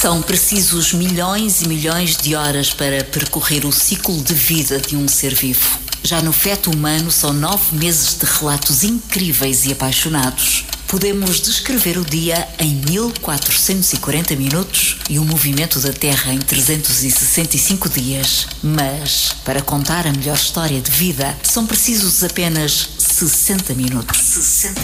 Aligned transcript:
São 0.00 0.22
precisos 0.22 0.94
milhões 0.94 1.60
e 1.60 1.68
milhões 1.68 2.16
de 2.16 2.34
horas 2.34 2.72
para 2.72 3.04
percorrer 3.04 3.66
o 3.66 3.70
ciclo 3.70 4.18
de 4.22 4.32
vida 4.32 4.80
de 4.80 4.96
um 4.96 5.06
ser 5.06 5.34
vivo. 5.34 5.78
Já 6.02 6.22
no 6.22 6.32
feto 6.32 6.70
humano 6.70 7.10
são 7.10 7.34
nove 7.34 7.76
meses 7.76 8.16
de 8.18 8.24
relatos 8.24 8.82
incríveis 8.82 9.66
e 9.66 9.72
apaixonados. 9.72 10.64
Podemos 10.90 11.40
descrever 11.40 11.96
o 11.98 12.04
dia 12.04 12.48
em 12.58 12.74
1440 12.74 14.34
minutos 14.34 14.96
e 15.08 15.20
o 15.20 15.24
movimento 15.24 15.78
da 15.78 15.92
Terra 15.92 16.32
em 16.32 16.40
365 16.40 17.88
dias. 17.88 18.48
Mas, 18.60 19.32
para 19.44 19.62
contar 19.62 20.04
a 20.08 20.12
melhor 20.12 20.34
história 20.34 20.80
de 20.80 20.90
vida, 20.90 21.38
são 21.44 21.64
precisos 21.64 22.24
apenas 22.24 22.88
60 22.98 23.72
minutos. 23.74 24.18
60 24.18 24.80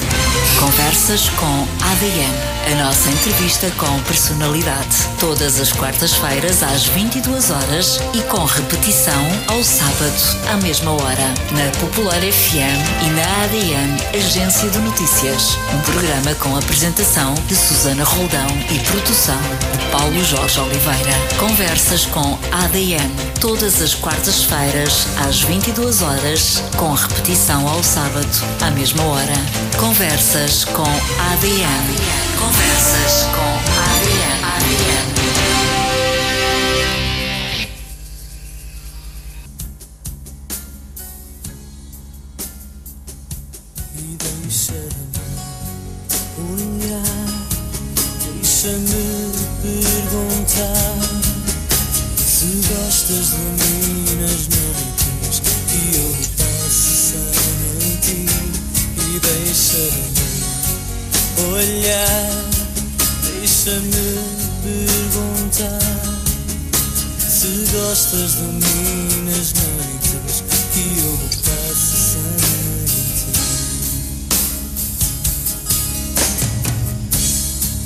Conversas 0.60 1.28
com 1.30 1.66
ADN. 1.90 2.34
A 2.70 2.84
nossa 2.84 3.10
entrevista 3.10 3.68
com 3.72 4.00
personalidade. 4.02 4.96
Todas 5.18 5.58
as 5.58 5.72
quartas-feiras 5.72 6.62
às 6.62 6.86
22 6.86 7.50
horas 7.50 7.98
e 8.14 8.22
com 8.28 8.44
repetição 8.44 9.26
ao 9.48 9.62
sábado 9.64 10.38
à 10.52 10.56
mesma 10.58 10.92
hora. 10.92 11.34
Na 11.50 11.70
Popular 11.80 12.20
FM 12.20 13.06
e 13.06 13.10
na 13.10 13.44
ADN, 13.44 13.96
Agência 14.16 14.68
de 14.70 14.78
Notícias. 14.78 15.56
Um 15.74 15.80
programa 15.96 16.34
com 16.34 16.54
apresentação 16.54 17.32
de 17.46 17.56
Susana 17.56 18.04
Roldão 18.04 18.46
e 18.70 18.78
produção 18.80 19.40
de 19.78 19.86
Paulo 19.90 20.22
Jorge 20.22 20.60
Oliveira. 20.60 21.14
Conversas 21.38 22.04
com 22.04 22.38
ADN. 22.52 23.10
Todas 23.40 23.80
as 23.80 23.94
quartas-feiras 23.94 25.06
às 25.26 25.40
22 25.40 26.02
horas, 26.02 26.62
com 26.76 26.92
repetição 26.92 27.66
ao 27.66 27.82
sábado 27.82 28.28
à 28.60 28.70
mesma 28.72 29.04
hora. 29.04 29.36
Conversas 29.78 30.66
com 30.66 30.82
ADN. 30.82 31.96
Conversas 32.38 33.22
com 33.32 33.48
ADN. 33.80 34.44
ADN. 34.44 35.05
Olhar, 61.96 62.44
deixa-me 63.22 63.90
perguntar 64.62 65.80
se 67.18 67.64
gostas 67.72 68.32
de 68.34 68.42
mim 68.42 69.24
nas 69.24 69.52
noites 69.54 70.44
que 70.72 70.84
eu 70.98 71.18
passo 71.44 71.96
sem 71.96 72.84
ti. 72.86 73.32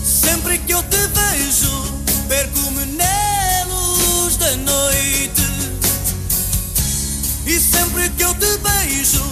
Sempre 0.04 0.58
que 0.58 0.72
eu 0.74 0.82
te 0.84 0.96
vejo, 0.96 1.94
perco-me 2.28 2.84
na 2.96 3.64
luz 3.68 4.36
da 4.36 4.56
noite. 4.56 5.42
E 7.46 7.58
sempre 7.60 8.10
que 8.10 8.24
eu 8.24 8.34
te 8.34 8.58
beijo, 8.58 9.29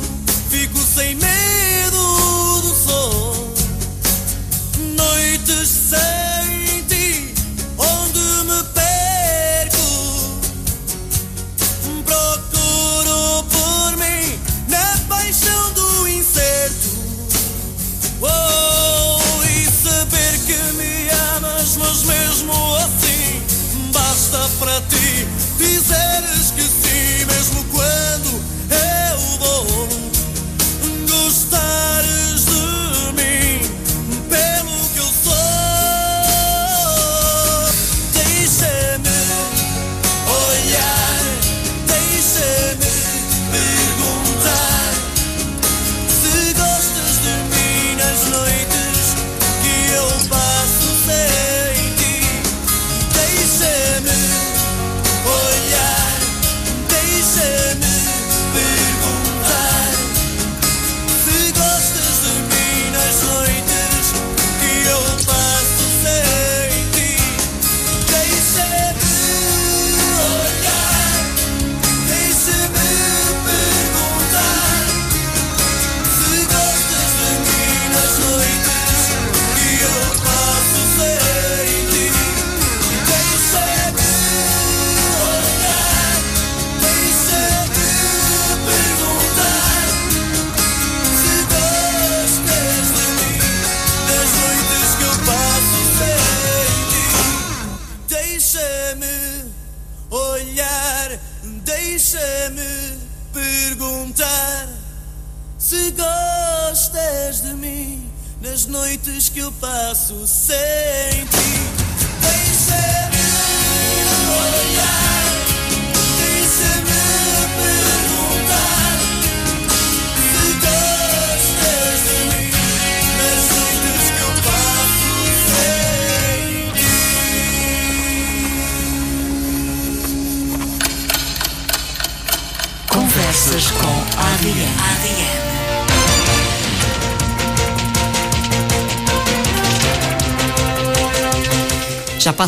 que 109.39 109.45
eu 109.45 109.53
passo 109.53 110.27
sem 110.27 110.98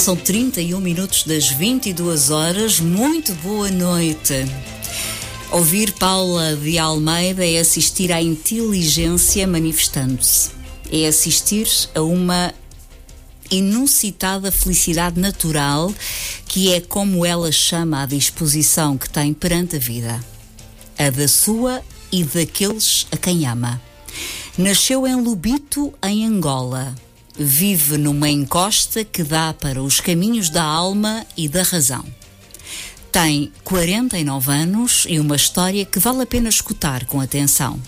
passam 0.00 0.16
31 0.16 0.80
minutos 0.80 1.24
das 1.24 1.50
22 1.50 2.30
horas. 2.30 2.80
Muito 2.80 3.34
boa 3.34 3.70
noite. 3.70 4.46
Ouvir 5.50 5.92
Paula 5.92 6.56
de 6.56 6.78
Almeida 6.78 7.46
é 7.46 7.58
assistir 7.58 8.10
à 8.10 8.22
inteligência 8.22 9.46
manifestando-se. 9.46 10.52
É 10.90 11.06
assistir 11.06 11.68
a 11.94 12.00
uma 12.00 12.54
inusitada 13.50 14.50
felicidade 14.50 15.20
natural 15.20 15.92
que 16.46 16.72
é 16.72 16.80
como 16.80 17.26
ela 17.26 17.52
chama 17.52 18.02
a 18.02 18.06
disposição 18.06 18.96
que 18.96 19.10
tem 19.10 19.34
perante 19.34 19.76
a 19.76 19.78
vida. 19.78 20.18
A 20.98 21.10
da 21.10 21.28
sua 21.28 21.82
e 22.10 22.24
daqueles 22.24 23.06
a 23.12 23.18
quem 23.18 23.46
ama. 23.46 23.78
Nasceu 24.56 25.06
em 25.06 25.16
Lubito, 25.16 25.92
em 26.02 26.24
Angola. 26.24 26.94
Vive 27.38 27.96
numa 27.96 28.28
encosta 28.28 29.04
que 29.04 29.22
dá 29.22 29.54
para 29.54 29.82
os 29.82 30.00
caminhos 30.00 30.50
da 30.50 30.62
alma 30.62 31.26
e 31.36 31.48
da 31.48 31.62
razão. 31.62 32.04
Tem 33.10 33.52
49 33.64 34.52
anos 34.52 35.06
e 35.08 35.18
uma 35.18 35.36
história 35.36 35.84
que 35.84 35.98
vale 35.98 36.22
a 36.22 36.26
pena 36.26 36.48
escutar 36.48 37.06
com 37.06 37.20
atenção. 37.20 37.80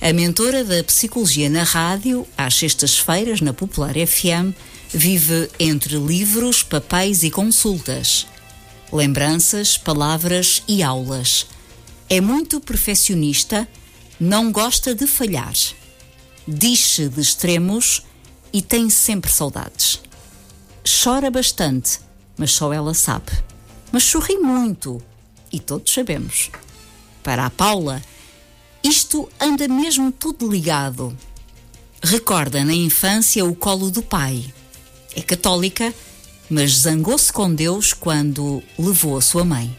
A 0.00 0.12
mentora 0.12 0.64
da 0.64 0.82
Psicologia 0.84 1.50
na 1.50 1.62
Rádio, 1.62 2.26
às 2.36 2.54
sextas-feiras, 2.54 3.40
na 3.40 3.52
Popular 3.52 3.94
FM, 3.94 4.54
Vive 4.90 5.50
entre 5.60 5.98
livros, 5.98 6.62
papéis 6.62 7.22
e 7.22 7.30
consultas, 7.30 8.26
lembranças, 8.90 9.76
palavras 9.76 10.62
e 10.66 10.82
aulas. 10.82 11.46
É 12.08 12.22
muito 12.22 12.58
perfeccionista, 12.58 13.68
não 14.18 14.50
gosta 14.50 14.94
de 14.94 15.06
falhar. 15.06 15.52
Diz-se 16.46 17.10
de 17.10 17.20
extremos 17.20 18.02
e 18.52 18.62
tem 18.62 18.90
sempre 18.90 19.30
saudades. 19.30 20.00
Chora 21.02 21.30
bastante, 21.30 22.00
mas 22.36 22.52
só 22.52 22.72
ela 22.72 22.94
sabe. 22.94 23.32
Mas 23.92 24.04
sorri 24.04 24.36
muito 24.38 25.02
e 25.52 25.58
todos 25.58 25.92
sabemos. 25.92 26.50
Para 27.22 27.46
a 27.46 27.50
Paula, 27.50 28.02
isto 28.82 29.28
anda 29.40 29.66
mesmo 29.68 30.12
tudo 30.12 30.50
ligado. 30.50 31.16
Recorda 32.02 32.64
na 32.64 32.74
infância 32.74 33.44
o 33.44 33.54
colo 33.54 33.90
do 33.90 34.02
pai. 34.02 34.44
É 35.14 35.20
católica, 35.20 35.92
mas 36.48 36.78
zangou-se 36.78 37.32
com 37.32 37.52
Deus 37.52 37.92
quando 37.92 38.62
levou 38.78 39.16
a 39.16 39.20
sua 39.20 39.44
mãe. 39.44 39.76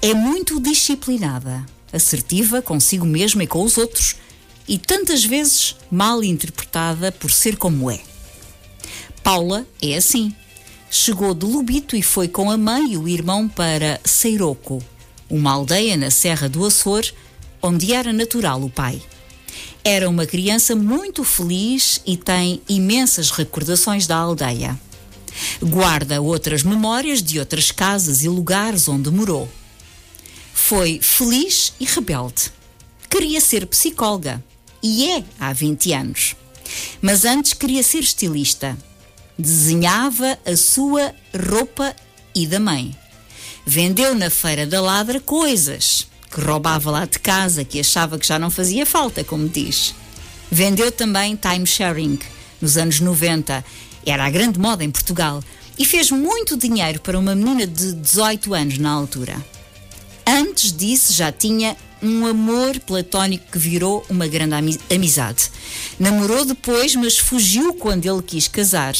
É 0.00 0.12
muito 0.14 0.60
disciplinada, 0.60 1.64
assertiva 1.92 2.60
consigo 2.60 3.06
mesma 3.06 3.44
e 3.44 3.46
com 3.46 3.62
os 3.62 3.78
outros, 3.78 4.16
e 4.66 4.78
tantas 4.78 5.24
vezes 5.24 5.76
mal 5.90 6.22
interpretada 6.22 7.12
por 7.12 7.30
ser 7.30 7.56
como 7.56 7.90
é. 7.90 8.00
Paula 9.22 9.66
é 9.80 9.96
assim. 9.96 10.34
Chegou 10.90 11.34
de 11.34 11.44
Lubito 11.44 11.96
e 11.96 12.02
foi 12.02 12.28
com 12.28 12.50
a 12.50 12.56
mãe 12.56 12.92
e 12.92 12.96
o 12.96 13.08
irmão 13.08 13.48
para 13.48 14.00
Seiroco, 14.04 14.82
uma 15.28 15.52
aldeia 15.52 15.96
na 15.96 16.10
Serra 16.10 16.48
do 16.48 16.64
Açor, 16.64 17.04
onde 17.60 17.92
era 17.92 18.12
natural 18.12 18.62
o 18.62 18.70
pai. 18.70 19.02
Era 19.82 20.08
uma 20.08 20.24
criança 20.24 20.76
muito 20.76 21.24
feliz 21.24 22.00
e 22.06 22.16
tem 22.16 22.62
imensas 22.68 23.30
recordações 23.30 24.06
da 24.06 24.16
aldeia. 24.16 24.78
Guarda 25.60 26.20
outras 26.20 26.62
memórias 26.62 27.22
de 27.22 27.38
outras 27.38 27.70
casas 27.70 28.22
e 28.22 28.28
lugares 28.28 28.88
onde 28.88 29.10
morou. 29.10 29.48
Foi 30.54 31.00
feliz 31.02 31.72
e 31.80 31.84
rebelde. 31.84 32.52
Queria 33.10 33.40
ser 33.40 33.66
psicóloga 33.66 34.42
e 34.84 35.10
é 35.10 35.24
há 35.40 35.50
20 35.50 35.94
anos. 35.94 36.36
Mas 37.00 37.24
antes 37.24 37.54
queria 37.54 37.82
ser 37.82 38.00
estilista. 38.00 38.76
Desenhava 39.38 40.38
a 40.44 40.54
sua 40.58 41.14
roupa 41.50 41.96
e 42.34 42.46
da 42.46 42.60
mãe. 42.60 42.94
Vendeu 43.64 44.14
na 44.14 44.28
Feira 44.28 44.66
da 44.66 44.82
Ladra 44.82 45.18
coisas 45.20 46.06
que 46.30 46.40
roubava 46.40 46.90
lá 46.90 47.06
de 47.06 47.18
casa, 47.18 47.64
que 47.64 47.80
achava 47.80 48.18
que 48.18 48.26
já 48.26 48.38
não 48.38 48.50
fazia 48.50 48.84
falta, 48.84 49.24
como 49.24 49.48
diz. 49.48 49.94
Vendeu 50.50 50.92
também 50.92 51.34
time 51.34 51.66
sharing 51.66 52.18
nos 52.60 52.76
anos 52.76 53.00
90. 53.00 53.64
Era 54.04 54.26
a 54.26 54.30
grande 54.30 54.58
moda 54.58 54.84
em 54.84 54.90
Portugal. 54.90 55.42
E 55.78 55.84
fez 55.86 56.10
muito 56.10 56.58
dinheiro 56.58 57.00
para 57.00 57.18
uma 57.18 57.34
menina 57.34 57.66
de 57.66 57.92
18 57.92 58.52
anos 58.52 58.78
na 58.78 58.90
altura. 58.90 59.34
Antes 60.26 60.72
disso, 60.72 61.12
já 61.12 61.32
tinha 61.32 61.76
um 62.04 62.26
amor 62.26 62.78
platónico 62.80 63.50
que 63.50 63.58
virou 63.58 64.04
uma 64.10 64.26
grande 64.26 64.54
amizade. 64.90 65.50
Namorou 65.98 66.44
depois, 66.44 66.94
mas 66.94 67.18
fugiu 67.18 67.72
quando 67.72 68.04
ele 68.04 68.22
quis 68.22 68.46
casar. 68.46 68.94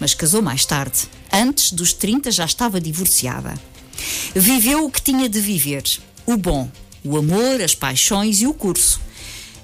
Mas 0.00 0.14
casou 0.14 0.40
mais 0.40 0.64
tarde. 0.64 1.00
Antes 1.30 1.72
dos 1.72 1.92
30 1.92 2.30
já 2.30 2.46
estava 2.46 2.80
divorciada. 2.80 3.54
Viveu 4.34 4.86
o 4.86 4.90
que 4.90 5.02
tinha 5.02 5.28
de 5.28 5.40
viver 5.40 5.84
o 6.26 6.36
bom, 6.36 6.70
o 7.04 7.16
amor, 7.16 7.60
as 7.62 7.74
paixões 7.74 8.40
e 8.40 8.46
o 8.46 8.54
curso. 8.54 9.00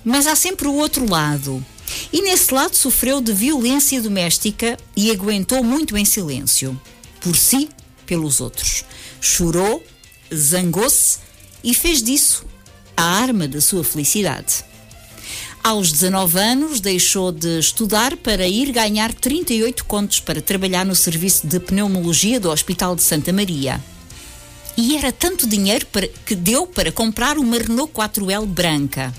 Mas 0.05 0.27
há 0.27 0.37
sempre 0.37 0.69
o 0.69 0.75
outro 0.75 1.09
lado. 1.09 1.65
E 2.13 2.23
nesse 2.23 2.53
lado 2.53 2.77
sofreu 2.77 3.21
de 3.21 3.33
violência 3.33 4.01
doméstica 4.01 4.77
e 4.97 5.11
aguentou 5.11 5.65
muito 5.65 5.97
em 5.97 6.05
silêncio. 6.05 6.81
Por 7.21 7.37
si, 7.37 7.69
pelos 8.07 8.41
outros. 8.41 8.85
Chorou, 9.21 9.83
zangou-se 10.33 11.19
e 11.65 11.75
fez 11.75 12.03
disso 12.03 12.52
a 12.97 13.03
arma 13.03 13.47
da 13.49 13.61
sua 13.61 13.85
felicidade. 13.85 14.65
Aos 15.63 15.93
19 15.93 16.39
anos, 16.39 16.81
deixou 16.81 17.31
de 17.31 17.61
estudar 17.61 18.17
para 18.17 18.49
ir 18.49 18.73
ganhar 18.73 19.15
38 19.15 19.85
contos 19.85 20.19
para 20.19 20.43
trabalhar 20.43 20.85
no 20.85 20.95
serviço 20.95 21.47
de 21.47 21.61
pneumologia 21.61 22.41
do 22.41 22.51
Hospital 22.51 22.97
de 22.97 23.03
Santa 23.03 23.33
Maria. 23.33 23.81
E 24.77 24.97
era 24.97 25.13
tanto 25.13 25.47
dinheiro 25.47 25.87
para, 25.87 26.09
que 26.09 26.35
deu 26.35 26.67
para 26.67 26.91
comprar 26.91 27.39
uma 27.39 27.59
Renault 27.59 27.93
4L 27.93 28.47
branca. 28.47 29.15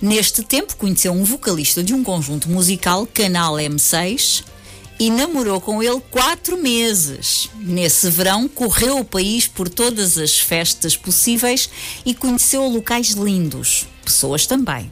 Neste 0.00 0.42
tempo, 0.42 0.76
conheceu 0.76 1.12
um 1.12 1.24
vocalista 1.24 1.82
de 1.82 1.92
um 1.92 2.02
conjunto 2.02 2.48
musical, 2.48 3.06
Canal 3.06 3.54
M6, 3.56 4.44
e 4.98 5.10
namorou 5.10 5.60
com 5.60 5.82
ele 5.82 6.00
quatro 6.10 6.56
meses. 6.56 7.48
Nesse 7.54 8.10
verão, 8.10 8.48
correu 8.48 8.98
o 8.98 9.04
país 9.04 9.46
por 9.46 9.68
todas 9.68 10.18
as 10.18 10.38
festas 10.38 10.96
possíveis 10.96 11.68
e 12.04 12.14
conheceu 12.14 12.66
locais 12.66 13.10
lindos, 13.10 13.86
pessoas 14.04 14.46
também. 14.46 14.90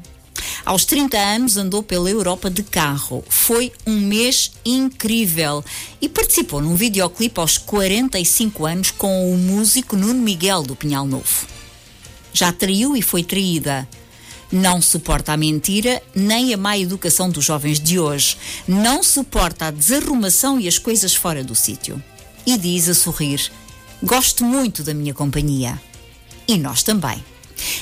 Aos 0.64 0.84
30 0.84 1.16
anos 1.16 1.56
andou 1.56 1.82
pela 1.82 2.10
Europa 2.10 2.50
de 2.50 2.62
carro. 2.62 3.24
Foi 3.28 3.72
um 3.86 3.98
mês 3.98 4.52
incrível 4.64 5.64
e 6.00 6.08
participou 6.08 6.60
num 6.60 6.74
videoclipe 6.74 7.40
aos 7.40 7.56
45 7.56 8.66
anos 8.66 8.90
com 8.90 9.32
o 9.32 9.36
músico 9.36 9.96
Nuno 9.96 10.20
Miguel 10.20 10.62
do 10.62 10.76
Pinhal 10.76 11.06
Novo. 11.06 11.46
Já 12.32 12.52
traiu 12.52 12.96
e 12.96 13.02
foi 13.02 13.22
traída. 13.22 13.88
Não 14.50 14.80
suporta 14.80 15.32
a 15.32 15.36
mentira 15.36 16.02
nem 16.14 16.54
a 16.54 16.56
má 16.56 16.78
educação 16.78 17.28
dos 17.28 17.44
jovens 17.44 17.80
de 17.80 17.98
hoje. 17.98 18.36
Não 18.66 19.02
suporta 19.02 19.66
a 19.66 19.70
desarrumação 19.70 20.60
e 20.60 20.68
as 20.68 20.78
coisas 20.78 21.14
fora 21.14 21.42
do 21.42 21.54
sítio. 21.54 22.02
E 22.46 22.56
diz 22.56 22.88
a 22.88 22.94
sorrir: 22.94 23.50
Gosto 24.02 24.44
muito 24.44 24.82
da 24.82 24.94
minha 24.94 25.12
companhia. 25.12 25.80
E 26.46 26.56
nós 26.56 26.82
também. 26.82 27.22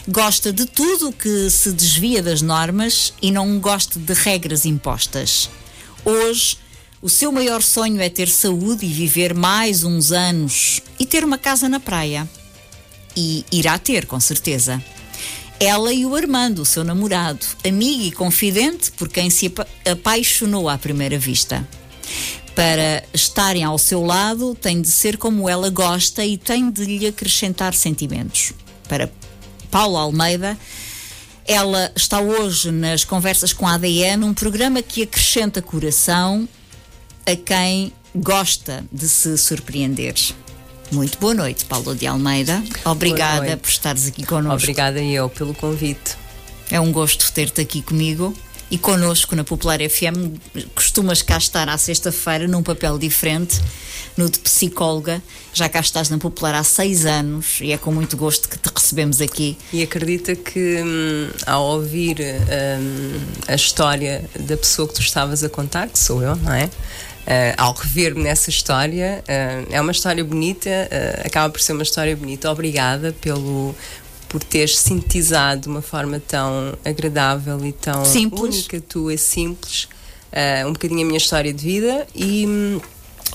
Gosta 0.09 0.53
de 0.53 0.67
tudo 0.67 1.13
que 1.13 1.51
se 1.51 1.73
desvia 1.73 2.23
das 2.23 2.41
normas 2.41 3.13
e 3.21 3.31
não 3.31 3.59
gosta 3.59 3.99
de 3.99 4.13
regras 4.15 4.65
impostas. 4.65 5.51
Hoje, 6.05 6.57
o 7.03 7.09
seu 7.11 7.31
maior 7.31 7.63
sonho 7.63 8.01
é 8.01 8.09
ter 8.09 8.29
saúde 8.29 8.87
e 8.87 8.93
viver 8.93 9.35
mais 9.35 9.85
uns 9.85 10.13
anos 10.13 10.81
e 10.99 11.05
ter 11.05 11.25
uma 11.25 11.37
casa 11.37 11.69
na 11.69 11.79
praia. 11.79 12.29
E 13.17 13.45
irá 13.53 13.79
ter, 13.79 14.07
com 14.07 14.19
certeza. 14.19 14.83
Ela 15.61 15.93
e 15.93 16.05
o 16.05 16.15
Armando, 16.15 16.63
o 16.63 16.65
seu 16.65 16.85
namorado, 16.85 17.47
amigo 17.67 18.03
e 18.03 18.13
confidente 18.13 18.91
por 18.93 19.09
quem 19.09 19.31
se 19.31 19.53
apaixonou 19.91 20.69
à 20.69 20.77
primeira 20.77 21.19
vista. 21.19 21.67
Para 22.55 23.03
estarem 23.13 23.65
ao 23.65 23.79
seu 23.79 24.03
lado, 24.03 24.55
tem 24.55 24.81
de 24.81 24.89
ser 24.89 25.17
como 25.17 25.49
ela 25.49 25.71
gosta 25.71 26.25
e 26.25 26.37
tem 26.37 26.71
de 26.71 26.85
lhe 26.85 27.07
acrescentar 27.07 27.75
sentimentos. 27.75 28.53
Para 28.89 29.11
Paula 29.71 30.01
Almeida. 30.01 30.57
Ela 31.45 31.93
está 31.97 32.21
hoje 32.21 32.71
nas 32.71 33.05
Conversas 33.05 33.53
com 33.53 33.67
a 33.67 33.75
ADN, 33.75 34.25
um 34.25 34.33
programa 34.33 34.81
que 34.81 35.03
acrescenta 35.03 35.61
coração 35.61 36.49
a 37.27 37.35
quem 37.35 37.93
gosta 38.15 38.85
de 38.93 39.09
se 39.09 39.37
surpreender. 39.37 40.15
Muito 40.93 41.19
boa 41.19 41.35
noite, 41.35 41.65
Paula 41.65 41.95
de 41.95 42.07
Almeida. 42.07 42.63
Obrigada 42.85 43.57
por 43.57 43.69
estares 43.69 44.07
aqui 44.07 44.25
connosco. 44.25 44.63
Obrigada 44.63 45.03
eu 45.03 45.29
pelo 45.29 45.55
convite. 45.55 46.17
É 46.71 46.81
um 46.81 46.93
gosto 46.93 47.33
ter-te 47.33 47.61
aqui 47.61 47.83
comigo 47.83 48.35
e 48.71 48.79
connosco 48.79 49.37
na 49.37 49.45
Popular 49.45 49.79
FM. 49.79 50.39
Costumas 50.75 51.23
cá 51.23 51.37
estar 51.37 51.69
à 51.69 51.77
sexta-feira 51.77 52.49
num 52.49 52.63
papel 52.63 52.99
diferente 52.99 53.61
no 54.17 54.29
de 54.29 54.39
psicóloga. 54.39 55.23
Já 55.53 55.69
cá 55.69 55.81
estás 55.81 56.09
na 56.09 56.19
Popular 56.19 56.55
há 56.55 56.65
seis 56.65 57.05
anos 57.07 57.61
e 57.61 57.73
é 57.73 57.79
com 57.79 57.93
muito 57.93 58.17
gosto 58.17 58.49
que 58.49 58.59
te 58.59 58.71
recebemos 58.75 59.21
aqui. 59.21 59.57
E 59.73 59.83
acredita 59.83 60.35
que 60.35 60.83
hum, 60.83 61.31
ao 61.47 61.65
ouvir 61.65 62.17
hum, 62.21 63.21
a 63.47 63.55
história 63.55 64.29
da 64.39 64.57
pessoa 64.57 64.89
que 64.89 64.95
tu 64.95 65.01
estavas 65.01 65.45
a 65.45 65.49
contar, 65.49 65.89
que 65.89 65.99
sou 65.99 66.23
eu, 66.23 66.37
não 66.37 66.53
é? 66.53 66.71
Uh, 67.25 67.57
ao 67.57 67.73
rever-me 67.73 68.23
nessa 68.23 68.51
história, 68.51 69.25
uh, 69.25 69.73
é 69.73 69.81
uma 69.81 69.93
história 69.93 70.23
bonita, 70.23 70.69
uh, 70.69 71.27
acaba 71.27 71.51
por 71.51 71.59
ser 71.59 71.73
uma 71.73 71.83
história 71.83 72.15
bonita. 72.15 72.51
Obrigada 72.51 73.15
pelo, 73.19 73.75
por 74.29 74.45
teres 74.45 74.77
sintetizado 74.79 75.63
de 75.63 75.69
uma 75.69 75.81
forma 75.81 76.21
tão 76.21 76.77
agradável 76.85 77.65
e 77.65 77.73
tão 77.73 78.05
simples. 78.05 78.57
única, 78.57 78.79
tua, 78.79 79.17
simples, 79.17 79.89
um 80.67 80.73
bocadinho 80.73 81.01
a 81.01 81.05
minha 81.05 81.17
história 81.17 81.53
de 81.53 81.65
vida 81.65 82.07
e. 82.15 82.79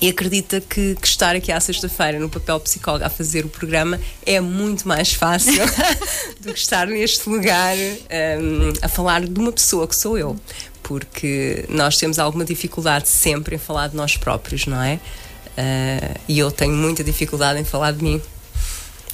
E 0.01 0.07
acredita 0.07 0.61
que, 0.61 0.95
que 0.95 1.07
estar 1.07 1.35
aqui 1.35 1.51
à 1.51 1.59
sexta-feira 1.59 2.17
no 2.19 2.29
papel 2.29 2.57
psicólogo 2.61 3.03
a 3.03 3.09
fazer 3.09 3.43
o 3.43 3.49
programa 3.49 3.99
é 4.25 4.39
muito 4.39 4.87
mais 4.87 5.11
fácil 5.13 5.61
do 6.39 6.53
que 6.53 6.59
estar 6.59 6.87
neste 6.87 7.27
lugar 7.27 7.75
um, 7.75 8.71
a 8.81 8.87
falar 8.87 9.25
de 9.25 9.37
uma 9.37 9.51
pessoa 9.51 9.85
que 9.85 9.95
sou 9.95 10.17
eu. 10.17 10.37
Porque 10.89 11.65
nós 11.69 11.97
temos 11.97 12.17
alguma 12.17 12.43
dificuldade 12.43 13.07
sempre 13.07 13.55
em 13.55 13.59
falar 13.59 13.89
de 13.89 13.95
nós 13.95 14.17
próprios, 14.17 14.65
não 14.65 14.81
é? 14.81 14.95
Uh, 14.95 16.19
e 16.27 16.39
eu 16.39 16.49
tenho 16.49 16.73
muita 16.73 17.03
dificuldade 17.03 17.59
em 17.59 17.63
falar 17.63 17.91
de 17.91 18.03
mim. 18.03 18.19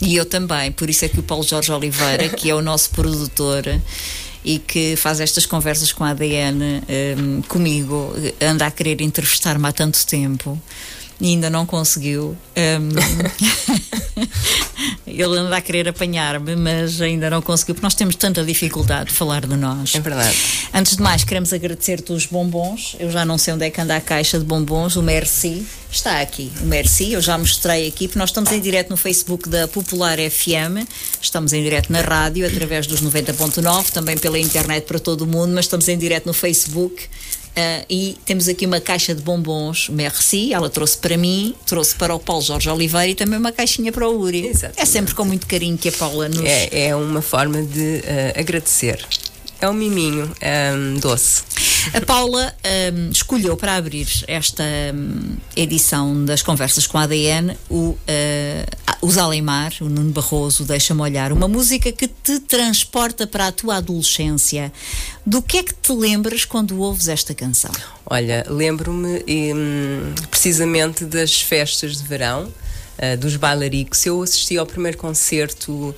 E 0.02 0.16
eu 0.16 0.26
também, 0.26 0.72
por 0.72 0.90
isso 0.90 1.04
é 1.04 1.10
que 1.10 1.20
o 1.20 1.24
Paulo 1.24 1.44
Jorge 1.44 1.70
Oliveira, 1.74 2.30
que 2.30 2.50
é 2.50 2.56
o 2.56 2.62
nosso 2.62 2.92
produtor, 2.92 3.66
e 4.42 4.58
que 4.58 4.96
faz 4.96 5.20
estas 5.20 5.46
conversas 5.46 5.92
com 5.92 6.06
a 6.06 6.12
ADN 6.12 6.82
um, 7.18 7.42
comigo, 7.42 8.14
anda 8.40 8.66
a 8.66 8.72
querer 8.72 9.02
entrevistar-me 9.02 9.68
há 9.68 9.74
tanto 9.74 10.06
tempo 10.06 10.58
e 11.20 11.30
ainda 11.30 11.50
não 11.50 11.66
conseguiu. 11.66 12.38
Um, 12.58 12.90
ele 15.08 15.38
anda 15.38 15.56
a 15.58 15.62
querer 15.62 15.88
apanhar-me, 15.88 16.56
mas 16.56 17.02
ainda 17.02 17.30
não 17.30 17.42
conseguiu, 17.42 17.76
porque 17.76 17.86
nós 17.86 17.96
temos 17.96 18.16
tanta 18.16 18.44
dificuldade 18.44 19.10
de 19.10 19.16
falar 19.16 19.46
de 19.46 19.56
nós. 19.56 19.96
É 19.96 20.00
verdade. 20.00 20.38
Antes 20.74 20.98
de 20.98 21.02
mais, 21.02 21.24
queremos 21.24 21.54
agradecer-te 21.54 22.12
os 22.12 22.26
bombons. 22.26 22.96
Eu 23.00 23.10
já 23.10 23.24
não 23.24 23.38
sei 23.38 23.54
onde 23.54 23.66
é 23.66 23.70
que 23.70 23.80
anda 23.80 23.96
a 23.96 24.02
caixa 24.02 24.38
de 24.38 24.46
bombons, 24.46 24.96
o 24.96 25.02
Merci. 25.02 25.66
Está 25.92 26.20
aqui, 26.20 26.52
o 26.62 26.66
Merci, 26.66 27.14
eu 27.14 27.22
já 27.22 27.38
mostrei 27.38 27.88
aqui, 27.88 28.10
porque 28.10 28.20
nós 28.20 28.30
estamos 28.30 28.52
em 28.52 28.60
direto 28.60 28.90
no 28.90 28.98
Facebook 28.98 29.48
da 29.48 29.66
Popular 29.66 30.18
FM, 30.18 30.86
estamos 31.22 31.54
em 31.54 31.64
direto 31.64 31.90
na 31.90 32.02
rádio, 32.02 32.46
através 32.46 32.86
dos 32.86 33.02
90.9, 33.02 33.92
também 33.92 34.18
pela 34.18 34.38
internet 34.38 34.84
para 34.84 35.00
todo 35.00 35.22
o 35.22 35.26
mundo, 35.26 35.54
mas 35.54 35.66
estamos 35.66 35.88
em 35.88 35.98
direto 35.98 36.26
no 36.26 36.34
Facebook. 36.34 37.08
Uh, 37.56 37.86
e 37.90 38.18
temos 38.26 38.50
aqui 38.50 38.66
uma 38.66 38.82
caixa 38.82 39.16
de 39.16 39.22
bombons 39.22 39.88
Merci, 39.88 40.54
ela 40.54 40.70
trouxe 40.70 40.98
para 40.98 41.16
mim, 41.16 41.56
trouxe 41.66 41.96
para 41.96 42.14
o 42.14 42.20
Paulo 42.20 42.42
Jorge 42.42 42.70
Oliveira 42.70 43.08
e 43.08 43.16
também 43.16 43.40
uma 43.40 43.52
caixinha 43.52 43.94
para 43.94 44.10
o 44.10 44.20
Uri. 44.20 44.48
Exatamente. 44.48 44.82
É 44.82 44.86
sempre 44.86 45.16
com 45.16 45.24
muito 45.24 45.48
carinho 45.48 45.78
que 45.78 45.88
a 45.88 45.92
Paula 45.94 46.28
nos. 46.28 46.44
É, 46.44 46.88
é 46.90 46.96
uma 46.96 47.22
forma 47.22 47.62
de 47.62 48.00
uh, 48.00 48.40
agradecer. 48.40 49.06
É 49.62 49.70
um 49.70 49.74
miminho 49.74 50.32
um, 50.76 51.00
doce. 51.00 51.44
A 51.94 52.02
Paula 52.02 52.54
um, 52.94 53.10
escolheu 53.10 53.56
para 53.56 53.76
abrir 53.76 54.08
esta 54.28 54.64
um, 54.94 55.38
edição 55.56 56.26
das 56.26 56.42
Conversas 56.42 56.86
com 56.88 56.98
a 56.98 57.04
ADN 57.04 57.56
o, 57.70 57.90
uh, 57.90 57.98
o 59.02 59.10
Zalemar, 59.10 59.74
o 59.82 59.86
Nuno 59.86 60.12
Barroso, 60.12 60.66
Deixa-me 60.66 61.02
Olhar, 61.02 61.32
uma 61.32 61.48
música 61.48 61.92
que 61.92 62.08
te 62.08 62.40
transporta 62.40 63.26
para 63.26 63.48
a 63.48 63.52
tua 63.52 63.78
adolescência. 63.78 64.74
Do 65.26 65.42
que 65.42 65.58
é 65.58 65.64
que 65.64 65.74
te 65.74 65.94
lembras 65.94 66.44
quando 66.44 66.80
ouves 66.80 67.08
esta 67.08 67.34
canção? 67.34 67.72
Olha, 68.06 68.46
lembro-me 68.50 69.24
hum, 69.54 70.14
precisamente 70.30 71.06
das 71.06 71.42
festas 71.42 71.98
de 71.98 72.04
verão. 72.04 72.52
Uh, 72.98 73.18
dos 73.18 73.36
bailaricos. 73.36 74.06
Eu 74.06 74.24
assisti 74.24 74.58
ao 74.58 74.66
primeiro 74.66 74.98
concerto 74.98 75.74
uh, 75.74 75.96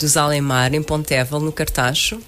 dos 0.00 0.16
Alemar 0.16 0.74
em 0.74 0.82
Pontevel, 0.82 1.38
no 1.38 1.52
Cartacho, 1.52 2.20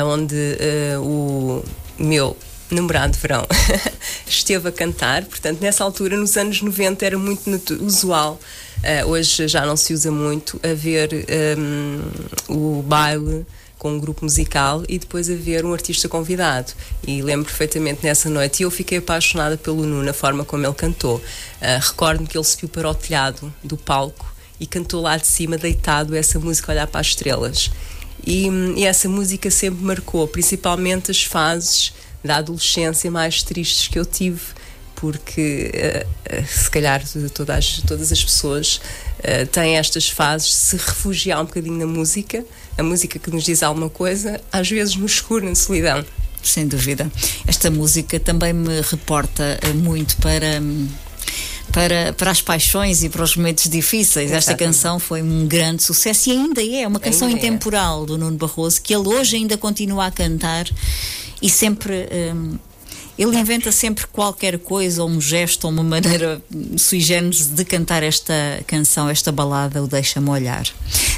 uh, 0.00 0.06
onde 0.06 0.56
o 1.00 1.62
meu 1.98 2.36
namorado 2.70 3.16
verão 3.18 3.46
esteve 4.26 4.68
a 4.68 4.72
cantar. 4.72 5.24
Portanto, 5.24 5.60
nessa 5.60 5.84
altura, 5.84 6.16
nos 6.16 6.36
anos 6.36 6.60
90, 6.60 7.04
era 7.04 7.18
muito 7.18 7.50
usual. 7.84 8.38
Uh, 8.78 9.08
hoje 9.08 9.48
já 9.48 9.64
não 9.64 9.76
se 9.76 9.94
usa 9.94 10.10
muito 10.10 10.60
haver 10.62 11.10
um, 11.58 12.78
o 12.78 12.82
baile 12.82 13.46
com 13.78 13.92
um 13.92 14.00
grupo 14.00 14.24
musical 14.24 14.82
e 14.88 14.98
depois 14.98 15.28
haver 15.30 15.64
um 15.64 15.72
artista 15.72 16.08
convidado. 16.08 16.72
E 17.06 17.22
lembro 17.22 17.46
perfeitamente 17.46 18.00
nessa 18.02 18.28
noite. 18.28 18.60
E 18.60 18.62
eu 18.64 18.70
fiquei 18.70 18.98
apaixonada 18.98 19.56
pelo 19.56 19.84
Nuno, 19.84 20.08
a 20.08 20.14
forma 20.14 20.44
como 20.44 20.66
ele 20.66 20.74
cantou. 20.74 21.16
Uh, 21.16 21.80
Recordo-me 21.80 22.26
que 22.26 22.36
ele 22.36 22.44
subiu 22.44 22.68
para 22.68 22.88
o 22.90 22.94
telhado 22.94 23.52
do 23.62 23.76
palco 23.76 24.34
e 24.58 24.66
cantou 24.66 25.02
lá 25.02 25.16
de 25.16 25.26
cima, 25.26 25.58
deitado, 25.58 26.14
essa 26.14 26.38
música 26.38 26.72
Olhar 26.72 26.86
para 26.86 27.00
as 27.00 27.08
Estrelas. 27.08 27.70
E, 28.26 28.48
e, 28.76 28.84
essa 28.84 29.08
música 29.08 29.50
sempre 29.50 29.84
marcou, 29.84 30.26
principalmente 30.26 31.10
as 31.10 31.22
fases 31.22 31.92
da 32.22 32.36
adolescência 32.36 33.10
mais 33.10 33.42
tristes 33.42 33.88
que 33.88 33.98
eu 33.98 34.06
tive, 34.06 34.40
porque 34.96 35.70
uh, 35.74 36.40
uh, 36.40 36.46
se 36.46 36.70
calhar 36.70 37.02
todas 37.34 37.56
as, 37.56 37.82
todas 37.82 38.12
as 38.12 38.24
pessoas 38.24 38.80
uh, 39.18 39.46
têm 39.52 39.76
estas 39.76 40.08
fases 40.08 40.48
de 40.48 40.54
se 40.54 40.76
refugiar 40.76 41.42
um 41.42 41.44
bocadinho 41.44 41.76
na 41.76 41.86
música, 41.86 42.44
a 42.78 42.82
música 42.82 43.18
que 43.18 43.30
nos 43.30 43.44
diz 43.44 43.62
alguma 43.62 43.90
coisa, 43.90 44.40
às 44.50 44.70
vezes 44.70 44.96
no 44.96 45.04
escuro, 45.04 45.46
na 45.46 45.54
solidão. 45.54 46.04
Sem 46.42 46.66
dúvida. 46.66 47.10
Esta 47.46 47.70
música 47.70 48.20
também 48.20 48.52
me 48.52 48.80
reporta 48.82 49.58
muito 49.74 50.16
para. 50.18 50.60
Para, 51.74 52.12
para 52.12 52.30
as 52.30 52.40
paixões 52.40 53.02
e 53.02 53.08
para 53.08 53.22
os 53.22 53.36
momentos 53.36 53.68
difíceis. 53.68 54.30
Exatamente. 54.30 54.38
Esta 54.38 54.54
canção 54.54 54.98
foi 55.00 55.22
um 55.22 55.46
grande 55.46 55.82
sucesso 55.82 56.30
e 56.30 56.32
ainda 56.32 56.64
é 56.64 56.86
uma 56.86 57.00
canção 57.00 57.26
ainda 57.26 57.40
é. 57.40 57.46
intemporal 57.46 58.04
é. 58.04 58.06
do 58.06 58.16
Nuno 58.16 58.36
Barroso 58.36 58.80
que 58.80 58.94
ele 58.94 59.08
hoje 59.08 59.36
ainda 59.36 59.58
continua 59.58 60.06
a 60.06 60.10
cantar 60.10 60.66
e 61.42 61.50
sempre. 61.50 62.08
Um, 62.32 62.56
ele 63.16 63.36
inventa 63.38 63.70
sempre 63.70 64.06
qualquer 64.08 64.58
coisa, 64.58 65.02
ou 65.02 65.08
um 65.08 65.20
gesto, 65.20 65.66
ou 65.66 65.70
uma 65.70 65.84
maneira 65.84 66.42
sui 66.76 66.98
generis 66.98 67.46
de 67.46 67.64
cantar 67.64 68.02
esta 68.02 68.34
canção, 68.66 69.08
esta 69.08 69.30
balada, 69.30 69.82
o 69.82 69.86
Deixa-me 69.86 70.28
Olhar. 70.28 70.66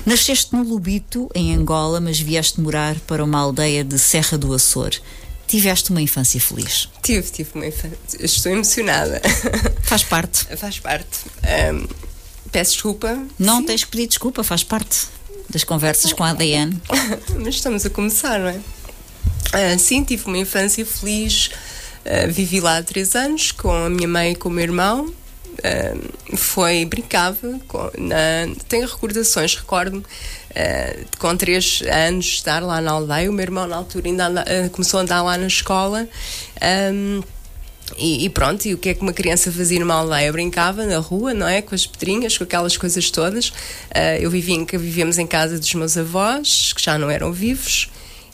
Nasceste 0.04 0.52
no 0.52 0.62
Lubito, 0.62 1.30
em 1.34 1.54
Angola, 1.54 1.98
mas 1.98 2.20
vieste 2.20 2.60
morar 2.60 2.96
para 3.06 3.24
uma 3.24 3.38
aldeia 3.38 3.82
de 3.82 3.98
Serra 3.98 4.36
do 4.36 4.52
Açor. 4.52 4.90
Tiveste 5.46 5.90
uma 5.90 6.02
infância 6.02 6.40
feliz? 6.40 6.88
Tive, 7.02 7.30
tive 7.30 7.50
uma 7.54 7.66
infância. 7.66 7.98
Estou 8.18 8.52
emocionada. 8.52 9.20
Faz 9.82 10.02
parte. 10.02 10.44
faz 10.56 10.78
parte. 10.80 11.20
Um, 11.72 11.86
peço 12.50 12.72
desculpa. 12.72 13.24
Não 13.38 13.60
Sim. 13.60 13.66
tens 13.66 13.84
que 13.84 13.90
pedir 13.90 14.08
desculpa, 14.08 14.42
faz 14.42 14.64
parte 14.64 15.06
das 15.48 15.62
conversas 15.62 16.12
com 16.12 16.24
a 16.24 16.30
ADN. 16.30 16.76
Mas 17.38 17.54
estamos 17.54 17.86
a 17.86 17.90
começar, 17.90 18.40
não 18.40 18.48
é? 18.48 18.56
Uh, 18.56 19.78
sim, 19.78 20.02
tive 20.02 20.26
uma 20.26 20.38
infância 20.38 20.84
feliz. 20.84 21.50
Uh, 22.04 22.30
vivi 22.30 22.60
lá 22.60 22.78
há 22.78 22.82
três 22.82 23.14
anos 23.14 23.52
com 23.52 23.70
a 23.70 23.88
minha 23.88 24.08
mãe 24.08 24.32
e 24.32 24.34
com 24.34 24.48
o 24.48 24.52
meu 24.52 24.64
irmão. 24.64 25.14
Uh, 25.56 26.36
foi 26.36 26.84
brincava 26.84 27.58
com, 27.66 27.90
na, 27.96 28.46
tenho 28.68 28.86
recordações 28.86 29.54
recordo-me 29.54 30.00
uh, 30.00 31.18
com 31.18 31.34
três 31.36 31.82
anos 31.82 32.26
estar 32.26 32.62
lá 32.62 32.80
na 32.80 32.90
aldeia 32.92 33.30
o 33.30 33.32
meu 33.32 33.42
irmão 33.42 33.66
na 33.66 33.76
altura 33.76 34.06
ainda 34.06 34.26
anda, 34.26 34.42
uh, 34.42 34.70
começou 34.70 35.00
a 35.00 35.02
andar 35.02 35.22
lá 35.22 35.38
na 35.38 35.46
escola 35.46 36.06
um, 36.92 37.22
e, 37.96 38.24
e, 38.24 38.28
pronto, 38.28 38.66
e 38.66 38.74
o 38.74 38.78
que 38.78 38.88
é 38.88 38.94
que 38.94 39.00
uma 39.00 39.12
criança 39.12 39.52
fazia 39.52 39.78
numa 39.78 39.94
aldeia? 39.94 40.32
Brincava 40.32 40.84
na 40.84 40.98
rua, 40.98 41.32
não 41.32 41.46
é? 41.46 41.62
Com 41.62 41.74
as 41.74 41.86
pedrinhas, 41.86 42.36
com 42.36 42.42
aquelas 42.42 42.76
coisas 42.76 43.10
todas. 43.10 43.50
Uh, 43.50 44.18
eu 44.20 44.28
vivia 44.28 44.56
em, 44.56 44.64
vivíamos 44.64 45.18
em 45.18 45.26
casa 45.26 45.58
dos 45.58 45.72
meus 45.74 45.96
avós, 45.96 46.72
que 46.72 46.82
já 46.82 46.98
não 46.98 47.08
eram 47.08 47.32
vivos, 47.32 47.88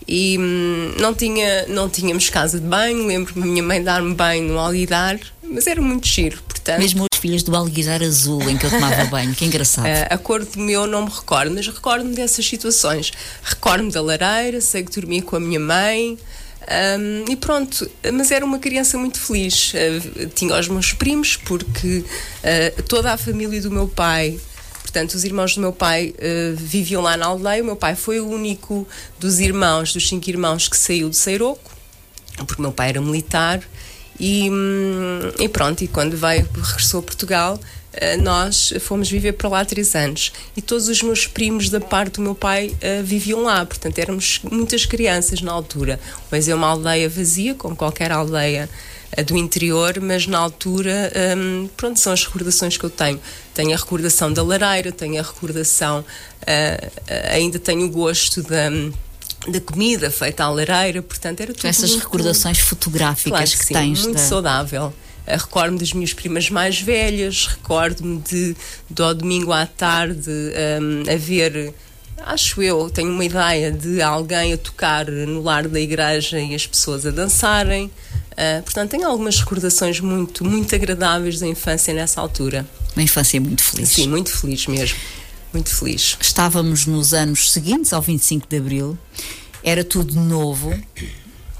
e 0.06 0.38
hum, 0.38 0.94
não, 0.98 1.14
tinha, 1.14 1.66
não 1.68 1.88
tínhamos 1.88 2.28
casa 2.30 2.58
de 2.58 2.66
banho. 2.66 3.06
Lembro-me 3.06 3.42
a 3.42 3.46
minha 3.46 3.62
mãe 3.62 3.82
dar-me 3.82 4.14
banho 4.14 4.52
no 4.52 4.58
alguidar, 4.58 5.18
mas 5.42 5.66
era 5.66 5.80
muito 5.80 6.06
giro, 6.06 6.42
portanto. 6.42 6.78
Mesmo 6.78 7.06
as 7.12 7.18
filhas 7.18 7.42
do 7.42 7.54
alguidar 7.54 8.02
azul 8.02 8.42
em 8.48 8.56
que 8.56 8.66
eu 8.66 8.70
tomava 8.70 9.04
banho, 9.10 9.34
que 9.34 9.44
engraçado. 9.44 9.86
Uh, 9.86 10.14
a 10.14 10.18
cor 10.18 10.44
do 10.44 10.58
meu 10.58 10.86
não 10.86 11.04
me 11.04 11.10
recordo, 11.10 11.52
mas 11.54 11.66
recordo-me 11.66 12.14
dessas 12.14 12.46
situações. 12.46 13.12
Recordo-me 13.42 13.90
da 13.90 14.02
lareira, 14.02 14.60
sei 14.60 14.82
que 14.82 14.92
dormia 14.92 15.22
com 15.22 15.36
a 15.36 15.40
minha 15.40 15.60
mãe. 15.60 16.18
Um, 16.62 17.30
e 17.30 17.34
pronto, 17.34 17.90
mas 18.12 18.30
era 18.30 18.44
uma 18.44 18.58
criança 18.58 18.96
muito 18.96 19.18
feliz. 19.18 19.72
Uh, 19.74 20.26
tinha 20.34 20.56
os 20.58 20.68
meus 20.68 20.92
primos, 20.92 21.36
porque 21.36 21.98
uh, 21.98 22.82
toda 22.84 23.12
a 23.12 23.16
família 23.16 23.60
do 23.60 23.70
meu 23.70 23.88
pai 23.88 24.38
Portanto, 24.82 25.14
os 25.14 25.24
irmãos 25.24 25.54
do 25.54 25.60
meu 25.60 25.72
pai 25.72 26.14
uh, 26.18 26.56
viviam 26.56 27.02
lá 27.02 27.16
na 27.16 27.26
aldeia. 27.26 27.62
O 27.62 27.66
meu 27.66 27.76
pai 27.76 27.94
foi 27.94 28.20
o 28.20 28.28
único 28.28 28.86
dos 29.18 29.40
irmãos, 29.40 29.92
dos 29.92 30.06
cinco 30.08 30.28
irmãos, 30.28 30.68
que 30.68 30.76
saiu 30.76 31.08
de 31.08 31.16
Seiroco, 31.16 31.70
porque 32.46 32.60
meu 32.60 32.72
pai 32.72 32.90
era 32.90 33.00
militar. 33.00 33.62
E, 34.20 34.50
hum, 34.50 35.32
e 35.38 35.48
pronto, 35.48 35.82
e 35.82 35.88
quando 35.88 36.16
veio, 36.16 36.46
regressou 36.54 37.00
a 37.00 37.02
Portugal, 37.02 37.58
uh, 37.58 38.22
nós 38.22 38.74
fomos 38.80 39.08
viver 39.08 39.32
para 39.32 39.48
lá 39.48 39.64
três 39.64 39.94
anos. 39.94 40.32
E 40.56 40.60
todos 40.60 40.88
os 40.88 41.00
meus 41.00 41.26
primos 41.26 41.70
da 41.70 41.80
parte 41.80 42.16
do 42.16 42.22
meu 42.22 42.34
pai 42.34 42.68
uh, 42.68 43.02
viviam 43.02 43.44
lá. 43.44 43.64
Portanto, 43.64 43.98
éramos 43.98 44.40
muitas 44.50 44.84
crianças 44.84 45.40
na 45.40 45.52
altura. 45.52 45.98
Pois 46.28 46.48
é 46.48 46.54
uma 46.54 46.66
aldeia 46.66 47.08
vazia, 47.08 47.54
como 47.54 47.74
qualquer 47.74 48.12
aldeia 48.12 48.68
do 49.26 49.36
interior, 49.36 50.00
mas 50.00 50.26
na 50.26 50.38
altura, 50.38 51.12
um, 51.36 51.68
pronto, 51.76 51.98
são 51.98 52.12
as 52.12 52.24
recordações 52.24 52.76
que 52.76 52.84
eu 52.84 52.90
tenho. 52.90 53.20
Tenho 53.52 53.74
a 53.74 53.76
recordação 53.76 54.32
da 54.32 54.42
lareira, 54.42 54.90
tenho 54.90 55.20
a 55.20 55.22
recordação, 55.22 56.00
uh, 56.00 56.90
ainda 57.30 57.58
tenho 57.58 57.84
o 57.86 57.90
gosto 57.90 58.42
da 58.42 58.70
da 59.48 59.60
comida 59.60 60.08
feita 60.08 60.44
à 60.44 60.50
lareira, 60.50 61.02
portanto 61.02 61.40
era 61.40 61.52
tudo 61.52 61.66
essas 61.66 61.90
muito, 61.90 62.04
recordações 62.04 62.60
fotográficas 62.60 63.32
claro 63.32 63.50
que, 63.50 63.58
que 63.58 63.64
sim, 63.64 63.74
tens 63.74 64.02
muito 64.02 64.16
da... 64.16 64.22
saudável 64.22 64.94
recordo-me 65.26 65.78
das 65.78 65.92
minhas 65.92 66.12
primas 66.12 66.48
mais 66.48 66.80
velhas 66.80 67.46
recordo-me 67.46 68.20
de 68.20 68.56
do 68.88 69.14
domingo 69.14 69.52
à 69.52 69.66
tarde 69.66 70.30
um, 70.30 71.12
haver 71.12 71.74
acho 72.26 72.62
eu 72.62 72.88
tenho 72.90 73.10
uma 73.10 73.24
ideia 73.24 73.70
de 73.70 74.00
alguém 74.00 74.52
a 74.52 74.58
tocar 74.58 75.06
no 75.06 75.42
lar 75.42 75.68
da 75.68 75.80
igreja 75.80 76.40
e 76.40 76.54
as 76.54 76.66
pessoas 76.66 77.06
a 77.06 77.10
dançarem 77.10 77.90
Uh, 78.32 78.62
portanto, 78.62 78.90
tenho 78.90 79.06
algumas 79.06 79.38
recordações 79.40 80.00
muito, 80.00 80.44
muito 80.44 80.74
agradáveis 80.74 81.38
da 81.38 81.46
infância 81.46 81.92
nessa 81.92 82.20
altura. 82.20 82.66
Uma 82.96 83.02
infância 83.02 83.40
muito 83.40 83.62
feliz. 83.62 83.90
Sim, 83.90 84.08
muito 84.08 84.34
feliz 84.34 84.66
mesmo. 84.66 84.98
Muito 85.52 85.74
feliz. 85.74 86.16
Estávamos 86.20 86.86
nos 86.86 87.12
anos 87.12 87.50
seguintes 87.52 87.92
ao 87.92 88.00
25 88.00 88.46
de 88.48 88.56
Abril, 88.56 88.98
era 89.62 89.84
tudo 89.84 90.14
novo. 90.14 90.72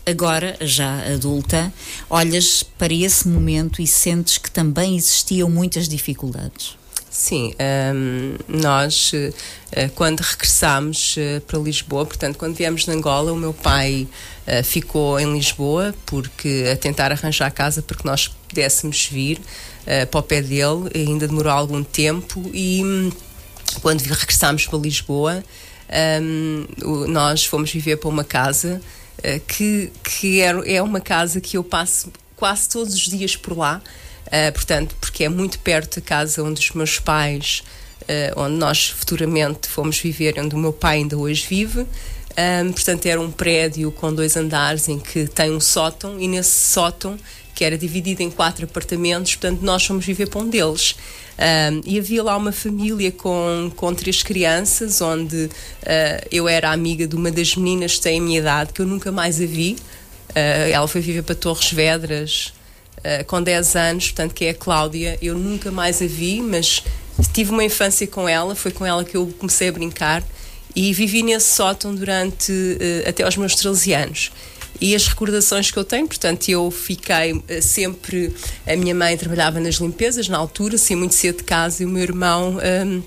Agora, 0.05 0.57
já 0.63 1.01
adulta, 1.13 1.73
olhas 2.09 2.63
para 2.63 2.93
esse 2.93 3.29
momento 3.29 3.81
e 3.81 3.87
sentes 3.87 4.39
que 4.39 4.51
também 4.51 4.97
existiam 4.97 5.49
muitas 5.49 5.89
dificuldades. 5.89 6.77
Sim, 7.13 7.55
um, 7.95 8.37
nós 8.49 9.13
uh, 9.13 9.91
quando 9.95 10.21
regressámos 10.21 11.15
uh, 11.19 11.43
para 11.43 11.59
Lisboa, 11.59 12.07
portanto, 12.07 12.39
quando 12.39 12.55
viemos 12.55 12.87
de 12.87 12.91
Angola, 12.91 13.31
o 13.31 13.37
meu 13.37 13.53
pai 13.53 14.09
ficou 14.65 15.21
em 15.21 15.33
Lisboa 15.33 15.95
porque 16.05 16.69
a 16.73 16.77
tentar 16.77 17.13
arranjar 17.13 17.47
a 17.47 17.51
casa 17.51 17.81
para 17.81 17.97
que 17.97 18.05
nós 18.05 18.27
pudéssemos 18.27 19.07
vir 19.07 19.41
para 20.11 20.19
o 20.19 20.23
pé 20.23 20.43
dele, 20.43 20.91
ainda 20.93 21.29
demorou 21.29 21.53
algum 21.53 21.85
tempo 21.85 22.51
e 22.53 22.83
um, 22.83 23.13
quando 23.81 24.01
regressámos 24.01 24.67
para 24.67 24.81
Lisboa, 24.81 25.45
um, 26.21 26.67
nós 27.07 27.45
fomos 27.45 27.71
viver 27.71 27.99
para 27.99 28.09
uma 28.09 28.25
casa 28.25 28.83
que, 29.47 29.93
que 30.03 30.41
é 30.41 30.83
uma 30.83 31.01
casa 31.01 31.41
que 31.41 31.57
eu 31.57 31.63
passo 31.63 32.11
quase 32.35 32.69
todos 32.69 32.95
os 32.95 33.09
dias 33.09 33.37
por 33.37 33.57
lá. 33.57 33.81
Uh, 34.33 34.51
portanto, 34.51 34.97
porque 34.99 35.25
é 35.25 35.29
muito 35.29 35.59
perto 35.59 36.01
da 36.01 36.07
casa 36.07 36.43
onde 36.43 36.59
os 36.59 36.71
meus 36.71 36.99
pais, 36.99 37.63
uh, 38.03 38.41
onde 38.41 38.57
nós 38.57 38.89
futuramente 38.89 39.69
fomos 39.69 39.99
viver, 39.99 40.41
onde 40.41 40.55
o 40.55 40.59
meu 40.59 40.73
pai 40.73 40.99
ainda 40.99 41.19
hoje 41.19 41.47
vive. 41.47 41.81
Um, 42.33 42.73
portanto, 42.73 43.05
era 43.05 43.21
um 43.21 43.31
prédio 43.31 43.93
com 43.93 44.11
dois 44.11 44.35
andares 44.39 44.89
em 44.89 44.99
que 44.99 45.27
tem 45.27 45.51
um 45.51 45.61
sótão 45.61 46.19
e 46.19 46.27
nesse 46.27 46.73
sótão, 46.73 47.19
que 47.55 47.63
era 47.63 47.77
dividido 47.77 48.23
em 48.23 48.31
quatro 48.31 48.65
apartamentos, 48.65 49.37
portanto, 49.37 49.61
nós 49.61 49.85
fomos 49.85 50.07
viver 50.07 50.31
para 50.31 50.41
um 50.41 50.49
deles. 50.49 50.97
Um, 51.39 51.83
e 51.85 51.99
havia 51.99 52.23
lá 52.23 52.35
uma 52.35 52.53
família 52.53 53.13
com, 53.13 53.71
com 53.77 53.95
três 53.95 54.23
crianças, 54.23 55.03
onde 55.03 55.45
uh, 55.45 55.51
eu 56.31 56.49
era 56.49 56.71
amiga 56.71 57.07
de 57.07 57.15
uma 57.15 57.31
das 57.31 57.55
meninas 57.55 57.97
que 57.97 58.01
tem 58.01 58.19
a 58.19 58.23
minha 58.23 58.39
idade, 58.39 58.73
que 58.73 58.81
eu 58.81 58.87
nunca 58.87 59.13
mais 59.13 59.39
a 59.43 59.45
vi. 59.45 59.77
ela 60.35 60.89
foi 60.89 61.03
viver 61.03 61.23
para 61.23 61.35
Torres 61.35 61.71
Vedras, 61.71 62.55
uh, 63.05 63.25
com 63.27 63.43
10 63.43 63.77
anos, 63.77 64.05
portanto, 64.07 64.35
que 64.35 64.45
é 64.45 64.51
a 64.51 64.55
Cláudia. 64.55 65.19
Eu 65.21 65.37
nunca 65.37 65.71
mais 65.71 66.01
a 66.01 66.07
vi, 66.07 66.41
mas 66.41 66.83
tive 67.33 67.51
uma 67.51 67.65
infância 67.65 68.07
com 68.07 68.29
ela, 68.29 68.55
foi 68.55 68.71
com 68.71 68.85
ela 68.85 69.05
que 69.05 69.17
eu 69.17 69.33
comecei 69.39 69.69
a 69.69 69.73
brincar 69.73 70.23
e 70.75 70.93
vivi 70.93 71.23
nesse 71.23 71.55
sótão 71.55 71.95
durante 71.95 72.53
uh, 72.53 73.09
até 73.09 73.23
aos 73.23 73.37
meus 73.37 73.55
13 73.55 73.93
anos. 73.93 74.33
E 74.81 74.95
as 74.95 75.07
recordações 75.07 75.71
que 75.71 75.77
eu 75.77 75.85
tenho, 75.85 76.07
portanto, 76.07 76.49
eu 76.49 76.71
fiquei 76.71 77.33
uh, 77.33 77.45
sempre. 77.61 78.35
A 78.67 78.75
minha 78.77 78.95
mãe 78.95 79.17
trabalhava 79.17 79.61
nas 79.61 79.77
limpezas 79.77 80.29
na 80.29 80.39
altura, 80.39 80.79
saía 80.79 80.97
muito 80.97 81.15
cedo 81.15 81.39
de 81.39 81.45
casa 81.45 81.83
e 81.83 81.87
o 81.87 81.89
meu 81.89 82.03
irmão. 82.03 82.59
Um, 82.59 83.03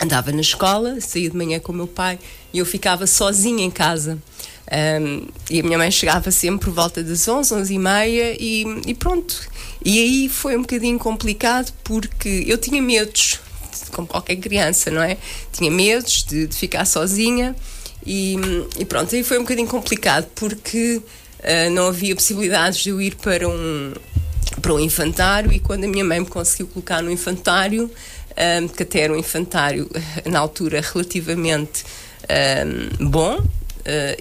andava 0.00 0.32
na 0.32 0.40
escola, 0.40 1.00
saía 1.00 1.30
de 1.30 1.36
manhã 1.36 1.60
com 1.60 1.70
o 1.70 1.74
meu 1.74 1.86
pai 1.86 2.18
e 2.52 2.58
eu 2.58 2.66
ficava 2.66 3.06
sozinha 3.06 3.64
em 3.64 3.70
casa. 3.70 4.18
Um, 4.70 5.26
e 5.50 5.60
a 5.60 5.62
minha 5.62 5.76
mãe 5.76 5.90
chegava 5.90 6.30
sempre 6.30 6.66
por 6.66 6.74
volta 6.74 7.02
das 7.02 7.26
11, 7.26 7.54
11 7.54 7.74
e 7.74 7.78
meia 7.78 8.36
e, 8.38 8.64
e 8.86 8.94
pronto. 8.94 9.34
E 9.84 9.98
aí 9.98 10.28
foi 10.28 10.56
um 10.56 10.62
bocadinho 10.62 10.98
complicado 10.98 11.72
porque 11.82 12.44
eu 12.46 12.56
tinha 12.56 12.80
medos, 12.80 13.40
como 13.90 14.06
qualquer 14.06 14.36
criança, 14.36 14.90
não 14.90 15.02
é? 15.02 15.18
Tinha 15.52 15.70
medos 15.70 16.24
de, 16.24 16.46
de 16.46 16.56
ficar 16.56 16.84
sozinha 16.84 17.56
e, 18.06 18.36
e, 18.78 18.84
pronto, 18.84 19.14
aí 19.14 19.22
foi 19.22 19.38
um 19.38 19.42
bocadinho 19.42 19.68
complicado 19.68 20.28
porque 20.34 21.00
uh, 21.40 21.70
não 21.72 21.88
havia 21.88 22.14
possibilidades 22.14 22.80
de 22.80 22.90
eu 22.90 23.00
ir 23.00 23.14
para 23.16 23.48
um, 23.48 23.92
para 24.60 24.74
um 24.74 24.80
infantário 24.80 25.52
e 25.52 25.60
quando 25.60 25.84
a 25.84 25.88
minha 25.88 26.04
mãe 26.04 26.20
me 26.20 26.26
conseguiu 26.26 26.66
colocar 26.66 27.02
no 27.02 27.10
infantário, 27.10 27.90
um, 28.62 28.68
que 28.68 28.82
até 28.82 29.00
era 29.00 29.12
um 29.12 29.16
infantário 29.16 29.88
na 30.24 30.38
altura 30.38 30.80
relativamente 30.80 31.84
um, 33.00 33.08
bom, 33.08 33.44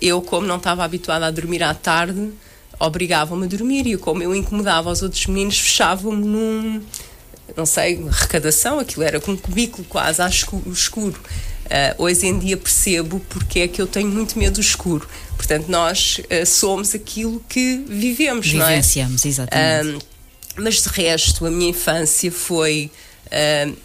eu, 0.02 0.22
como 0.22 0.48
não 0.48 0.58
estava 0.58 0.84
habituada 0.84 1.26
a 1.28 1.32
dormir 1.32 1.62
à 1.64 1.74
tarde, 1.74 2.32
obrigavam-me 2.80 3.46
a 3.46 3.48
dormir 3.48 3.86
e 3.88 3.98
como 3.98 4.24
eu 4.24 4.36
incomodava 4.36 4.90
os 4.90 5.02
outros 5.04 5.28
meninos, 5.28 5.60
fechavam-me 5.60 6.26
num, 6.26 6.82
não 7.56 7.66
sei, 7.66 8.04
recadação, 8.10 8.80
aquilo 8.80 9.04
era 9.04 9.20
com 9.20 9.32
um 9.32 9.38
cubículo 9.38 9.86
quase 9.88 10.22
a 10.22 10.28
escuro. 10.28 11.20
Uh, 11.72 12.04
hoje 12.04 12.28
em 12.28 12.38
dia 12.38 12.58
percebo 12.58 13.22
porque 13.30 13.62
é 13.62 13.68
que 13.68 13.82
eu 13.82 13.88
tenho 13.88 14.10
muito 14.10 14.38
medo 14.38 14.56
do 14.56 14.62
escuro. 14.62 15.08
Portanto, 15.38 15.68
nós 15.70 16.20
uh, 16.20 16.46
somos 16.46 16.94
aquilo 16.94 17.42
que 17.48 17.84
vivemos, 17.88 18.48
Vivenciamos, 18.48 19.24
não 19.24 19.28
é? 19.28 19.32
exatamente. 19.32 19.98
Uh, 19.98 20.08
mas 20.58 20.82
de 20.82 20.90
resto, 20.90 21.46
a 21.46 21.52
minha 21.52 21.70
infância 21.70 22.30
foi, 22.30 22.92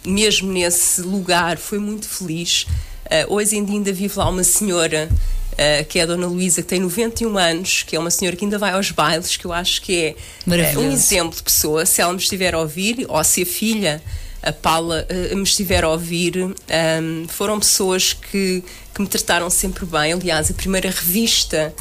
mesmo 0.05 0.51
nesse 0.51 1.01
lugar, 1.01 1.57
foi 1.57 1.79
muito 1.79 2.05
feliz. 2.05 2.67
hoje 3.29 3.55
em 3.55 3.63
dia 3.63 3.75
ainda 3.75 3.93
vive 3.93 4.19
lá 4.19 4.29
uma 4.29 4.43
senhora 4.43 5.09
uh, 5.57 5.85
que 5.85 5.99
é 5.99 6.03
a 6.03 6.05
Dona 6.05 6.27
Luísa, 6.27 6.61
que 6.61 6.67
tem 6.67 6.79
91 6.79 7.37
anos, 7.37 7.83
que 7.83 7.95
é 7.95 7.99
uma 7.99 8.11
senhora 8.11 8.37
que 8.37 8.45
ainda 8.45 8.57
vai 8.57 8.71
aos 8.71 8.91
bailes, 8.91 9.35
que 9.35 9.45
eu 9.45 9.51
acho 9.51 9.81
que 9.81 10.15
é 10.47 10.75
uh, 10.75 10.79
um 10.79 10.91
exemplo 10.91 11.35
de 11.35 11.43
pessoa. 11.43 11.85
Se 11.85 12.01
ela 12.01 12.13
me 12.13 12.19
estiver 12.19 12.53
a 12.53 12.59
ouvir, 12.59 13.05
ou 13.09 13.23
se 13.23 13.41
a 13.41 13.45
filha, 13.45 14.01
a 14.41 14.53
Paula, 14.53 15.05
uh, 15.09 15.35
me 15.35 15.43
estiver 15.43 15.83
a 15.83 15.89
ouvir, 15.89 16.37
um, 16.37 16.53
ehm, 16.69 17.27
foram 17.27 17.59
pessoas 17.59 18.13
que, 18.13 18.63
que 18.93 19.01
me 19.01 19.07
trataram 19.07 19.49
sempre 19.49 19.85
bem. 19.85 20.13
Aliás, 20.13 20.49
a 20.51 20.53
primeira 20.53 20.89
revista 20.89 21.73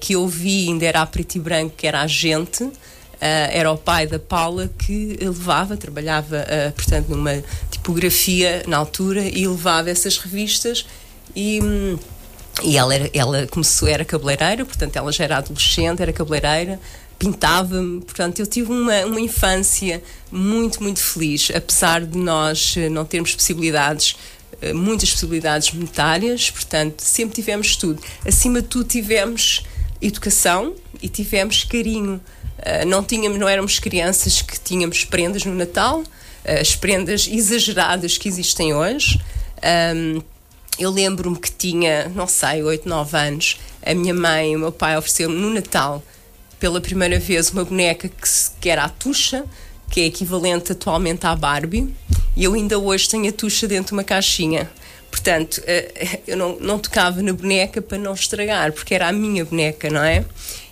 que 0.00 0.12
eu 0.12 0.26
vi 0.28 0.68
ainda 0.68 0.86
era 0.86 1.02
a 1.02 1.06
preto 1.06 1.34
e 1.34 1.40
branco, 1.40 1.74
que 1.76 1.84
era 1.84 2.00
a 2.00 2.06
Gente. 2.06 2.62
Uh, 2.62 3.50
era 3.50 3.72
o 3.72 3.76
pai 3.76 4.06
da 4.06 4.20
Paula 4.20 4.70
que 4.78 5.18
levava, 5.20 5.76
trabalhava, 5.76 6.36
uh, 6.36 6.72
portanto, 6.72 7.08
numa 7.08 7.42
tipografia 7.68 8.62
na 8.68 8.76
altura 8.76 9.22
e 9.22 9.44
levava 9.44 9.90
essas 9.90 10.18
revistas 10.18 10.86
e. 11.34 11.60
Hum, 11.60 11.98
e 12.62 12.76
ela, 12.76 12.94
era, 12.94 13.10
ela 13.12 13.46
começou, 13.46 13.88
era 13.88 14.04
cabeleireira, 14.04 14.64
portanto 14.64 14.96
ela 14.96 15.12
já 15.12 15.24
era 15.24 15.38
adolescente, 15.38 16.02
era 16.02 16.12
cabeleireira, 16.12 16.80
pintava-me, 17.18 18.00
portanto 18.00 18.40
eu 18.40 18.46
tive 18.46 18.72
uma, 18.72 19.04
uma 19.04 19.20
infância 19.20 20.02
muito, 20.30 20.82
muito 20.82 21.00
feliz, 21.00 21.50
apesar 21.54 22.04
de 22.04 22.18
nós 22.18 22.74
eh, 22.76 22.88
não 22.88 23.04
termos 23.04 23.34
possibilidades 23.34 24.16
eh, 24.60 24.72
muitas 24.72 25.10
possibilidades 25.10 25.72
monetárias, 25.72 26.50
portanto, 26.50 27.00
sempre 27.00 27.34
tivemos 27.34 27.76
tudo. 27.76 28.02
Acima 28.26 28.60
de 28.60 28.68
tudo, 28.68 28.88
tivemos 28.88 29.62
educação 30.00 30.74
e 31.00 31.08
tivemos 31.08 31.64
carinho. 31.64 32.20
Uh, 32.58 32.84
não 32.86 33.04
tínhamos, 33.04 33.38
não 33.38 33.48
éramos 33.48 33.78
crianças 33.78 34.42
que 34.42 34.58
tínhamos 34.58 35.04
prendas 35.04 35.44
no 35.44 35.54
Natal, 35.54 36.02
as 36.44 36.74
prendas 36.74 37.28
exageradas 37.30 38.18
que 38.18 38.28
existem 38.28 38.74
hoje. 38.74 39.20
Eu 40.78 40.90
lembro-me 40.90 41.36
que 41.36 41.50
tinha, 41.50 42.08
não 42.14 42.28
sei, 42.28 42.62
8, 42.62 42.88
9 42.88 43.16
anos. 43.16 43.60
A 43.84 43.94
minha 43.94 44.14
mãe 44.14 44.52
e 44.52 44.56
o 44.56 44.60
meu 44.60 44.72
pai 44.72 44.96
ofereceram-me 44.96 45.40
no 45.40 45.50
Natal, 45.50 46.02
pela 46.60 46.80
primeira 46.80 47.18
vez, 47.18 47.50
uma 47.50 47.64
boneca 47.64 48.08
que, 48.08 48.28
que 48.60 48.68
era 48.68 48.84
a 48.84 48.88
Tuxa, 48.88 49.44
que 49.90 50.00
é 50.00 50.04
equivalente 50.06 50.72
atualmente 50.72 51.26
à 51.26 51.34
Barbie. 51.34 51.92
E 52.36 52.44
eu 52.44 52.54
ainda 52.54 52.78
hoje 52.78 53.08
tenho 53.08 53.28
a 53.28 53.32
Tuxa 53.32 53.66
dentro 53.66 53.88
de 53.88 53.92
uma 53.94 54.04
caixinha. 54.04 54.70
Portanto, 55.10 55.60
eh, 55.66 56.20
eu 56.26 56.36
não, 56.36 56.58
não 56.60 56.78
tocava 56.78 57.22
na 57.22 57.32
boneca 57.32 57.80
para 57.80 57.98
não 57.98 58.12
estragar, 58.12 58.72
porque 58.72 58.94
era 58.94 59.08
a 59.08 59.12
minha 59.12 59.44
boneca, 59.44 59.90
não 59.90 60.02
é? 60.02 60.24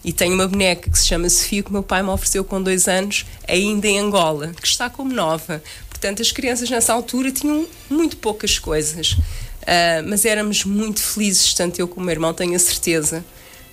E 0.05 0.13
tenho 0.13 0.35
uma 0.35 0.47
boneca 0.47 0.89
que 0.89 0.99
se 0.99 1.07
chama 1.07 1.29
Sofia, 1.29 1.63
que 1.63 1.71
o 1.71 1.73
meu 1.73 1.83
pai 1.83 2.03
me 2.03 2.11
ofereceu 2.11 2.45
com 2.45 2.63
dois 2.63 2.87
anos, 2.87 3.27
ainda 3.49 3.89
em 3.89 3.99
Angola, 3.99 4.53
que 4.61 4.69
está 4.69 4.89
como 4.89 5.13
nova. 5.13 5.63
Portanto, 5.89 6.21
as 6.21 6.31
crianças 6.31 6.69
nessa 6.69 6.93
altura 6.93 7.33
tinham 7.33 7.67
muito 7.89 8.19
poucas 8.19 8.59
coisas. 8.59 9.17
Uh, 9.67 10.09
mas 10.09 10.25
éramos 10.25 10.65
muito 10.65 11.03
felizes, 11.03 11.53
tanto 11.53 11.81
eu 11.81 11.89
como 11.89 12.03
o 12.03 12.05
meu 12.05 12.13
irmão, 12.13 12.33
tenho 12.33 12.55
a 12.55 12.59
certeza 12.59 13.25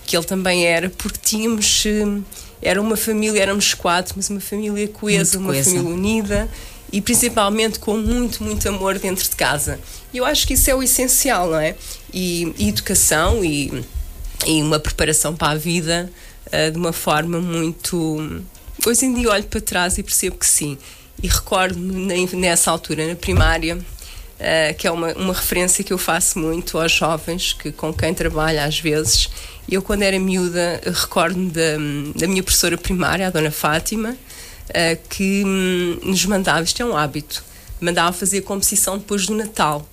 que 0.06 0.17
ele 0.17 0.25
também 0.25 0.65
era, 0.65 0.89
porque 0.89 1.19
tínhamos. 1.21 1.86
Uh, 1.86 2.23
era 2.62 2.82
uma 2.82 2.95
família, 2.95 3.41
éramos 3.41 3.73
quatro, 3.73 4.13
mas 4.15 4.29
uma 4.29 4.39
família 4.39 4.88
coesa, 4.88 5.38
uma 5.38 5.53
família 5.53 5.82
unida 5.82 6.49
e 6.93 7.01
principalmente 7.01 7.79
com 7.79 7.97
muito, 7.97 8.43
muito 8.43 8.69
amor 8.69 8.99
dentro 8.99 9.27
de 9.27 9.36
casa. 9.36 9.79
E 10.13 10.17
eu 10.17 10.25
acho 10.25 10.45
que 10.47 10.53
isso 10.53 10.69
é 10.69 10.75
o 10.75 10.84
essencial, 10.84 11.49
não 11.49 11.58
é? 11.58 11.75
E, 12.13 12.53
e 12.58 12.69
educação 12.69 13.43
e, 13.43 13.84
e, 14.45 14.62
uma 14.62 14.79
preparação 14.79 15.36
para 15.36 15.53
a 15.53 15.56
vida 15.56 16.10
uh, 16.47 16.71
de 16.71 16.77
uma 16.77 16.93
forma 16.93 17.41
muito. 17.41 18.43
Hoje 18.86 19.06
em 19.06 19.13
dia 19.13 19.29
olho 19.29 19.43
para 19.43 19.60
trás 19.60 19.97
e 19.97 20.03
percebo 20.03 20.38
que 20.38 20.45
sim. 20.45 20.77
E 21.21 21.27
recordo-me 21.27 22.27
nessa 22.36 22.69
altura, 22.69 23.08
na 23.08 23.15
primária, 23.15 23.79
uh, 24.43 24.73
que 24.75 24.86
é 24.86 24.91
uma, 24.91 25.13
uma 25.13 25.34
referência 25.34 25.84
que 25.84 25.93
eu 25.93 25.97
faço 25.97 26.38
muito 26.38 26.77
aos 26.77 26.91
jovens 26.91 27.53
que, 27.53 27.71
com 27.71 27.93
quem 27.93 28.13
trabalho 28.13 28.62
às 28.62 28.79
vezes. 28.79 29.29
Eu, 29.69 29.82
quando 29.82 30.03
era 30.03 30.19
miúda, 30.19 30.82
recordo-me 30.86 31.49
da, 31.49 31.77
da 32.15 32.27
minha 32.27 32.43
professora 32.43 32.77
primária, 32.77 33.27
a 33.27 33.29
Dona 33.29 33.51
Fátima, 33.51 34.12
uh, 34.12 35.08
que 35.10 35.43
um, 35.45 35.99
nos 36.03 36.25
mandava, 36.25 36.63
isto 36.63 36.82
é 36.82 36.86
um 36.86 36.95
hábito, 36.95 37.43
mandava 37.79 38.12
fazer 38.12 38.41
composição 38.41 38.97
depois 38.97 39.25
do 39.25 39.34
Natal. 39.34 39.88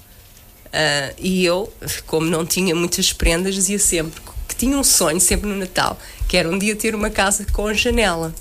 Uh, 0.66 1.14
e 1.18 1.44
eu, 1.44 1.72
como 2.06 2.26
não 2.26 2.44
tinha 2.44 2.74
muitas 2.74 3.12
prendas, 3.12 3.54
dizia 3.54 3.78
sempre 3.78 4.20
que 4.48 4.54
tinha 4.54 4.76
um 4.76 4.84
sonho, 4.84 5.20
sempre 5.20 5.48
no 5.48 5.56
Natal, 5.56 5.98
que 6.28 6.36
era 6.36 6.48
um 6.48 6.58
dia 6.58 6.74
ter 6.76 6.94
uma 6.94 7.10
casa 7.10 7.46
com 7.52 7.72
janela. 7.72 8.34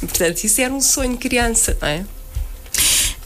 Portanto, 0.00 0.42
isso 0.44 0.60
era 0.60 0.72
um 0.72 0.80
sonho 0.80 1.12
de 1.12 1.18
criança, 1.18 1.76
não 1.80 1.88
é? 1.88 2.04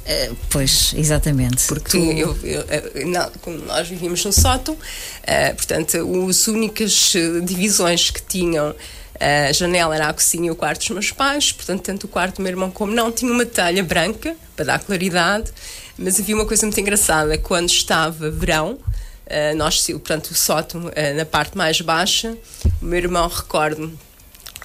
Uh, 0.04 0.36
pois, 0.50 0.92
exatamente. 0.94 1.66
Porque 1.66 1.92
tu... 1.92 1.96
eu, 1.96 2.36
eu, 2.42 2.60
eu, 2.94 3.06
não, 3.06 3.30
nós 3.66 3.88
vivíamos 3.88 4.22
no 4.22 4.32
sótão, 4.32 4.74
uh, 4.74 5.54
portanto, 5.56 5.96
as 6.28 6.46
únicas 6.46 7.14
divisões 7.42 8.10
que 8.10 8.20
tinham 8.22 8.74
A 9.18 9.52
janela 9.52 9.94
era 9.94 10.08
a 10.08 10.12
cozinha 10.12 10.48
e 10.48 10.50
o 10.50 10.56
quarto 10.56 10.80
dos 10.80 10.90
meus 10.90 11.10
pais, 11.10 11.52
portanto, 11.52 11.82
tanto 11.82 12.04
o 12.04 12.08
quarto 12.08 12.36
do 12.36 12.42
meu 12.42 12.50
irmão 12.50 12.70
como 12.70 12.92
não 12.92 13.10
tinha 13.10 13.32
uma 13.32 13.46
telha 13.46 13.82
branca 13.82 14.36
para 14.54 14.66
dar 14.66 14.78
claridade. 14.80 15.50
Mas 15.96 16.20
havia 16.20 16.34
uma 16.34 16.44
coisa 16.44 16.66
muito 16.66 16.78
engraçada: 16.78 17.38
quando 17.38 17.68
estava 17.70 18.30
verão, 18.30 18.78
Uh, 19.24 19.56
nós, 19.56 19.86
portanto, 19.86 20.32
o 20.32 20.34
sótão 20.34 20.82
na 21.16 21.24
parte 21.24 21.56
mais 21.56 21.80
baixa, 21.80 22.36
o 22.82 22.84
meu 22.84 22.98
irmão, 22.98 23.26
recordo, 23.26 23.90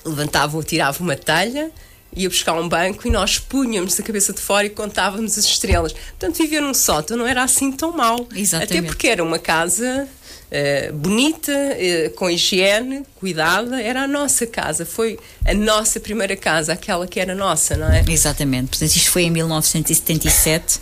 levantava, 0.03 0.61
tirava 0.63 1.01
uma 1.01 1.15
telha, 1.15 1.71
ia 2.15 2.29
buscar 2.29 2.53
um 2.53 2.67
banco 2.67 3.07
e 3.07 3.11
nós 3.11 3.39
punhamos 3.39 3.99
a 3.99 4.03
cabeça 4.03 4.33
de 4.33 4.41
fora 4.41 4.65
e 4.65 4.69
contávamos 4.69 5.37
as 5.37 5.45
estrelas. 5.45 5.93
Portanto, 5.93 6.37
viver 6.37 6.61
num 6.61 6.73
sótão 6.73 7.17
não 7.17 7.27
era 7.27 7.43
assim 7.43 7.71
tão 7.71 7.95
mal. 7.95 8.27
Exatamente. 8.35 8.77
Até 8.77 8.87
porque 8.87 9.07
era 9.07 9.23
uma 9.23 9.39
casa 9.39 10.07
Uh, 10.49 10.91
bonita, 10.93 11.51
uh, 11.51 12.09
com 12.15 12.27
higiene, 12.27 13.03
cuidada, 13.19 13.79
era 13.79 14.01
a 14.01 14.07
nossa 14.07 14.47
casa, 14.47 14.83
foi 14.83 15.19
a 15.45 15.53
nossa 15.53 15.99
primeira 15.99 16.35
casa, 16.35 16.73
aquela 16.73 17.05
que 17.05 17.19
era 17.19 17.35
nossa, 17.35 17.77
não 17.77 17.87
é? 17.87 18.03
Exatamente, 18.09 18.69
portanto 18.69 18.95
isto 18.95 19.11
foi 19.11 19.23
em 19.25 19.29
1977, 19.29 20.79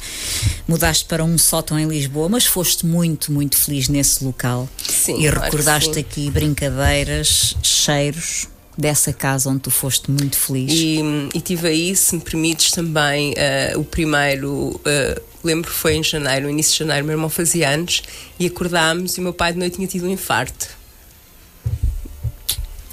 mudaste 0.65 1.03
para 1.03 1.21
um 1.21 1.37
sótão 1.37 1.77
em 1.77 1.85
Lisboa, 1.85 2.29
mas 2.29 2.45
foste 2.45 2.85
muito, 2.85 3.29
muito 3.29 3.57
feliz 3.57 3.89
nesse 3.89 4.23
local. 4.23 4.69
Sim, 4.87 5.17
e 5.17 5.29
claro 5.29 5.41
recordaste 5.41 5.99
aqui 5.99 6.31
brincadeiras, 6.31 7.53
cheiros, 7.61 8.47
dessa 8.77 9.11
casa 9.11 9.49
onde 9.49 9.61
tu 9.61 9.71
foste 9.71 10.11
muito 10.11 10.37
feliz. 10.37 10.71
E, 10.71 10.99
e 11.33 11.41
tive 11.41 11.67
aí, 11.67 11.95
se 11.95 12.15
me 12.15 12.21
permites, 12.21 12.71
também 12.71 13.33
uh, 13.33 13.79
o 13.79 13.83
primeiro. 13.83 14.79
Uh, 14.85 15.21
lembro 15.43 15.71
que 15.71 15.75
foi 15.75 15.95
em 15.95 16.03
janeiro, 16.03 16.49
início 16.49 16.73
de 16.73 16.79
janeiro, 16.79 17.05
meu 17.05 17.13
irmão 17.13 17.29
fazia 17.29 17.69
anos 17.69 18.03
e 18.39 18.45
acordámos 18.45 19.17
e 19.17 19.19
o 19.19 19.23
meu 19.23 19.33
pai 19.33 19.53
de 19.53 19.59
noite 19.59 19.75
tinha 19.75 19.87
tido 19.87 20.05
um 20.05 20.09
infarto. 20.09 20.67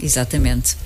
Exatamente. 0.00 0.76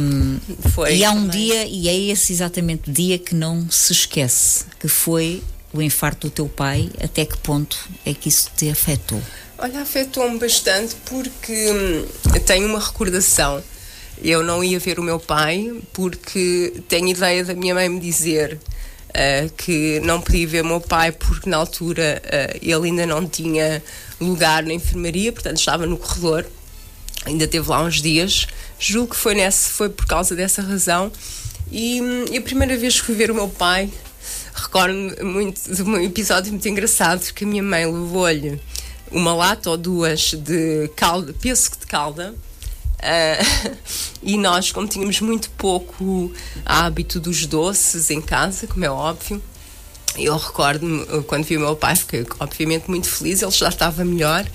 Um, 0.00 0.38
foi 0.70 0.96
e 0.96 1.04
há 1.04 1.10
um 1.10 1.26
também. 1.26 1.30
dia, 1.30 1.66
e 1.66 1.88
é 1.88 2.12
esse 2.12 2.32
exatamente 2.32 2.90
dia 2.90 3.18
que 3.18 3.34
não 3.34 3.68
se 3.70 3.92
esquece, 3.92 4.64
que 4.80 4.88
foi 4.88 5.42
o 5.72 5.82
infarto 5.82 6.28
do 6.28 6.30
teu 6.30 6.48
pai. 6.48 6.90
Até 7.02 7.24
que 7.26 7.36
ponto 7.38 7.76
é 8.04 8.14
que 8.14 8.28
isso 8.28 8.50
te 8.56 8.70
afetou? 8.70 9.20
Olha, 9.58 9.82
afetou-me 9.82 10.38
bastante 10.38 10.94
porque 11.06 11.70
hum, 11.70 12.06
tenho 12.46 12.66
uma 12.66 12.80
recordação. 12.80 13.62
Eu 14.22 14.42
não 14.42 14.64
ia 14.64 14.78
ver 14.78 14.98
o 14.98 15.02
meu 15.02 15.18
pai 15.18 15.72
porque 15.92 16.82
tenho 16.88 17.08
ideia 17.08 17.44
da 17.44 17.54
minha 17.54 17.74
mãe 17.74 17.88
me 17.88 18.00
dizer 18.00 18.58
uh, 19.10 19.50
que 19.56 20.00
não 20.00 20.20
podia 20.20 20.46
ver 20.46 20.62
o 20.62 20.66
meu 20.66 20.80
pai 20.80 21.12
porque 21.12 21.48
na 21.48 21.58
altura 21.58 22.22
uh, 22.24 22.58
ele 22.62 22.88
ainda 22.88 23.06
não 23.06 23.26
tinha 23.26 23.82
lugar 24.20 24.62
na 24.62 24.72
enfermaria, 24.72 25.32
portanto 25.32 25.58
estava 25.58 25.86
no 25.86 25.96
corredor, 25.96 26.46
ainda 27.24 27.46
teve 27.46 27.68
lá 27.68 27.82
uns 27.82 28.00
dias. 28.00 28.46
Julgo 28.78 29.14
que 29.14 29.16
foi, 29.16 29.34
nesse, 29.34 29.70
foi 29.70 29.88
por 29.88 30.06
causa 30.06 30.34
dessa 30.34 30.62
razão. 30.62 31.10
E, 31.70 32.00
hum, 32.00 32.24
e 32.30 32.38
a 32.38 32.42
primeira 32.42 32.76
vez 32.76 33.00
que 33.00 33.06
fui 33.06 33.14
ver 33.14 33.30
o 33.30 33.34
meu 33.34 33.48
pai, 33.48 33.90
recordo-me 34.54 35.22
muito 35.22 35.74
de 35.74 35.82
um 35.82 35.98
episódio 36.00 36.52
muito 36.52 36.68
engraçado, 36.68 37.20
porque 37.20 37.44
a 37.44 37.46
minha 37.46 37.62
mãe 37.62 37.84
levou-lhe 37.84 38.60
uma 39.10 39.34
lata 39.34 39.70
ou 39.70 39.76
duas 39.76 40.32
de 40.32 40.90
calda, 40.96 41.32
de 41.32 41.86
calda, 41.86 42.34
Uh, 42.98 43.76
e 44.22 44.36
nós, 44.38 44.72
como 44.72 44.86
tínhamos 44.88 45.20
muito 45.20 45.50
pouco 45.50 46.32
hábito 46.64 47.20
dos 47.20 47.46
doces 47.46 48.10
em 48.10 48.20
casa, 48.20 48.66
como 48.66 48.84
é 48.84 48.90
óbvio, 48.90 49.42
eu 50.16 50.36
recordo-me 50.36 51.04
quando 51.24 51.44
vi 51.44 51.56
o 51.56 51.60
meu 51.60 51.76
pai, 51.76 51.94
fiquei 51.94 52.26
obviamente 52.40 52.88
muito 52.88 53.08
feliz, 53.08 53.42
ele 53.42 53.50
já 53.50 53.68
estava 53.68 54.04
melhor. 54.04 54.46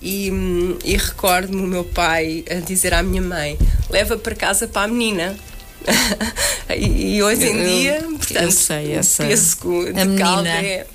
E, 0.00 0.30
hum, 0.30 0.76
e 0.84 0.96
recordo-me 0.96 1.62
o 1.62 1.66
meu 1.66 1.84
pai 1.84 2.44
a 2.50 2.54
dizer 2.56 2.92
à 2.92 3.02
minha 3.02 3.22
mãe: 3.22 3.58
leva 3.88 4.18
para 4.18 4.34
casa 4.34 4.66
para 4.68 4.82
a 4.82 4.88
menina. 4.88 5.36
e, 6.76 7.16
e, 7.16 7.22
hoje 7.22 7.44
em 7.46 7.56
Eu- 7.58 7.64
dia, 7.68 7.98
eu 8.00 8.18
portanto, 8.18 8.50
sei, 8.52 8.96
eu 8.98 9.02
sei. 9.02 9.28
pêssego 9.28 9.92
de 9.92 10.00
A 10.00 10.04
menina. 10.04 10.24
calda 10.24 10.48
é, 10.48 10.86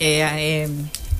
É, 0.00 0.18
é, 0.20 0.68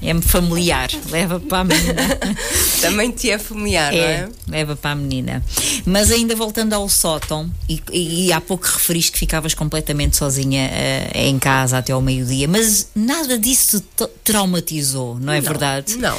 é-me 0.03 0.23
familiar, 0.23 0.89
leva 1.11 1.41
para 1.41 1.59
a 1.61 1.65
menina. 1.65 2.19
também 2.81 3.11
te 3.11 3.31
é 3.31 3.39
familiar, 3.39 3.93
não 3.93 3.99
É, 3.99 4.13
é? 4.13 4.29
leva 4.49 4.77
para 4.77 4.93
a 4.93 4.95
menina. 4.95 5.45
Mas 5.85 6.11
ainda 6.11 6.35
voltando 6.37 6.73
ao 6.75 6.89
sótão, 6.89 7.51
e, 7.69 7.83
e- 7.93 8.33
há 8.33 8.41
pouco 8.41 8.65
referiste 8.67 9.13
que 9.13 9.19
ficavas 9.19 9.55
completamente 9.55 10.17
sozinha 10.17 10.71
eh, 10.73 11.11
em 11.29 11.39
casa 11.39 11.79
até 11.79 11.93
ao 11.93 12.01
meio-dia, 12.01 12.47
mas 12.47 12.89
nada 12.95 13.39
disso 13.39 13.81
te 13.81 13.87
tra- 13.97 14.09
traumatizou, 14.25 15.19
não 15.19 15.33
é 15.33 15.41
verdade? 15.41 15.97
Não. 15.97 16.19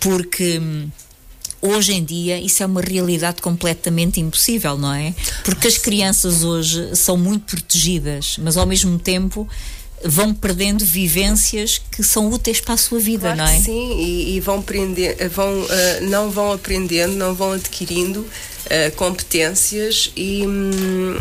Porque. 0.00 0.58
hum, 0.58 0.88
Hoje 1.66 1.94
em 1.94 2.04
dia 2.04 2.38
isso 2.38 2.62
é 2.62 2.66
uma 2.66 2.82
realidade 2.82 3.40
completamente 3.40 4.20
impossível, 4.20 4.76
não 4.76 4.92
é? 4.92 5.14
Porque 5.44 5.66
as 5.66 5.78
crianças 5.78 6.44
hoje 6.44 6.94
são 6.94 7.16
muito 7.16 7.46
protegidas, 7.56 8.36
mas 8.38 8.58
ao 8.58 8.66
mesmo 8.66 8.98
tempo 8.98 9.48
vão 10.04 10.34
perdendo 10.34 10.84
vivências 10.84 11.80
que 11.90 12.02
são 12.02 12.28
úteis 12.28 12.60
para 12.60 12.74
a 12.74 12.76
sua 12.76 12.98
vida, 12.98 13.32
Claro 13.32 13.38
não 13.38 13.46
é? 13.46 13.58
sim, 13.58 13.98
e, 13.98 14.36
e 14.36 14.40
vão 14.40 14.58
aprender, 14.58 15.16
vão, 15.30 15.66
ah, 15.68 16.00
não 16.02 16.30
vão 16.30 16.52
aprendendo, 16.52 17.14
não 17.14 17.34
vão 17.34 17.52
adquirindo 17.52 18.26
ah, 18.66 18.90
competências 18.96 20.12
e, 20.14 20.46
hum, 20.46 21.18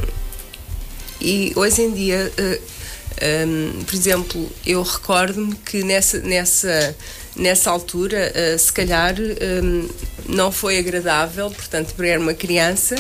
e 1.21 1.53
hoje 1.55 1.81
em 1.81 1.91
dia, 1.93 2.31
ah, 2.37 3.45
hum, 3.47 3.83
por 3.85 3.95
exemplo, 3.95 4.51
eu 4.65 4.83
recordo-me 4.83 5.55
que 5.55 5.81
nessa, 5.83 6.19
nessa, 6.19 6.95
nessa 7.37 7.71
altura, 7.71 8.33
se 8.57 8.71
calhar 8.73 9.15
hum, 9.17 9.87
não 10.27 10.51
foi 10.51 10.77
agradável, 10.77 11.49
portanto, 11.49 11.93
para 11.95 12.19
uma 12.19 12.33
criança, 12.33 12.95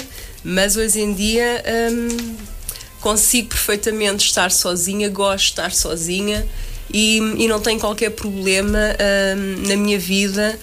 mas 0.45 0.77
hoje 0.77 1.01
em 1.01 1.13
dia 1.13 1.61
hum, 1.91 2.35
consigo 3.03 3.49
perfeitamente 3.49 4.25
estar 4.25 4.49
sozinha, 4.49 5.09
gosto 5.09 5.43
de 5.43 5.49
estar 5.51 5.73
sozinha 5.73 6.47
e, 6.91 7.17
e 7.17 7.47
não 7.49 7.59
tenho 7.59 7.77
qualquer 7.77 8.11
problema 8.11 8.79
hum, 9.37 9.67
na 9.67 9.75
minha 9.75 9.99
vida 9.99 10.57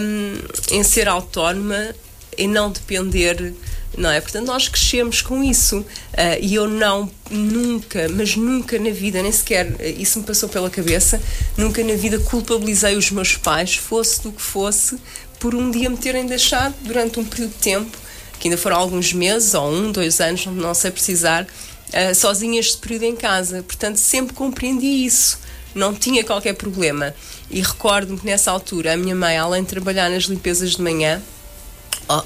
hum, 0.00 0.38
em 0.70 0.82
ser 0.82 1.06
autónoma 1.06 1.94
e 2.36 2.48
não 2.48 2.70
depender. 2.70 3.52
Não 3.96 4.10
é? 4.10 4.20
Portanto, 4.20 4.46
nós 4.46 4.68
crescemos 4.68 5.22
com 5.22 5.42
isso 5.42 5.82
Ah, 6.12 6.38
e 6.38 6.54
eu 6.54 6.68
não, 6.68 7.10
nunca, 7.30 8.08
mas 8.10 8.36
nunca 8.36 8.78
na 8.78 8.90
vida, 8.90 9.22
nem 9.22 9.32
sequer 9.32 9.74
eh, 9.78 9.90
isso 9.90 10.18
me 10.18 10.24
passou 10.26 10.48
pela 10.48 10.68
cabeça, 10.68 11.20
nunca 11.56 11.82
na 11.82 11.94
vida 11.94 12.18
culpabilizei 12.18 12.94
os 12.96 13.10
meus 13.10 13.36
pais, 13.36 13.76
fosse 13.76 14.22
do 14.22 14.32
que 14.32 14.42
fosse, 14.42 14.98
por 15.38 15.54
um 15.54 15.70
dia 15.70 15.88
me 15.88 15.96
terem 15.96 16.26
deixado 16.26 16.74
durante 16.82 17.18
um 17.20 17.24
período 17.24 17.52
de 17.52 17.58
tempo 17.58 17.96
que 18.38 18.48
ainda 18.48 18.58
foram 18.58 18.76
alguns 18.76 19.12
meses, 19.12 19.54
ou 19.54 19.70
um, 19.70 19.90
dois 19.90 20.20
anos, 20.20 20.46
não 20.46 20.74
sei 20.74 20.90
precisar, 20.90 21.46
ah, 21.92 22.14
sozinha 22.14 22.58
este 22.60 22.76
período 22.78 23.04
em 23.04 23.16
casa. 23.16 23.62
Portanto, 23.62 23.96
sempre 23.96 24.34
compreendi 24.34 25.04
isso. 25.06 25.38
Não 25.74 25.94
tinha 25.94 26.24
qualquer 26.24 26.54
problema. 26.54 27.14
E 27.50 27.60
recordo-me 27.60 28.18
que 28.18 28.26
nessa 28.26 28.50
altura 28.50 28.94
a 28.94 28.96
minha 28.96 29.14
mãe, 29.14 29.36
além 29.36 29.62
de 29.62 29.68
trabalhar 29.68 30.08
nas 30.10 30.24
limpezas 30.24 30.72
de 30.76 30.82
manhã, 30.82 31.22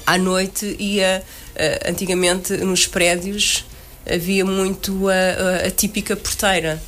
à 0.05 0.17
noite 0.17 0.75
ia, 0.79 1.23
ah, 1.55 1.89
antigamente 1.89 2.53
nos 2.57 2.87
prédios, 2.87 3.65
havia 4.09 4.43
muito 4.45 5.07
a, 5.09 5.13
a- 5.13 5.67
a 5.67 5.71
típica 5.71 6.15
porteira 6.15 6.81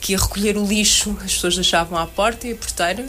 que 0.00 0.12
ia 0.12 0.18
recolher 0.18 0.56
o 0.56 0.64
lixo, 0.66 1.16
as 1.24 1.32
pessoas 1.34 1.54
deixavam 1.54 1.96
à 1.98 2.06
porta 2.06 2.46
e 2.48 2.52
a 2.52 2.56
porteira 2.56 3.06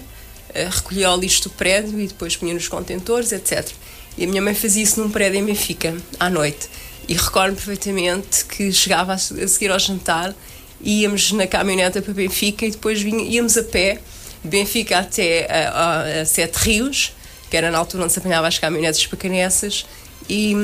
eh, 0.53 0.69
recolhia 0.71 1.09
o 1.11 1.17
lixo 1.17 1.43
do 1.43 1.49
prédio 1.49 1.99
e 1.99 2.05
depois 2.07 2.35
punha 2.37 2.53
nos 2.53 2.67
contentores, 2.67 3.31
etc. 3.31 3.67
E 4.15 4.23
a 4.23 4.27
minha 4.27 4.41
mãe 4.43 4.53
fazia 4.53 4.83
isso 4.83 4.99
num 5.01 5.09
prédio 5.09 5.39
em 5.39 5.43
Benfica, 5.45 5.95
à 6.19 6.29
noite. 6.29 6.69
E 7.07 7.13
recordo 7.13 7.55
perfeitamente 7.55 8.45
que 8.45 8.71
chegava 8.71 9.13
a 9.13 9.17
se- 9.17 9.41
a 9.41 9.47
seguir 9.47 9.71
ao 9.71 9.79
jantar, 9.79 10.33
íamos 10.81 11.31
na 11.33 11.45
caminhoneta 11.47 12.01
para 12.01 12.13
Benfica 12.13 12.65
e 12.65 12.71
depois 12.71 13.01
vinha- 13.01 13.23
íamos 13.23 13.57
a 13.57 13.63
pé, 13.63 13.99
de 14.43 14.49
Benfica 14.49 14.99
até 14.99 15.47
a, 15.49 15.69
a- 15.69 16.21
a 16.21 16.25
Sete 16.25 16.55
Rios, 16.57 17.13
que 17.49 17.57
era 17.57 17.69
na 17.71 17.77
altura 17.77 18.03
onde 18.03 18.13
se 18.13 18.19
apanhava 18.19 18.47
as 18.47 18.57
caminhonetas 18.57 19.05
para 19.05 19.17
Canessas, 19.17 19.85
e, 20.29 20.55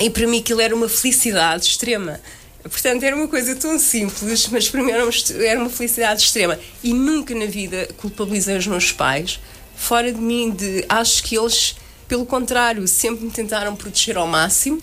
e 0.00 0.10
para 0.10 0.26
mim 0.26 0.38
aquilo 0.40 0.60
era 0.60 0.74
uma 0.74 0.88
felicidade 0.88 1.64
extrema. 1.66 2.20
Portanto, 2.62 3.04
era 3.04 3.14
uma 3.14 3.28
coisa 3.28 3.54
tão 3.54 3.78
simples, 3.78 4.48
mas 4.50 4.68
para 4.68 4.82
mim 4.82 4.90
era 4.90 5.04
uma, 5.04 5.12
era 5.44 5.60
uma 5.60 5.70
felicidade 5.70 6.22
extrema. 6.22 6.58
E 6.82 6.92
nunca 6.92 7.32
na 7.34 7.46
vida 7.46 7.88
culpabilizei 7.96 8.56
os 8.56 8.66
meus 8.66 8.90
pais, 8.90 9.38
fora 9.76 10.12
de 10.12 10.20
mim, 10.20 10.50
de 10.50 10.84
acho 10.88 11.22
que 11.22 11.38
eles, 11.38 11.76
pelo 12.08 12.26
contrário, 12.26 12.86
sempre 12.88 13.24
me 13.24 13.30
tentaram 13.30 13.76
proteger 13.76 14.16
ao 14.16 14.26
máximo. 14.26 14.82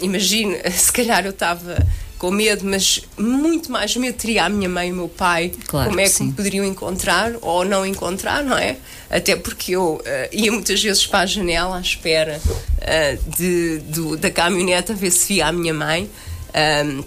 Imagino, 0.00 0.56
se 0.72 0.92
calhar 0.92 1.24
eu 1.24 1.30
estava 1.30 1.86
com 2.18 2.30
medo, 2.32 2.64
mas 2.66 3.00
muito 3.16 3.70
mais 3.70 3.94
medo 3.96 4.16
teria 4.16 4.44
a 4.44 4.48
minha 4.48 4.68
mãe 4.68 4.88
e 4.88 4.92
o 4.92 4.96
meu 4.96 5.08
pai. 5.08 5.52
Claro 5.68 5.88
como 5.90 6.00
é 6.00 6.08
que 6.08 6.22
me 6.24 6.32
poderiam 6.32 6.64
encontrar 6.64 7.32
ou 7.40 7.64
não 7.64 7.86
encontrar, 7.86 8.42
não 8.42 8.58
é? 8.58 8.76
Até 9.08 9.36
porque 9.36 9.72
eu 9.76 10.00
eh, 10.04 10.28
ia 10.32 10.50
muitas 10.50 10.82
vezes 10.82 11.06
para 11.06 11.20
a 11.20 11.26
janela 11.26 11.78
à 11.78 11.80
espera 11.80 12.40
eh, 12.80 13.16
de, 13.38 13.78
do- 13.86 14.16
da 14.16 14.30
caminhoneta 14.32 14.92
a 14.92 14.96
ver 14.96 15.12
se 15.12 15.28
via 15.34 15.46
a 15.46 15.52
minha 15.52 15.72
mãe. 15.72 16.10
Ahm, 16.52 17.02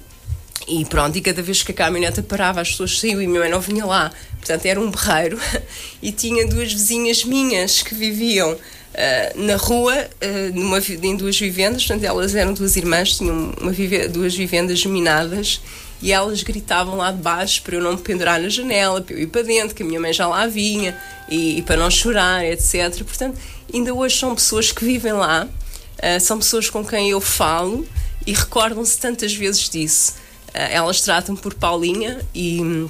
e 0.68 0.86
pronto, 0.86 1.18
e 1.18 1.22
cada 1.22 1.42
vez 1.42 1.62
que 1.62 1.72
a 1.72 1.76
caminhoneta 1.76 2.24
parava, 2.24 2.62
as 2.62 2.70
pessoas 2.72 2.98
saíam 2.98 3.22
e 3.22 3.28
minha 3.28 3.42
mãe 3.42 3.50
não 3.50 3.60
vinha 3.60 3.86
lá. 3.86 4.12
Portanto, 4.38 4.66
era 4.66 4.80
um 4.80 4.90
berreiro. 4.90 5.38
E 6.02 6.12
tinha 6.14 6.48
duas 6.48 6.72
vizinhas 6.72 7.24
minhas 7.26 7.82
que 7.84 7.94
viviam 7.94 8.58
uh, 8.94 9.42
na 9.42 9.56
rua, 9.56 9.96
uh, 9.96 10.60
numa, 10.60 10.80
em 10.80 11.16
duas 11.16 11.40
vivendas, 11.40 11.86
portanto, 11.86 12.04
elas 12.04 12.36
eram 12.36 12.54
duas 12.54 12.76
irmãs, 12.76 13.18
tinham 13.18 13.54
uma 13.60 13.74
duas 14.10 14.36
vivendas 14.36 14.86
minadas 14.86 15.62
e 16.02 16.12
elas 16.12 16.42
gritavam 16.42 16.98
lá 16.98 17.12
de 17.12 17.22
baixo 17.22 17.62
para 17.62 17.76
eu 17.76 17.82
não 17.82 17.92
me 17.92 17.98
pendurar 17.98 18.42
na 18.42 18.50
janela, 18.50 19.02
para 19.02 19.16
eu 19.16 19.22
ir 19.22 19.28
para 19.28 19.44
dentro, 19.44 19.76
que 19.76 19.84
a 19.84 19.86
minha 19.86 20.00
mãe 20.00 20.12
já 20.12 20.28
lá 20.28 20.48
vinha, 20.48 20.98
e, 21.30 21.60
e 21.60 21.62
para 21.62 21.78
não 21.78 21.92
chorar, 21.92 22.44
etc. 22.44 23.04
Portanto, 23.04 23.38
ainda 23.72 23.94
hoje 23.94 24.18
são 24.18 24.34
pessoas 24.34 24.72
que 24.72 24.84
vivem 24.84 25.14
lá, 25.14 25.46
uh, 25.48 26.20
são 26.20 26.40
pessoas 26.40 26.70
com 26.70 26.84
quem 26.84 27.12
eu 27.12 27.22
falo 27.22 27.88
e 28.26 28.34
recordam-se 28.34 28.98
tantas 28.98 29.34
vezes 29.34 29.70
disso. 29.70 30.14
Uh, 30.50 30.58
elas 30.72 31.02
tratam 31.02 31.36
por 31.36 31.54
Paulinha 31.54 32.20
e, 32.34 32.88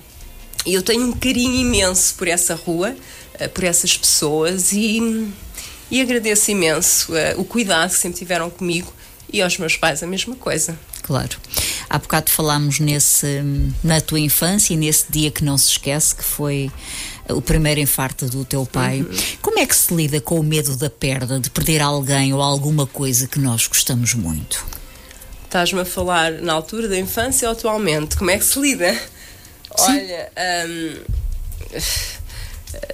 e, 0.65 0.73
eu 0.73 0.81
tenho 0.81 1.05
um 1.05 1.11
carinho 1.11 1.55
imenso 1.55 2.15
por 2.15 2.29
essa 2.29 2.55
rua, 2.55 2.95
uh, 3.39 3.49
por 3.49 3.65
essas 3.65 3.97
pessoas 3.97 4.71
e, 4.71 5.27
e 5.91 6.01
agradeço 6.01 6.49
imenso 6.49 7.11
o 7.37 7.43
cuidado 7.43 7.91
que 7.91 7.97
sempre 7.97 8.17
tiveram 8.17 8.49
comigo 8.49 8.91
e 9.31 9.41
aos 9.41 9.57
meus 9.57 9.77
pais 9.77 10.01
a 10.01 10.07
mesma 10.07 10.35
coisa. 10.35 10.77
Claro. 11.03 11.37
Há 11.89 11.97
bocado 11.97 12.31
falámos 12.31 12.79
nesse, 12.79 13.41
na 13.83 13.99
tua 13.99 14.19
infância 14.19 14.73
e 14.73 14.77
nesse 14.77 15.05
dia 15.09 15.29
que 15.31 15.43
não 15.43 15.57
se 15.57 15.71
esquece, 15.71 16.15
que 16.15 16.23
foi 16.23 16.71
o 17.29 17.41
primeiro 17.41 17.79
infarto 17.79 18.27
do 18.27 18.45
teu 18.45 18.65
pai. 18.65 19.01
Uhum. 19.01 19.17
Como 19.41 19.59
é 19.59 19.65
que 19.65 19.75
se 19.75 19.93
lida 19.93 20.21
com 20.21 20.39
o 20.39 20.43
medo 20.43 20.75
da 20.77 20.89
perda, 20.89 21.39
de 21.39 21.49
perder 21.49 21.81
alguém 21.81 22.33
ou 22.33 22.41
alguma 22.41 22.85
coisa 22.85 23.27
que 23.27 23.39
nós 23.39 23.67
gostamos 23.67 24.13
muito? 24.13 24.65
Estás-me 25.43 25.81
a 25.81 25.85
falar 25.85 26.31
na 26.31 26.53
altura 26.53 26.87
da 26.87 26.97
infância 26.97 27.47
ou 27.47 27.53
atualmente? 27.53 28.15
Como 28.15 28.31
é 28.31 28.37
que 28.37 28.45
se 28.45 28.59
lida? 28.59 28.93
Sim. 28.93 29.91
Olha, 29.91 30.31
hum, 30.67 30.95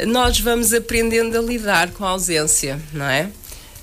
nós 0.07 0.39
vamos 0.39 0.73
aprendendo 0.73 1.37
a 1.37 1.41
lidar 1.41 1.91
com 1.91 2.05
a 2.05 2.09
ausência, 2.09 2.81
não 2.93 3.05
é? 3.05 3.23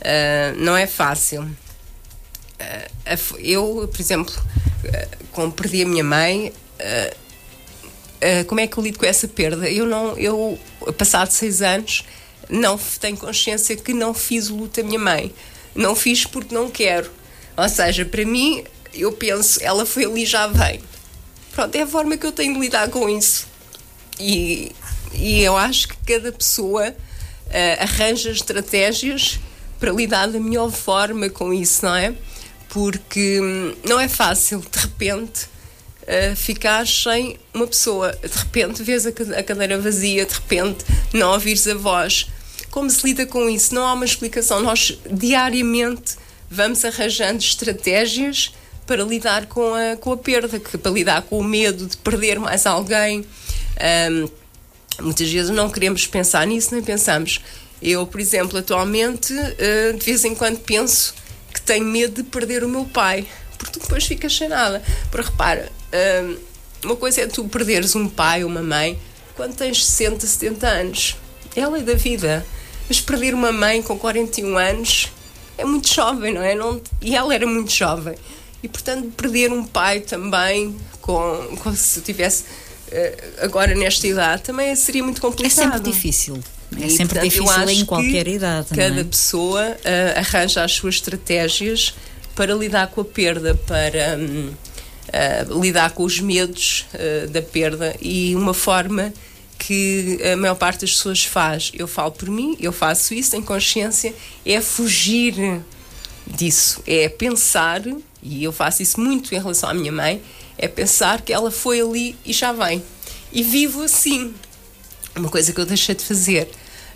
Uh, 0.01 0.59
não 0.59 0.77
é 0.77 0.87
fácil. 0.87 1.43
Uh, 1.43 3.39
eu, 3.39 3.89
por 3.91 4.01
exemplo, 4.01 4.35
uh, 4.35 5.25
como 5.33 5.53
perdi 5.53 5.83
a 5.83 5.87
minha 5.87 6.05
mãe, 6.05 6.53
como 8.47 8.61
é 8.61 8.67
que 8.67 8.77
eu 8.77 8.83
lido 8.83 8.99
com 8.99 9.07
essa 9.07 9.29
perda? 9.29 9.69
Eu 9.69 9.87
não, 9.87 10.17
eu, 10.19 10.59
passado 10.97 11.31
seis 11.31 11.63
anos, 11.63 12.05
não 12.49 12.79
tenho 13.01 13.17
consciência 13.17 13.77
que 13.77 13.93
não 13.93 14.15
fiz 14.15 14.51
o 14.51 14.57
luto 14.57 14.81
da 14.81 14.87
minha 14.87 14.99
mãe. 14.99 15.35
Não 15.75 15.95
fiz 15.95 16.25
porque 16.25 16.55
não 16.55 16.71
quero 16.71 17.11
ou 17.57 17.69
seja, 17.69 18.05
para 18.05 18.25
mim, 18.25 18.65
eu 18.93 19.13
penso, 19.13 19.63
ela 19.63 19.87
foi 19.87 20.05
ali 20.05 20.27
já 20.27 20.47
vem. 20.47 20.81
Pronto, 21.53 21.75
é 21.77 21.83
a 21.83 21.87
forma 21.87 22.17
que 22.17 22.27
eu 22.27 22.33
tenho 22.33 22.55
de 22.55 22.61
lidar 22.61 22.89
com 22.91 23.09
isso. 23.09 23.47
E, 24.19 24.73
e 25.17 25.43
eu 25.43 25.57
acho 25.57 25.89
que 25.89 25.97
cada 26.15 26.33
pessoa 26.33 26.91
uh, 26.91 27.83
arranja 27.83 28.31
estratégias 28.31 29.39
para 29.79 29.93
lidar 29.93 30.29
da 30.29 30.41
melhor 30.41 30.71
forma 30.71 31.29
com 31.29 31.53
isso, 31.53 31.85
não 31.85 31.95
é? 31.95 32.15
Porque 32.69 33.41
hum, 33.41 33.75
não 33.89 34.01
é 34.01 34.09
fácil, 34.09 34.61
de 34.61 34.79
repente, 34.79 35.47
uh, 36.03 36.37
ficar 36.37 36.87
sem 36.87 37.39
uma 37.53 37.67
pessoa. 37.67 38.13
De 38.13 38.39
repente, 38.39 38.83
vês 38.83 39.07
a 39.07 39.43
cadeira 39.43 39.79
vazia, 39.79 40.25
de 40.25 40.35
repente, 40.35 40.85
não 41.13 41.33
ouvires 41.33 41.67
a 41.69 41.75
voz. 41.75 42.27
Como 42.71 42.91
se 42.91 43.07
lida 43.07 43.27
com 43.27 43.49
isso? 43.49 43.75
Não 43.75 43.87
há 43.87 43.93
uma 43.93 44.05
explicação. 44.05 44.61
Nós, 44.61 44.99
diariamente, 45.11 46.17
vamos 46.51 46.85
arranjando 46.85 47.39
estratégias 47.39 48.53
para 48.87 49.03
lidar 49.03 49.47
com 49.47 49.75
a, 49.75 49.97
com 49.97 50.13
a 50.13 50.17
perda, 50.17 50.59
que, 50.59 50.77
para 50.77 50.91
lidar 50.91 51.23
com 51.23 51.39
o 51.39 51.45
medo 51.45 51.87
de 51.87 51.97
perder 51.97 52.39
mais 52.39 52.67
alguém. 52.67 53.25
Um, 54.11 54.44
muitas 55.01 55.31
vezes 55.31 55.51
não 55.51 55.71
queremos 55.71 56.07
pensar 56.07 56.47
nisso, 56.47 56.75
nem 56.75 56.83
pensamos. 56.83 57.41
Eu, 57.83 58.07
por 58.07 58.21
exemplo, 58.21 58.59
atualmente, 58.59 59.33
uh, 59.33 59.97
de 59.97 60.05
vez 60.05 60.25
em 60.25 60.35
quando 60.35 60.59
penso 60.61 61.15
que 61.53 61.61
tenho 61.61 61.85
medo 61.85 62.23
de 62.23 62.29
perder 62.29 62.65
o 62.65 62.69
meu 62.69 62.85
pai, 62.85 63.27
porque 63.59 63.79
tu 63.79 63.83
depois 63.83 64.05
ficas 64.05 64.37
sem 64.37 64.49
nada. 64.49 64.83
Porque 65.11 65.31
repara, 65.31 65.71
uh, 65.93 66.39
uma 66.85 66.97
coisa 66.97 67.23
é 67.23 67.27
tu 67.27 67.45
perderes 67.45 67.95
um 67.95 68.09
pai 68.09 68.45
ou 68.45 68.51
uma 68.51 68.63
mãe 68.63 68.99
quando 69.35 69.55
tens 69.55 69.85
60, 69.85 70.27
70 70.27 70.67
anos. 70.67 71.17
É 71.57 71.63
a 71.63 71.69
lei 71.69 71.83
da 71.83 71.95
vida. 71.95 72.45
Mas 72.89 73.01
perder 73.01 73.35
uma 73.35 73.51
mãe 73.51 73.83
com 73.83 73.99
41 73.99 74.57
anos 74.59 75.09
é 75.57 75.65
muito 75.65 75.93
jovem, 75.93 76.35
não 76.35 76.43
é? 76.43 76.55
Não, 76.55 76.81
e 77.01 77.15
ela 77.15 77.35
era 77.35 77.47
muito 77.47 77.73
jovem. 77.73 78.15
E, 78.63 78.69
portanto, 78.69 79.11
perder 79.17 79.53
um 79.53 79.65
pai 79.65 80.01
também, 80.01 80.77
com, 81.01 81.57
com 81.63 81.75
se 81.75 82.01
tivesse 82.01 82.45
agora 83.41 83.75
nesta 83.75 84.07
idade, 84.07 84.43
também 84.43 84.75
seria 84.77 85.03
muito 85.03 85.21
complicado. 85.21 85.53
É 85.53 85.73
sempre 85.73 85.81
difícil. 85.81 86.39
É 86.81 86.87
e, 86.87 86.91
sempre 86.91 87.21
portanto, 87.21 87.31
difícil 87.31 87.69
em 87.69 87.85
qualquer 87.85 88.29
idade. 88.29 88.69
Cada 88.69 89.01
é? 89.01 89.05
pessoa 89.05 89.63
uh, 89.63 90.19
arranja 90.19 90.65
as 90.65 90.73
suas 90.73 90.97
estratégias 90.97 91.95
para 92.35 92.55
lidar 92.55 92.89
com 92.89 93.01
a 93.01 93.05
perda, 93.05 93.55
para 93.55 94.19
um, 94.19 94.49
uh, 94.49 94.55
eh, 95.13 95.47
lidar 95.61 95.93
com 95.93 96.03
os 96.03 96.19
medos 96.19 96.87
da 97.31 97.41
perda 97.41 97.95
e 98.03 98.35
uma 98.35 98.53
forma 98.53 99.13
que 99.57 100.19
a 100.33 100.37
maior 100.37 100.57
parte 100.57 100.81
das 100.81 100.91
pessoas 100.91 101.25
faz, 101.25 101.71
eu 101.75 101.87
falo 101.87 102.11
por 102.11 102.29
mim, 102.29 102.57
eu 102.61 102.73
faço 102.73 103.15
isso 103.15 103.37
em 103.37 103.41
consciência, 103.41 104.13
é 104.45 104.61
fugir 104.61 105.63
disso, 106.27 106.83
é 106.87 107.09
pensar, 107.09 107.83
e 108.23 108.43
eu 108.43 108.53
faço 108.53 108.83
isso 108.83 109.01
muito 109.01 109.35
em 109.35 109.39
relação 109.39 109.71
à 109.71 109.75
minha 109.75 109.93
mãe, 109.93 110.21
é 110.57 110.69
pensar 110.69 111.23
que 111.23 111.33
ela 111.33 111.51
foi 111.51 111.81
ali 111.81 112.17
e 112.25 112.33
já 112.33 112.53
vem. 112.53 112.83
E 113.33 113.43
vivo 113.43 113.83
assim. 113.83 114.35
Uma 115.17 115.29
coisa 115.29 115.53
que 115.53 115.61
eu 115.61 115.67
deixei 115.67 115.95
de 115.95 116.05
fazer. 116.05 116.49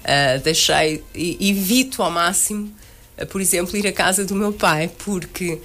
Uh, 0.04 0.40
deixei, 0.42 1.04
evito 1.14 2.02
ao 2.02 2.10
máximo, 2.10 2.72
uh, 3.20 3.26
por 3.26 3.40
exemplo, 3.40 3.76
ir 3.76 3.86
à 3.86 3.92
casa 3.92 4.24
do 4.24 4.34
meu 4.34 4.52
pai, 4.52 4.90
porque 5.04 5.60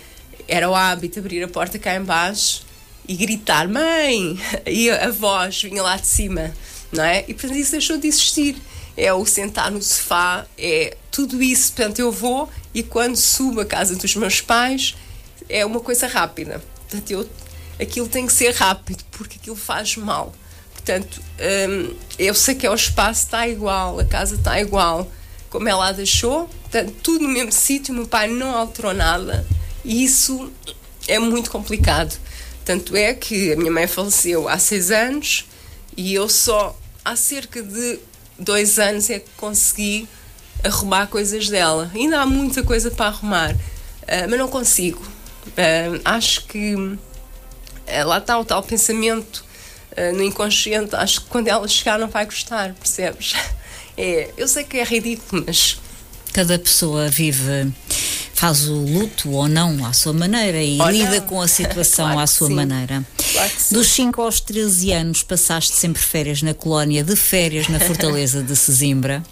era 0.48 0.70
o 0.70 0.76
hábito 0.76 1.20
abrir 1.20 1.44
a 1.44 1.48
porta 1.48 1.80
cá 1.80 1.96
embaixo 1.96 2.66
e 3.08 3.16
gritar 3.16 3.68
mãe 3.70 4.40
e 4.66 4.90
a 4.90 5.10
voz 5.10 5.62
vinha 5.62 5.82
lá 5.82 5.96
de 5.96 6.08
cima 6.08 6.54
não 6.94 7.04
é? 7.04 7.26
E 7.28 7.34
portanto 7.34 7.56
isso 7.58 7.72
deixou 7.72 7.98
de 7.98 8.08
existir. 8.08 8.56
É 8.96 9.12
o 9.12 9.26
sentar 9.26 9.72
no 9.72 9.82
sofá, 9.82 10.46
é 10.56 10.96
tudo 11.12 11.42
isso. 11.42 11.74
Portanto, 11.74 11.98
eu 12.00 12.12
vou 12.12 12.48
e 12.74 12.84
quando 12.84 13.16
subo 13.16 13.62
à 13.62 13.66
casa 13.66 13.96
dos 13.96 14.16
meus 14.16 14.40
pais 14.40 14.96
é 15.50 15.66
uma 15.66 15.80
coisa 15.80 16.06
rápida. 16.06 16.64
Portanto, 16.88 17.10
eu, 17.10 17.28
aquilo 17.80 18.08
tem 18.08 18.26
que 18.26 18.34
ser 18.34 18.54
rápido 18.54 19.04
porque 19.12 19.38
aquilo 19.40 19.56
faz 19.56 19.96
mal. 19.98 20.34
Portanto, 20.74 21.22
hum, 21.70 21.96
eu 22.20 22.34
sei 22.34 22.56
que 22.56 22.66
é 22.68 22.70
o 22.70 22.76
espaço 22.76 23.26
está 23.26 23.48
igual, 23.48 24.00
a 24.00 24.06
casa 24.06 24.36
está 24.36 24.60
igual, 24.60 25.10
como 25.50 25.70
ela 25.70 25.88
a 25.88 25.92
deixou, 25.92 26.48
portanto, 26.48 26.94
tudo 27.02 27.24
no 27.24 27.30
mesmo 27.30 27.52
sítio, 27.52 27.94
meu 27.94 28.08
pai 28.08 28.28
não 28.28 28.56
alterou 28.56 28.94
nada 28.94 29.46
e 29.86 30.04
isso 30.04 30.52
é 31.08 31.20
muito 31.20 31.50
complicado. 31.50 32.18
Tanto 32.66 32.96
é 32.96 33.14
que 33.14 33.52
a 33.52 33.56
minha 33.56 33.72
mãe 33.72 33.88
faleceu 33.88 34.48
há 34.48 34.58
seis 34.58 34.90
anos 34.92 35.46
e 35.96 36.14
eu 36.14 36.30
só 36.30 36.78
há 37.04 37.16
cerca 37.16 37.62
de 37.62 38.00
dois 38.40 38.80
anos 38.80 39.10
é 39.10 39.20
que 39.20 39.30
consegui 39.38 40.08
arrumar 40.64 41.08
coisas 41.08 41.50
dela. 41.50 41.92
Ainda 41.94 42.22
há 42.22 42.26
muita 42.26 42.64
coisa 42.64 42.90
para 42.90 43.08
arrumar, 43.08 43.54
uh, 43.54 43.58
mas 44.30 44.40
não 44.40 44.48
consigo. 44.48 45.02
Uh, 45.48 46.00
acho 46.06 46.46
que 46.46 46.98
uh, 47.88 48.08
lá 48.08 48.17
está 48.17 48.38
o 48.39 48.46
tal 48.46 48.63
pensamento 48.63 49.43
no 50.15 50.24
inconsciente. 50.24 50.96
Acho 50.96 51.22
que 51.22 51.28
quando 51.28 51.48
ela 51.48 51.67
chegar 51.67 52.00
não 52.00 52.08
vai 52.08 52.26
gostar, 52.26 52.74
percebes? 52.74 53.34
É, 53.96 54.32
eu 54.36 54.48
sei 54.48 54.63
que 54.63 54.78
é 54.78 54.84
ridículo, 54.84 55.43
mas. 55.46 55.78
Cada 56.34 56.58
pessoa 56.58 57.10
vive 57.10 57.72
faz 58.43 58.67
o 58.67 58.74
luto 58.74 59.32
ou 59.32 59.48
não 59.48 59.86
à 59.86 59.93
sua 59.93 60.12
maneira 60.12 60.62
e 60.62 60.78
ou 60.78 60.89
lida 60.89 61.22
não. 61.22 61.28
com 61.28 61.41
a 61.41 61.48
situação 61.48 62.08
claro 62.12 62.19
à 62.19 62.28
sua 62.28 62.48
sim. 62.50 62.56
maneira. 62.56 63.06
Claro 63.32 63.52
Dos 63.72 63.88
5 63.88 64.22
aos 64.22 64.41
13 64.41 64.91
anos 64.91 65.24
passaste 65.24 65.74
sempre 65.74 66.02
férias 66.02 66.41
na 66.41 66.54
colónia 66.54 67.06
de 67.06 67.15
férias 67.15 67.69
na 67.69 67.80
Fortaleza 67.82 68.43
de 68.43 68.54
Sesimbra. 68.54 69.24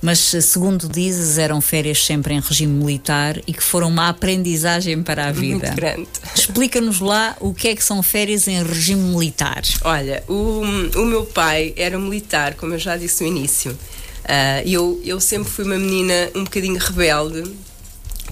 Mas, 0.00 0.18
segundo 0.18 0.88
dizes, 0.88 1.38
eram 1.38 1.60
férias 1.60 2.04
sempre 2.04 2.34
em 2.34 2.40
regime 2.40 2.72
militar 2.72 3.40
e 3.46 3.52
que 3.52 3.62
foram 3.62 3.88
uma 3.88 4.08
aprendizagem 4.08 5.02
para 5.02 5.26
a 5.26 5.32
vida. 5.32 5.66
Muito 5.66 5.74
grande. 5.74 6.08
Explica-nos 6.34 7.00
lá 7.00 7.36
o 7.40 7.52
que 7.52 7.68
é 7.68 7.74
que 7.74 7.82
são 7.82 8.02
férias 8.02 8.46
em 8.46 8.62
regime 8.62 9.02
militar. 9.02 9.62
Olha, 9.82 10.22
o, 10.28 10.60
o 10.96 11.04
meu 11.04 11.24
pai 11.26 11.74
era 11.76 11.98
militar, 11.98 12.54
como 12.54 12.74
eu 12.74 12.78
já 12.78 12.96
disse 12.96 13.22
no 13.24 13.28
início. 13.28 13.72
Uh, 13.72 14.66
eu, 14.66 15.00
eu 15.04 15.20
sempre 15.20 15.50
fui 15.50 15.64
uma 15.64 15.78
menina 15.78 16.30
um 16.34 16.44
bocadinho 16.44 16.78
rebelde, 16.78 17.42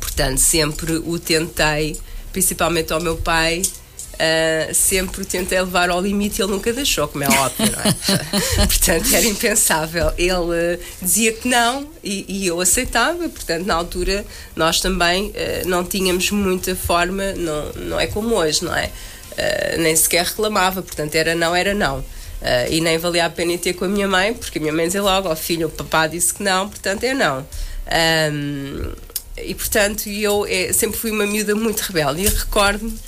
Portanto, 0.01 0.39
sempre 0.39 0.93
o 0.97 1.19
tentei, 1.19 1.97
principalmente 2.33 2.93
ao 2.93 3.01
meu 3.01 3.17
pai, 3.17 3.63
Uh, 4.17 4.75
sempre 4.75 5.27
tentei 5.27 5.61
levar 5.61 5.91
ao 5.91 6.01
limite 6.01 6.41
e 6.41 6.43
ele 6.43 6.53
nunca 6.53 6.73
deixou, 6.73 7.07
como 7.07 7.23
é 7.23 7.29
óbvio, 7.29 7.71
não 7.71 7.81
é? 7.81 7.93
portanto, 8.67 9.15
era 9.15 9.27
impensável. 9.27 10.11
Ele 10.17 10.33
uh, 10.33 10.81
dizia 11.03 11.35
que 11.35 11.47
não 11.47 11.87
e, 12.03 12.25
e, 12.27 12.47
eu 12.47 12.59
aceitava, 12.59 13.29
portanto, 13.29 13.67
na 13.67 13.75
altura 13.75 14.25
nós 14.55 14.81
também 14.81 15.27
uh, 15.27 15.69
não 15.69 15.85
tínhamos 15.85 16.31
muita 16.31 16.75
forma, 16.75 17.33
não, 17.33 17.73
não 17.75 18.01
é 18.01 18.07
como 18.07 18.35
hoje, 18.37 18.65
não 18.65 18.75
é? 18.75 18.91
nem 19.79 19.95
sequer 19.95 20.25
reclamava, 20.25 20.81
portanto, 20.81 21.15
era 21.15 21.35
não, 21.35 21.55
era 21.55 21.75
não. 21.75 22.03
e 22.71 22.81
nem 22.81 22.97
valia 22.97 23.27
a 23.27 23.29
pena 23.29 23.53
ir 23.53 23.59
ter 23.59 23.75
com 23.75 23.85
a 23.85 23.89
minha 23.89 24.09
mãe, 24.09 24.33
porque 24.33 24.57
a 24.57 24.61
minha 24.63 24.73
mãe 24.73 24.87
dizia 24.87 25.03
logo: 25.03 25.29
Ó 25.29 25.33
oh, 25.33 25.37
filho, 25.37 25.67
o 25.67 25.71
papá 25.71 26.07
disse 26.07 26.33
que 26.33 26.43
não, 26.43 26.71
portanto, 26.71 27.05
é 27.05 27.13
não. 27.13 27.47
Um, 28.33 28.93
e 29.37 29.55
portanto, 29.55 30.09
eu 30.09 30.47
é, 30.49 30.73
sempre 30.73 30.99
fui 30.99 31.11
uma 31.11 31.27
miúda 31.27 31.55
muito 31.55 31.81
rebelde. 31.81 32.23
E 32.23 32.29
recordo-me 32.29 32.99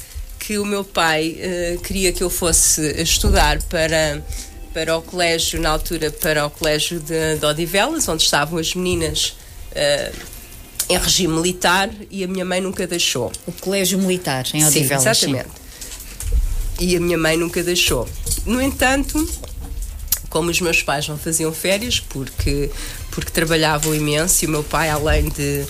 que 0.48 0.56
o 0.56 0.64
meu 0.64 0.82
pai 0.82 1.37
uh, 1.37 1.80
queria 1.80 2.11
que 2.11 2.22
eu 2.22 2.30
fosse 2.30 2.80
estudar 3.02 3.62
para, 3.64 4.24
para 4.72 4.96
o 4.96 5.02
colégio, 5.02 5.61
na 5.61 5.68
altura, 5.68 6.11
para 6.11 6.46
o 6.46 6.48
colégio 6.48 6.98
de, 6.98 7.37
de 7.37 7.44
Odivelas, 7.44 8.08
onde 8.08 8.22
estavam 8.22 8.58
as 8.58 8.74
meninas. 8.74 9.37
Uh, 9.72 10.38
em 10.88 10.96
regime 10.96 11.34
militar 11.34 11.90
e 12.11 12.24
a 12.24 12.26
minha 12.26 12.46
mãe 12.46 12.62
nunca 12.62 12.87
deixou. 12.87 13.30
O 13.46 13.52
colégio 13.52 13.98
militar 13.98 14.46
em 14.54 14.64
Odivelas. 14.64 15.18
Sim, 15.18 15.26
exatamente. 15.26 15.50
Sim. 16.78 16.87
E 16.87 16.96
a 16.96 17.00
minha 17.00 17.18
mãe 17.18 17.37
nunca 17.37 17.62
deixou. 17.62 18.08
No 18.46 18.62
entanto, 18.62 19.28
como 20.30 20.50
os 20.50 20.62
meus 20.62 20.82
pais 20.82 21.06
não 21.06 21.18
faziam 21.18 21.52
férias 21.52 22.00
porque 22.00 22.70
porque 23.11 23.30
trabalhavam 23.30 23.94
imenso 23.94 24.46
e 24.46 24.48
o 24.48 24.50
meu 24.50 24.64
pai 24.64 24.88
além 24.88 25.28
de 25.28 25.66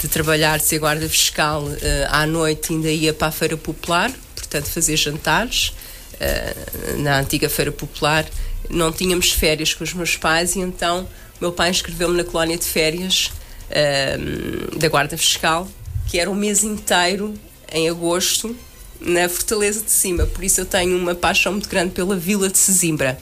de 0.00 0.08
trabalhar 0.08 0.58
de 0.58 0.64
ser 0.64 0.78
guarda 0.78 1.08
fiscal 1.08 1.64
uh, 1.64 1.76
à 2.08 2.26
noite 2.26 2.72
ainda 2.72 2.90
ia 2.90 3.12
para 3.12 3.28
a 3.28 3.32
feira 3.32 3.56
popular 3.56 4.12
portanto 4.34 4.66
fazer 4.66 4.96
jantares 4.96 5.72
uh, 6.14 6.98
na 7.02 7.20
antiga 7.20 7.48
feira 7.48 7.72
popular. 7.72 8.26
Não 8.68 8.92
tínhamos 8.92 9.32
férias 9.32 9.74
com 9.74 9.82
os 9.82 9.92
meus 9.92 10.16
pais 10.16 10.54
e 10.56 10.60
então 10.60 11.08
meu 11.40 11.52
pai 11.52 11.70
inscreveu-me 11.70 12.16
na 12.16 12.24
colónia 12.24 12.56
de 12.56 12.64
férias 12.64 13.30
uh, 13.70 14.78
da 14.78 14.88
guarda 14.88 15.16
fiscal 15.16 15.68
que 16.06 16.18
era 16.18 16.30
um 16.30 16.34
mês 16.34 16.62
inteiro 16.62 17.34
em 17.72 17.88
agosto 17.88 18.54
na 19.00 19.28
Fortaleza 19.28 19.82
de 19.82 19.90
Cima. 19.90 20.26
Por 20.26 20.44
isso 20.44 20.60
eu 20.60 20.66
tenho 20.66 20.96
uma 20.96 21.14
paixão 21.14 21.52
muito 21.52 21.68
grande 21.68 21.92
pela 21.92 22.16
vila 22.16 22.48
de 22.48 22.58
Sesimbra. 22.58 23.18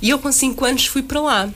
E 0.00 0.10
eu 0.10 0.18
com 0.18 0.30
5 0.30 0.64
anos 0.64 0.86
fui 0.86 1.02
para 1.02 1.20
lá 1.20 1.50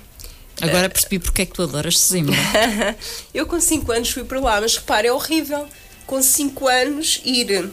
Agora 0.61 0.89
percebi 0.89 1.19
porque 1.19 1.43
é 1.43 1.47
que 1.47 1.53
tu 1.53 1.63
adoras 1.63 1.99
Sesimbra. 1.99 2.37
eu 3.33 3.47
com 3.47 3.61
5 3.61 3.91
anos 3.93 4.11
fui 4.11 4.25
para 4.25 4.41
lá, 4.41 4.61
mas 4.61 4.77
repare, 4.77 5.09
é 5.09 5.13
horrível 5.13 5.67
com 6.07 6.23
5 6.23 6.69
anos 6.69 7.21
ir 7.25 7.71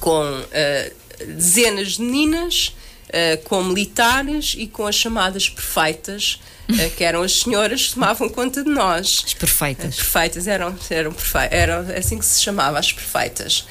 com 0.00 0.40
uh, 0.40 1.26
dezenas 1.26 1.92
de 1.92 2.02
meninas, 2.02 2.74
uh, 3.08 3.42
com 3.44 3.62
militares 3.62 4.54
e 4.58 4.66
com 4.66 4.86
as 4.86 4.96
chamadas 4.96 5.48
perfeitas, 5.48 6.40
uh, 6.68 6.90
que 6.96 7.04
eram 7.04 7.22
as 7.22 7.40
senhoras 7.40 7.88
que 7.88 7.94
tomavam 7.94 8.28
conta 8.28 8.62
de 8.62 8.70
nós. 8.70 9.22
As 9.24 9.34
perfeitas. 9.34 9.90
As 9.90 9.96
perfeitas 9.96 10.46
eram, 10.48 10.76
eram, 10.90 11.12
perfeitas, 11.12 11.58
eram 11.58 11.96
assim 11.96 12.18
que 12.18 12.26
se 12.26 12.42
chamava, 12.42 12.78
as 12.78 12.92
perfeitas. 12.92 13.64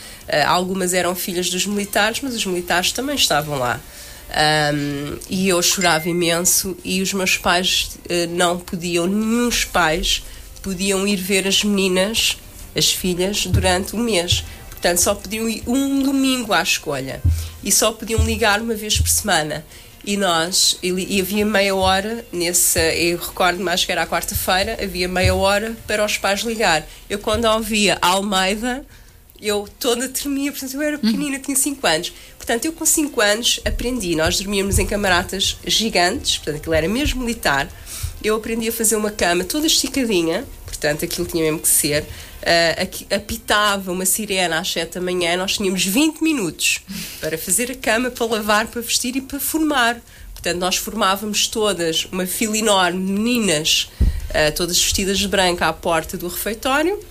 algumas 0.46 0.94
eram 0.94 1.14
filhas 1.14 1.50
dos 1.50 1.66
militares, 1.66 2.22
mas 2.22 2.34
os 2.34 2.46
militares 2.46 2.92
também 2.92 3.16
estavam 3.16 3.60
lá. 3.60 3.80
Um, 4.32 5.20
e 5.30 5.50
eu 5.50 5.62
chorava 5.62 6.08
imenso 6.08 6.78
e 6.86 7.02
os 7.02 7.12
meus 7.14 7.38
pais 7.38 7.98
uh, 8.06 8.34
não 8.34 8.58
podiam, 8.58 9.06
nenhum 9.06 9.50
dos 9.50 9.66
pais 9.66 10.24
podiam 10.62 11.06
ir 11.06 11.18
ver 11.18 11.46
as 11.48 11.66
meninas, 11.66 12.38
as 12.76 12.92
filhas, 12.92 13.46
durante 13.46 13.94
o 13.94 13.98
mês. 13.98 14.46
Portanto, 14.70 15.00
só 15.00 15.14
podiam 15.14 15.50
ir 15.50 15.64
um 15.68 16.02
domingo 16.02 16.54
à 16.54 16.64
escolha 16.64 17.22
e 17.62 17.72
só 17.72 17.92
podiam 17.92 18.24
ligar 18.24 18.62
uma 18.62 18.74
vez 18.74 18.98
por 18.98 19.10
semana. 19.10 19.66
E 20.04 20.18
nós, 20.18 20.80
e, 20.82 21.18
e 21.18 21.22
havia 21.22 21.46
meia 21.46 21.76
hora 21.76 22.26
nesse, 22.32 22.80
eu 22.96 23.18
recordo 23.20 23.62
mais 23.64 23.86
que 23.86 23.92
era 23.92 24.02
a 24.02 24.08
quarta-feira, 24.08 24.78
havia 24.82 25.08
meia 25.08 25.36
hora 25.36 25.76
para 25.86 26.04
os 26.04 26.18
pais 26.18 26.40
ligar. 26.42 26.88
Eu, 27.08 27.20
quando 27.20 27.46
ouvia 27.46 28.00
Almeida, 28.02 28.84
eu 29.42 29.68
toda 29.80 30.08
tremia, 30.08 30.52
portanto 30.52 30.76
eu 30.76 30.82
era 30.82 31.00
pequenina, 31.00 31.40
tinha 31.40 31.58
5 31.58 31.88
anos. 31.88 32.14
Portanto, 32.38 32.66
eu 32.66 32.74
com 32.74 32.86
5 32.86 33.20
anos 33.22 33.60
aprendi, 33.66 34.16
nós 34.16 34.38
dormíamos 34.38 34.78
em 34.78 34.86
camaratas 34.86 35.58
gigantes, 35.66 36.38
portanto 36.38 36.58
aquilo 36.58 36.76
era 36.76 36.88
mesmo 36.88 37.22
militar. 37.22 37.68
Eu 38.24 38.36
aprendi 38.36 38.70
a 38.70 38.72
fazer 38.72 38.96
uma 38.96 39.10
cama 39.10 39.44
toda 39.44 39.66
esticadinha, 39.66 40.46
portanto 40.66 41.04
aquilo 41.04 41.26
tinha 41.26 41.44
mesmo 41.44 41.60
que 41.60 41.68
ser. 41.68 42.04
Uh, 42.04 43.16
apitava 43.16 43.92
uma 43.92 44.06
sirena 44.06 44.60
às 44.60 44.72
7 44.72 44.96
da 44.96 45.02
manhã, 45.02 45.38
nós 45.38 45.58
tínhamos 45.58 45.86
20 45.86 46.22
minutos 46.22 46.82
para 47.20 47.38
fazer 47.38 47.72
a 47.72 47.76
cama, 47.76 48.12
para 48.12 48.26
lavar, 48.26 48.68
para 48.68 48.82
vestir 48.82 49.16
e 49.16 49.22
para 49.22 49.40
formar. 49.40 50.00
Portanto, 50.34 50.58
nós 50.58 50.76
formávamos 50.76 51.48
todas 51.48 52.06
uma 52.12 52.26
fila 52.26 52.58
enorme 52.58 53.06
de 53.06 53.12
meninas, 53.12 53.90
uh, 54.30 54.52
todas 54.56 54.80
vestidas 54.80 55.18
de 55.18 55.28
branco 55.28 55.64
à 55.64 55.74
porta 55.74 56.16
do 56.16 56.28
refeitório 56.28 57.11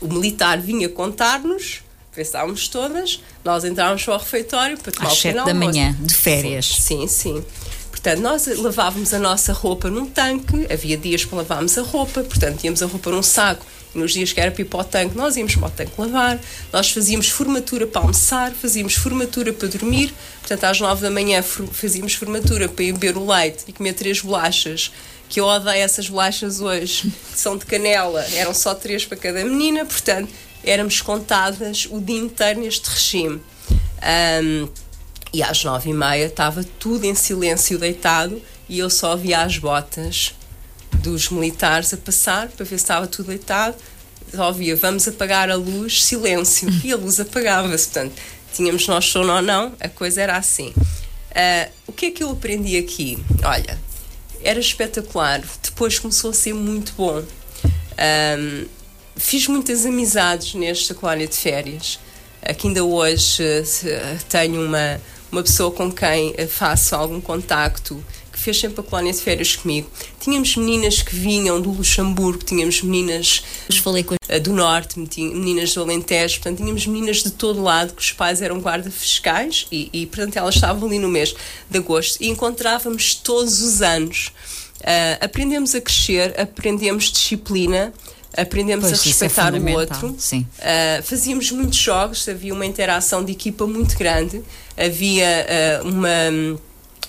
o 0.00 0.06
militar 0.06 0.60
vinha 0.60 0.88
contar-nos, 0.88 1.82
estávamos 2.16 2.68
todas, 2.68 3.22
nós 3.44 3.64
entrávamos 3.64 4.04
para 4.04 4.14
o 4.14 4.18
refeitório 4.18 4.78
para 4.78 4.92
tomar 4.92 5.08
Às 5.08 5.18
o 5.18 5.22
pequeno 5.22 5.44
da 5.44 5.54
manhã, 5.54 5.96
de 6.00 6.14
férias. 6.14 6.66
Sim, 6.66 7.06
sim. 7.06 7.44
Portanto, 7.90 8.20
nós 8.20 8.46
lavávamos 8.58 9.12
a 9.12 9.18
nossa 9.18 9.52
roupa 9.52 9.90
num 9.90 10.06
tanque, 10.06 10.66
havia 10.72 10.96
dias 10.96 11.24
para 11.24 11.38
lavarmos 11.38 11.76
a 11.76 11.82
roupa, 11.82 12.22
portanto, 12.22 12.60
tínhamos 12.60 12.82
a 12.82 12.86
roupa 12.86 13.10
num 13.10 13.22
saco 13.22 13.66
e 13.94 13.98
nos 13.98 14.12
dias 14.12 14.32
que 14.32 14.40
era 14.40 14.50
para 14.50 14.62
ir 14.62 14.66
para 14.66 14.80
o 14.80 14.84
tanque, 14.84 15.16
nós 15.16 15.36
íamos 15.36 15.56
para 15.56 15.66
o 15.66 15.70
tanque 15.70 15.92
lavar, 15.98 16.38
nós 16.72 16.90
fazíamos 16.90 17.28
formatura 17.28 17.86
para 17.86 18.02
almoçar, 18.02 18.52
fazíamos 18.52 18.94
formatura 18.94 19.52
para 19.52 19.66
dormir, 19.66 20.14
portanto, 20.40 20.64
às 20.64 20.80
nove 20.80 21.02
da 21.02 21.10
manhã 21.10 21.42
fazíamos 21.42 22.14
formatura 22.14 22.68
para 22.68 22.84
ir 22.84 22.92
beber 22.92 23.16
o 23.16 23.26
leite 23.26 23.64
e 23.66 23.72
comer 23.72 23.94
três 23.94 24.20
bolachas 24.20 24.92
que 25.28 25.40
eu 25.40 25.44
odeio 25.44 25.82
essas 25.82 26.08
bolachas 26.08 26.60
hoje, 26.60 27.12
que 27.32 27.38
são 27.38 27.56
de 27.56 27.66
canela, 27.66 28.24
eram 28.32 28.54
só 28.54 28.74
três 28.74 29.04
para 29.04 29.16
cada 29.16 29.44
menina, 29.44 29.84
portanto, 29.84 30.32
éramos 30.64 31.00
contadas 31.00 31.86
o 31.90 32.00
dia 32.00 32.18
inteiro 32.18 32.60
neste 32.60 32.88
regime. 32.88 33.40
Um, 34.42 34.68
e 35.32 35.42
às 35.42 35.62
nove 35.62 35.90
e 35.90 35.92
meia 35.92 36.26
estava 36.26 36.64
tudo 36.78 37.04
em 37.04 37.14
silêncio 37.14 37.78
deitado 37.78 38.40
e 38.68 38.78
eu 38.78 38.88
só 38.88 39.14
via 39.14 39.42
as 39.42 39.58
botas 39.58 40.34
dos 41.02 41.28
militares 41.28 41.92
a 41.92 41.96
passar 41.96 42.48
para 42.48 42.64
ver 42.64 42.78
se 42.78 42.84
estava 42.84 43.06
tudo 43.06 43.28
deitado. 43.28 43.76
Só 44.34 44.52
via, 44.52 44.76
vamos 44.76 45.06
apagar 45.08 45.50
a 45.50 45.54
luz, 45.54 46.04
silêncio. 46.04 46.68
E 46.84 46.92
a 46.92 46.96
luz 46.96 47.18
apagava-se. 47.20 47.88
Portanto, 47.88 48.14
tínhamos 48.52 48.86
nós 48.86 49.06
sono 49.06 49.32
ou 49.32 49.42
não, 49.42 49.72
a 49.80 49.88
coisa 49.88 50.22
era 50.22 50.36
assim. 50.36 50.68
Uh, 50.68 51.70
o 51.86 51.92
que 51.92 52.06
é 52.06 52.10
que 52.10 52.22
eu 52.22 52.30
aprendi 52.30 52.76
aqui? 52.76 53.18
Olha, 53.44 53.78
era 54.42 54.58
espetacular. 54.58 55.42
Depois 55.62 55.98
começou 55.98 56.30
a 56.30 56.34
ser 56.34 56.54
muito 56.54 56.92
bom. 56.96 57.22
Um, 57.22 58.66
fiz 59.16 59.46
muitas 59.48 59.84
amizades 59.84 60.54
nesta 60.54 60.94
colónia 60.94 61.26
de 61.26 61.36
férias. 61.36 61.98
Aqui 62.42 62.68
ainda 62.68 62.84
hoje 62.84 63.42
uh, 63.42 64.24
tenho 64.28 64.64
uma, 64.64 65.00
uma 65.30 65.42
pessoa 65.42 65.70
com 65.70 65.90
quem 65.90 66.34
faço 66.48 66.94
algum 66.94 67.20
contacto 67.20 68.02
que 68.38 68.44
fez 68.44 68.60
sempre 68.60 68.80
a 68.80 68.84
colónia 68.84 69.12
de 69.12 69.20
férias 69.20 69.56
comigo. 69.56 69.90
Tínhamos 70.20 70.56
meninas 70.56 71.02
que 71.02 71.14
vinham 71.14 71.60
do 71.60 71.70
Luxemburgo, 71.70 72.44
tínhamos 72.44 72.80
meninas 72.82 73.42
uh, 73.68 74.40
do 74.40 74.52
Norte, 74.52 74.98
meninas 74.98 75.74
do 75.74 75.82
Alentejo, 75.82 76.36
portanto, 76.36 76.58
tínhamos 76.58 76.86
meninas 76.86 77.22
de 77.22 77.32
todo 77.32 77.60
lado, 77.60 77.92
que 77.94 78.00
os 78.00 78.12
pais 78.12 78.40
eram 78.40 78.60
guarda 78.60 78.90
fiscais 78.90 79.66
e, 79.72 79.90
e 79.92 80.06
portanto, 80.06 80.36
elas 80.36 80.54
estavam 80.54 80.88
ali 80.88 80.98
no 80.98 81.08
mês 81.08 81.34
de 81.68 81.78
agosto 81.78 82.22
e 82.22 82.28
encontrávamos 82.28 83.14
todos 83.16 83.60
os 83.60 83.82
anos. 83.82 84.28
Uh, 84.80 85.18
aprendemos 85.20 85.74
a 85.74 85.80
crescer, 85.80 86.40
aprendemos 86.40 87.10
disciplina, 87.10 87.92
aprendemos 88.36 88.88
pois, 88.88 89.00
a 89.00 89.02
é 89.02 89.06
respeitar 89.08 89.54
é 89.54 89.58
o 89.58 89.78
outro. 89.78 90.08
Uh, 90.10 91.02
fazíamos 91.02 91.50
muitos 91.50 91.78
jogos, 91.78 92.28
havia 92.28 92.54
uma 92.54 92.64
interação 92.64 93.24
de 93.24 93.32
equipa 93.32 93.66
muito 93.66 93.98
grande, 93.98 94.40
havia 94.76 95.82
uh, 95.82 95.88
uma 95.88 96.60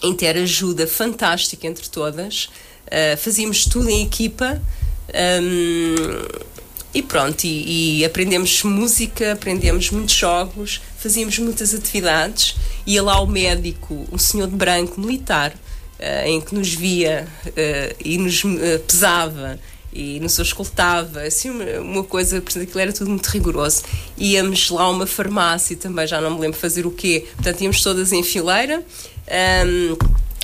interajuda 0.03 0.87
fantástica 0.87 1.67
entre 1.67 1.89
todas. 1.89 2.45
Uh, 2.87 3.17
fazíamos 3.17 3.65
tudo 3.65 3.89
em 3.89 4.03
equipa. 4.03 4.61
Um, 5.09 6.49
e 6.93 7.03
pronto, 7.03 7.43
e, 7.43 7.99
e, 7.99 8.05
aprendemos 8.05 8.63
música, 8.63 9.33
aprendemos 9.33 9.91
muitos 9.91 10.15
jogos, 10.15 10.81
fazíamos 10.97 11.37
muitas 11.37 11.73
atividades. 11.73 12.55
Ia 12.85 13.03
lá 13.03 13.21
o 13.21 13.27
médico, 13.27 14.07
um 14.11 14.17
senhor 14.17 14.47
de 14.47 14.55
branco 14.55 14.99
militar, 14.99 15.51
uh, 15.51 16.27
em 16.27 16.41
que 16.41 16.55
nos 16.55 16.73
via 16.73 17.27
uh, 17.45 17.95
e 18.03 18.17
nos 18.17 18.43
uh, 18.43 18.79
pesava 18.87 19.59
e 19.91 20.19
nos 20.19 20.37
escoltava, 20.37 21.21
assim, 21.21 21.49
uma, 21.49 21.63
uma 21.79 22.03
coisa, 22.03 22.41
portanto, 22.41 22.63
aquilo 22.63 22.79
era 22.79 22.93
tudo 22.93 23.09
muito 23.09 23.27
rigoroso. 23.27 23.83
Íamos 24.17 24.69
lá 24.69 24.83
a 24.83 24.89
uma 24.89 25.05
farmácia 25.05 25.75
também, 25.75 26.07
já 26.07 26.19
não 26.19 26.31
me 26.31 26.41
lembro 26.41 26.59
fazer 26.59 26.85
o 26.85 26.91
quê, 26.91 27.27
portanto, 27.35 27.61
íamos 27.61 27.81
todas 27.83 28.11
em 28.11 28.23
fileira. 28.23 28.83
Um, 29.29 29.97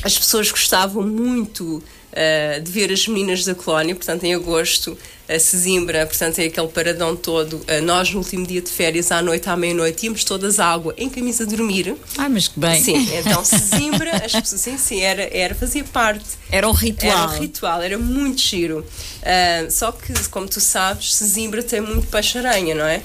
as 0.04 0.18
pessoas 0.18 0.52
gostavam 0.52 1.02
muito 1.02 1.84
uh, 2.16 2.62
de 2.62 2.72
ver 2.72 2.92
as 2.92 3.08
meninas 3.08 3.44
da 3.44 3.56
colónia, 3.56 3.96
portanto, 3.96 4.24
em 4.24 4.36
agosto, 4.36 4.98
a 5.28 5.40
Sesimbra, 5.40 6.06
portanto, 6.06 6.38
é 6.38 6.46
aquele 6.46 6.68
paradão 6.68 7.16
todo. 7.16 7.56
Uh, 7.56 7.82
nós, 7.84 8.12
no 8.12 8.20
último 8.20 8.46
dia 8.46 8.62
de 8.62 8.70
férias, 8.70 9.12
à 9.12 9.22
noite, 9.22 9.50
à 9.50 9.58
meia-noite, 9.58 10.06
íamos 10.06 10.24
todas 10.24 10.60
à 10.60 10.68
água 10.68 10.94
em 10.98 11.10
camisa 11.10 11.46
de 11.46 11.56
dormir. 11.56 11.96
Ai, 12.18 12.30
mas 12.30 12.48
que 12.48 12.60
bem. 12.60 12.80
Sim, 12.82 13.08
então 13.18 13.44
Sesimbra, 13.44 14.12
as 14.24 14.32
pessoas, 14.32 14.62
sim, 14.62 14.78
sim, 14.78 15.02
era, 15.02 15.28
era, 15.36 15.56
fazia 15.56 15.84
parte. 15.84 16.26
Era 16.52 16.68
um 16.70 16.74
ritual. 16.74 17.12
Era 17.12 17.28
um 17.28 17.40
ritual, 17.40 17.82
era 17.82 17.98
muito 17.98 18.42
giro. 18.42 18.80
Uh, 18.80 19.72
só 19.72 19.92
que, 19.92 20.14
como 20.30 20.48
tu 20.48 20.62
sabes, 20.62 21.16
Sesimbra 21.16 21.64
tem 21.64 21.82
muito 21.82 22.08
peixe-aranha, 22.08 22.76
não 22.76 22.86
é? 22.86 23.02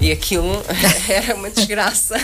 E 0.00 0.10
aquilo 0.10 0.62
era 1.08 1.34
uma 1.34 1.50
desgraça 1.50 2.16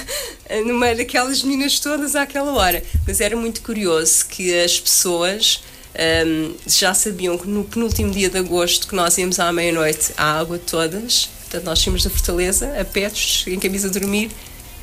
no 0.67 0.75
meio 0.75 0.97
daquelas 0.97 1.43
meninas 1.43 1.79
todas 1.79 2.17
àquela 2.17 2.53
hora. 2.55 2.83
Mas 3.07 3.21
era 3.21 3.37
muito 3.37 3.63
curioso 3.63 4.27
que 4.27 4.59
as 4.59 4.81
pessoas 4.81 5.61
Um, 5.99 6.55
já 6.65 6.95
sabiam 6.95 7.37
que 7.37 7.49
no 7.49 7.65
penúltimo 7.65 8.13
dia 8.13 8.31
de 8.31 8.39
agosto 8.39 8.87
que 8.87 8.95
nós 8.95 9.19
íamos 9.19 9.41
à 9.41 9.53
meia-noite 9.53 10.13
à 10.17 10.39
água 10.39 10.57
todas, 10.57 11.29
portanto 11.41 11.65
nós 11.65 11.81
tínhamos 11.81 12.05
da 12.05 12.11
Fortaleza 12.11 12.81
a 12.81 12.85
pés, 12.85 13.45
em 13.49 13.59
camisa 13.59 13.91
de 13.91 13.99
dormir, 13.99 14.31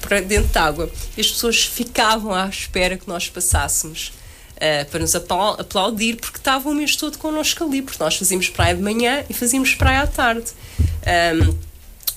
para 0.01 0.19
dentro 0.19 0.51
de 0.51 0.57
água. 0.57 0.91
E 1.15 1.21
as 1.21 1.27
pessoas 1.27 1.63
ficavam 1.63 2.33
à 2.33 2.47
espera 2.47 2.97
que 2.97 3.07
nós 3.07 3.29
passássemos. 3.29 4.11
Uh, 4.55 4.89
para 4.89 5.01
nos 5.01 5.13
aplaudir, 5.13 6.15
porque 6.15 6.37
estavam 6.37 6.71
o 6.71 6.75
mês 6.75 6.95
todo 6.95 7.17
connosco 7.17 7.61
ali, 7.65 7.81
porque 7.81 8.01
nós 8.01 8.15
fazíamos 8.15 8.47
praia 8.47 8.73
de 8.73 8.81
manhã 8.81 9.25
e 9.29 9.33
fazíamos 9.33 9.75
praia 9.75 10.03
à 10.03 10.07
tarde. 10.07 10.45
Um, 10.79 11.53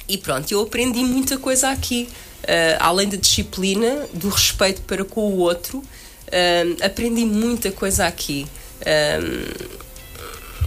e 0.08 0.16
pronto, 0.18 0.50
eu 0.50 0.62
aprendi 0.62 1.00
muita 1.00 1.36
coisa 1.38 1.70
aqui, 1.70 2.08
uh, 2.42 2.76
além 2.80 3.08
da 3.08 3.16
disciplina, 3.16 4.06
do 4.14 4.28
respeito 4.28 4.80
para 4.82 5.04
com 5.04 5.20
o 5.20 5.38
outro, 5.38 5.78
uh, 5.78 6.84
aprendi 6.84 7.24
muita 7.24 7.70
coisa 7.70 8.06
aqui. 8.06 8.46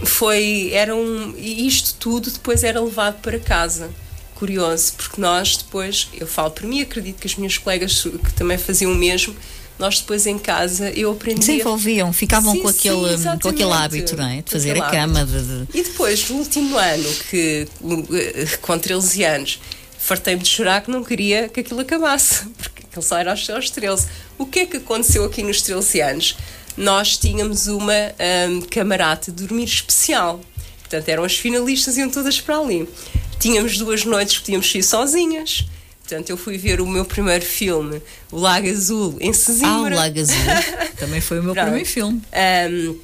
foi, 0.04 0.70
era 0.72 0.94
um, 0.94 1.34
isto 1.38 1.94
tudo 1.98 2.30
depois 2.30 2.62
era 2.62 2.80
levado 2.80 3.20
para 3.20 3.38
casa 3.38 3.90
curioso, 4.42 4.94
porque 4.96 5.20
nós 5.20 5.56
depois, 5.56 6.08
eu 6.18 6.26
falo 6.26 6.50
por 6.50 6.64
mim, 6.64 6.82
acredito 6.82 7.20
que 7.20 7.28
as 7.28 7.36
minhas 7.36 7.58
colegas 7.58 8.02
que 8.02 8.34
também 8.34 8.58
faziam 8.58 8.90
o 8.90 8.94
mesmo, 8.96 9.36
nós 9.82 9.98
depois 9.98 10.26
em 10.28 10.38
casa 10.38 10.90
eu 10.90 11.10
aprendi. 11.10 11.40
Desenvolviam, 11.40 12.12
ficavam 12.12 12.52
sim, 12.52 12.62
com, 12.62 12.68
aquele, 12.68 13.18
sim, 13.18 13.38
com 13.42 13.48
aquele 13.48 13.72
hábito, 13.72 14.16
não 14.16 14.28
é? 14.28 14.40
De 14.40 14.48
fazer 14.48 14.80
a 14.80 14.88
cama. 14.88 15.26
De. 15.26 15.66
E 15.76 15.82
depois, 15.82 16.30
no 16.30 16.36
último 16.36 16.78
ano, 16.78 17.08
que 17.28 17.66
com 18.62 18.78
13 18.78 19.24
anos, 19.24 19.60
fartei-me 19.98 20.40
de 20.40 20.48
chorar 20.48 20.82
que 20.82 20.90
não 20.90 21.02
queria 21.02 21.48
que 21.48 21.58
aquilo 21.60 21.80
acabasse, 21.80 22.46
porque 22.56 22.84
aquilo 22.88 23.02
só 23.02 23.18
era 23.18 23.32
aos, 23.32 23.50
aos 23.50 23.70
13. 23.70 24.06
O 24.38 24.46
que 24.46 24.60
é 24.60 24.66
que 24.66 24.76
aconteceu 24.76 25.24
aqui 25.24 25.42
nos 25.42 25.60
13 25.62 26.00
anos? 26.00 26.36
Nós 26.76 27.16
tínhamos 27.16 27.66
uma 27.66 27.92
um, 28.48 28.60
camarada 28.62 29.32
de 29.32 29.32
dormir 29.32 29.64
especial. 29.64 30.40
Portanto, 30.78 31.08
eram 31.08 31.24
as 31.24 31.36
finalistas, 31.36 31.96
iam 31.96 32.08
todas 32.08 32.40
para 32.40 32.56
ali. 32.56 32.88
Tínhamos 33.40 33.76
duas 33.78 34.04
noites 34.04 34.38
que 34.38 34.42
podíamos 34.42 34.72
ir 34.72 34.84
sozinhas. 34.84 35.66
Portanto, 36.12 36.28
eu 36.28 36.36
fui 36.36 36.58
ver 36.58 36.78
o 36.78 36.86
meu 36.86 37.06
primeiro 37.06 37.42
filme, 37.42 38.02
O 38.30 38.38
Lago 38.38 38.68
Azul, 38.68 39.16
em 39.18 39.32
Sesimbra. 39.32 39.70
Ah, 39.70 39.80
o 39.80 39.94
Lago 39.94 40.20
Azul. 40.20 40.36
Também 41.00 41.22
foi 41.22 41.40
o 41.40 41.42
meu 41.42 41.54
primeiro 41.54 41.86
filme. 41.86 42.20
Um, 42.70 42.98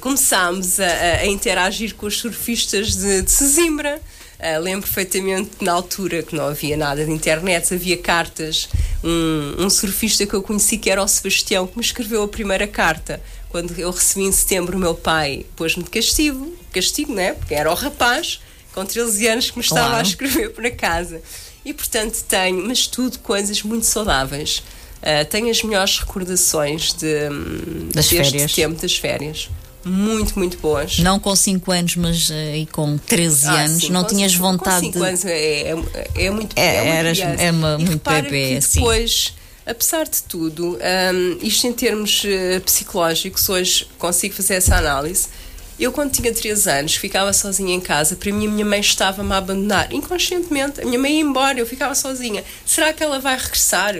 começámos 0.00 0.80
a, 0.80 0.86
a, 1.20 1.26
interagir 1.26 1.94
com 1.94 2.06
os 2.06 2.18
surfistas 2.18 2.96
de, 2.96 3.22
de 3.22 3.30
Sesimbra. 3.30 4.02
Uh, 4.40 4.60
lembro 4.60 4.82
perfeitamente 4.82 5.50
na 5.60 5.70
altura 5.70 6.24
que 6.24 6.34
não 6.34 6.48
havia 6.48 6.76
nada 6.76 7.04
de 7.04 7.12
internet, 7.12 7.72
havia 7.72 7.96
cartas. 7.96 8.68
Um, 9.04 9.66
um 9.66 9.70
surfista 9.70 10.26
que 10.26 10.34
eu 10.34 10.42
conheci, 10.42 10.78
que 10.78 10.90
era 10.90 11.00
o 11.00 11.06
Sebastião, 11.06 11.64
que 11.68 11.78
me 11.78 11.84
escreveu 11.84 12.24
a 12.24 12.28
primeira 12.28 12.66
carta. 12.66 13.22
Quando 13.50 13.72
eu 13.78 13.92
recebi 13.92 14.26
em 14.26 14.32
setembro, 14.32 14.76
o 14.76 14.80
meu 14.80 14.96
pai 14.96 15.46
pôs-me 15.54 15.84
de 15.84 15.90
castigo, 15.90 16.52
castigo, 16.72 17.14
né? 17.14 17.34
Porque 17.34 17.54
era 17.54 17.70
o 17.70 17.74
rapaz 17.74 18.40
com 18.74 18.84
13 18.84 19.28
anos 19.28 19.50
que 19.50 19.58
me 19.58 19.64
estava 19.64 19.90
claro. 19.90 20.00
a 20.00 20.02
escrever 20.02 20.50
para 20.50 20.70
casa. 20.72 21.22
E 21.64 21.72
portanto 21.72 22.24
tenho, 22.28 22.66
mas 22.66 22.86
tudo 22.86 23.18
coisas 23.20 23.62
muito 23.62 23.86
saudáveis. 23.86 24.62
Uh, 25.02 25.24
tenho 25.28 25.50
as 25.50 25.62
melhores 25.62 25.98
recordações 25.98 26.92
de, 26.92 27.28
das 27.92 28.08
deste 28.08 28.16
férias. 28.16 28.52
tempo 28.52 28.80
das 28.80 28.96
férias. 28.96 29.48
Muito, 29.84 30.38
muito 30.38 30.58
boas. 30.58 30.98
Não 30.98 31.18
com 31.18 31.34
5 31.34 31.72
anos, 31.72 31.96
mas 31.96 32.30
uh, 32.30 32.34
e 32.54 32.66
com 32.66 32.96
13 32.98 33.46
ah, 33.46 33.52
anos, 33.64 33.82
sim, 33.82 33.90
não 33.90 34.04
tinhas 34.04 34.34
vontade 34.34 34.86
com 34.86 34.92
5 34.92 35.04
anos 35.04 35.24
é, 35.24 35.72
é, 35.72 35.74
é, 36.14 36.30
muito 36.30 36.56
é, 36.56 36.62
é 36.62 36.88
eras, 36.88 37.18
é 37.18 37.50
uma, 37.50 37.76
e 37.80 37.84
muito 37.84 38.08
bebê, 38.08 38.60
que 38.60 38.74
depois, 38.74 39.34
apesar 39.66 40.04
de 40.04 40.22
tudo, 40.22 40.78
um, 40.78 41.38
isto 41.44 41.66
em 41.66 41.72
termos 41.72 42.22
uh, 42.22 42.60
psicológicos, 42.60 43.48
hoje 43.48 43.88
consigo 43.98 44.34
fazer 44.34 44.54
essa 44.54 44.76
análise 44.76 45.26
eu, 45.78 45.92
quando 45.92 46.12
tinha 46.12 46.32
3 46.32 46.66
anos, 46.66 46.94
ficava 46.94 47.32
sozinha 47.32 47.74
em 47.74 47.80
casa, 47.80 48.16
para 48.16 48.32
mim 48.32 48.46
a 48.46 48.50
minha 48.50 48.64
mãe 48.64 48.80
estava-me 48.80 49.32
a 49.32 49.38
abandonar. 49.38 49.92
Inconscientemente, 49.92 50.80
a 50.80 50.84
minha 50.84 50.98
mãe 50.98 51.14
ia 51.14 51.20
embora, 51.20 51.58
eu 51.58 51.66
ficava 51.66 51.94
sozinha. 51.94 52.44
Será 52.64 52.92
que 52.92 53.02
ela 53.02 53.18
vai 53.18 53.36
regressar? 53.36 53.94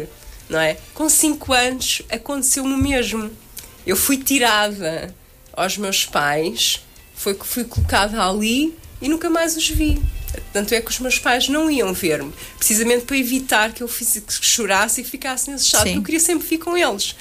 Não 0.49 0.61
é? 0.61 0.77
Com 0.95 1.09
5 1.09 1.53
anos 1.53 2.03
aconteceu-me 2.11 2.73
o 2.73 2.79
mesmo. 2.79 3.31
Eu 3.87 3.97
fui 3.97 4.17
tirada 4.19 5.15
aos 5.53 5.77
meus 5.77 6.05
pais, 6.05 6.81
foi 7.15 7.35
que 7.35 7.47
fui 7.47 7.65
colocada 7.65 8.23
ali 8.23 8.77
e 9.01 9.09
nunca 9.09 9.29
mais 9.31 9.57
os 9.57 9.69
vi. 9.69 10.01
Tanto 10.53 10.75
é 10.75 10.81
que 10.81 10.91
os 10.91 10.99
meus 10.99 11.19
pais 11.19 11.49
não 11.49 11.71
iam 11.71 11.93
ver-me, 11.93 12.33
precisamente 12.57 13.05
para 13.05 13.19
evitar 13.19 13.73
que 13.73 13.83
eu 13.83 13.89
fiz, 13.89 14.23
que 14.27 14.45
chorasse 14.45 15.03
e 15.03 15.05
ficasse 15.05 15.51
nesse 15.51 15.67
estado, 15.67 15.83
porque 15.83 15.99
eu 15.99 16.03
queria 16.03 16.21
sempre 16.21 16.47
ficar 16.47 16.65
com 16.67 16.77
eles. 16.77 17.15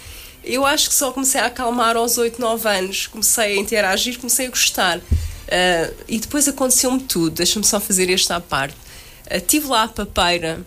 Eu 0.44 0.66
acho 0.66 0.90
que 0.90 0.96
só 0.96 1.12
comecei 1.12 1.40
a 1.40 1.46
acalmar 1.46 1.96
aos 1.96 2.18
8, 2.18 2.40
9 2.40 2.70
anos, 2.70 3.08
comecei 3.08 3.58
a 3.58 3.60
interagir, 3.60 4.18
comecei 4.18 4.48
a 4.48 4.50
gostar. 4.50 4.98
Uh, 4.98 5.94
e 6.08 6.18
depois 6.18 6.48
aconteceu-me 6.48 7.02
tudo, 7.02 7.36
deixa-me 7.36 7.66
só 7.66 7.80
fazer 7.80 8.10
esta 8.10 8.38
à 8.38 8.40
parte. 8.42 8.76
Uh, 9.30 9.40
tive 9.46 9.68
lá 9.68 9.84
a 9.84 9.88
papeira, 9.88 10.66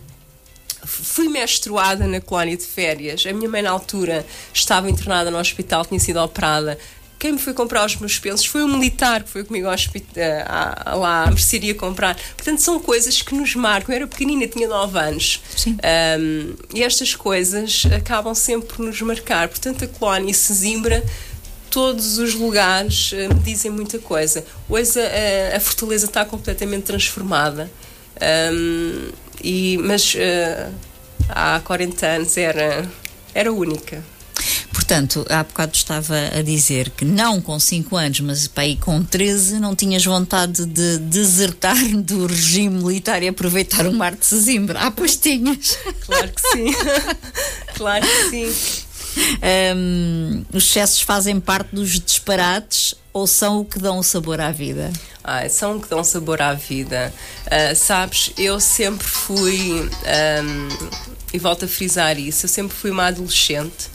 fui 0.85 1.27
menstruada 1.27 2.07
na 2.07 2.21
colónia 2.21 2.55
de 2.55 2.63
férias. 2.63 3.25
A 3.25 3.33
minha 3.33 3.49
mãe, 3.49 3.61
na 3.61 3.71
altura, 3.71 4.25
estava 4.53 4.89
internada 4.89 5.29
no 5.29 5.37
hospital, 5.37 5.85
tinha 5.85 5.99
sido 5.99 6.21
operada 6.21 6.77
quem 7.17 7.33
me 7.33 7.39
foi 7.39 7.53
comprar 7.53 7.85
os 7.85 7.95
meus 7.95 8.19
pensos 8.19 8.45
foi 8.45 8.63
o 8.63 8.67
militar 8.67 9.23
que 9.23 9.29
foi 9.29 9.43
comigo 9.43 9.67
ao 9.67 9.73
hospital, 9.73 10.23
à, 10.45 10.95
lá 10.95 11.23
à 11.23 11.27
mercearia 11.27 11.73
comprar. 11.73 12.15
Portanto, 12.35 12.59
são 12.59 12.79
coisas 12.79 13.21
que 13.21 13.33
nos 13.33 13.55
marcam. 13.55 13.93
Eu 13.93 13.97
era 13.97 14.07
pequenina, 14.07 14.47
tinha 14.47 14.67
9 14.67 14.99
anos. 14.99 15.41
Um, 15.67 16.55
e 16.73 16.83
estas 16.83 17.15
coisas 17.15 17.83
acabam 17.95 18.35
sempre 18.35 18.67
por 18.67 18.85
nos 18.85 19.01
marcar. 19.01 19.47
Portanto, 19.47 19.85
a 19.85 19.87
colónia 19.87 20.31
e 20.31 20.33
Sesimbra 20.33 21.03
todos 21.75 22.17
os 22.19 22.33
lugares 22.33 23.11
uh, 23.11 23.33
me 23.33 23.39
dizem 23.41 23.69
muita 23.69 23.99
coisa. 23.99 24.45
Hoje 24.69 24.97
a, 24.97 25.57
a 25.57 25.59
Fortaleza 25.59 26.05
está 26.05 26.23
completamente 26.23 26.83
transformada, 26.83 27.69
um, 28.53 29.09
e, 29.43 29.77
mas 29.79 30.15
uh, 30.15 30.73
há 31.27 31.59
40 31.65 32.05
anos 32.05 32.37
era, 32.37 32.89
era 33.33 33.51
única. 33.51 34.01
Portanto, 34.85 35.25
há 35.31 35.43
bocado 35.43 35.75
estava 35.75 36.15
a 36.15 36.43
dizer 36.43 36.91
que 36.91 37.03
não 37.03 37.41
com 37.41 37.59
5 37.59 37.97
anos, 37.97 38.19
mas 38.19 38.47
para 38.47 38.65
aí 38.65 38.75
com 38.75 39.03
13, 39.03 39.59
não 39.59 39.75
tinhas 39.75 40.05
vontade 40.05 40.63
de 40.63 40.99
desertar 40.99 41.75
do 42.03 42.27
regime 42.27 42.83
militar 42.83 43.23
e 43.23 43.27
aproveitar 43.27 43.87
o 43.87 43.93
mar 43.93 44.15
de 44.15 44.23
Sesimbra. 44.23 44.79
Ah, 44.79 44.91
pois 44.91 45.15
tinhas. 45.15 45.75
Claro 46.01 46.31
que 46.31 46.41
sim. 46.51 46.65
claro 47.73 48.05
que 48.05 48.29
sim. 48.29 48.75
Um, 49.75 50.45
os 50.53 50.65
excessos 50.65 51.01
fazem 51.01 51.39
parte 51.39 51.73
dos 51.73 51.99
disparates 51.99 52.93
ou 53.11 53.25
são 53.25 53.61
o 53.61 53.65
que 53.65 53.79
dão 53.79 54.03
sabor 54.03 54.39
à 54.39 54.51
vida? 54.51 54.93
Ah, 55.23 55.49
são 55.49 55.77
o 55.77 55.81
que 55.81 55.89
dão 55.89 56.03
sabor 56.03 56.43
à 56.43 56.53
vida. 56.53 57.11
Uh, 57.47 57.75
sabes, 57.75 58.33
eu 58.37 58.59
sempre 58.59 59.07
fui, 59.07 59.81
um, 59.81 60.69
e 61.33 61.39
volto 61.39 61.65
a 61.65 61.67
frisar 61.67 62.19
isso, 62.19 62.45
eu 62.45 62.49
sempre 62.49 62.77
fui 62.77 62.91
uma 62.91 63.07
adolescente 63.07 63.94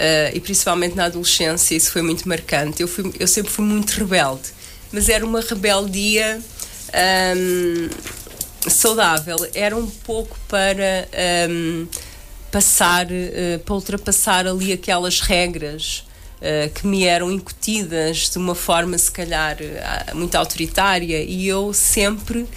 uh, 0.00 0.34
e 0.34 0.40
principalmente 0.40 0.96
na 0.96 1.04
adolescência 1.04 1.74
isso 1.74 1.92
foi 1.92 2.02
muito 2.02 2.26
marcante. 2.28 2.80
Eu, 2.80 2.88
fui, 2.88 3.12
eu 3.20 3.28
sempre 3.28 3.52
fui 3.52 3.64
muito 3.64 3.90
rebelde, 3.90 4.48
mas 4.90 5.08
era 5.08 5.24
uma 5.24 5.40
rebeldia 5.40 6.40
um, 7.36 7.88
saudável, 8.68 9.36
era 9.54 9.76
um 9.76 9.86
pouco 9.86 10.36
para 10.48 11.08
um, 11.50 11.86
passar, 12.50 13.06
uh, 13.06 13.58
para 13.64 13.74
ultrapassar 13.74 14.46
ali 14.46 14.72
aquelas 14.72 15.20
regras. 15.20 16.04
Uh, 16.40 16.70
que 16.70 16.86
me 16.86 17.04
eram 17.04 17.30
incutidas 17.30 18.30
de 18.30 18.38
uma 18.38 18.54
forma, 18.54 18.96
se 18.96 19.10
calhar, 19.10 19.58
muito 20.14 20.34
autoritária, 20.36 21.22
e 21.22 21.46
eu 21.46 21.74
sempre 21.74 22.48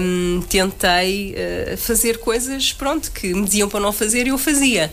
um, 0.00 0.40
tentei 0.48 1.34
uh, 1.34 1.76
fazer 1.76 2.18
coisas 2.18 2.72
pronto 2.72 3.10
que 3.12 3.34
me 3.34 3.44
diziam 3.44 3.68
para 3.68 3.80
não 3.80 3.92
fazer 3.92 4.26
e 4.26 4.30
eu 4.30 4.38
fazia. 4.38 4.90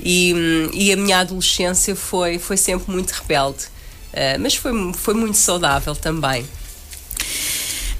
E, 0.00 0.34
um, 0.34 0.70
e 0.72 0.92
a 0.92 0.96
minha 0.96 1.20
adolescência 1.20 1.94
foi 1.94 2.38
foi 2.38 2.56
sempre 2.56 2.92
muito 2.92 3.10
rebelde. 3.10 3.64
Uh, 4.12 4.40
mas 4.40 4.54
foi 4.54 4.72
foi 4.94 5.14
muito 5.14 5.36
saudável 5.36 5.94
também 5.94 6.44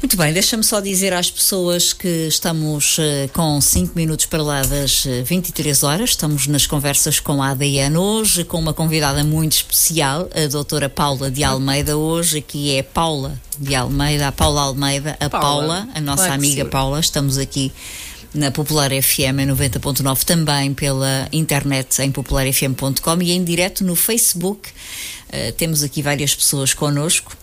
muito 0.06 0.16
bem, 0.18 0.32
deixa-me 0.32 0.62
só 0.62 0.78
dizer 0.78 1.12
às 1.12 1.32
pessoas 1.32 1.92
que 1.92 2.28
estamos 2.28 2.96
uh, 2.98 3.28
com 3.32 3.60
5 3.60 3.92
minutos 3.96 4.24
para 4.24 4.40
lá 4.40 4.62
das 4.62 5.04
23 5.24 5.82
horas. 5.82 6.10
Estamos 6.10 6.46
nas 6.46 6.64
conversas 6.64 7.18
com 7.18 7.42
a 7.42 7.50
ADN 7.50 7.96
hoje, 7.96 8.44
com 8.44 8.56
uma 8.56 8.72
convidada 8.72 9.24
muito 9.24 9.54
especial, 9.54 10.28
a 10.32 10.46
doutora 10.46 10.88
Paula 10.88 11.28
de 11.28 11.42
Almeida, 11.42 11.96
hoje, 11.96 12.40
que 12.40 12.76
é 12.76 12.84
Paula 12.84 13.36
de 13.58 13.74
Almeida, 13.74 14.28
a 14.28 14.32
Paula 14.32 14.60
Almeida, 14.60 15.16
a 15.18 15.28
Paula, 15.28 15.40
Paula 15.40 15.88
a 15.92 16.00
nossa 16.00 16.32
amiga 16.32 16.64
Paula. 16.64 17.00
Estamos 17.00 17.36
aqui 17.36 17.72
na 18.32 18.52
Popular 18.52 18.90
FM 18.90 19.42
90.9, 19.58 20.22
também 20.22 20.72
pela 20.72 21.28
internet 21.32 22.00
em 22.00 22.12
popularfm.com 22.12 23.22
e 23.22 23.32
em 23.32 23.42
direto 23.42 23.82
no 23.82 23.96
Facebook. 23.96 24.68
Uh, 24.68 25.50
temos 25.56 25.82
aqui 25.82 26.00
várias 26.00 26.32
pessoas 26.32 26.72
connosco 26.72 27.36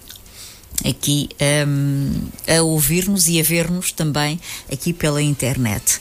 aqui 0.84 1.30
um, 1.68 2.14
a 2.48 2.62
ouvir-nos 2.62 3.28
e 3.28 3.40
a 3.40 3.44
ver-nos 3.44 3.92
também 3.92 4.40
aqui 4.72 4.94
pela 4.94 5.22
internet. 5.22 6.00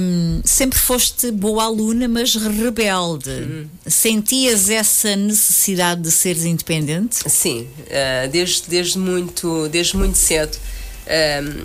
Um, 0.00 0.40
sempre 0.44 0.78
foste 0.78 1.30
boa 1.30 1.64
aluna, 1.64 2.08
mas 2.08 2.34
rebelde. 2.34 3.30
Hum. 3.30 3.66
Sentias 3.86 4.70
essa 4.70 5.14
necessidade 5.14 6.00
de 6.00 6.10
seres 6.10 6.44
independente? 6.44 7.18
Sim, 7.28 7.68
uh, 7.82 8.28
desde, 8.30 8.62
desde, 8.68 8.98
muito, 8.98 9.68
desde 9.68 9.96
muito 9.96 10.16
cedo. 10.16 10.56
Um, 11.06 11.64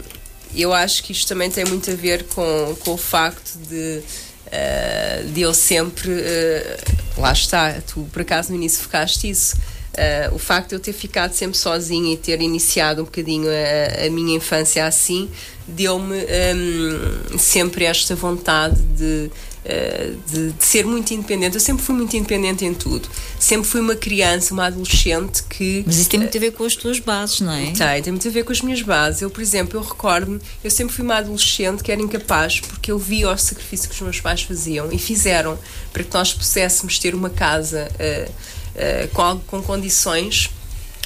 eu 0.55 0.73
acho 0.73 1.03
que 1.03 1.11
isto 1.11 1.27
também 1.27 1.49
tem 1.49 1.65
muito 1.65 1.89
a 1.89 1.95
ver 1.95 2.23
com, 2.25 2.75
com 2.81 2.91
o 2.91 2.97
facto 2.97 3.57
de, 3.69 4.01
uh, 4.47 5.31
de 5.31 5.41
eu 5.41 5.53
sempre. 5.53 6.11
Uh, 6.11 7.21
lá 7.21 7.31
está, 7.31 7.81
tu 7.81 8.07
por 8.11 8.21
acaso 8.21 8.49
no 8.49 8.55
início 8.55 8.83
focaste 8.83 9.29
isso. 9.29 9.55
Uh, 9.93 10.33
o 10.33 10.39
facto 10.39 10.69
de 10.69 10.75
eu 10.75 10.79
ter 10.79 10.91
ficado 10.91 11.33
sempre 11.33 11.55
sozinha 11.55 12.13
e 12.13 12.17
ter 12.17 12.41
iniciado 12.41 13.03
um 13.03 13.05
bocadinho 13.05 13.47
a, 13.47 14.07
a 14.07 14.09
minha 14.09 14.35
infância 14.35 14.87
assim 14.87 15.29
deu-me 15.67 16.17
um, 16.17 17.37
sempre 17.37 17.85
esta 17.85 18.15
vontade 18.15 18.81
de, 18.81 19.31
uh, 19.65 20.17
de, 20.29 20.51
de, 20.51 20.65
ser 20.65 20.85
muito 20.85 21.13
independente. 21.13 21.55
Eu 21.55 21.61
sempre 21.61 21.83
fui 21.83 21.95
muito 21.95 22.15
independente 22.15 22.65
em 22.65 22.73
tudo. 22.73 23.07
Sempre 23.39 23.67
fui 23.67 23.79
uma 23.79 23.95
criança, 23.95 24.53
uma 24.53 24.65
adolescente 24.65 25.43
que. 25.43 25.83
Mas 25.85 25.97
isso 25.97 26.09
tem 26.09 26.19
muito 26.19 26.37
a 26.37 26.41
ver 26.41 26.51
com 26.51 26.63
as 26.63 26.75
tuas 26.75 26.99
bases, 26.99 27.41
não 27.41 27.53
é? 27.53 27.71
Tem, 27.71 28.03
tem 28.03 28.13
muito 28.13 28.27
a 28.27 28.31
ver 28.31 28.43
com 28.43 28.51
as 28.51 28.61
minhas 28.61 28.81
bases. 28.81 29.21
Eu, 29.21 29.29
por 29.29 29.41
exemplo, 29.41 29.79
eu 29.79 29.83
recordo-me, 29.83 30.39
eu 30.63 30.71
sempre 30.71 30.93
fui 30.93 31.03
uma 31.03 31.15
adolescente 31.15 31.83
que 31.83 31.91
era 31.91 32.01
incapaz 32.01 32.59
porque 32.59 32.91
eu 32.91 32.99
via 32.99 33.29
o 33.29 33.37
sacrifício 33.37 33.89
que 33.89 33.95
os 33.95 34.01
meus 34.01 34.19
pais 34.19 34.41
faziam 34.41 34.91
e 34.91 34.97
fizeram 34.97 35.57
para 35.91 36.03
que 36.03 36.13
nós 36.13 36.33
pudéssemos 36.33 36.99
ter 36.99 37.15
uma 37.15 37.29
casa 37.29 37.89
uh, 37.93 38.31
uh, 38.75 39.07
com, 39.13 39.39
com 39.39 39.61
condições 39.61 40.49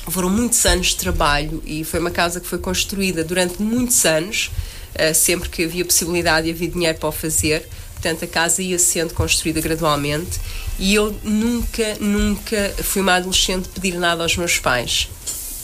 foram 0.09 0.29
muitos 0.29 0.65
anos 0.65 0.87
de 0.87 0.95
trabalho 0.95 1.61
e 1.65 1.83
foi 1.83 1.99
uma 1.99 2.11
casa 2.11 2.39
que 2.39 2.47
foi 2.47 2.59
construída 2.59 3.23
durante 3.23 3.61
muitos 3.61 4.05
anos, 4.05 4.49
uh, 4.95 5.13
sempre 5.13 5.49
que 5.49 5.63
havia 5.63 5.83
possibilidade 5.83 6.47
e 6.47 6.51
havia 6.51 6.69
dinheiro 6.69 6.97
para 6.97 7.09
o 7.09 7.11
fazer. 7.11 7.67
Portanto, 7.93 8.23
a 8.23 8.27
casa 8.27 8.61
ia 8.61 8.77
sendo 8.77 9.13
construída 9.13 9.59
gradualmente 9.59 10.39
e 10.79 10.93
eu 10.93 11.15
nunca, 11.23 11.95
nunca 11.99 12.73
fui 12.83 13.01
uma 13.01 13.15
adolescente 13.15 13.67
pedir 13.69 13.97
nada 13.97 14.23
aos 14.23 14.37
meus 14.37 14.59
pais. 14.59 15.09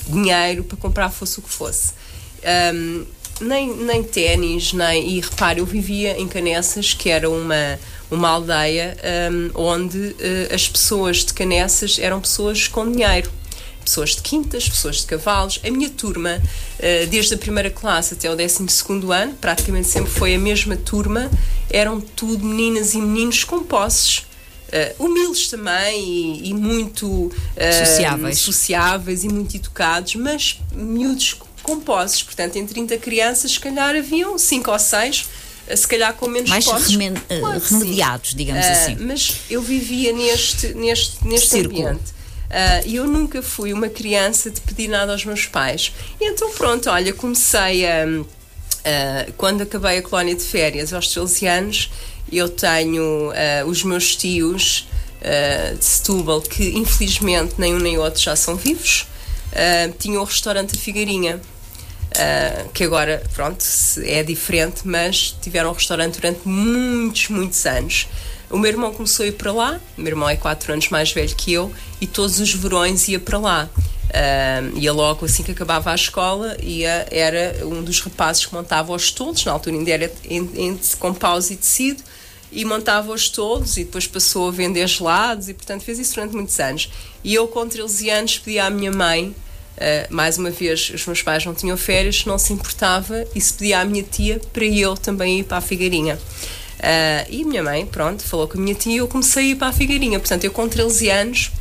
Dinheiro 0.07 0.63
para 0.63 0.77
comprar 0.77 1.09
fosse 1.09 1.39
o 1.39 1.41
que 1.41 1.49
fosse. 1.49 1.93
Um, 2.73 3.05
nem, 3.41 3.75
nem 3.75 4.03
ténis, 4.03 4.73
nem. 4.73 5.17
E 5.17 5.19
repare, 5.19 5.59
eu 5.59 5.65
vivia 5.65 6.19
em 6.19 6.27
Canessas, 6.27 6.93
que 6.93 7.09
era 7.09 7.29
uma, 7.29 7.79
uma 8.09 8.29
aldeia 8.29 8.97
um, 9.31 9.51
onde 9.55 9.97
uh, 9.97 10.53
as 10.53 10.67
pessoas 10.67 11.25
de 11.25 11.33
Canessas 11.33 11.97
eram 11.99 12.19
pessoas 12.19 12.67
com 12.67 12.89
dinheiro 12.89 13.31
pessoas 13.83 14.15
de 14.15 14.21
quintas, 14.21 14.67
pessoas 14.67 14.97
de 14.97 15.05
cavalos. 15.05 15.59
A 15.63 15.69
minha 15.69 15.89
turma, 15.89 16.41
eh, 16.79 17.05
desde 17.05 17.35
a 17.35 17.37
primeira 17.37 17.69
classe 17.69 18.13
até 18.13 18.31
o 18.31 18.35
12 18.35 18.65
ano, 19.11 19.33
praticamente 19.35 19.87
sempre 19.87 20.11
foi 20.11 20.33
a 20.33 20.39
mesma 20.39 20.75
turma, 20.77 21.29
eram 21.69 21.99
tudo 21.99 22.45
meninas 22.45 22.93
e 22.93 22.97
meninos 22.97 23.43
com 23.43 23.61
posses. 23.63 24.25
Uh, 24.73 25.05
humildes 25.05 25.49
também 25.49 26.01
e, 26.03 26.49
e 26.49 26.53
muito 26.55 27.07
uh, 27.07 27.31
sociáveis. 27.85 28.39
sociáveis 28.39 29.23
e 29.23 29.29
muito 29.29 29.55
educados, 29.55 30.15
mas 30.15 30.59
miúdos 30.71 31.35
com 31.63 31.79
posses. 31.79 32.21
Portanto, 32.21 32.57
em 32.57 32.67
30 32.67 32.97
crianças, 32.97 33.51
se 33.51 33.59
calhar 33.59 33.95
haviam 33.95 34.37
5 34.37 34.69
ou 34.71 34.77
6 34.77 35.25
se 35.75 35.87
calhar 35.87 36.13
com 36.13 36.27
menos 36.27 36.49
mais 36.49 36.65
posses. 36.65 36.95
claro, 37.39 37.59
remediados, 37.59 38.35
digamos 38.35 38.65
uh, 38.65 38.71
assim. 38.71 38.97
Mas 38.99 39.37
eu 39.49 39.61
vivia 39.61 40.11
neste, 40.11 40.73
neste, 40.73 41.25
neste 41.25 41.57
ambiente. 41.57 42.11
Uh, 42.53 42.85
e 42.85 42.95
eu 42.97 43.07
nunca 43.07 43.41
fui 43.41 43.73
uma 43.73 43.89
criança 43.89 44.51
de 44.51 44.61
pedir 44.61 44.87
nada 44.87 45.11
aos 45.11 45.25
meus 45.25 45.45
pais. 45.45 45.93
E 46.19 46.25
então, 46.25 46.51
pronto, 46.51 46.89
olha, 46.89 47.13
comecei 47.13 47.87
a. 47.87 48.05
Uh, 48.05 49.33
quando 49.37 49.61
acabei 49.61 49.99
a 49.99 50.01
colónia 50.01 50.35
de 50.35 50.43
férias, 50.43 50.93
aos 50.93 51.07
13 51.07 51.47
anos, 51.47 51.89
eu 52.31 52.49
tenho 52.49 53.29
uh, 53.29 53.67
os 53.67 53.83
meus 53.83 54.15
tios 54.15 54.87
de 55.79 55.85
Setúbal, 55.85 56.41
que 56.41 56.77
infelizmente 56.77 57.53
nem 57.57 57.73
um 57.73 57.79
nem 57.79 57.97
outro 57.97 58.21
já 58.21 58.35
são 58.35 58.57
vivos, 58.57 59.07
uh, 59.53 59.93
tinham 59.97 60.21
o 60.21 60.25
restaurante 60.25 60.75
A 60.75 61.39
Figueirinha. 62.13 62.69
que 62.73 62.83
agora, 62.83 63.23
pronto, 63.33 63.63
é 64.03 64.23
diferente, 64.23 64.81
mas 64.85 65.35
tiveram 65.41 65.69
o 65.69 65.73
restaurante 65.73 66.19
durante 66.19 66.47
muitos, 66.47 67.29
muitos 67.29 67.65
anos. 67.65 68.07
O 68.49 68.57
meu 68.57 68.69
irmão 68.69 68.93
começou 68.93 69.23
a 69.23 69.27
ir 69.27 69.31
para 69.31 69.51
lá, 69.51 69.81
o 69.97 70.01
meu 70.01 70.11
irmão 70.11 70.29
é 70.29 70.35
4 70.35 70.73
anos 70.73 70.89
mais 70.89 71.11
velho 71.11 71.35
que 71.35 71.51
eu, 71.51 71.73
e 71.99 72.05
todos 72.05 72.39
os 72.39 72.53
verões 72.53 73.07
ia 73.07 73.19
para 73.19 73.39
lá. 73.39 73.69
Uh, 74.13 74.77
ia 74.77 74.93
logo 74.93 75.25
assim 75.25 75.41
que 75.41 75.51
acabava 75.51 75.89
a 75.89 75.95
escola, 75.95 76.55
ia, 76.61 77.07
era 77.09 77.65
um 77.65 77.81
dos 77.81 77.99
rapazes 77.99 78.45
que 78.45 78.53
montava 78.53 78.93
os 78.93 79.09
tolos, 79.09 79.43
na 79.43 79.51
altura 79.51 79.75
ainda 79.75 79.89
era 79.89 80.13
em, 80.25 80.79
com 80.99 81.11
paus 81.15 81.49
e 81.49 81.55
tecido, 81.55 82.03
e 82.51 82.63
montava 82.63 83.11
os 83.11 83.27
tolos 83.27 83.75
e 83.77 83.85
depois 83.85 84.05
passou 84.05 84.49
a 84.49 84.51
vender 84.51 84.87
gelados 84.87 85.49
e 85.49 85.53
portanto 85.55 85.81
fez 85.81 85.97
isso 85.97 86.13
durante 86.13 86.35
muitos 86.35 86.59
anos. 86.59 86.91
E 87.23 87.33
eu 87.33 87.47
com 87.47 87.67
13 87.67 88.11
anos 88.11 88.37
pedi 88.37 88.59
à 88.59 88.69
minha 88.69 88.91
mãe, 88.91 89.35
uh, 89.77 90.13
mais 90.13 90.37
uma 90.37 90.49
vez 90.49 90.91
os 90.93 91.05
meus 91.05 91.21
pais 91.21 91.45
não 91.45 91.53
tinham 91.53 91.77
férias, 91.77 92.25
não 92.25 92.37
se 92.37 92.53
importava 92.53 93.25
e 93.35 93.41
se 93.41 93.53
pedia 93.53 93.79
à 93.79 93.85
minha 93.85 94.03
tia 94.03 94.39
para 94.51 94.65
eu 94.65 94.95
também 94.95 95.39
ir 95.39 95.43
para 95.43 95.57
a 95.57 95.61
Figueirinha. 95.61 96.19
Uh, 96.83 97.25
e 97.29 97.45
minha 97.45 97.63
mãe, 97.63 97.85
pronto, 97.85 98.23
falou 98.23 98.47
com 98.47 98.57
a 98.57 98.61
minha 98.61 98.75
tia 98.75 98.93
e 98.93 98.97
eu 98.97 99.07
comecei 99.07 99.43
a 99.43 99.47
ir 99.51 99.55
para 99.55 99.67
a 99.69 99.73
Figueirinha. 99.73 100.19
Portanto, 100.19 100.43
eu 100.43 100.51
com 100.51 100.67
13 100.67 101.09
anos 101.09 101.51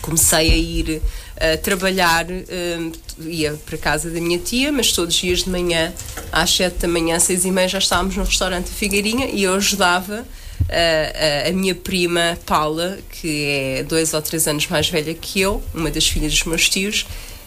comecei 0.00 0.50
a 0.50 0.56
ir 0.56 1.02
uh, 1.02 1.58
trabalhar, 1.62 2.24
uh, 2.24 2.92
ia 3.28 3.54
para 3.66 3.76
casa 3.76 4.10
da 4.10 4.20
minha 4.20 4.38
tia, 4.38 4.72
mas 4.72 4.92
todos 4.92 5.14
os 5.14 5.20
dias 5.20 5.40
de 5.40 5.50
manhã, 5.50 5.92
às 6.32 6.54
7 6.54 6.78
da 6.78 6.88
manhã, 6.88 7.18
6 7.18 7.44
e 7.44 7.50
meia, 7.50 7.68
já 7.68 7.78
estávamos 7.78 8.16
no 8.16 8.24
restaurante 8.24 8.70
Figueirinha 8.70 9.26
e 9.26 9.42
eu 9.42 9.54
ajudava 9.54 10.26
a, 10.70 11.48
a 11.48 11.52
minha 11.52 11.74
prima 11.74 12.38
Paula, 12.46 12.98
que 13.10 13.44
é 13.44 13.82
dois 13.82 14.14
ou 14.14 14.22
três 14.22 14.46
anos 14.48 14.66
mais 14.68 14.88
velha 14.88 15.12
que 15.14 15.40
eu, 15.40 15.62
uma 15.74 15.90
das 15.90 16.06
filhas 16.06 16.32
dos 16.32 16.44
meus 16.44 16.68
tios, 16.68 17.06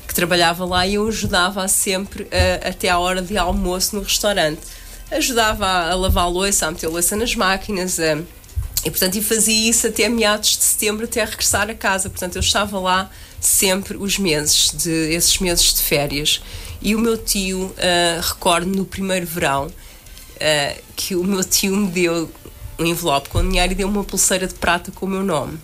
que 0.09 0.15
trabalhava 0.15 0.65
lá 0.65 0.85
e 0.85 0.95
eu 0.95 1.07
ajudava 1.07 1.65
sempre 1.67 2.27
até 2.67 2.89
à 2.89 2.97
hora 2.99 3.21
de 3.21 3.37
almoço 3.37 3.95
no 3.95 4.01
restaurante 4.01 4.59
ajudava 5.11 5.65
a, 5.65 5.91
a 5.91 5.95
lavar 5.95 6.25
a 6.25 6.27
louça, 6.27 6.67
a 6.67 6.71
meter 6.71 6.87
a 6.87 6.89
louça 6.89 7.15
nas 7.15 7.35
máquinas, 7.35 7.99
a, 7.99 8.17
e 8.85 8.89
portanto 8.89 9.15
e 9.15 9.21
fazia 9.21 9.69
isso 9.69 9.87
até 9.87 10.07
meados 10.07 10.57
de 10.57 10.63
setembro, 10.63 11.05
até 11.05 11.23
regressar 11.23 11.69
a 11.69 11.73
casa. 11.73 12.09
Portanto, 12.09 12.37
eu 12.37 12.41
estava 12.41 12.79
lá 12.79 13.09
sempre 13.39 13.97
os 13.97 14.17
meses, 14.17 14.71
de, 14.73 15.13
esses 15.13 15.37
meses 15.39 15.73
de 15.73 15.81
férias. 15.81 16.41
E 16.81 16.95
o 16.95 16.99
meu 16.99 17.17
tio, 17.17 17.65
uh, 17.65 18.21
recordo 18.21 18.67
no 18.67 18.85
primeiro 18.85 19.25
verão, 19.25 19.67
uh, 19.67 20.81
que 20.95 21.15
o 21.15 21.23
meu 21.23 21.43
tio 21.43 21.75
me 21.75 21.87
deu 21.87 22.31
um 22.77 22.85
envelope 22.85 23.27
com 23.27 23.41
dinheiro 23.41 23.73
e 23.73 23.75
deu 23.75 23.87
uma 23.87 24.03
pulseira 24.03 24.47
de 24.47 24.53
prata 24.53 24.91
com 24.91 25.05
o 25.05 25.09
meu 25.09 25.23
nome. 25.23 25.59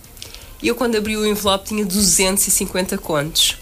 E 0.61 0.67
eu, 0.67 0.75
quando 0.75 0.97
abri 0.97 1.15
o 1.15 1.25
envelope, 1.25 1.69
tinha 1.69 1.85
250 1.85 2.97
contos. 2.97 3.57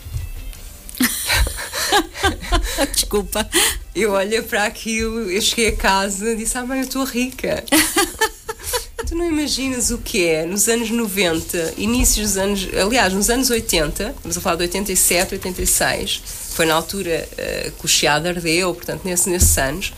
Desculpa. 2.94 3.48
Eu 3.96 4.14
olhei 4.14 4.41
para 4.41 4.66
aquilo, 4.66 5.30
eu 5.30 5.41
cheguei 5.41 5.70
a 5.70 5.76
casa 5.76 6.32
e 6.32 6.36
disse: 6.36 6.58
Ah, 6.58 6.66
mãe, 6.66 6.80
eu 6.80 6.86
estou 6.86 7.04
rica. 7.04 7.64
tu 9.06 9.16
não 9.16 9.30
imaginas 9.30 9.91
o 9.91 10.00
que 10.00 10.26
é 10.26 10.46
nos 10.46 10.68
anos 10.68 10.89
90, 10.89 11.76
inícios 11.78 12.30
dos 12.30 12.38
anos. 12.38 12.68
Aliás, 12.74 13.14
nos 13.14 13.30
anos 13.30 13.50
80, 13.50 14.16
vamos 14.24 14.38
a 14.38 14.41
falar 14.41 14.56
de 14.56 14.64
87, 14.64 15.36
86, 15.36 16.22
foi 16.56 16.66
na 16.66 16.74
altura 16.74 17.28
uh, 17.32 17.72
que 17.72 17.86
o 17.86 17.88
Chiado 17.88 18.28
ardeu, 18.28 18.74
portanto, 18.74 19.02
nesse, 19.06 19.30
nesses 19.30 19.58
anos. 19.58 19.94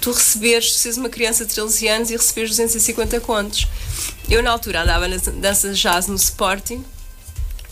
Tu 0.00 0.12
receberes, 0.12 0.76
seres 0.76 0.98
uma 0.98 1.08
criança 1.08 1.44
de 1.44 1.52
13 1.54 1.88
anos 1.88 2.10
e 2.10 2.16
receberes 2.16 2.50
250 2.50 3.20
contos. 3.20 3.66
Eu, 4.28 4.42
na 4.42 4.50
altura, 4.50 4.82
andava 4.82 5.08
nas 5.08 5.22
danças 5.22 5.78
jazz 5.78 6.06
no 6.06 6.14
Sporting 6.14 6.84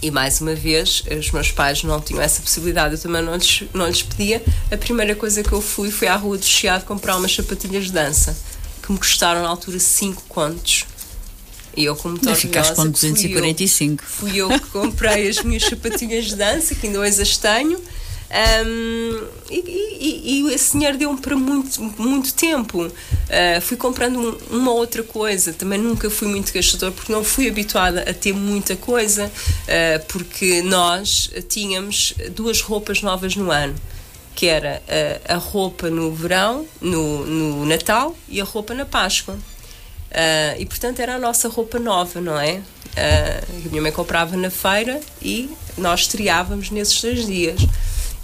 e 0.00 0.10
mais 0.10 0.40
uma 0.40 0.54
vez, 0.54 1.02
os 1.18 1.30
meus 1.32 1.50
pais 1.50 1.82
não 1.82 2.00
tinham 2.00 2.22
essa 2.22 2.40
possibilidade, 2.40 2.94
eu 2.94 3.00
também 3.00 3.22
não 3.22 3.34
lhes, 3.34 3.64
não 3.74 3.86
lhes 3.86 4.02
pedia. 4.02 4.42
A 4.70 4.76
primeira 4.76 5.14
coisa 5.14 5.42
que 5.42 5.52
eu 5.52 5.60
fui 5.60 5.90
foi 5.90 6.08
à 6.08 6.16
Rua 6.16 6.38
do 6.38 6.44
Chiado 6.44 6.84
comprar 6.84 7.16
umas 7.16 7.34
sapatilhas 7.34 7.86
de 7.86 7.92
dança, 7.92 8.36
que 8.82 8.92
me 8.92 8.98
custaram 8.98 9.42
na 9.42 9.48
altura 9.48 9.78
5 9.78 10.22
contos. 10.28 10.86
E 11.76 11.84
eu, 11.84 11.94
como 11.94 12.18
tornosa, 12.18 12.40
ficaste 12.40 12.74
com 12.74 12.88
245. 12.88 14.02
Fui 14.02 14.30
eu, 14.30 14.48
fui 14.48 14.54
eu 14.56 14.60
que 14.60 14.66
comprei 14.70 15.28
as 15.28 15.42
minhas 15.42 15.64
sapatilhas 15.64 16.26
de 16.26 16.36
dança, 16.36 16.74
que 16.74 16.86
ainda 16.86 17.00
hoje 17.00 17.22
as 17.22 17.36
tenho. 17.36 17.80
Um, 18.30 19.26
e, 19.50 19.56
e, 20.00 20.48
e, 20.48 20.54
esse 20.54 20.72
dinheiro 20.72 20.98
deu-me 20.98 21.18
para 21.18 21.34
muito, 21.34 21.82
muito 21.98 22.34
tempo. 22.34 22.86
Uh, 22.86 23.60
fui 23.62 23.76
comprando 23.76 24.18
um, 24.18 24.58
uma 24.58 24.72
outra 24.72 25.02
coisa. 25.02 25.52
Também 25.52 25.78
nunca 25.78 26.10
fui 26.10 26.28
muito 26.28 26.52
gastador 26.52 26.92
porque 26.92 27.10
não 27.10 27.24
fui 27.24 27.48
habituada 27.48 28.02
a 28.02 28.12
ter 28.12 28.34
muita 28.34 28.76
coisa. 28.76 29.26
Uh, 29.26 30.06
porque 30.08 30.62
nós 30.62 31.30
tínhamos 31.48 32.14
duas 32.34 32.60
roupas 32.60 33.02
novas 33.02 33.34
no 33.34 33.50
ano. 33.50 33.74
Que 34.34 34.46
era 34.46 34.82
uh, 34.86 35.34
a 35.34 35.36
roupa 35.36 35.88
no 35.88 36.12
verão, 36.12 36.66
no, 36.80 37.24
no 37.24 37.66
Natal 37.66 38.14
e 38.28 38.40
a 38.40 38.44
roupa 38.44 38.74
na 38.74 38.84
Páscoa. 38.84 39.38
e 40.58 40.66
portanto 40.66 41.00
era 41.00 41.16
a 41.16 41.18
nossa 41.18 41.48
roupa 41.48 41.78
nova, 41.78 42.20
não 42.20 42.38
é? 42.38 42.62
a 42.96 43.68
minha 43.68 43.82
mãe 43.82 43.92
comprava 43.92 44.36
na 44.36 44.50
feira 44.50 45.00
e 45.22 45.50
nós 45.76 46.00
estreávamos 46.00 46.70
nesses 46.70 47.00
dois 47.00 47.26
dias. 47.26 47.60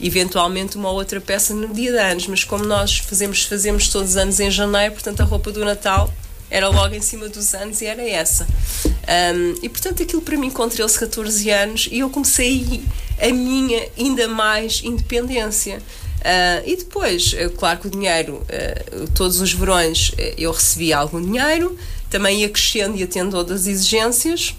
Eventualmente 0.01 0.77
uma 0.77 0.91
ou 0.91 0.97
outra 0.97 1.21
peça 1.21 1.55
no 1.55 1.73
dia 1.73 1.93
de 1.93 1.99
anos, 1.99 2.27
mas 2.27 2.45
como 2.45 2.65
nós 2.65 2.99
fazemos, 2.99 3.45
fazemos 3.45 3.89
todos 3.89 4.11
os 4.11 4.17
anos 4.17 4.41
em 4.41 4.51
janeiro, 4.51 4.95
portanto 4.95 5.21
a 5.21 5.25
roupa 5.25 5.51
do 5.51 5.65
Natal 5.65 6.13
era 6.51 6.69
logo 6.69 6.95
em 6.95 7.01
cima 7.01 7.29
dos 7.29 7.55
anos 7.55 7.81
e 7.81 7.87
era 7.87 8.07
essa. 8.09 8.47
Um, 8.85 9.55
e 9.63 9.69
portanto 9.69 10.03
aquilo 10.03 10.23
para 10.23 10.37
mim 10.37 10.51
13, 10.51 10.99
14 10.99 11.51
anos 11.51 11.89
e 11.91 11.99
eu 11.99 12.09
comecei 12.09 12.83
a 13.21 13.29
minha 13.29 13.89
ainda 13.99 14.29
mais 14.29 14.83
independência. 14.85 15.79
Uh, 16.21 16.65
e 16.65 16.77
depois, 16.77 17.35
uh, 17.35 17.51
claro 17.51 17.81
que 17.81 17.87
o 17.89 17.91
dinheiro, 17.91 18.37
uh, 18.37 19.11
todos 19.15 19.43
os 19.43 19.53
verões 19.53 20.13
eu 20.39 20.53
recebia 20.53 20.97
algum 20.97 21.21
dinheiro, 21.21 21.77
também 22.09 22.41
ia 22.41 22.49
crescendo 22.49 22.97
e 22.97 23.03
atendo 23.03 23.37
outras 23.37 23.67
exigências. 23.67 24.55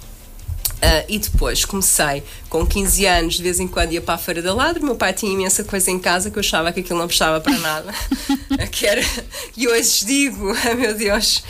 E 1.08 1.18
depois 1.20 1.66
comecei 1.66 2.24
com 2.50 2.66
15 2.66 3.06
anos, 3.06 3.34
de 3.36 3.44
vez 3.44 3.60
em 3.60 3.68
quando 3.68 3.92
ia 3.92 4.02
para 4.02 4.16
a 4.16 4.18
Feira 4.18 4.42
da 4.42 4.54
Ladra. 4.54 4.84
Meu 4.84 4.96
pai 4.96 5.14
tinha 5.14 5.32
imensa 5.32 5.64
coisa 5.64 5.90
em 5.92 6.00
casa 6.00 6.30
que 6.30 6.38
eu 6.38 6.42
achava 6.42 6.72
que 6.72 6.80
aquilo 6.80 7.00
não 7.00 7.08
prestava 7.08 7.40
para 7.42 7.58
nada. 7.58 7.94
que 8.72 8.86
era, 8.86 9.02
e 9.56 9.68
hoje 9.68 10.06
digo, 10.06 10.54
meu 10.78 10.94
Deus, 10.94 11.44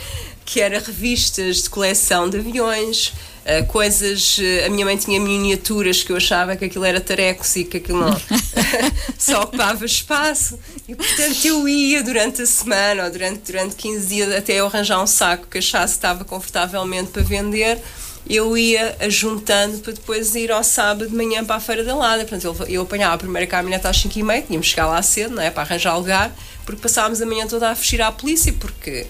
que 0.44 0.60
era 0.60 0.78
revistas 0.78 1.64
de 1.64 1.70
coleção 1.70 2.30
de 2.30 2.38
aviões, 2.38 3.12
Uh, 3.46 3.64
coisas. 3.66 4.38
Uh, 4.38 4.66
a 4.66 4.68
minha 4.68 4.84
mãe 4.84 4.96
tinha 4.96 5.20
miniaturas 5.20 6.02
que 6.02 6.10
eu 6.10 6.16
achava 6.16 6.56
que 6.56 6.64
aquilo 6.64 6.84
era 6.84 7.00
tarecos 7.00 7.54
e 7.54 7.62
que 7.62 7.76
aquilo 7.76 8.00
não. 8.00 8.20
só 9.16 9.42
ocupava 9.42 9.86
espaço. 9.86 10.58
E 10.88 10.96
portanto 10.96 11.44
eu 11.44 11.68
ia 11.68 12.02
durante 12.02 12.42
a 12.42 12.46
semana 12.46 13.04
ou 13.04 13.10
durante, 13.10 13.52
durante 13.52 13.76
15 13.76 14.06
dias 14.08 14.32
até 14.34 14.54
eu 14.54 14.66
arranjar 14.66 15.00
um 15.00 15.06
saco 15.06 15.46
que 15.46 15.58
achasse 15.58 15.92
que 15.92 15.98
estava 15.98 16.24
confortavelmente 16.24 17.12
para 17.12 17.22
vender. 17.22 17.80
Eu 18.28 18.58
ia 18.58 18.96
ajuntando 19.00 19.78
para 19.78 19.92
depois 19.92 20.34
ir 20.34 20.50
ao 20.50 20.64
sábado 20.64 21.08
de 21.08 21.14
manhã 21.14 21.44
para 21.44 21.56
a 21.56 21.60
Feira 21.60 21.84
da 21.84 21.94
Lada. 21.94 22.24
Portanto, 22.24 22.44
eu, 22.44 22.66
eu 22.66 22.82
apanhava 22.82 23.14
a 23.14 23.18
primeira 23.18 23.46
caminhonete 23.46 23.86
às 23.86 23.96
5 23.98 24.18
e 24.18 24.22
meia, 24.22 24.42
tínhamos 24.42 24.66
que 24.66 24.70
chegar 24.72 24.86
lá 24.86 25.00
cedo, 25.00 25.36
não 25.36 25.42
é? 25.42 25.50
Para 25.50 25.62
arranjar 25.62 25.96
lugar, 25.96 26.34
porque 26.64 26.82
passávamos 26.82 27.22
a 27.22 27.26
manhã 27.26 27.46
toda 27.46 27.70
a 27.70 27.76
fugir 27.76 28.02
à 28.02 28.10
polícia, 28.10 28.52
porque 28.58 29.06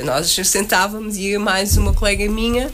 uh, 0.00 0.04
nós 0.04 0.30
sentávamos 0.46 1.16
e 1.16 1.36
mais 1.36 1.76
uma 1.76 1.92
colega 1.92 2.28
minha 2.30 2.68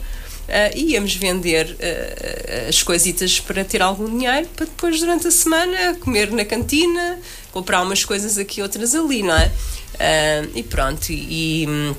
uh, 0.51 0.77
íamos 0.77 1.15
vender 1.15 1.67
uh, 1.67 2.69
as 2.69 2.83
coisitas 2.83 3.41
para 3.41 3.65
ter 3.65 3.81
algum 3.81 4.07
dinheiro 4.19 4.49
para 4.55 4.67
depois 4.67 5.01
durante 5.01 5.29
a 5.29 5.31
semana 5.31 5.95
comer 6.01 6.31
na 6.31 6.45
cantina, 6.45 7.19
comprar 7.53 7.83
umas 7.83 8.05
coisas 8.05 8.37
aqui 8.37 8.61
outras 8.61 8.95
ali, 8.95 9.23
não 9.23 9.35
é? 9.35 9.47
Uh, 9.47 10.51
e 10.55 10.63
pronto, 10.63 11.11
e, 11.11 11.65
e 11.65 11.97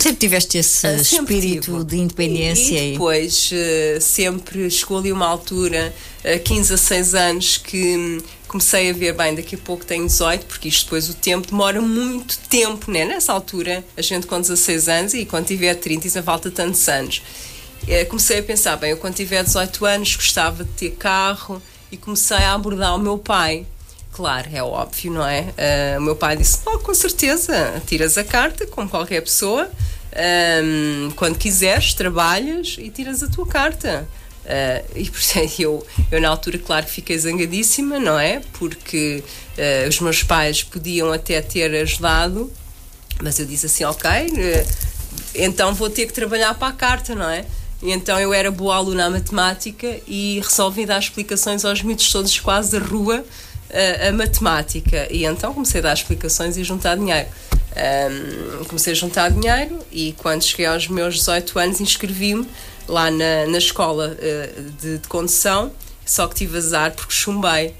Sempre 0.00 0.18
tiveste 0.18 0.56
esse 0.56 0.86
uh, 0.86 0.96
espírito 0.96 1.72
tive. 1.72 1.84
de 1.84 1.96
independência. 1.98 2.78
E, 2.78 2.88
e 2.88 2.92
depois, 2.92 3.50
uh, 3.52 4.00
sempre 4.00 4.70
chegou 4.70 4.98
ali 4.98 5.12
uma 5.12 5.26
altura, 5.26 5.94
uh, 6.24 6.40
15 6.42 6.72
a 6.72 6.76
6 6.78 7.14
anos, 7.14 7.58
que 7.58 7.96
hum, 7.96 8.18
comecei 8.48 8.88
a 8.88 8.92
ver, 8.94 9.12
bem, 9.12 9.34
daqui 9.34 9.56
a 9.56 9.58
pouco 9.58 9.84
tenho 9.84 10.06
18, 10.06 10.46
porque 10.46 10.68
isto 10.68 10.84
depois 10.84 11.10
o 11.10 11.14
tempo 11.14 11.48
demora 11.48 11.82
muito 11.82 12.38
tempo, 12.48 12.90
né? 12.90 13.04
Nessa 13.04 13.32
altura, 13.32 13.84
a 13.94 14.00
gente 14.00 14.26
com 14.26 14.40
16 14.40 14.88
anos 14.88 15.14
e 15.14 15.26
quando 15.26 15.46
tiver 15.46 15.74
30, 15.74 16.06
isso 16.06 16.22
falta 16.22 16.50
tantos 16.50 16.88
anos. 16.88 17.22
É, 17.86 18.04
comecei 18.06 18.38
a 18.38 18.42
pensar, 18.42 18.76
bem, 18.76 18.92
eu 18.92 18.96
quando 18.96 19.14
tiver 19.14 19.44
18 19.44 19.84
anos 19.84 20.16
gostava 20.16 20.64
de 20.64 20.70
ter 20.70 20.90
carro 20.92 21.62
e 21.92 21.96
comecei 21.98 22.38
a 22.38 22.54
abordar 22.54 22.94
o 22.96 22.98
meu 22.98 23.18
pai. 23.18 23.66
Claro, 24.20 24.50
é 24.52 24.62
óbvio, 24.62 25.12
não 25.12 25.26
é? 25.26 25.46
Uh, 25.96 25.98
o 25.98 26.02
meu 26.02 26.14
pai 26.14 26.36
disse: 26.36 26.58
oh, 26.66 26.78
com 26.80 26.92
certeza, 26.92 27.82
tiras 27.86 28.18
a 28.18 28.22
carta, 28.22 28.66
como 28.66 28.86
qualquer 28.86 29.22
pessoa, 29.22 29.66
um, 30.62 31.10
quando 31.12 31.38
quiseres, 31.38 31.94
trabalhas 31.94 32.76
e 32.78 32.90
tiras 32.90 33.22
a 33.22 33.28
tua 33.30 33.46
carta. 33.46 34.06
Uh, 34.44 34.90
e 34.94 35.08
portanto, 35.08 35.58
eu, 35.58 35.86
eu 36.12 36.20
na 36.20 36.28
altura, 36.28 36.58
claro 36.58 36.84
que 36.84 36.92
fiquei 36.92 37.16
zangadíssima, 37.16 37.98
não 37.98 38.18
é? 38.18 38.42
Porque 38.58 39.24
uh, 39.56 39.88
os 39.88 39.98
meus 40.00 40.22
pais 40.22 40.62
podiam 40.62 41.10
até 41.10 41.40
ter 41.40 41.74
ajudado, 41.76 42.52
mas 43.22 43.38
eu 43.38 43.46
disse 43.46 43.64
assim: 43.64 43.84
ok, 43.84 44.10
então 45.34 45.74
vou 45.74 45.88
ter 45.88 46.04
que 46.04 46.12
trabalhar 46.12 46.52
para 46.52 46.68
a 46.68 46.72
carta, 46.72 47.14
não 47.14 47.30
é? 47.30 47.46
Então 47.82 48.20
eu 48.20 48.34
era 48.34 48.50
boa 48.50 48.76
aluna 48.76 49.06
à 49.06 49.10
matemática 49.10 49.98
e 50.06 50.42
resolvi 50.44 50.84
dar 50.84 50.98
explicações 50.98 51.64
aos 51.64 51.80
mitos 51.82 52.12
todos 52.12 52.38
quase 52.38 52.78
da 52.78 52.86
rua 52.86 53.24
a, 54.08 54.12
matemática. 54.12 55.06
E 55.10 55.24
então 55.24 55.52
comecei 55.54 55.80
a 55.80 55.84
dar 55.84 55.94
explicações 55.94 56.56
e 56.56 56.64
juntar 56.64 56.96
dinheiro. 56.96 57.28
Um, 57.70 58.64
comecei 58.64 58.92
a 58.92 58.96
juntar 58.96 59.30
dinheiro 59.30 59.78
e 59.92 60.12
quando 60.18 60.42
cheguei 60.42 60.66
aos 60.66 60.88
meus 60.88 61.14
18 61.14 61.56
anos 61.58 61.80
inscrevi-me 61.80 62.46
lá 62.88 63.10
na, 63.10 63.46
na 63.46 63.58
escola 63.58 64.16
uh, 64.16 64.62
de, 64.72 64.98
de, 64.98 65.08
condução, 65.08 65.70
só 66.04 66.26
que 66.26 66.34
tive 66.34 66.58
azar 66.58 66.92
porque 66.92 67.12
chumbei. 67.12 67.74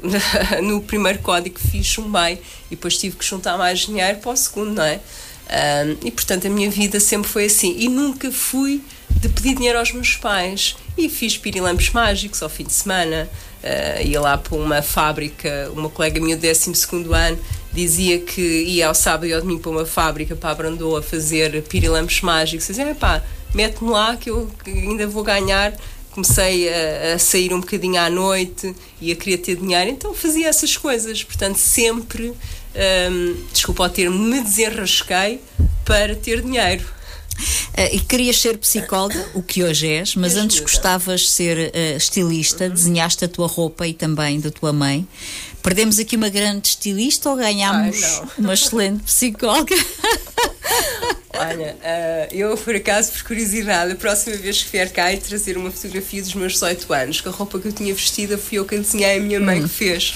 no 0.62 0.80
primeiro 0.80 1.18
código 1.18 1.56
que 1.56 1.68
fiz, 1.68 1.84
chumbei 1.84 2.40
e 2.70 2.76
depois 2.76 2.96
tive 2.96 3.16
que 3.16 3.24
juntar 3.24 3.58
mais 3.58 3.80
dinheiro 3.80 4.18
para 4.18 4.30
o 4.30 4.36
segundo, 4.36 4.74
não 4.74 4.84
é? 4.84 5.00
Um, 5.48 6.06
e 6.06 6.10
portanto 6.12 6.46
a 6.46 6.50
minha 6.50 6.70
vida 6.70 7.00
sempre 7.00 7.28
foi 7.28 7.46
assim. 7.46 7.74
E 7.76 7.88
nunca 7.88 8.30
fui 8.30 8.80
de 9.20 9.28
pedir 9.28 9.54
dinheiro 9.56 9.78
aos 9.78 9.92
meus 9.92 10.16
pais. 10.16 10.76
E 10.96 11.08
fiz 11.08 11.36
pirilampos 11.36 11.90
mágicos 11.90 12.42
ao 12.42 12.48
fim 12.48 12.64
de 12.64 12.72
semana. 12.72 13.28
Uh, 13.58 14.06
ia 14.06 14.20
lá 14.20 14.38
para 14.38 14.56
uma 14.56 14.80
fábrica, 14.82 15.70
uma 15.72 15.90
colega 15.90 16.20
minha 16.20 16.36
do 16.36 16.42
12 16.42 16.72
ano 17.12 17.38
dizia 17.72 18.18
que 18.18 18.40
ia 18.40 18.88
ao 18.88 18.94
sábado 18.94 19.26
e 19.26 19.32
ao 19.32 19.40
domingo 19.40 19.60
para 19.60 19.70
uma 19.70 19.86
fábrica 19.86 20.34
para 20.34 20.50
a 20.50 20.54
Brandoa 20.54 21.02
fazer 21.02 21.62
pirilampos 21.62 22.20
mágicos. 22.20 22.66
Dizia, 22.66 22.94
pá, 22.94 23.22
mete-me 23.54 23.90
lá 23.90 24.16
que 24.16 24.30
eu 24.30 24.50
ainda 24.66 25.06
vou 25.06 25.22
ganhar. 25.22 25.74
Comecei 26.10 26.68
a, 26.68 27.14
a, 27.14 27.18
sair 27.18 27.52
um 27.52 27.60
bocadinho 27.60 28.00
à 28.00 28.10
noite 28.10 28.74
e 29.00 29.12
a 29.12 29.16
querer 29.16 29.38
ter 29.38 29.56
dinheiro, 29.56 29.90
então 29.90 30.12
fazia 30.12 30.48
essas 30.48 30.76
coisas. 30.76 31.22
Portanto, 31.22 31.56
sempre, 31.56 32.32
um, 33.10 33.36
desculpa 33.52 33.84
o 33.84 33.88
termo, 33.88 34.18
me 34.18 34.40
desenrasquei 34.40 35.40
para 35.84 36.16
ter 36.16 36.42
dinheiro. 36.42 36.84
Uh, 37.38 37.94
e 37.94 38.00
querias 38.00 38.40
ser 38.40 38.58
psicóloga, 38.58 39.24
o 39.34 39.42
que 39.42 39.62
hoje 39.62 39.86
és, 39.86 40.16
mas 40.16 40.36
antes 40.36 40.58
gostavas 40.58 41.20
de 41.20 41.28
ser 41.28 41.58
uh, 41.68 41.96
estilista, 41.96 42.64
uhum. 42.64 42.70
desenhaste 42.70 43.24
a 43.24 43.28
tua 43.28 43.46
roupa 43.46 43.86
e 43.86 43.94
também 43.94 44.40
da 44.40 44.50
tua 44.50 44.72
mãe. 44.72 45.06
Perdemos 45.62 45.98
aqui 45.98 46.16
uma 46.16 46.28
grande 46.28 46.68
estilista 46.68 47.30
ou 47.30 47.36
ganhámos 47.36 48.02
Ai, 48.02 48.28
uma 48.38 48.54
excelente 48.54 49.02
psicóloga? 49.04 49.74
Olha, 51.34 51.76
uh, 51.76 52.34
eu 52.34 52.56
por 52.56 52.74
acaso, 52.74 53.12
por 53.12 53.22
curiosidade, 53.22 53.92
a 53.92 53.96
próxima 53.96 54.36
vez 54.36 54.62
que 54.62 54.72
vier 54.72 54.90
cá 54.90 55.12
e 55.12 55.18
trazer 55.18 55.56
uma 55.56 55.70
fotografia 55.70 56.20
dos 56.20 56.34
meus 56.34 56.54
18 56.54 56.92
anos, 56.92 57.20
que 57.20 57.28
a 57.28 57.30
roupa 57.30 57.60
que 57.60 57.68
eu 57.68 57.72
tinha 57.72 57.94
vestida 57.94 58.36
fui 58.36 58.58
eu 58.58 58.64
que 58.64 58.76
desenhei 58.76 59.18
a 59.18 59.20
minha 59.20 59.38
mãe 59.38 59.60
hum. 59.60 59.68
que 59.68 59.68
fez. 59.68 60.14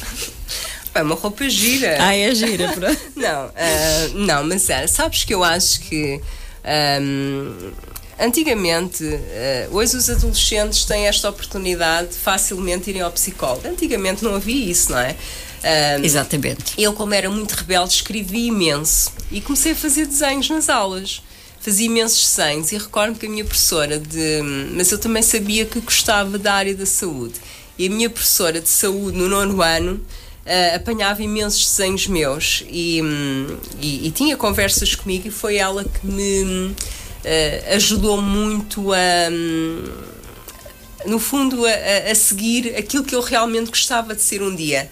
É 0.95 1.03
uma 1.03 1.15
roupa 1.15 1.49
gira. 1.49 1.97
Ah, 2.01 2.15
é 2.15 2.35
gira, 2.35 2.73
pronto. 2.73 3.01
não, 3.17 3.47
uh, 3.47 4.15
não, 4.15 4.45
mas 4.45 4.69
é, 4.69 4.87
sabes 4.87 5.25
que 5.25 5.33
eu 5.33 5.43
acho 5.43 5.81
que 5.81 6.21
um, 6.65 7.73
antigamente, 8.19 9.05
uh, 9.05 9.77
hoje 9.77 9.97
os 9.97 10.09
adolescentes 10.09 10.85
têm 10.85 11.07
esta 11.07 11.29
oportunidade 11.29 12.09
de 12.09 12.15
facilmente 12.17 12.91
irem 12.91 13.03
ao 13.03 13.11
psicólogo. 13.11 13.67
Antigamente 13.67 14.23
não 14.23 14.35
havia 14.35 14.71
isso, 14.71 14.93
não 14.93 14.99
é? 14.99 15.17
Um, 15.63 16.05
Exatamente. 16.05 16.75
Eu, 16.77 16.93
como 16.93 17.15
era 17.15 17.31
muito 17.31 17.53
rebelde, 17.53 17.95
escrevia 17.95 18.49
imenso 18.49 19.13
e 19.31 19.41
comecei 19.41 19.73
a 19.73 19.77
fazer 19.77 20.07
desenhos 20.07 20.49
nas 20.51 20.69
aulas. 20.69 21.23
Fazia 21.61 21.87
imensos 21.87 22.35
desenhos 22.35 22.73
e 22.73 22.79
recordo 22.79 23.17
que 23.17 23.27
a 23.27 23.29
minha 23.29 23.45
professora 23.45 23.97
de. 23.97 24.43
Mas 24.75 24.91
eu 24.91 24.99
também 24.99 25.23
sabia 25.23 25.65
que 25.65 25.79
gostava 25.81 26.37
da 26.37 26.55
área 26.55 26.75
da 26.75 26.85
saúde. 26.85 27.35
E 27.79 27.87
a 27.87 27.91
minha 27.91 28.11
professora 28.11 28.61
de 28.61 28.69
saúde 28.69 29.17
no 29.17 29.29
nono 29.29 29.63
ano 29.63 30.01
uh, 30.47 30.77
apanhava 30.77 31.23
imensos 31.23 31.65
desenhos 31.65 32.07
meus 32.07 32.65
e, 32.69 33.03
um, 33.03 33.59
e, 33.81 34.09
e, 34.09 34.11
tinha 34.11 34.37
conversas 34.37 34.95
comigo 34.95 35.29
e 35.29 35.31
foi 35.31 35.57
ela 35.57 35.85
que 35.85 36.07
me 36.07 36.43
uh, 36.45 37.75
ajudou 37.75 38.21
muito 38.21 38.93
a. 38.93 39.31
Um, 39.31 40.13
no 41.05 41.19
fundo, 41.19 41.67
a, 41.67 42.11
a, 42.11 42.15
seguir 42.15 42.77
aquilo 42.77 43.03
que 43.03 43.15
eu 43.15 43.21
realmente 43.21 43.71
gostava 43.71 44.15
de 44.15 44.23
ser 44.23 44.41
um 44.41 44.55
dia. 44.55 44.89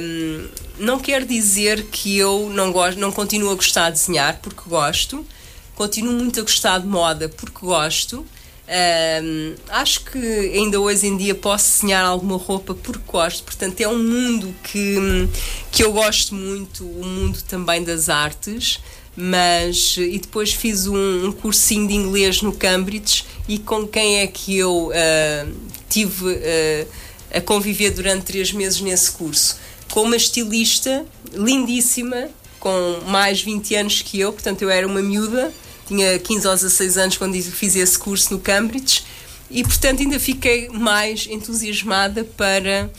Um, 0.00 0.48
não 0.78 0.98
quer 0.98 1.26
dizer 1.26 1.84
que 1.90 2.16
eu 2.16 2.50
não, 2.52 2.72
gosto, 2.72 2.98
não 2.98 3.12
continuo 3.12 3.50
a 3.50 3.54
gostar 3.54 3.90
de 3.90 3.98
desenhar, 3.98 4.38
porque 4.40 4.62
gosto. 4.66 5.26
Continuo 5.74 6.14
muito 6.14 6.40
a 6.40 6.42
gostar 6.42 6.78
de 6.78 6.86
moda, 6.86 7.28
porque 7.28 7.58
gosto. 7.60 8.26
Um, 8.68 9.54
acho 9.68 10.04
que 10.06 10.18
ainda 10.18 10.80
hoje 10.80 11.06
em 11.06 11.16
dia 11.16 11.36
posso 11.36 11.80
desenhar 11.80 12.04
alguma 12.04 12.36
roupa 12.36 12.74
porque 12.74 13.04
gosto, 13.06 13.44
portanto 13.44 13.80
é 13.80 13.86
um 13.86 14.02
mundo 14.02 14.52
que, 14.64 15.28
que 15.70 15.84
eu 15.84 15.92
gosto 15.92 16.34
muito, 16.34 16.84
o 16.84 17.04
mundo 17.04 17.38
também 17.42 17.84
das 17.84 18.08
artes, 18.08 18.80
mas 19.14 19.96
e 19.96 20.18
depois 20.18 20.52
fiz 20.52 20.88
um, 20.88 21.26
um 21.28 21.32
cursinho 21.32 21.86
de 21.86 21.94
inglês 21.94 22.42
no 22.42 22.52
Cambridge 22.52 23.24
e 23.48 23.56
com 23.56 23.86
quem 23.86 24.18
é 24.18 24.26
que 24.26 24.56
eu 24.58 24.88
uh, 24.88 25.54
tive 25.88 26.26
uh, 26.26 26.88
a 27.32 27.40
conviver 27.40 27.90
durante 27.90 28.24
três 28.24 28.50
meses 28.50 28.80
nesse 28.80 29.12
curso? 29.12 29.58
Com 29.92 30.02
uma 30.02 30.16
estilista 30.16 31.06
lindíssima, 31.32 32.28
com 32.58 32.98
mais 33.06 33.40
20 33.40 33.76
anos 33.76 34.02
que 34.02 34.18
eu, 34.18 34.32
portanto 34.32 34.62
eu 34.62 34.70
era 34.70 34.84
uma 34.84 35.00
miúda 35.00 35.54
tinha 35.86 36.18
15 36.18 36.46
ou 36.46 36.54
16 36.54 36.98
anos 36.98 37.16
quando 37.16 37.40
fiz 37.42 37.76
esse 37.76 37.98
curso 37.98 38.34
no 38.34 38.40
Cambridge 38.40 39.04
e, 39.50 39.62
portanto, 39.62 40.00
ainda 40.00 40.18
fiquei 40.18 40.68
mais 40.68 41.26
entusiasmada 41.30 42.24
para 42.24 42.90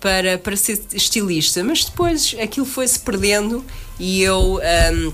para, 0.00 0.38
para 0.38 0.56
ser 0.56 0.80
estilista, 0.92 1.62
mas 1.64 1.84
depois 1.84 2.34
aquilo 2.40 2.66
foi-se 2.66 2.98
perdendo 3.00 3.64
e 3.98 4.22
eu. 4.22 4.60
Um, 4.92 5.12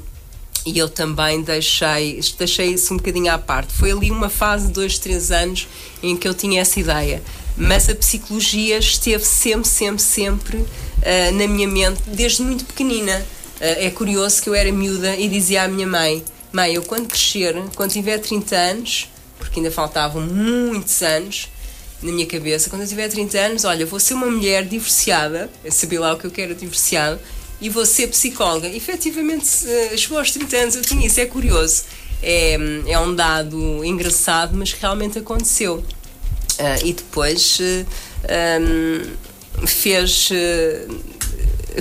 e 0.66 0.78
eu 0.78 0.88
também 0.88 1.42
deixei, 1.42 2.18
deixei 2.38 2.68
isso 2.72 2.94
um 2.94 2.96
bocadinho 2.96 3.30
à 3.30 3.36
parte. 3.36 3.74
Foi 3.74 3.92
ali 3.92 4.10
uma 4.10 4.30
fase 4.30 4.68
de 4.68 4.72
dois, 4.72 4.98
três 4.98 5.30
anos 5.30 5.68
em 6.02 6.16
que 6.16 6.26
eu 6.26 6.32
tinha 6.32 6.62
essa 6.62 6.80
ideia. 6.80 7.22
Mas 7.54 7.86
a 7.90 7.94
psicologia 7.94 8.78
esteve 8.78 9.26
sempre, 9.26 9.68
sempre, 9.68 10.02
sempre 10.02 10.56
uh, 10.56 11.34
na 11.34 11.46
minha 11.46 11.68
mente, 11.68 12.00
desde 12.06 12.40
muito 12.40 12.64
pequenina. 12.64 13.18
Uh, 13.60 13.60
é 13.60 13.90
curioso 13.90 14.42
que 14.42 14.48
eu 14.48 14.54
era 14.54 14.72
miúda 14.72 15.14
e 15.16 15.28
dizia 15.28 15.64
à 15.64 15.68
minha 15.68 15.86
mãe: 15.86 16.24
Mãe, 16.54 16.74
eu 16.74 16.82
quando 16.82 17.08
crescer, 17.08 17.52
quando 17.74 17.90
tiver 17.90 18.16
30 18.18 18.54
anos, 18.54 19.08
porque 19.40 19.58
ainda 19.58 19.72
faltavam 19.72 20.22
muitos 20.22 21.02
anos 21.02 21.48
na 22.00 22.12
minha 22.12 22.26
cabeça, 22.26 22.70
quando 22.70 22.82
eu 22.82 22.88
tiver 22.88 23.08
30 23.08 23.36
anos, 23.38 23.64
olha, 23.64 23.84
vou 23.84 23.98
ser 23.98 24.14
uma 24.14 24.30
mulher 24.30 24.64
divorciada, 24.64 25.50
eu 25.64 25.72
sabia 25.72 25.98
lá 25.98 26.12
o 26.12 26.16
que 26.16 26.26
eu 26.26 26.30
quero 26.30 26.54
divorciado, 26.54 27.18
e 27.60 27.68
vou 27.68 27.84
ser 27.84 28.06
psicóloga. 28.06 28.68
Efetivamente, 28.68 29.48
chegou 29.96 30.16
aos 30.16 30.30
30 30.30 30.56
anos, 30.56 30.76
eu 30.76 30.82
tinha 30.82 31.04
isso, 31.04 31.18
é 31.18 31.26
curioso. 31.26 31.82
É, 32.22 32.56
é 32.86 33.00
um 33.00 33.12
dado 33.16 33.84
engraçado, 33.84 34.56
mas 34.56 34.72
realmente 34.74 35.18
aconteceu. 35.18 35.78
Uh, 35.78 36.86
e 36.86 36.92
depois 36.92 37.58
uh, 37.58 37.86
um, 39.60 39.66
fez. 39.66 40.30
Uh, 40.30 41.13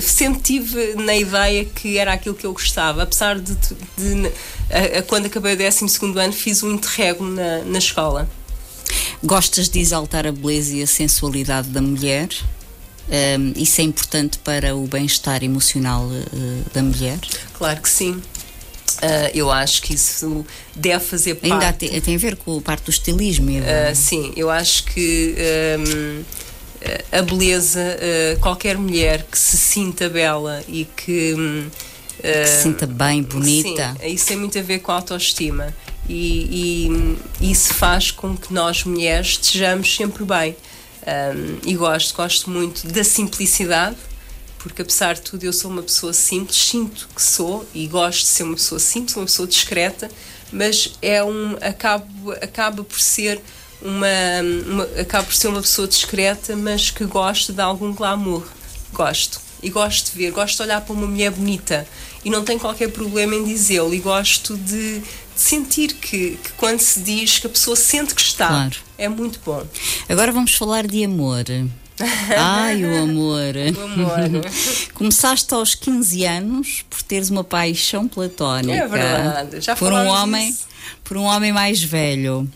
sempre 0.00 0.40
tive 0.40 0.94
na 0.94 1.16
ideia 1.16 1.64
que 1.64 1.98
era 1.98 2.12
aquilo 2.12 2.34
que 2.34 2.46
eu 2.46 2.52
gostava, 2.52 3.02
apesar 3.02 3.38
de, 3.38 3.54
de, 3.54 3.74
de 3.96 4.32
a, 4.70 4.98
a, 4.98 5.02
quando 5.02 5.26
acabei 5.26 5.54
o 5.54 5.56
12 5.56 5.84
ano, 6.18 6.32
fiz 6.32 6.62
um 6.62 6.72
interregno 6.72 7.30
na, 7.30 7.58
na 7.64 7.78
escola. 7.78 8.28
Gostas 9.22 9.68
de 9.68 9.80
exaltar 9.80 10.26
a 10.26 10.32
beleza 10.32 10.74
e 10.74 10.82
a 10.82 10.86
sensualidade 10.86 11.68
da 11.68 11.80
mulher? 11.80 12.28
Um, 13.08 13.52
isso 13.56 13.80
é 13.80 13.84
importante 13.84 14.38
para 14.38 14.74
o 14.74 14.86
bem-estar 14.86 15.42
emocional 15.44 16.04
uh, 16.04 16.64
da 16.72 16.82
mulher? 16.82 17.18
Claro 17.54 17.80
que 17.80 17.88
sim. 17.88 18.12
Uh, 18.12 19.30
eu 19.34 19.50
acho 19.50 19.82
que 19.82 19.94
isso 19.94 20.46
deve 20.74 21.04
fazer 21.04 21.34
parte. 21.34 21.52
Ainda 21.52 21.72
tem, 21.72 22.00
tem 22.00 22.14
a 22.14 22.18
ver 22.18 22.36
com 22.36 22.58
a 22.58 22.60
parte 22.60 22.84
do 22.84 22.90
estilismo. 22.90 23.50
Uh, 23.50 23.94
sim, 23.94 24.32
eu 24.36 24.50
acho 24.50 24.84
que 24.84 25.34
um, 25.78 26.24
a 27.18 27.22
beleza, 27.22 27.80
uh, 27.80 28.40
qualquer 28.40 28.76
mulher 28.76 29.24
que 29.30 29.38
se 29.38 29.56
sinta 29.56 30.08
bela 30.08 30.62
e 30.68 30.84
que. 30.84 31.34
Um, 31.34 31.70
que 32.20 32.46
se 32.46 32.62
sinta 32.62 32.86
bem, 32.86 33.22
bonita. 33.22 33.96
Sim, 34.00 34.08
isso 34.08 34.26
tem 34.26 34.36
muito 34.36 34.58
a 34.58 34.62
ver 34.62 34.78
com 34.78 34.92
a 34.92 34.96
autoestima. 34.96 35.74
E, 36.08 37.18
e, 37.40 37.50
isso 37.50 37.74
faz 37.74 38.10
com 38.10 38.36
que 38.36 38.52
nós 38.52 38.84
mulheres 38.84 39.28
estejamos 39.28 39.94
sempre 39.94 40.24
bem. 40.24 40.56
Um, 41.06 41.58
e 41.68 41.74
gosto, 41.74 42.14
gosto 42.14 42.48
muito 42.50 42.86
da 42.86 43.04
simplicidade, 43.04 43.96
porque 44.58 44.80
apesar 44.80 45.14
de 45.14 45.20
tudo 45.20 45.44
eu 45.44 45.52
sou 45.52 45.70
uma 45.70 45.82
pessoa 45.82 46.12
simples, 46.12 46.56
sinto 46.56 47.08
que 47.14 47.22
sou 47.22 47.66
e 47.74 47.86
gosto 47.86 48.20
de 48.20 48.26
ser 48.28 48.42
uma 48.44 48.54
pessoa 48.54 48.78
simples, 48.78 49.16
uma 49.16 49.26
pessoa 49.26 49.46
discreta, 49.46 50.10
mas 50.50 50.92
é 51.02 51.22
um 51.22 51.56
acaba, 51.60 52.06
acaba 52.40 52.82
por 52.84 52.98
ser 52.98 53.40
uma, 53.84 54.06
uma 54.66 54.84
acaba 55.00 55.24
por 55.24 55.34
ser 55.34 55.48
uma 55.48 55.60
pessoa 55.60 55.86
discreta, 55.86 56.56
mas 56.56 56.90
que 56.90 57.04
gosta 57.04 57.52
de 57.52 57.60
algum 57.60 57.92
glamour. 57.92 58.42
Gosto. 58.92 59.40
E 59.62 59.70
gosto 59.70 60.12
de 60.12 60.18
ver, 60.18 60.30
gosto 60.30 60.56
de 60.56 60.62
olhar 60.62 60.80
para 60.80 60.92
uma 60.92 61.06
mulher 61.06 61.30
bonita 61.30 61.86
e 62.24 62.30
não 62.30 62.42
tenho 62.42 62.58
qualquer 62.58 62.90
problema 62.90 63.34
em 63.34 63.44
dizê-lo 63.44 63.94
e 63.94 63.98
gosto 63.98 64.56
de, 64.56 64.98
de 64.98 65.04
sentir 65.36 65.94
que, 65.94 66.38
que, 66.42 66.52
quando 66.56 66.80
se 66.80 67.00
diz 67.00 67.38
que 67.38 67.46
a 67.46 67.50
pessoa 67.50 67.76
sente 67.76 68.14
que 68.14 68.20
está, 68.20 68.48
claro. 68.48 68.76
é 68.96 69.08
muito 69.08 69.40
bom. 69.44 69.64
Agora 70.08 70.32
vamos 70.32 70.54
falar 70.54 70.86
de 70.86 71.04
amor. 71.04 71.44
Ai, 72.36 72.84
o 72.84 73.02
amor. 73.02 73.54
o 73.56 73.82
amor. 73.82 74.44
Começaste 74.94 75.54
aos 75.54 75.74
15 75.74 76.24
anos 76.24 76.84
por 76.90 77.02
teres 77.02 77.30
uma 77.30 77.44
paixão 77.44 78.08
platónica. 78.08 78.72
É 78.74 78.86
verdade, 78.86 79.60
já 79.60 79.76
por 79.76 79.92
um 79.92 80.06
homem, 80.08 80.48
isso. 80.48 80.66
por 81.04 81.16
um 81.16 81.22
homem 81.22 81.52
mais 81.52 81.82
velho. 81.82 82.50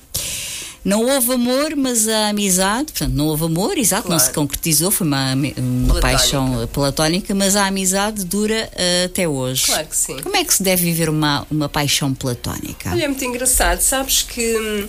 Não 0.89 1.05
houve 1.05 1.33
amor, 1.35 1.77
mas 1.77 2.09
a 2.09 2.29
amizade, 2.31 2.93
portanto, 2.93 3.13
não 3.13 3.27
houve 3.27 3.45
amor, 3.45 3.77
exato, 3.77 4.05
claro. 4.05 4.19
não 4.19 4.27
se 4.27 4.33
concretizou, 4.33 4.91
foi 4.91 5.07
uma, 5.07 5.35
uma 5.59 6.01
paixão 6.01 6.67
platónica, 6.73 7.35
mas 7.35 7.57
a 7.57 7.67
amizade 7.67 8.25
dura 8.25 8.71
uh, 8.73 9.05
até 9.05 9.29
hoje. 9.29 9.67
Claro 9.67 9.87
que 9.87 9.95
sim. 9.95 10.17
Como 10.23 10.35
é 10.35 10.43
que 10.43 10.55
se 10.55 10.63
deve 10.63 10.85
viver 10.85 11.11
uma, 11.11 11.47
uma 11.51 11.69
paixão 11.69 12.15
platónica? 12.15 12.91
Olha, 12.91 13.05
é 13.05 13.09
muito 13.09 13.23
engraçado, 13.23 13.83
sabes 13.83 14.23
que, 14.23 14.57
uh, 14.57 14.89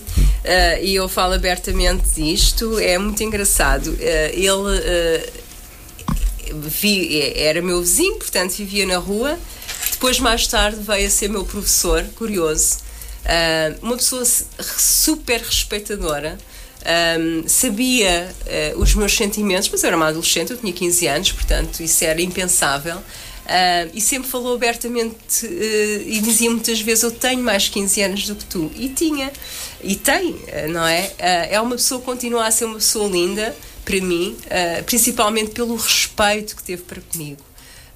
e 0.81 0.95
eu 0.95 1.09
falo 1.09 1.33
abertamente 1.33 2.07
disto, 2.15 2.79
é 2.79 2.97
muito 2.97 3.21
engraçado. 3.21 3.87
Uh, 3.87 3.99
ele 3.99 5.29
vi, 6.53 7.19
era 7.35 7.61
meu 7.61 7.81
vizinho, 7.81 8.15
portanto 8.15 8.53
vivia 8.53 8.85
na 8.85 8.99
rua. 8.99 9.37
Depois, 9.91 10.17
mais 10.17 10.47
tarde, 10.47 10.79
veio 10.81 11.07
a 11.07 11.09
ser 11.09 11.27
meu 11.27 11.43
professor, 11.43 12.05
curioso. 12.15 12.88
Uh, 13.25 13.85
uma 13.85 13.97
pessoa 13.97 14.23
super 14.25 15.41
respeitadora. 15.41 16.37
Um, 16.79 17.47
sabia 17.47 18.33
uh, 18.73 18.79
os 18.79 18.95
meus 18.95 19.13
sentimentos, 19.13 19.67
mas 19.69 19.83
eu 19.83 19.87
era 19.87 19.97
uma 19.97 20.07
adolescente, 20.07 20.51
eu 20.51 20.57
tinha 20.57 20.71
15 20.71 21.07
anos, 21.07 21.31
portanto 21.33 21.81
isso 21.81 22.03
era 22.03 22.21
impensável. 22.21 22.97
Uh, 22.97 23.89
e 23.93 23.99
sempre 23.99 24.29
falou 24.29 24.53
abertamente 24.53 25.45
uh, 25.45 26.01
e 26.05 26.19
dizia 26.21 26.49
muitas 26.49 26.79
vezes: 26.79 27.03
Eu 27.03 27.11
tenho 27.11 27.43
mais 27.43 27.67
15 27.67 28.01
anos 28.01 28.27
do 28.27 28.35
que 28.35 28.45
tu. 28.45 28.71
E 28.75 28.89
tinha, 28.89 29.31
e 29.83 29.95
tem, 29.95 30.35
não 30.69 30.85
é? 30.85 31.11
é 31.17 31.59
uma 31.59 31.75
pessoa 31.75 31.99
que 31.99 32.05
continua 32.05 32.45
a 32.45 32.51
ser 32.51 32.65
uma 32.65 32.75
pessoa 32.75 33.09
linda 33.09 33.55
para 33.83 33.99
mim, 34.01 34.37
principalmente 34.85 35.51
pelo 35.51 35.75
respeito 35.75 36.55
que 36.55 36.63
teve 36.63 36.83
para 36.83 37.01
comigo. 37.01 37.48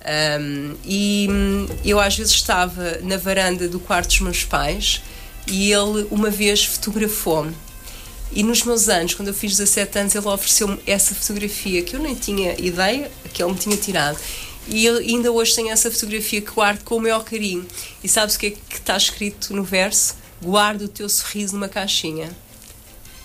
Um, 0.06 0.76
e 0.86 1.28
hum, 1.30 1.66
eu 1.86 2.00
às 2.00 2.18
vezes 2.18 2.34
estava 2.34 3.00
na 3.02 3.16
varanda 3.18 3.70
do 3.70 3.80
quarto 3.80 4.10
dos 4.10 4.20
meus 4.20 4.44
pais 4.44 5.02
e 5.48 5.72
ele 5.72 6.06
uma 6.12 6.30
vez 6.30 6.66
fotografou-me. 6.66 7.56
E 8.32 8.42
nos 8.44 8.64
meus 8.64 8.90
anos, 8.90 9.14
quando 9.14 9.28
eu 9.28 9.34
fiz 9.34 9.52
17 9.58 10.00
anos, 10.00 10.16
ele 10.16 10.28
ofereceu-me 10.28 10.80
essa 10.88 11.14
fotografia 11.14 11.84
que 11.84 11.96
eu 11.96 12.00
nem 12.00 12.16
tinha 12.16 12.60
ideia 12.60 13.10
que 13.32 13.44
ele 13.44 13.54
me 13.54 13.60
tinha 13.60 13.78
tirado. 13.78 14.18
E 14.68 14.86
eu 14.86 14.98
ainda 14.98 15.32
hoje 15.32 15.56
tenho 15.56 15.70
essa 15.70 15.92
fotografia 15.92 16.42
que 16.42 16.52
guardo 16.52 16.84
com 16.84 16.96
o 16.96 17.02
maior 17.02 17.24
carinho. 17.24 17.66
E 18.04 18.10
sabes 18.10 18.36
o 18.36 18.40
que 18.40 18.48
é 18.48 18.52
que 18.52 18.78
está 18.78 18.98
escrito 18.98 19.54
no 19.54 19.64
verso? 19.64 20.16
Guarda 20.42 20.86
o 20.86 20.88
teu 20.88 21.08
sorriso 21.08 21.54
numa 21.54 21.70
caixinha. 21.70 22.30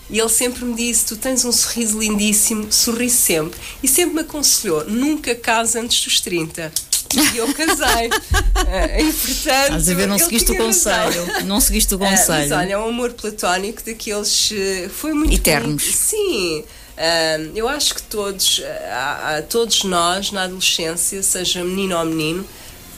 E 0.09 0.19
ele 0.19 0.29
sempre 0.29 0.65
me 0.65 0.73
disse: 0.75 1.05
Tu 1.05 1.15
tens 1.17 1.45
um 1.45 1.51
sorriso 1.51 1.99
lindíssimo, 1.99 2.71
sorri 2.71 3.09
sempre. 3.09 3.59
E 3.83 3.87
sempre 3.87 4.15
me 4.15 4.21
aconselhou: 4.21 4.85
nunca 4.85 5.35
casa 5.35 5.79
antes 5.79 6.03
dos 6.03 6.19
30. 6.19 6.71
E 7.15 7.37
eu 7.37 7.51
casei. 7.53 8.07
uh, 8.07 8.11
e, 9.01 9.13
portanto, 9.13 9.63
Estás 9.63 9.89
a 9.89 9.93
ver, 9.95 10.07
não 10.07 10.19
seguiste 10.19 10.51
o 10.51 10.57
conselho. 10.57 11.25
Razão. 11.25 11.45
Não 11.45 11.59
seguiste 11.59 11.95
o 11.95 11.99
conselho. 11.99 12.45
Uh, 12.45 12.49
mas 12.49 12.51
olha, 12.51 12.73
é 12.73 12.77
um 12.77 12.87
amor 12.89 13.13
platónico 13.13 13.83
daqueles. 13.83 14.51
Uh, 14.51 14.89
foi 14.89 15.13
muito. 15.13 15.33
Eternos. 15.33 15.83
Bonito. 15.83 15.97
Sim. 15.97 16.63
Uh, 16.99 17.51
eu 17.55 17.67
acho 17.67 17.95
que 17.95 18.01
todos, 18.03 18.59
uh, 18.59 19.43
todos 19.49 19.85
nós, 19.85 20.31
na 20.31 20.43
adolescência, 20.43 21.23
seja 21.23 21.63
menino 21.63 21.97
ou 21.97 22.05
menino, 22.05 22.45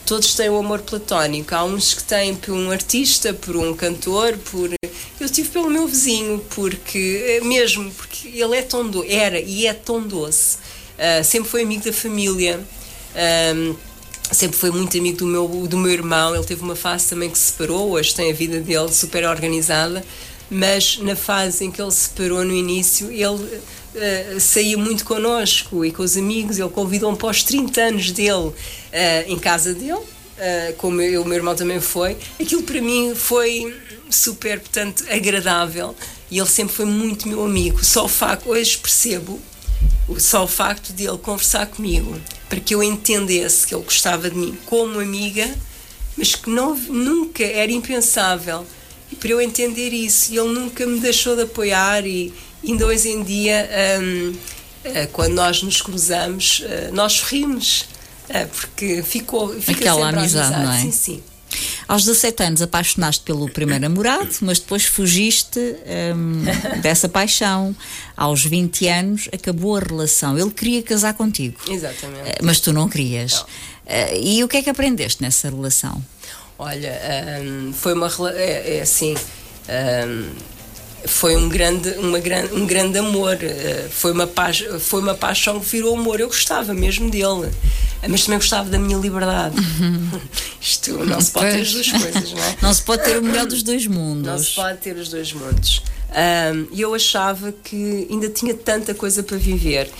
todos 0.06 0.34
têm 0.34 0.48
o 0.48 0.58
amor 0.58 0.80
platónico. 0.80 1.54
Há 1.54 1.64
uns 1.64 1.94
que 1.94 2.04
têm 2.04 2.34
por 2.34 2.52
um 2.52 2.70
artista, 2.70 3.32
por 3.32 3.56
um 3.56 3.74
cantor, 3.74 4.36
por. 4.50 4.70
Eu 5.20 5.28
tive 5.28 5.48
pelo 5.50 5.70
meu 5.70 5.86
vizinho, 5.86 6.44
porque 6.54 7.40
mesmo 7.44 7.90
porque 7.92 8.28
ele 8.28 8.56
é 8.56 8.62
tão 8.62 8.88
doce, 8.88 9.12
era 9.12 9.40
e 9.40 9.66
é 9.66 9.72
tão 9.72 10.02
doce. 10.02 10.58
Uh, 10.98 11.24
sempre 11.24 11.48
foi 11.48 11.62
amigo 11.62 11.84
da 11.84 11.92
família. 11.92 12.60
Um, 13.54 13.74
sempre 14.32 14.56
foi 14.56 14.70
muito 14.70 14.96
amigo 14.98 15.18
do 15.18 15.26
meu, 15.26 15.48
do 15.68 15.76
meu 15.76 15.92
irmão. 15.92 16.34
Ele 16.34 16.44
teve 16.44 16.62
uma 16.62 16.76
fase 16.76 17.08
também 17.08 17.30
que 17.30 17.38
se 17.38 17.52
separou, 17.52 17.92
hoje 17.92 18.14
tem 18.14 18.30
a 18.30 18.34
vida 18.34 18.60
dele 18.60 18.92
super 18.92 19.24
organizada, 19.24 20.04
mas 20.52 20.98
na 20.98 21.16
fase 21.16 21.64
em 21.64 21.70
que 21.70 21.80
ele 21.80 21.90
se 21.90 22.08
separou 22.08 22.44
no 22.44 22.52
início, 22.52 23.10
ele 23.10 23.24
uh, 23.24 24.38
saía 24.38 24.76
muito 24.76 25.02
connosco 25.02 25.82
e 25.82 25.90
com 25.90 26.02
os 26.02 26.14
amigos. 26.14 26.58
Ele 26.58 26.68
convidou-me 26.68 27.16
para 27.16 27.30
os 27.30 27.42
30 27.42 27.80
anos 27.80 28.10
dele 28.10 28.48
uh, 28.48 28.54
em 29.26 29.38
casa 29.38 29.72
dele. 29.72 29.94
Uh, 29.94 30.74
como 30.76 31.00
eu, 31.00 31.22
o 31.22 31.24
meu 31.24 31.36
irmão 31.36 31.54
também 31.54 31.80
foi, 31.80 32.18
aquilo 32.38 32.62
para 32.64 32.82
mim 32.82 33.14
foi 33.14 33.74
super, 34.10 34.60
portanto, 34.60 35.04
agradável 35.08 35.94
e 36.30 36.38
ele 36.38 36.48
sempre 36.48 36.74
foi 36.74 36.84
muito 36.84 37.28
meu 37.28 37.42
amigo. 37.42 37.82
Só 37.82 38.04
o 38.04 38.08
facto, 38.08 38.50
hoje 38.50 38.76
percebo, 38.76 39.40
só 40.18 40.44
o 40.44 40.48
facto 40.48 40.92
de 40.92 41.06
ele 41.06 41.16
conversar 41.16 41.66
comigo 41.66 42.20
para 42.46 42.60
que 42.60 42.74
eu 42.74 42.82
entendesse 42.82 43.66
que 43.66 43.74
ele 43.74 43.84
gostava 43.84 44.28
de 44.28 44.36
mim 44.36 44.58
como 44.66 45.00
amiga, 45.00 45.48
mas 46.14 46.34
que 46.34 46.50
não, 46.50 46.74
nunca 46.76 47.42
era 47.42 47.72
impensável. 47.72 48.66
E 49.12 49.14
para 49.14 49.28
eu 49.28 49.40
entender 49.42 49.90
isso, 49.90 50.32
ele 50.32 50.54
nunca 50.54 50.86
me 50.86 50.98
deixou 50.98 51.36
de 51.36 51.42
apoiar 51.42 52.06
e 52.06 52.32
ainda 52.64 52.86
hoje 52.86 53.10
em 53.10 53.22
dia, 53.22 53.68
um, 54.00 54.34
eh, 54.84 55.06
quando 55.12 55.34
nós 55.34 55.62
nos 55.62 55.82
cruzamos, 55.82 56.62
eh, 56.64 56.90
nós 56.92 57.20
rimos, 57.20 57.84
eh, 58.30 58.46
porque 58.46 59.02
ficou 59.02 59.50
fica 59.60 59.80
Aquela 59.80 60.08
amizade, 60.08 60.54
amizade, 60.54 60.64
não 60.64 60.72
é? 60.72 60.80
Sim, 60.80 60.92
sim. 60.92 61.22
Aos 61.86 62.06
17 62.06 62.42
anos 62.42 62.62
apaixonaste 62.62 63.22
pelo 63.22 63.50
primeiro 63.50 63.82
namorado, 63.82 64.30
mas 64.40 64.58
depois 64.58 64.86
fugiste 64.86 65.60
hum, 66.16 66.44
dessa 66.80 67.06
paixão. 67.06 67.76
Aos 68.16 68.42
20 68.42 68.88
anos 68.88 69.28
acabou 69.30 69.76
a 69.76 69.80
relação. 69.80 70.38
Ele 70.38 70.50
queria 70.50 70.82
casar 70.82 71.12
contigo. 71.12 71.60
Exatamente. 71.68 72.38
Mas 72.42 72.60
tu 72.60 72.72
não 72.72 72.88
querias. 72.88 73.44
Eh, 73.84 74.18
e 74.20 74.44
o 74.44 74.48
que 74.48 74.56
é 74.56 74.62
que 74.62 74.70
aprendeste 74.70 75.20
nessa 75.20 75.50
relação? 75.50 76.02
Olha, 76.62 76.92
hum, 77.42 77.72
foi 77.72 77.92
uma 77.92 78.08
é, 78.36 78.76
é 78.78 78.82
assim. 78.82 79.14
hum, 79.68 80.30
foi 81.04 81.34
um 81.36 81.48
grande, 81.48 81.88
uma 81.98 82.20
gran, 82.20 82.44
um 82.52 82.64
grande 82.64 82.98
amor. 82.98 83.36
eh, 83.42 83.88
foi, 83.90 84.12
uma 84.12 84.26
paix, 84.28 84.62
foi 84.78 85.00
uma 85.00 85.14
paixão 85.14 85.58
que 85.58 85.66
virou 85.68 85.96
amor. 85.96 86.20
Eu 86.20 86.28
gostava 86.28 86.72
mesmo 86.72 87.10
dele, 87.10 87.50
mas 88.08 88.22
também 88.24 88.38
gostava 88.38 88.70
da 88.70 88.78
minha 88.78 88.96
liberdade. 88.96 89.56
Isto 90.60 91.04
não 91.04 91.20
se 91.20 91.32
pode 91.32 91.50
ter 91.50 91.60
as 91.62 91.72
duas 91.72 91.90
coisas, 91.90 92.32
não 92.32 92.42
é? 92.44 92.56
Não 92.62 92.72
se 92.72 92.82
pode 92.82 93.02
ter 93.02 93.18
o 93.18 93.22
melhor 93.22 93.46
dos 93.46 93.64
dois 93.64 93.84
mundos. 93.88 94.26
Não 94.26 94.38
se 94.38 94.54
pode 94.54 94.78
ter 94.78 94.94
os 94.96 95.08
dois 95.08 95.32
mundos. 95.32 95.82
Ahm, 96.14 96.66
E 96.70 96.80
eu 96.80 96.94
achava 96.94 97.52
que 97.64 98.06
ainda 98.08 98.28
tinha 98.28 98.54
tanta 98.54 98.94
coisa 98.94 99.22
para 99.24 99.36
viver. 99.36 99.90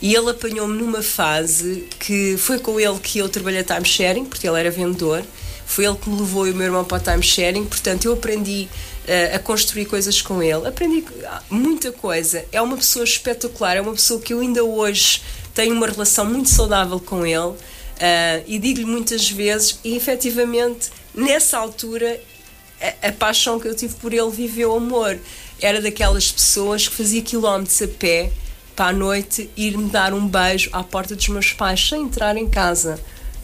E 0.00 0.14
ele 0.14 0.30
apanhou-me 0.30 0.76
numa 0.78 1.02
fase 1.02 1.88
que 1.98 2.36
foi 2.36 2.58
com 2.60 2.78
ele 2.78 2.98
que 3.00 3.18
eu 3.18 3.28
trabalhei 3.28 3.64
time 3.64 3.84
sharing, 3.84 4.24
porque 4.26 4.46
ele 4.46 4.58
era 4.60 4.70
vendedor. 4.70 5.24
Foi 5.72 5.86
ele 5.86 5.96
que 5.96 6.10
me 6.10 6.20
levou 6.20 6.46
e 6.46 6.50
o 6.50 6.54
meu 6.54 6.66
irmão 6.66 6.84
para 6.84 6.98
o 6.98 7.00
time 7.00 7.22
sharing. 7.22 7.64
Portanto, 7.64 8.04
eu 8.04 8.12
aprendi 8.12 8.68
eh, 9.06 9.34
a 9.34 9.38
construir 9.38 9.86
coisas 9.86 10.20
com 10.20 10.42
ele. 10.42 10.68
Aprendi 10.68 11.04
muita 11.48 11.90
coisa. 11.90 12.44
É 12.52 12.60
uma 12.60 12.76
pessoa 12.76 13.04
espetacular. 13.04 13.76
É 13.76 13.80
uma 13.80 13.92
pessoa 13.92 14.20
que 14.20 14.34
eu 14.34 14.40
ainda 14.40 14.62
hoje 14.62 15.22
tenho 15.54 15.74
uma 15.74 15.86
relação 15.86 16.26
muito 16.26 16.50
saudável 16.50 17.00
com 17.00 17.24
ele. 17.24 17.56
Ah, 18.02 18.42
e 18.48 18.58
digo-lhe 18.58 18.84
muitas 18.84 19.30
vezes, 19.30 19.78
e 19.84 19.96
efetivamente, 19.96 20.90
nessa 21.14 21.56
altura, 21.56 22.20
a, 22.80 23.08
a 23.08 23.12
paixão 23.12 23.60
que 23.60 23.68
eu 23.68 23.76
tive 23.76 23.94
por 23.94 24.12
ele 24.12 24.30
viveu 24.30 24.74
amor. 24.74 25.18
Era 25.60 25.80
daquelas 25.80 26.30
pessoas 26.32 26.88
que 26.88 26.94
fazia 26.94 27.22
quilómetros 27.22 27.80
a 27.80 27.86
pé 27.86 28.32
para 28.74 28.86
a 28.86 28.92
noite 28.92 29.48
ir-me 29.56 29.88
dar 29.88 30.12
um 30.12 30.26
beijo 30.26 30.68
à 30.72 30.82
porta 30.82 31.14
dos 31.14 31.28
meus 31.28 31.52
pais 31.52 31.88
sem 31.88 32.02
entrar 32.02 32.36
em 32.36 32.48
casa. 32.48 32.98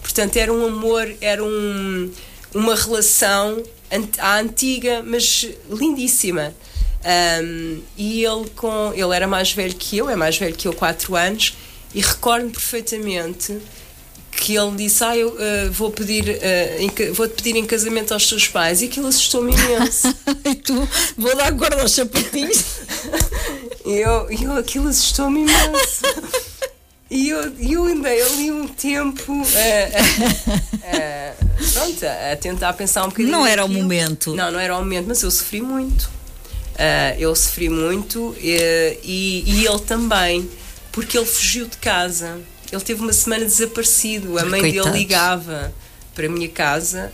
Portanto, 0.08 0.36
era 0.38 0.50
um 0.50 0.64
amor, 0.66 1.06
era 1.20 1.44
um, 1.44 2.10
uma 2.54 2.74
relação 2.74 3.62
à 4.18 4.38
antiga, 4.38 5.02
mas 5.04 5.46
lindíssima. 5.70 6.54
Um, 7.04 7.80
e 7.96 8.24
ele 8.24 8.48
com 8.56 8.90
ele 8.94 9.14
era 9.14 9.28
mais 9.28 9.52
velho 9.52 9.74
que 9.74 9.98
eu, 9.98 10.08
é 10.08 10.16
mais 10.16 10.38
velho 10.38 10.54
que 10.56 10.66
eu 10.66 10.72
4 10.72 11.14
anos, 11.14 11.54
e 11.94 12.00
recordo-me 12.00 12.50
perfeitamente 12.50 13.58
que 14.32 14.56
ele 14.56 14.76
disse: 14.76 15.04
Ah, 15.04 15.14
eu 15.16 15.36
eh, 15.38 15.68
vou 15.70 15.90
pedir 15.90 16.24
ca- 16.94 17.12
vou-te 17.12 17.34
pedir 17.42 17.56
em 17.56 17.66
casamento 17.66 18.12
aos 18.14 18.26
teus 18.26 18.48
pais, 18.48 18.80
e 18.80 18.86
aquilo 18.86 19.08
assustou-me 19.08 19.52
imenso. 19.52 20.08
e 20.44 20.54
tu, 20.54 20.88
vou 21.18 21.36
dar 21.36 21.50
guarda 21.52 21.82
aos 21.82 21.92
sapatinhos. 21.92 22.64
E 23.86 24.00
eu, 24.00 24.28
eu 24.30 24.52
aquilo 24.58 24.86
assustou-me 24.88 25.40
imenso. 25.42 26.02
E 27.10 27.30
eu, 27.30 27.52
eu 27.58 27.84
andei 27.84 28.20
ali 28.20 28.50
um 28.50 28.68
tempo 28.68 29.42
eh, 29.54 29.92
eh, 30.82 31.34
pronto, 31.72 32.04
a 32.32 32.36
tentar 32.36 32.72
pensar 32.74 33.04
um 33.04 33.08
bocadinho. 33.08 33.32
Não 33.32 33.46
era 33.46 33.64
o 33.64 33.68
momento. 33.68 34.34
Não, 34.34 34.50
não 34.50 34.60
era 34.60 34.76
o 34.76 34.78
momento, 34.80 35.06
mas 35.08 35.22
eu 35.22 35.30
sofri 35.30 35.62
muito. 35.62 36.10
Ah, 36.78 37.14
eu 37.18 37.34
sofri 37.34 37.68
muito 37.70 38.36
e, 38.38 39.42
e 39.46 39.66
ele 39.66 39.80
também, 39.80 40.48
porque 40.92 41.16
ele 41.16 41.26
fugiu 41.26 41.66
de 41.66 41.78
casa. 41.78 42.38
Ele 42.70 42.82
teve 42.82 43.00
uma 43.00 43.12
semana 43.12 43.44
desaparecido. 43.44 44.38
A 44.38 44.44
mãe 44.44 44.60
Coitado. 44.60 44.90
dele 44.90 44.98
ligava 44.98 45.72
para 46.14 46.26
a 46.26 46.28
minha 46.28 46.48
casa. 46.48 47.10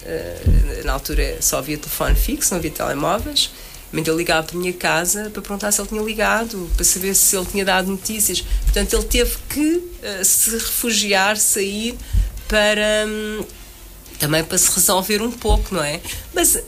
na 0.84 0.92
altura 0.92 1.38
só 1.40 1.58
havia 1.58 1.78
telefone 1.78 2.16
fixo, 2.16 2.50
não 2.50 2.58
havia 2.58 2.72
telemóveis. 2.72 3.50
Mãe 3.94 4.02
dele 4.02 4.16
ligava 4.16 4.44
para 4.44 4.56
a 4.56 4.58
minha 4.58 4.72
casa 4.72 5.30
para 5.32 5.40
perguntar 5.40 5.70
se 5.70 5.80
ele 5.80 5.88
tinha 5.88 6.02
ligado, 6.02 6.68
para 6.74 6.84
saber 6.84 7.14
se 7.14 7.36
ele 7.36 7.46
tinha 7.46 7.64
dado 7.64 7.88
notícias. 7.88 8.40
Portanto, 8.64 8.92
ele 8.92 9.04
teve 9.04 9.36
que 9.48 9.82
eh, 10.02 10.24
se 10.24 10.50
refugiar, 10.50 11.36
sair 11.36 11.96
para. 12.48 13.06
hum, 13.06 13.44
também 14.18 14.42
para 14.42 14.58
se 14.58 14.68
resolver 14.74 15.22
um 15.22 15.30
pouco, 15.30 15.72
não 15.72 15.82
é? 15.82 16.00
Mas 16.34 16.58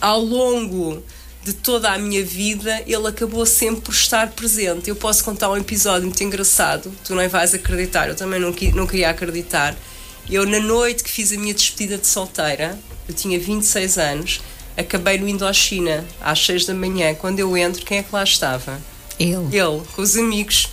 ao 0.00 0.20
longo 0.20 1.04
de 1.44 1.52
toda 1.52 1.92
a 1.92 1.98
minha 1.98 2.24
vida, 2.24 2.82
ele 2.84 3.06
acabou 3.06 3.46
sempre 3.46 3.82
por 3.82 3.94
estar 3.94 4.32
presente. 4.32 4.90
Eu 4.90 4.96
posso 4.96 5.22
contar 5.22 5.48
um 5.48 5.56
episódio 5.56 6.08
muito 6.08 6.24
engraçado, 6.24 6.92
tu 7.04 7.14
não 7.14 7.28
vais 7.28 7.54
acreditar, 7.54 8.08
eu 8.08 8.16
também 8.16 8.40
não, 8.40 8.52
não 8.74 8.86
queria 8.88 9.10
acreditar. 9.10 9.76
Eu, 10.28 10.44
na 10.44 10.58
noite 10.58 11.04
que 11.04 11.10
fiz 11.10 11.30
a 11.30 11.36
minha 11.36 11.54
despedida 11.54 11.96
de 11.96 12.08
solteira, 12.08 12.76
eu 13.08 13.14
tinha 13.14 13.38
26 13.38 13.98
anos, 13.98 14.40
acabei 14.76 15.18
no 15.18 15.28
Indochina, 15.28 16.04
às 16.20 16.44
6 16.44 16.66
da 16.66 16.74
manhã. 16.74 17.14
Quando 17.14 17.38
eu 17.40 17.56
entro, 17.56 17.84
quem 17.84 17.98
é 17.98 18.02
que 18.02 18.14
lá 18.14 18.22
estava? 18.22 18.80
Ele. 19.18 19.56
Ele, 19.56 19.82
com 19.94 20.02
os 20.02 20.16
amigos. 20.16 20.68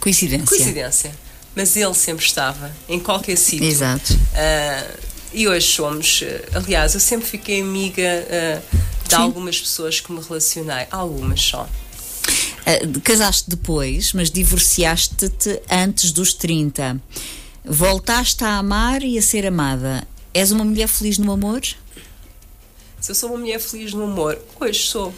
Coincidência. 0.00 0.46
Coincidência. 0.46 1.14
Mas 1.54 1.76
ele 1.76 1.94
sempre 1.94 2.24
estava, 2.24 2.72
em 2.88 2.98
qualquer 2.98 3.36
sítio. 3.36 3.66
Exato. 3.66 4.18
Ah, 4.34 4.86
e 5.32 5.46
hoje 5.46 5.66
somos, 5.66 6.22
ah, 6.24 6.58
aliás, 6.58 6.94
eu 6.94 7.00
sempre 7.00 7.26
fiquei 7.26 7.60
amiga 7.60 8.02
ah, 8.02 8.62
de 9.06 9.14
Sim. 9.14 9.22
algumas 9.22 9.60
pessoas 9.60 10.00
que 10.00 10.12
me 10.12 10.20
relacionei, 10.20 10.86
algumas 10.90 11.40
só. 11.40 11.68
Ah, 12.64 13.00
casaste 13.02 13.50
depois, 13.50 14.12
mas 14.12 14.30
divorciaste-te 14.30 15.60
antes 15.70 16.10
dos 16.12 16.32
30. 16.32 17.00
Voltaste 17.64 18.44
a 18.44 18.58
amar 18.58 19.02
e 19.02 19.18
a 19.18 19.22
ser 19.22 19.46
amada. 19.46 20.06
És 20.34 20.50
uma 20.50 20.64
mulher 20.64 20.88
feliz 20.88 21.18
no 21.18 21.30
amor? 21.30 21.60
Se 23.02 23.10
eu 23.10 23.16
sou 23.16 23.30
uma 23.30 23.38
mulher 23.38 23.58
feliz 23.58 23.92
no 23.92 24.04
amor, 24.04 24.38
hoje 24.60 24.78
sou. 24.78 25.12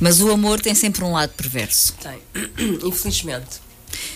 Mas 0.00 0.20
o 0.20 0.30
amor 0.30 0.60
tem 0.60 0.72
sempre 0.72 1.02
um 1.02 1.12
lado 1.14 1.30
perverso. 1.30 1.96
Tem. 2.00 2.22
Infelizmente. 2.86 3.60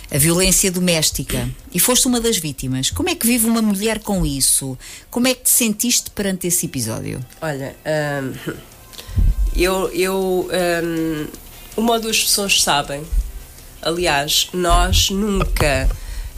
A 0.08 0.16
violência 0.16 0.70
doméstica. 0.70 1.50
E 1.74 1.80
foste 1.80 2.06
uma 2.06 2.20
das 2.20 2.36
vítimas. 2.38 2.90
Como 2.90 3.08
é 3.08 3.14
que 3.16 3.26
vive 3.26 3.46
uma 3.46 3.60
mulher 3.60 3.98
com 3.98 4.24
isso? 4.24 4.78
Como 5.10 5.26
é 5.26 5.34
que 5.34 5.42
te 5.42 5.50
sentiste 5.50 6.08
perante 6.12 6.46
esse 6.46 6.66
episódio? 6.66 7.18
Olha, 7.42 7.74
ahm, 7.84 8.54
eu, 9.56 9.88
eu 9.90 10.48
ahm, 10.52 11.26
uma 11.76 11.94
ou 11.94 12.00
duas 12.00 12.22
pessoas 12.22 12.62
sabem. 12.62 13.04
Aliás, 13.82 14.48
nós 14.52 15.10
nunca. 15.10 15.90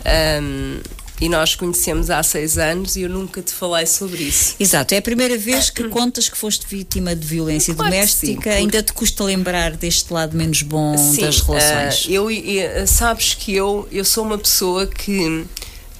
ahm, 0.02 0.80
e 1.20 1.28
nós 1.28 1.54
conhecemos 1.54 2.10
há 2.10 2.22
seis 2.22 2.56
anos 2.58 2.96
e 2.96 3.02
eu 3.02 3.08
nunca 3.08 3.42
te 3.42 3.52
falei 3.52 3.86
sobre 3.86 4.22
isso. 4.24 4.54
Exato, 4.60 4.94
é 4.94 4.98
a 4.98 5.02
primeira 5.02 5.36
vez 5.36 5.68
que 5.70 5.84
contas 5.88 6.28
que 6.28 6.36
foste 6.38 6.66
vítima 6.66 7.14
de 7.16 7.26
violência 7.26 7.74
Claro 7.74 7.90
doméstica. 7.90 8.26
sim, 8.26 8.34
porque- 8.36 8.48
Ainda 8.50 8.82
te 8.82 8.92
custa 8.92 9.24
lembrar 9.24 9.72
deste 9.76 10.12
lado 10.12 10.36
menos 10.36 10.62
bom 10.62 10.96
Sim, 10.96 11.22
das 11.22 11.40
relações. 11.40 12.06
ah, 12.08 12.10
eu, 12.12 12.30
e- 12.30 12.86
sabes 12.86 13.34
que 13.34 13.54
eu, 13.54 13.88
eu 13.90 14.04
sou 14.04 14.24
uma 14.24 14.38
pessoa 14.38 14.86
que 14.86 15.44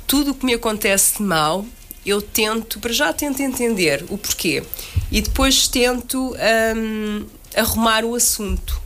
tudo 0.07 0.31
o 0.31 0.35
que 0.35 0.47
me 0.47 0.55
acontece 0.55 1.16
de 1.19 1.23
mal, 1.23 1.66
eu 2.07 2.23
tento, 2.23 2.79
para 2.79 2.93
já 2.93 3.12
tento 3.12 3.41
entender 3.43 4.05
o 4.09 4.16
porquê. 4.16 4.62
E 5.11 5.21
depois 5.21 5.69
tento 5.69 6.35
ahm, 6.39 7.25
arrumar 7.55 8.05
o 8.05 8.14
assunto. 8.14 8.81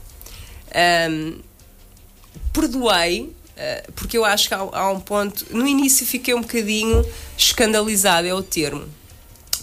Ahm, 0.73 1.35
perdoei, 2.51 3.31
ah, 3.31 3.42
porque 3.95 4.17
eu 4.17 4.25
acho 4.25 4.47
que 4.47 4.53
há, 4.53 4.59
há 4.59 4.91
um 4.91 4.99
ponto. 4.99 5.45
No 5.51 5.67
início 5.67 6.05
fiquei 6.05 6.33
um 6.33 6.41
bocadinho 6.41 7.05
escandalizada, 7.37 8.27
é 8.27 8.33
o 8.33 8.43
termo. 8.43 8.87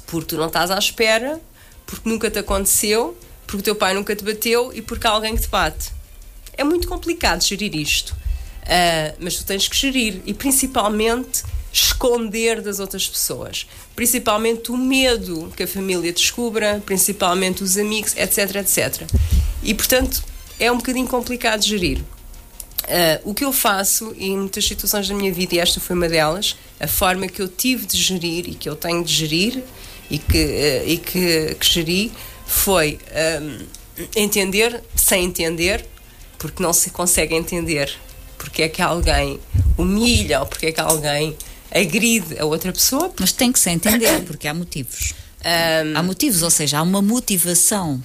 Porque 0.06 0.28
tu 0.28 0.36
não 0.36 0.46
estás 0.46 0.70
à 0.70 0.78
espera, 0.78 1.40
porque 1.86 2.08
nunca 2.08 2.30
te 2.30 2.38
aconteceu, 2.38 3.16
porque 3.46 3.58
o 3.58 3.62
teu 3.62 3.76
pai 3.76 3.94
nunca 3.94 4.14
te 4.14 4.24
bateu 4.24 4.72
e 4.72 4.82
porque 4.82 5.06
há 5.06 5.10
alguém 5.10 5.34
que 5.34 5.42
te 5.42 5.48
bate. 5.48 5.92
É 6.56 6.64
muito 6.64 6.88
complicado 6.88 7.42
gerir 7.42 7.74
isto. 7.74 8.14
Ah, 8.66 9.14
mas 9.18 9.36
tu 9.36 9.44
tens 9.44 9.66
que 9.66 9.76
gerir 9.76 10.22
e 10.24 10.32
principalmente 10.32 11.42
esconder 11.72 12.60
das 12.60 12.78
outras 12.78 13.08
pessoas. 13.08 13.66
Principalmente 13.94 14.70
o 14.70 14.76
medo 14.76 15.52
que 15.56 15.64
a 15.64 15.68
família 15.68 16.12
descubra, 16.12 16.82
principalmente 16.84 17.62
os 17.62 17.76
amigos, 17.76 18.16
etc, 18.16 18.56
etc. 18.56 19.08
E 19.62 19.74
portanto 19.74 20.22
é 20.58 20.70
um 20.70 20.76
bocadinho 20.76 21.08
complicado 21.08 21.64
gerir. 21.64 22.02
Ah, 22.90 23.20
o 23.24 23.32
que 23.32 23.44
eu 23.44 23.52
faço 23.52 24.14
em 24.18 24.36
muitas 24.36 24.64
situações 24.66 25.08
da 25.08 25.14
minha 25.14 25.32
vida, 25.32 25.54
e 25.54 25.58
esta 25.58 25.80
foi 25.80 25.94
uma 25.94 26.08
delas, 26.08 26.56
a 26.78 26.86
forma 26.86 27.28
que 27.28 27.40
eu 27.40 27.48
tive 27.48 27.86
de 27.86 27.96
gerir 27.96 28.48
e 28.48 28.54
que 28.54 28.68
eu 28.68 28.74
tenho 28.76 29.04
de 29.04 29.12
gerir 29.12 29.62
e 30.10 30.18
que, 30.18 30.38
ah, 30.38 30.84
e 30.84 30.98
que, 30.98 31.54
que 31.54 31.66
geri 31.72 32.12
foi 32.46 32.98
ahm, 33.14 33.64
entender 34.16 34.82
sem 34.96 35.24
entender, 35.24 35.84
porque 36.38 36.62
não 36.62 36.72
se 36.72 36.90
consegue 36.90 37.34
entender 37.34 37.96
porque 38.40 38.62
é 38.62 38.68
que 38.68 38.80
alguém 38.80 39.38
humilha 39.76 40.40
ou 40.40 40.46
porque 40.46 40.66
é 40.66 40.72
que 40.72 40.80
alguém 40.80 41.36
agride 41.70 42.38
a 42.38 42.46
outra 42.46 42.72
pessoa. 42.72 43.12
Mas 43.20 43.32
tem 43.32 43.52
que 43.52 43.58
se 43.58 43.70
entender, 43.70 44.22
porque 44.22 44.48
há 44.48 44.54
motivos. 44.54 45.12
Ahm, 45.44 45.94
Há 45.94 46.02
motivos, 46.02 46.42
ou 46.42 46.50
seja, 46.50 46.78
há 46.78 46.82
uma 46.82 47.02
motivação. 47.02 48.02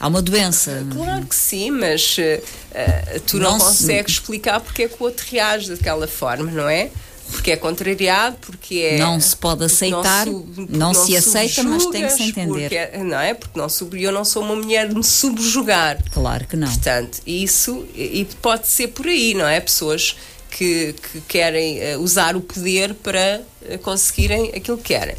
Há 0.00 0.08
uma 0.08 0.22
doença. 0.22 0.84
Claro 0.90 1.26
que 1.26 1.36
sim, 1.36 1.70
mas 1.70 2.16
eh, 2.18 2.42
eh, 2.72 3.20
tu 3.26 3.38
não, 3.38 3.52
Não 3.52 3.60
se- 3.60 3.66
consegues 3.66 4.12
explicar 4.14 4.58
porque 4.58 4.84
é 4.84 4.88
que 4.88 4.94
o 4.98 5.04
outro 5.04 5.26
reage 5.30 5.68
daquela 5.68 6.08
forma, 6.08 6.50
não 6.50 6.68
é? 6.68 6.90
porque 7.30 7.52
é 7.52 7.56
contrariado, 7.56 8.36
porque 8.40 8.76
é. 8.78 8.98
Não 8.98 9.20
se 9.20 9.36
pode 9.36 9.64
aceitar, 9.64 10.26
não, 10.26 10.44
não, 10.68 10.94
se 10.94 11.16
aceita, 11.16 11.62
mas 11.62 11.86
tem 11.86 12.04
que 12.04 12.12
se 12.12 12.22
entender. 12.24 12.68
Porque, 12.68 13.04
não 13.04 13.20
é? 13.20 13.34
Porque 13.34 13.58
não 13.58 13.68
sub, 13.68 14.02
eu 14.02 14.12
não 14.12 14.24
sou 14.24 14.42
uma 14.42 14.56
mulher 14.56 14.88
de 14.88 14.94
me 14.94 15.04
subjugar. 15.04 16.02
Claro 16.10 16.46
que 16.46 16.56
não. 16.56 16.68
Portanto, 16.68 17.20
isso 17.26 17.86
e 17.94 18.26
pode 18.42 18.66
ser 18.66 18.88
por 18.88 19.06
aí, 19.06 19.34
não 19.34 19.46
é? 19.46 19.60
Pessoas 19.60 20.16
que, 20.50 20.94
que 20.94 21.20
querem 21.22 21.78
uh, 21.94 22.00
usar 22.00 22.34
o 22.36 22.40
poder 22.40 22.94
para 22.94 23.40
uh, 23.62 23.78
conseguirem 23.78 24.48
aquilo 24.54 24.76
que 24.76 24.94
querem. 24.94 25.16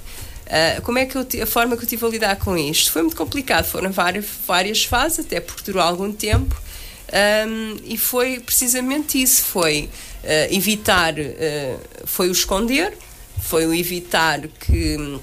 Uh, 0.51 0.81
como 0.81 0.97
é 0.97 1.05
que 1.05 1.15
eu, 1.15 1.25
a 1.41 1.45
forma 1.45 1.77
que 1.77 1.85
eu 1.85 1.87
tive 1.87 2.05
a 2.05 2.09
lidar 2.09 2.35
com 2.35 2.57
isto? 2.57 2.91
Foi 2.91 3.01
muito 3.01 3.15
complicado, 3.15 3.63
foram 3.63 3.89
várias, 3.89 4.25
várias 4.45 4.83
fases, 4.83 5.25
até 5.25 5.39
porque 5.39 5.63
durou 5.63 5.81
algum 5.81 6.11
tempo, 6.11 6.61
um, 7.47 7.77
e 7.85 7.97
foi 7.97 8.41
precisamente 8.41 9.21
isso: 9.21 9.43
foi 9.43 9.89
uh, 10.23 10.53
evitar, 10.53 11.13
uh, 11.17 11.79
foi 12.03 12.27
o 12.27 12.33
esconder, 12.33 12.97
foi 13.41 13.65
o 13.65 13.73
evitar 13.73 14.41
que, 14.41 15.19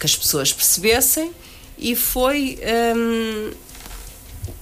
que 0.00 0.06
as 0.06 0.16
pessoas 0.16 0.54
percebessem, 0.54 1.32
e 1.76 1.94
foi 1.94 2.58
um, 2.96 3.50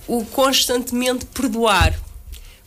o 0.08 0.24
constantemente 0.24 1.24
perdoar. 1.26 1.96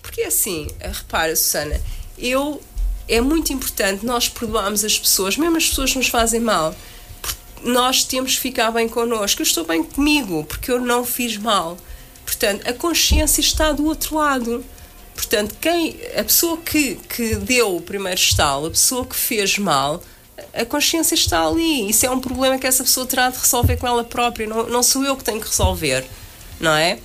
Porque 0.02 0.22
assim, 0.22 0.70
repara, 0.80 1.36
Susana, 1.36 1.82
eu 2.18 2.62
é 3.06 3.20
muito 3.20 3.52
importante 3.52 4.06
nós 4.06 4.30
perdoarmos 4.30 4.86
as 4.86 4.98
pessoas, 4.98 5.36
mesmo 5.36 5.58
as 5.58 5.68
pessoas 5.68 5.92
que 5.92 5.98
nos 5.98 6.08
fazem 6.08 6.40
mal. 6.40 6.74
Nós 7.64 8.04
temos 8.04 8.36
que 8.36 8.42
ficar 8.42 8.72
bem 8.72 8.90
connosco. 8.90 9.42
Eu 9.42 9.46
estou 9.46 9.66
bem 9.66 9.84
comigo 9.84 10.44
porque 10.44 10.72
eu 10.72 10.80
não 10.80 11.06
fiz 11.06 11.38
mal. 11.38 11.78
Portanto, 12.26 12.68
a 12.68 12.74
consciência 12.74 13.42
está 13.42 13.72
do 13.72 13.86
outro 13.86 14.16
lado. 14.18 14.64
Portanto, 15.16 15.56
quem, 15.62 15.98
a 16.18 16.24
pessoa 16.24 16.58
que, 16.58 16.96
que 16.96 17.36
deu 17.36 17.76
o 17.76 17.82
primeiro 17.82 18.20
estalo, 18.20 18.68
a 18.68 18.72
pessoa 18.72 19.06
que 19.06 19.16
fez 19.16 19.58
mal, 19.58 20.02
a 20.54 20.66
consciência 20.66 21.16
está 21.16 21.46
ali. 21.46 21.90
Isso 21.90 22.06
é 22.06 22.10
um 22.10 22.20
problema 22.20 22.58
que 22.58 22.68
essa 22.68 22.84
pessoa 22.84 23.06
terá 23.06 23.30
de 23.30 23.38
resolver 23.38 23.78
com 23.78 23.88
ela 23.88 24.04
própria. 24.04 24.48
Não, 24.48 24.68
não 24.68 24.84
sou 24.84 25.04
eu 25.04 25.16
que 25.16 25.24
tenho 25.24 25.40
que 25.40 25.48
resolver, 25.48 26.06
não 26.60 26.74
é? 26.74 27.00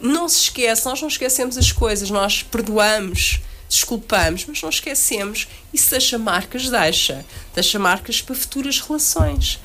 Não 0.00 0.28
se 0.28 0.38
esquece, 0.38 0.86
nós 0.86 1.00
não 1.00 1.08
esquecemos 1.08 1.58
as 1.58 1.72
coisas, 1.72 2.08
nós 2.10 2.42
perdoamos, 2.42 3.40
desculpamos, 3.68 4.46
mas 4.46 4.62
não 4.62 4.70
esquecemos. 4.70 5.48
Isso 5.74 5.90
deixa 5.90 6.18
marcas, 6.18 6.70
deixa. 6.70 7.24
Deixa 7.54 7.78
marcas 7.78 8.22
para 8.22 8.34
futuras 8.34 8.80
relações 8.80 9.60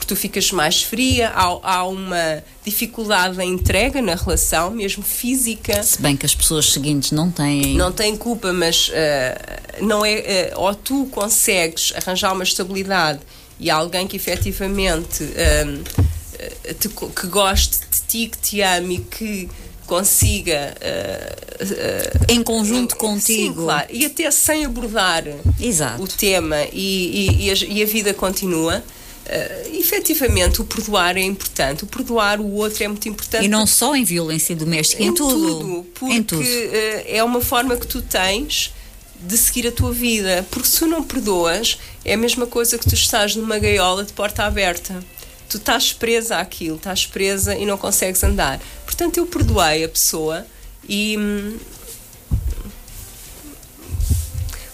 porque 0.00 0.06
tu 0.06 0.16
ficas 0.16 0.50
mais 0.50 0.82
fria, 0.82 1.28
há, 1.28 1.44
há 1.62 1.86
uma 1.86 2.42
dificuldade 2.64 3.36
da 3.36 3.44
entrega 3.44 4.00
na 4.00 4.14
relação, 4.14 4.70
mesmo 4.70 5.02
física. 5.02 5.82
Se 5.82 6.00
bem 6.00 6.16
que 6.16 6.24
as 6.24 6.34
pessoas 6.34 6.72
seguintes 6.72 7.12
não 7.12 7.30
têm. 7.30 7.76
Não 7.76 7.92
têm 7.92 8.16
culpa, 8.16 8.50
mas 8.50 8.88
uh, 8.88 9.84
não 9.84 10.04
é. 10.04 10.52
Uh, 10.54 10.60
ou 10.60 10.74
tu 10.74 11.06
consegues 11.10 11.92
arranjar 11.94 12.32
uma 12.32 12.44
estabilidade 12.44 13.20
e 13.58 13.68
alguém 13.68 14.08
que 14.08 14.16
efetivamente 14.16 15.22
uh, 15.22 16.74
te, 16.74 16.88
que 16.88 17.26
goste 17.26 17.80
de 17.80 18.00
ti, 18.08 18.26
que 18.28 18.38
te 18.38 18.62
ame 18.62 18.94
e 18.94 18.98
que 19.00 19.48
consiga 19.86 20.74
uh, 20.80 21.64
uh, 21.64 22.32
em 22.32 22.42
conjunto 22.42 22.96
contigo 22.96 23.54
sim, 23.54 23.64
claro, 23.64 23.86
e 23.90 24.06
até 24.06 24.30
sem 24.30 24.64
abordar 24.64 25.24
Exato. 25.60 26.02
o 26.02 26.08
tema 26.08 26.56
e, 26.72 27.36
e, 27.38 27.46
e, 27.46 27.50
a, 27.50 27.54
e 27.54 27.82
a 27.82 27.86
vida 27.86 28.14
continua 28.14 28.82
uh, 29.26 29.76
efetivamente 29.76 30.60
o 30.60 30.64
perdoar 30.64 31.16
é 31.16 31.22
importante, 31.22 31.84
o 31.84 31.86
perdoar 31.86 32.40
o 32.40 32.52
outro 32.54 32.82
é 32.82 32.88
muito 32.88 33.08
importante. 33.08 33.44
E 33.44 33.48
não 33.48 33.66
só 33.66 33.94
em 33.94 34.04
violência 34.04 34.54
doméstica, 34.56 35.02
em, 35.02 35.08
em 35.08 35.14
tudo. 35.14 35.58
tudo. 35.58 35.86
Porque 35.94 36.14
em 36.14 36.22
tudo. 36.22 36.42
Uh, 36.42 37.04
é 37.06 37.22
uma 37.22 37.40
forma 37.40 37.76
que 37.76 37.86
tu 37.86 38.02
tens 38.02 38.72
de 39.20 39.36
seguir 39.36 39.68
a 39.68 39.72
tua 39.72 39.92
vida. 39.92 40.46
Porque 40.50 40.68
se 40.68 40.78
tu 40.78 40.86
não 40.86 41.02
perdoas, 41.02 41.78
é 42.04 42.14
a 42.14 42.16
mesma 42.16 42.46
coisa 42.46 42.78
que 42.78 42.88
tu 42.88 42.94
estás 42.94 43.36
numa 43.36 43.58
gaiola 43.58 44.04
de 44.04 44.12
porta 44.12 44.44
aberta. 44.44 45.04
Tu 45.48 45.56
estás 45.56 45.92
presa 45.92 46.38
àquilo, 46.38 46.76
estás 46.76 47.06
presa 47.06 47.56
e 47.56 47.66
não 47.66 47.76
consegues 47.76 48.22
andar. 48.22 48.60
Portanto, 48.84 49.18
eu 49.18 49.26
perdoei 49.26 49.84
a 49.84 49.88
pessoa 49.88 50.46
e. 50.88 51.16
Hum, 51.18 51.58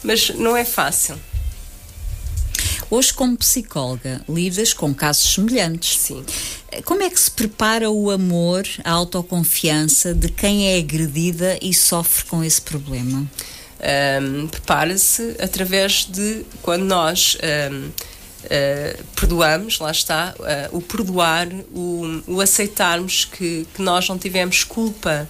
mas 0.03 0.31
não 0.31 0.57
é 0.57 0.65
fácil. 0.65 1.19
Hoje, 2.89 3.13
como 3.13 3.37
psicóloga, 3.37 4.21
lidas 4.29 4.73
com 4.73 4.95
casos 4.95 5.35
semelhantes. 5.35 5.99
Sim. 5.99 6.25
Como 6.85 7.03
é 7.03 7.11
que 7.11 7.19
se 7.19 7.31
prepara 7.31 7.91
o 7.91 8.13
amor, 8.13 8.65
a 8.85 8.93
autoconfiança 8.93 10.15
de 10.15 10.29
quem 10.29 10.69
é 10.69 10.79
agredida 10.79 11.59
e 11.61 11.75
sofre 11.75 12.25
com 12.27 12.45
esse 12.45 12.63
problema? 12.63 13.27
Um, 14.23 14.47
Prepara-se 14.47 15.37
através 15.41 16.07
de 16.09 16.47
quando 16.63 16.85
nós 16.85 17.37
um, 17.73 17.87
uh, 17.87 17.93
ah, 18.49 19.03
perdoamos, 19.17 19.81
lá 19.81 19.91
está, 19.91 20.35
uh, 20.39 20.77
o 20.77 20.81
perdoar, 20.81 21.49
o, 21.73 22.23
o 22.29 22.41
aceitarmos 22.41 23.25
que, 23.25 23.67
que, 23.75 23.83
nós 23.83 24.09
não 24.09 24.17
tivemos 24.17 24.63
culpa 24.63 25.29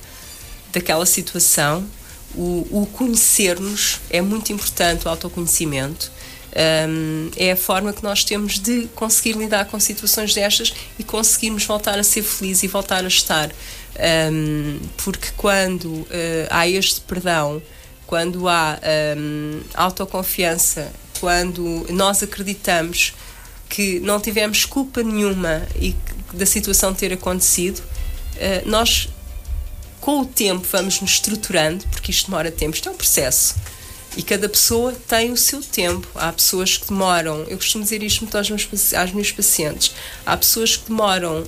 daquela 0.73 1.07
situação, 1.07 1.87
o, 2.35 2.67
o 2.71 2.87
conhecermos 2.93 3.99
é 4.11 4.21
muito 4.21 4.53
importante, 4.53 5.07
o 5.07 5.09
autoconhecimento 5.09 6.13
um, 6.57 7.31
é 7.37 7.53
a 7.53 7.57
forma 7.57 7.93
que 7.93 8.03
nós 8.03 8.25
temos 8.25 8.59
de 8.59 8.89
conseguir 8.95 9.37
lidar 9.37 9.67
com 9.67 9.79
situações 9.79 10.35
destas 10.35 10.73
e 10.99 11.05
conseguirmos 11.05 11.65
voltar 11.65 11.99
a 11.99 12.03
ser 12.03 12.23
felizes 12.23 12.63
e 12.63 12.69
voltar 12.69 13.05
a 13.05 13.09
estar. 13.09 13.51
Um, 14.31 14.79
porque 14.97 15.29
quando 15.37 15.87
uh, 15.87 16.07
há 16.51 16.67
este 16.67 17.01
perdão, 17.03 17.63
quando 18.07 18.49
há 18.49 18.79
um, 19.19 19.61
autoconfiança, 19.75 20.91
quando 21.21 21.87
nós 21.91 22.23
acreditamos 22.23 23.15
que 23.69 24.01
não 24.01 24.21
tivemos 24.21 24.65
culpa 24.65 25.03
nenhuma 25.03 25.67
e 25.81 25.95
da 26.33 26.47
situação 26.47 26.95
ter 26.95 27.13
acontecido, 27.13 27.81
uh, 27.81 28.69
nós 28.69 29.09
com 30.01 30.21
o 30.21 30.25
tempo 30.27 30.67
vamos 30.71 31.01
nos 31.01 31.13
estruturando, 31.13 31.85
porque 31.89 32.13
isto 32.13 32.31
demora 32.31 32.51
tempo, 32.51 32.75
isto 32.75 32.89
é 32.89 32.93
um 32.93 32.97
processo. 32.97 33.57
E 34.17 34.23
cada 34.23 34.49
pessoa 34.49 34.95
tem 35.07 35.31
o 35.31 35.37
seu 35.37 35.61
tempo. 35.61 36.09
Há 36.15 36.33
pessoas 36.33 36.79
que 36.79 36.89
demoram, 36.89 37.45
eu 37.49 37.59
costumo 37.59 37.85
dizer 37.85 38.03
isto 38.03 38.23
muito 38.23 38.37
aos 38.37 38.49
meus, 38.49 39.31
pacientes, 39.31 39.95
há 40.25 40.37
pessoas 40.37 40.77
que 40.77 40.89
demoram 40.89 41.47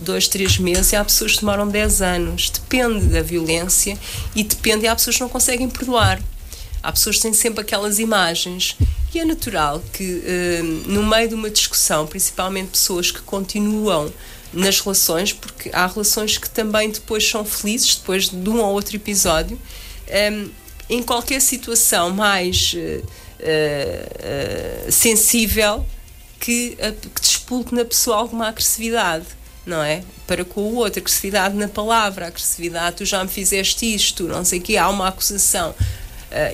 dois, 0.00 0.26
três 0.26 0.58
meses 0.58 0.92
e 0.92 0.96
há 0.96 1.04
pessoas 1.04 1.32
que 1.32 1.40
demoram 1.40 1.68
dez 1.68 2.00
anos. 2.00 2.48
Depende 2.48 3.06
da 3.06 3.20
violência 3.20 3.98
e 4.34 4.42
depende, 4.42 4.84
e 4.84 4.88
há 4.88 4.96
pessoas 4.96 5.16
que 5.16 5.22
não 5.22 5.28
conseguem 5.28 5.68
perdoar. 5.68 6.20
Há 6.82 6.92
pessoas 6.92 7.16
que 7.16 7.22
têm 7.22 7.34
sempre 7.34 7.60
aquelas 7.60 7.98
imagens. 7.98 8.76
E 9.14 9.18
é 9.18 9.24
natural 9.24 9.82
que, 9.92 10.22
eh, 10.26 10.60
no 10.86 11.02
meio 11.02 11.28
de 11.28 11.34
uma 11.34 11.48
discussão, 11.48 12.06
principalmente 12.06 12.70
pessoas 12.70 13.10
que 13.10 13.20
continuam 13.22 14.12
nas 14.52 14.80
relações, 14.80 15.32
porque 15.32 15.70
há 15.72 15.86
relações 15.86 16.36
que 16.38 16.48
também 16.48 16.90
depois 16.90 17.26
são 17.26 17.44
felizes, 17.44 17.96
depois 17.96 18.28
de 18.28 18.48
um 18.48 18.60
ou 18.60 18.72
outro 18.72 18.94
episódio, 18.94 19.58
eh, 20.06 20.46
em 20.88 21.02
qualquer 21.02 21.40
situação 21.40 22.10
mais 22.10 22.74
uh, 22.74 23.04
uh, 24.88 24.92
sensível 24.92 25.84
que, 26.38 26.76
que 26.76 27.74
na 27.74 27.84
pessoa 27.84 28.16
alguma 28.16 28.48
agressividade, 28.48 29.26
não 29.64 29.82
é? 29.82 30.02
Para 30.26 30.44
com 30.44 30.60
o 30.60 30.76
outro, 30.76 31.00
agressividade 31.00 31.56
na 31.56 31.68
palavra, 31.68 32.26
agressividade, 32.26 32.96
tu 32.96 33.04
já 33.04 33.22
me 33.22 33.30
fizeste 33.30 33.94
isto, 33.94 34.24
não 34.24 34.44
sei 34.44 34.58
o 34.58 34.62
quê, 34.62 34.76
há 34.76 34.88
uma 34.88 35.08
acusação. 35.08 35.74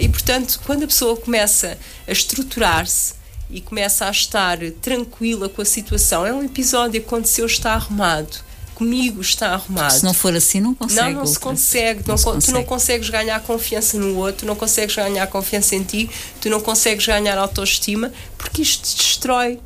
e, 0.01 0.09
portanto, 0.09 0.61
quando 0.65 0.85
a 0.85 0.87
pessoa 0.87 1.17
começa 1.17 1.77
a 2.07 2.13
estruturar-se 2.13 3.15
e 3.51 3.61
começa 3.61 4.07
a 4.07 4.11
estar 4.11 4.59
tranquila 4.81 5.49
com 5.49 5.61
a 5.61 5.65
situação, 5.65 6.25
é 6.25 6.33
um 6.33 6.45
episódio 6.45 7.01
que 7.01 7.07
aconteceu, 7.07 7.45
está 7.45 7.73
arrumado 7.75 8.52
comigo 8.83 9.21
está 9.21 9.55
arrumado. 9.55 9.93
Se 9.93 10.05
não 10.05 10.13
for 10.13 10.35
assim, 10.35 10.61
não 10.61 10.75
consegue. 10.75 11.13
Não, 11.13 11.21
não 11.21 11.27
se 11.27 11.39
consegue. 11.39 12.01
Não, 12.01 12.09
não 12.09 12.17
se 12.19 12.25
consegue. 12.25 12.47
Tu 12.47 12.53
não 12.53 12.65
consegues 12.65 13.09
ganhar 13.09 13.41
confiança 13.41 13.97
no 13.97 14.17
outro, 14.17 14.47
não 14.47 14.57
consegues 14.57 14.97
ganhar 14.97 15.27
confiança 15.29 15.77
em 15.77 15.85
ti, 15.85 16.11
tu 16.41 16.51
não 16.51 16.61
consegues 16.61 17.07
ganhar 17.07 17.39
autoestima, 17.39 18.13
porque 18.37 18.63
isto 18.63 18.83
destrói 18.97 19.61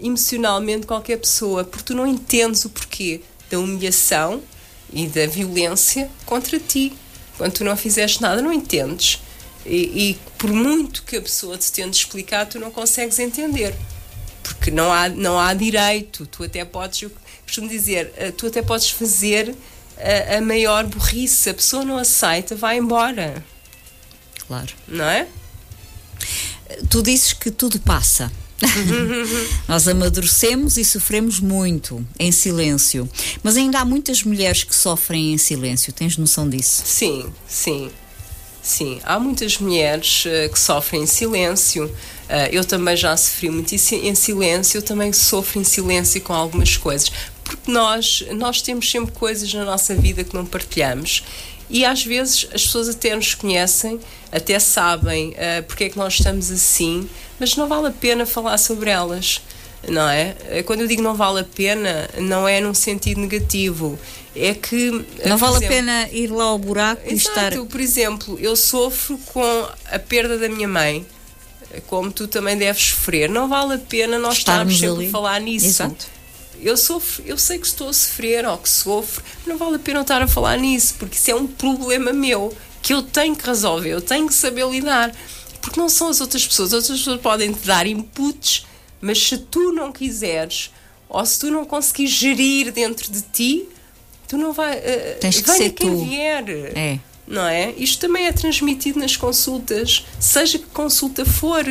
emocionalmente 0.00 0.86
qualquer 0.86 1.18
pessoa, 1.18 1.64
porque 1.64 1.84
tu 1.84 1.94
não 1.94 2.06
entendes 2.06 2.64
o 2.64 2.70
porquê 2.70 3.20
da 3.50 3.58
humilhação 3.58 4.42
e 4.92 5.06
da 5.06 5.26
violência 5.26 6.10
contra 6.24 6.58
ti. 6.58 6.92
Quando 7.36 7.52
tu 7.52 7.64
não 7.64 7.76
fizeste 7.76 8.22
nada, 8.22 8.40
não 8.40 8.52
entendes. 8.52 9.20
E, 9.64 10.10
e 10.10 10.18
por 10.38 10.50
muito 10.50 11.02
que 11.02 11.16
a 11.16 11.22
pessoa 11.22 11.58
te 11.58 11.70
tente 11.70 11.98
explicar, 11.98 12.46
tu 12.46 12.58
não 12.58 12.70
consegues 12.70 13.18
entender. 13.18 13.74
Porque 14.42 14.70
não 14.70 14.92
há, 14.92 15.08
não 15.08 15.38
há 15.38 15.52
direito. 15.52 16.24
Tu 16.26 16.44
até 16.44 16.64
podes 16.64 17.10
costumo 17.46 17.68
dizer, 17.68 18.12
uh, 18.18 18.32
tu 18.32 18.46
até 18.46 18.60
podes 18.60 18.90
fazer 18.90 19.54
a, 19.96 20.36
a 20.36 20.40
maior 20.40 20.84
burrice, 20.84 21.48
a 21.48 21.54
pessoa 21.54 21.84
não 21.84 21.96
aceita, 21.96 22.54
vai 22.54 22.78
embora. 22.78 23.42
Claro. 24.46 24.72
Não 24.86 25.04
é? 25.04 25.26
Tu 26.90 27.02
dizes 27.02 27.32
que 27.32 27.50
tudo 27.50 27.78
passa. 27.80 28.30
Nós 29.68 29.86
amadurecemos 29.86 30.76
e 30.76 30.84
sofremos 30.84 31.40
muito 31.40 32.06
em 32.18 32.32
silêncio, 32.32 33.08
mas 33.42 33.56
ainda 33.56 33.80
há 33.80 33.84
muitas 33.84 34.22
mulheres 34.22 34.64
que 34.64 34.74
sofrem 34.74 35.34
em 35.34 35.38
silêncio. 35.38 35.92
Tens 35.92 36.16
noção 36.16 36.48
disso? 36.48 36.82
Sim, 36.84 37.30
sim. 37.46 37.90
Sim, 38.62 38.98
há 39.04 39.20
muitas 39.20 39.58
mulheres 39.58 40.24
uh, 40.24 40.52
que 40.52 40.58
sofrem 40.58 41.04
em 41.04 41.06
silêncio. 41.06 41.84
Uh, 41.84 42.50
eu 42.50 42.64
também 42.64 42.96
já 42.96 43.16
sofri 43.16 43.48
muito 43.48 43.72
em 43.72 44.14
silêncio, 44.14 44.78
eu 44.78 44.82
também 44.82 45.12
sofro 45.12 45.60
em 45.60 45.64
silêncio 45.64 46.20
com 46.20 46.32
algumas 46.32 46.76
coisas, 46.76 47.12
porque 47.48 47.70
nós, 47.70 48.24
nós 48.32 48.60
temos 48.60 48.90
sempre 48.90 49.12
coisas 49.12 49.52
na 49.54 49.64
nossa 49.64 49.94
vida 49.94 50.24
que 50.24 50.34
não 50.34 50.44
partilhamos 50.44 51.22
e 51.68 51.84
às 51.84 52.04
vezes 52.04 52.48
as 52.52 52.62
pessoas 52.62 52.88
até 52.88 53.14
nos 53.14 53.34
conhecem, 53.34 53.98
até 54.30 54.58
sabem 54.58 55.30
uh, 55.30 55.62
porque 55.66 55.84
é 55.84 55.88
que 55.88 55.98
nós 55.98 56.14
estamos 56.14 56.50
assim, 56.50 57.08
mas 57.38 57.56
não 57.56 57.66
vale 57.66 57.88
a 57.88 57.92
pena 57.92 58.24
falar 58.24 58.58
sobre 58.58 58.90
elas 58.90 59.40
não 59.88 60.08
é? 60.08 60.34
Quando 60.64 60.80
eu 60.80 60.86
digo 60.86 61.02
não 61.02 61.14
vale 61.14 61.40
a 61.40 61.44
pena, 61.44 62.08
não 62.18 62.48
é 62.48 62.60
num 62.60 62.74
sentido 62.74 63.20
negativo. 63.20 63.98
É 64.34 64.52
que. 64.52 64.90
Não 65.24 65.38
vale 65.38 65.56
exemplo, 65.56 65.66
a 65.66 65.68
pena 65.68 66.08
ir 66.10 66.26
lá 66.28 66.44
ao 66.44 66.58
buraco 66.58 67.02
exato, 67.02 67.12
e 67.12 67.16
estar. 67.16 67.66
Por 67.66 67.80
exemplo, 67.80 68.38
eu 68.40 68.56
sofro 68.56 69.18
com 69.26 69.68
a 69.90 69.98
perda 69.98 70.36
da 70.38 70.48
minha 70.48 70.68
mãe, 70.68 71.06
como 71.86 72.10
tu 72.10 72.26
também 72.26 72.56
deves 72.56 72.82
sofrer. 72.82 73.28
Não 73.30 73.48
vale 73.48 73.74
a 73.74 73.78
pena 73.78 74.18
nós 74.18 74.38
estarmos, 74.38 74.74
estarmos 74.74 74.78
sempre 74.78 75.04
ali. 75.04 75.08
a 75.08 75.10
falar 75.10 75.40
nisso. 75.40 75.66
Exato. 75.66 76.15
Eu 76.62 76.76
sofro, 76.76 77.22
eu 77.26 77.38
sei 77.38 77.58
que 77.58 77.66
estou 77.66 77.88
a 77.88 77.92
sofrer 77.92 78.46
ou 78.46 78.58
que 78.58 78.68
sofro, 78.68 79.22
não 79.46 79.56
vale 79.56 79.76
a 79.76 79.78
pena 79.78 80.00
estar 80.00 80.22
a 80.22 80.28
falar 80.28 80.56
nisso, 80.58 80.94
porque 80.98 81.16
isso 81.16 81.30
é 81.30 81.34
um 81.34 81.46
problema 81.46 82.12
meu 82.12 82.56
que 82.82 82.94
eu 82.94 83.02
tenho 83.02 83.34
que 83.34 83.46
resolver, 83.46 83.90
eu 83.90 84.00
tenho 84.00 84.26
que 84.26 84.34
saber 84.34 84.66
lidar. 84.68 85.14
Porque 85.60 85.80
não 85.80 85.88
são 85.88 86.08
as 86.08 86.20
outras 86.20 86.46
pessoas, 86.46 86.72
as 86.72 86.84
outras 86.84 86.98
pessoas 86.98 87.20
podem 87.20 87.52
te 87.52 87.66
dar 87.66 87.86
inputs 87.86 88.64
mas 89.00 89.22
se 89.22 89.38
tu 89.38 89.72
não 89.72 89.92
quiseres, 89.92 90.70
ou 91.08 91.24
se 91.24 91.38
tu 91.38 91.50
não 91.50 91.64
conseguires 91.64 92.12
gerir 92.12 92.72
dentro 92.72 93.10
de 93.10 93.22
ti, 93.22 93.68
tu 94.26 94.36
não 94.36 94.52
vai. 94.52 94.78
Uh, 94.78 95.20
Tens 95.20 95.40
que 95.40 95.50
ser 95.50 95.70
quem 95.70 95.90
tu. 95.90 96.04
vier. 96.04 96.44
É. 96.74 96.98
Não 97.26 97.46
é? 97.46 97.72
Isto 97.76 98.00
também 98.06 98.26
é 98.26 98.32
transmitido 98.32 99.00
nas 99.00 99.16
consultas, 99.16 100.06
seja 100.20 100.58
que 100.58 100.66
consulta 100.66 101.24
for, 101.24 101.64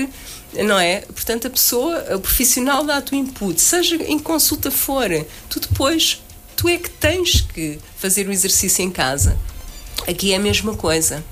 não 0.64 0.80
é? 0.80 1.02
Portanto, 1.02 1.48
a 1.48 1.50
pessoa, 1.50 2.16
o 2.16 2.20
profissional 2.20 2.84
dá 2.84 3.04
o 3.12 3.16
input, 3.16 3.60
seja 3.60 3.96
em 3.96 4.20
consulta 4.20 4.72
for, 4.72 5.10
tu 5.50 5.60
depois, 5.60 6.22
tu 6.56 6.68
é 6.70 6.78
que 6.78 6.90
tens 6.90 7.42
que 7.42 7.80
fazer 7.98 8.28
o 8.28 8.32
exercício 8.32 8.84
em 8.84 8.92
casa. 8.92 9.38
Aqui 10.08 10.34
é 10.34 10.36
a 10.36 10.40
mesma 10.40 10.76
coisa. 10.76 11.24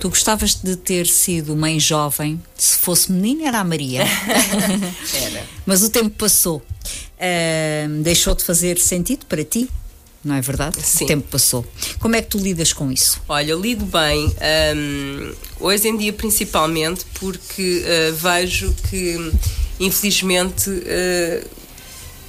Tu 0.00 0.08
gostavas 0.08 0.54
de 0.54 0.76
ter 0.76 1.06
sido 1.06 1.56
mãe 1.56 1.80
jovem, 1.80 2.40
se 2.56 2.76
fosse 2.76 3.10
menina 3.10 3.48
era 3.48 3.60
a 3.60 3.64
Maria. 3.64 4.02
era. 5.14 5.46
Mas 5.64 5.82
o 5.82 5.88
tempo 5.88 6.10
passou. 6.10 6.58
Uh, 6.58 8.02
deixou 8.02 8.34
de 8.34 8.44
fazer 8.44 8.78
sentido 8.78 9.24
para 9.26 9.42
ti? 9.42 9.68
Não 10.24 10.34
é 10.34 10.40
verdade? 10.40 10.80
Sim. 10.80 11.04
O 11.04 11.08
tempo 11.08 11.28
passou. 11.30 11.66
Como 12.00 12.16
é 12.16 12.22
que 12.22 12.28
tu 12.28 12.38
lidas 12.38 12.72
com 12.72 12.90
isso? 12.90 13.20
Olha, 13.28 13.50
eu 13.50 13.60
lido 13.60 13.84
bem, 13.84 14.34
um, 14.76 15.34
hoje 15.60 15.88
em 15.88 15.96
dia 15.96 16.12
principalmente, 16.12 17.04
porque 17.20 17.84
uh, 17.84 18.14
vejo 18.14 18.74
que, 18.88 19.32
infelizmente, 19.78 20.70
uh, 20.70 21.48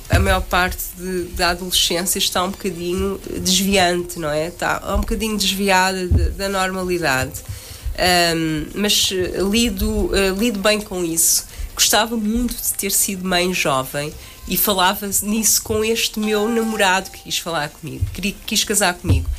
a 0.09 0.19
maior 0.19 0.41
parte 0.41 0.83
de, 0.97 1.23
da 1.35 1.49
adolescência 1.49 2.19
está 2.19 2.43
um 2.43 2.51
bocadinho 2.51 3.19
desviante, 3.41 4.19
não 4.19 4.29
é? 4.29 4.47
Está 4.47 4.81
um 4.93 4.99
bocadinho 4.99 5.37
desviada 5.37 6.07
de, 6.07 6.29
da 6.31 6.49
normalidade. 6.49 7.41
Um, 8.35 8.65
mas 8.75 9.09
eh, 9.13 9.41
lido, 9.49 9.89
uh, 9.89 10.37
lido 10.37 10.59
bem 10.59 10.81
com 10.81 11.03
isso. 11.03 11.45
Gostava 11.73 12.17
muito 12.17 12.53
de 12.55 12.73
ter 12.73 12.91
sido 12.91 13.25
mãe 13.25 13.53
jovem 13.53 14.13
e 14.47 14.55
falava 14.55 15.09
nisso 15.23 15.61
com 15.63 15.83
este 15.83 16.19
meu 16.19 16.47
namorado 16.47 17.09
que 17.09 17.23
quis 17.23 17.37
falar 17.39 17.69
comigo, 17.69 18.05
que 18.13 18.31
quis 18.45 18.63
casar 18.63 18.93
comigo. 18.93 19.29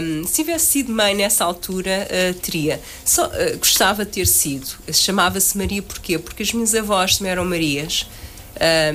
Um, 0.00 0.24
se 0.24 0.34
tivesse 0.34 0.66
sido 0.66 0.92
mãe 0.92 1.14
nessa 1.14 1.44
altura, 1.44 2.06
uh, 2.08 2.34
teria. 2.34 2.80
Só, 3.04 3.26
uh, 3.26 3.58
gostava 3.58 4.04
de 4.04 4.12
ter 4.12 4.26
sido. 4.26 4.68
Chamava-se 4.92 5.58
Maria 5.58 5.82
porquê? 5.82 6.18
Porque 6.18 6.42
as 6.42 6.52
minhas 6.52 6.74
avós 6.74 7.16
também 7.16 7.32
eram 7.32 7.44
Marias, 7.44 8.06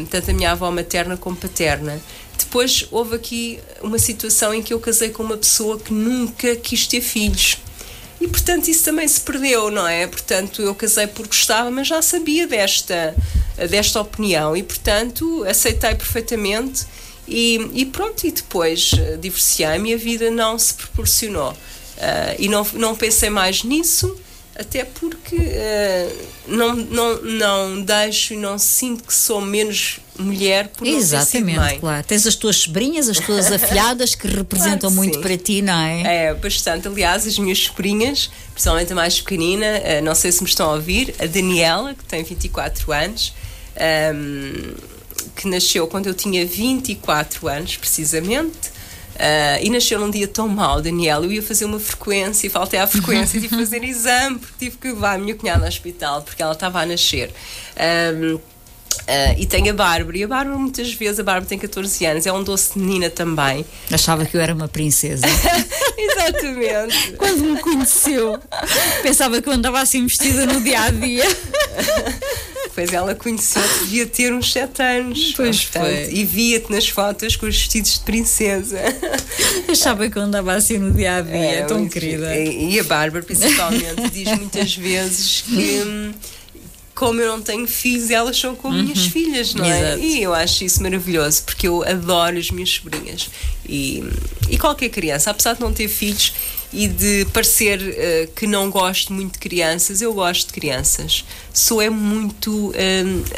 tanto 0.09 0.31
a 0.31 0.33
minha 0.33 0.51
avó 0.51 0.71
materna 0.71 1.17
como 1.17 1.35
paterna. 1.35 2.01
Depois 2.37 2.87
houve 2.89 3.15
aqui 3.15 3.59
uma 3.81 3.99
situação 3.99 4.53
em 4.53 4.63
que 4.63 4.73
eu 4.73 4.79
casei 4.79 5.09
com 5.09 5.21
uma 5.21 5.37
pessoa 5.37 5.77
que 5.77 5.93
nunca 5.93 6.55
quis 6.55 6.87
ter 6.87 7.01
filhos. 7.01 7.57
E 8.21 8.27
portanto 8.27 8.67
isso 8.67 8.85
também 8.85 9.07
se 9.07 9.19
perdeu, 9.19 9.71
não 9.71 9.87
é? 9.87 10.05
Portanto, 10.05 10.61
eu 10.61 10.75
casei 10.75 11.07
porque 11.07 11.29
gostava, 11.29 11.71
mas 11.71 11.87
já 11.87 12.03
sabia 12.03 12.45
desta, 12.45 13.15
desta 13.67 13.99
opinião 13.99 14.55
e 14.55 14.61
portanto 14.61 15.43
aceitei 15.43 15.95
perfeitamente 15.95 16.85
e, 17.27 17.69
e 17.73 17.85
pronto, 17.85 18.27
e 18.27 18.31
depois 18.31 18.93
uh, 18.93 19.17
divorciei-me 19.17 19.93
a 19.93 19.97
vida 19.97 20.29
não 20.29 20.59
se 20.59 20.73
proporcionou. 20.73 21.51
Uh, 21.51 22.35
e 22.37 22.47
não, 22.47 22.65
não 22.73 22.95
pensei 22.95 23.29
mais 23.29 23.63
nisso, 23.63 24.15
até 24.57 24.83
porque 24.83 25.35
uh, 25.35 26.27
não, 26.47 26.75
não, 26.75 27.21
não 27.21 27.81
deixo 27.81 28.33
e 28.33 28.37
não 28.37 28.57
sinto 28.57 29.03
que 29.03 29.13
sou 29.13 29.39
menos 29.39 29.99
mulher 30.19 30.67
por 30.67 30.85
Exatamente, 30.85 31.55
não 31.55 31.63
ter 31.63 31.69
sido 31.69 31.79
claro. 31.79 32.03
Tens 32.05 32.27
as 32.27 32.35
tuas 32.35 32.57
sobrinhas, 32.57 33.09
as 33.09 33.17
tuas 33.17 33.49
afilhadas 33.51 34.13
que 34.13 34.27
representam 34.27 34.91
claro 34.91 34.93
que 34.93 34.97
muito 34.97 35.15
sim. 35.15 35.21
para 35.21 35.37
ti, 35.37 35.61
não 35.61 35.79
é? 35.81 36.25
É, 36.25 36.33
bastante. 36.33 36.87
Aliás, 36.87 37.25
as 37.25 37.39
minhas 37.39 37.59
sobrinhas, 37.59 38.29
principalmente 38.53 38.91
a 38.91 38.95
mais 38.95 39.19
pequenina, 39.21 39.65
uh, 39.65 40.03
não 40.03 40.13
sei 40.13 40.31
se 40.31 40.43
me 40.43 40.49
estão 40.49 40.69
a 40.69 40.73
ouvir, 40.75 41.15
a 41.19 41.25
Daniela, 41.25 41.93
que 41.93 42.03
tem 42.03 42.23
24 42.23 42.91
anos, 42.91 43.33
um, 43.75 43.81
ehm, 43.81 44.75
que 45.35 45.47
nasceu 45.47 45.87
quando 45.87 46.07
eu 46.07 46.13
tinha 46.13 46.45
24 46.45 47.47
anos, 47.47 47.77
precisamente. 47.77 48.70
Uh, 49.15 49.63
e 49.63 49.69
nasceu 49.69 49.99
num 49.99 50.09
dia 50.09 50.27
tão 50.27 50.47
mau, 50.47 50.81
Daniela. 50.81 51.25
Eu 51.25 51.31
ia 51.31 51.43
fazer 51.43 51.65
uma 51.65 51.79
frequência 51.79 52.47
e 52.47 52.49
faltei 52.49 52.79
à 52.79 52.87
frequência 52.87 53.39
tive 53.39 53.49
que 53.49 53.55
fazer 53.55 53.83
exame 53.83 54.39
porque 54.39 54.55
tive 54.57 54.77
que 54.77 54.87
levar 54.87 55.15
a 55.15 55.17
minha 55.17 55.35
cunhada 55.35 55.61
ao 55.61 55.67
hospital 55.67 56.21
porque 56.21 56.41
ela 56.41 56.53
estava 56.53 56.81
a 56.81 56.85
nascer. 56.85 57.31
Um, 58.15 58.39
Uh, 59.01 59.33
e 59.37 59.45
tem 59.45 59.69
a 59.69 59.73
Bárbara, 59.73 60.17
e 60.17 60.23
a 60.23 60.27
Bárbara 60.27 60.57
muitas 60.57 60.93
vezes, 60.93 61.19
a 61.19 61.23
Bárbara 61.23 61.45
tem 61.45 61.57
14 61.57 62.05
anos, 62.05 62.25
é 62.25 62.31
um 62.31 62.43
doce 62.43 62.77
menina 62.77 63.09
também. 63.09 63.65
Achava 63.91 64.25
que 64.25 64.37
eu 64.37 64.41
era 64.41 64.53
uma 64.53 64.67
princesa. 64.67 65.25
Exatamente. 65.97 67.13
Quando 67.17 67.43
me 67.43 67.59
conheceu, 67.59 68.39
pensava 69.01 69.41
que 69.41 69.49
eu 69.49 69.53
andava 69.53 69.79
assim 69.79 70.05
vestida 70.05 70.45
no 70.45 70.61
dia 70.61 70.81
a 70.81 70.91
dia. 70.91 71.25
Pois 72.73 72.93
ela 72.93 73.13
conheceu 73.15 73.61
que 73.61 73.79
devia 73.85 74.05
ter 74.07 74.33
uns 74.33 74.51
7 74.51 74.81
anos. 74.81 75.33
Pois 75.35 75.63
portanto, 75.65 75.83
foi. 75.83 76.13
E 76.13 76.25
via-te 76.25 76.71
nas 76.71 76.87
fotos 76.87 77.35
com 77.35 77.45
os 77.45 77.55
vestidos 77.55 77.93
de 77.95 77.99
princesa. 78.01 78.79
Achava 79.67 80.09
que 80.09 80.17
eu 80.17 80.21
andava 80.21 80.53
assim 80.53 80.77
no 80.77 80.91
dia 80.91 81.17
a 81.17 81.21
dia, 81.21 81.35
é, 81.35 81.61
tão 81.63 81.87
querida. 81.87 82.35
E, 82.35 82.79
a 82.79 82.83
Bárbara, 82.83 83.23
principalmente, 83.23 84.09
diz 84.11 84.37
muitas 84.37 84.75
vezes 84.75 85.41
que 85.41 85.83
hum, 85.85 86.13
como 87.01 87.19
eu 87.19 87.35
não 87.35 87.41
tenho 87.41 87.67
filhos, 87.67 88.11
elas 88.11 88.37
são 88.37 88.55
como 88.55 88.77
uhum. 88.77 88.83
minhas 88.83 89.07
filhas, 89.07 89.55
não 89.55 89.65
é? 89.65 89.93
Exato. 89.93 90.03
E 90.03 90.21
eu 90.21 90.33
acho 90.33 90.63
isso 90.63 90.83
maravilhoso, 90.83 91.43
porque 91.43 91.67
eu 91.67 91.83
adoro 91.83 92.37
as 92.37 92.51
minhas 92.51 92.69
sobrinhas. 92.69 93.29
E, 93.67 94.03
e 94.49 94.57
qualquer 94.57 94.89
criança, 94.89 95.31
apesar 95.31 95.53
de 95.53 95.61
não 95.61 95.73
ter 95.73 95.87
filhos, 95.87 96.33
e 96.73 96.87
de 96.87 97.25
parecer 97.33 97.79
uh, 97.79 98.31
que 98.33 98.47
não 98.47 98.69
gosto 98.69 99.11
muito 99.11 99.33
de 99.33 99.39
crianças, 99.39 100.01
eu 100.01 100.13
gosto 100.13 100.47
de 100.47 100.53
crianças. 100.53 101.25
Sou 101.53 101.81
é 101.81 101.89
muito 101.89 102.69
uh, 102.69 102.73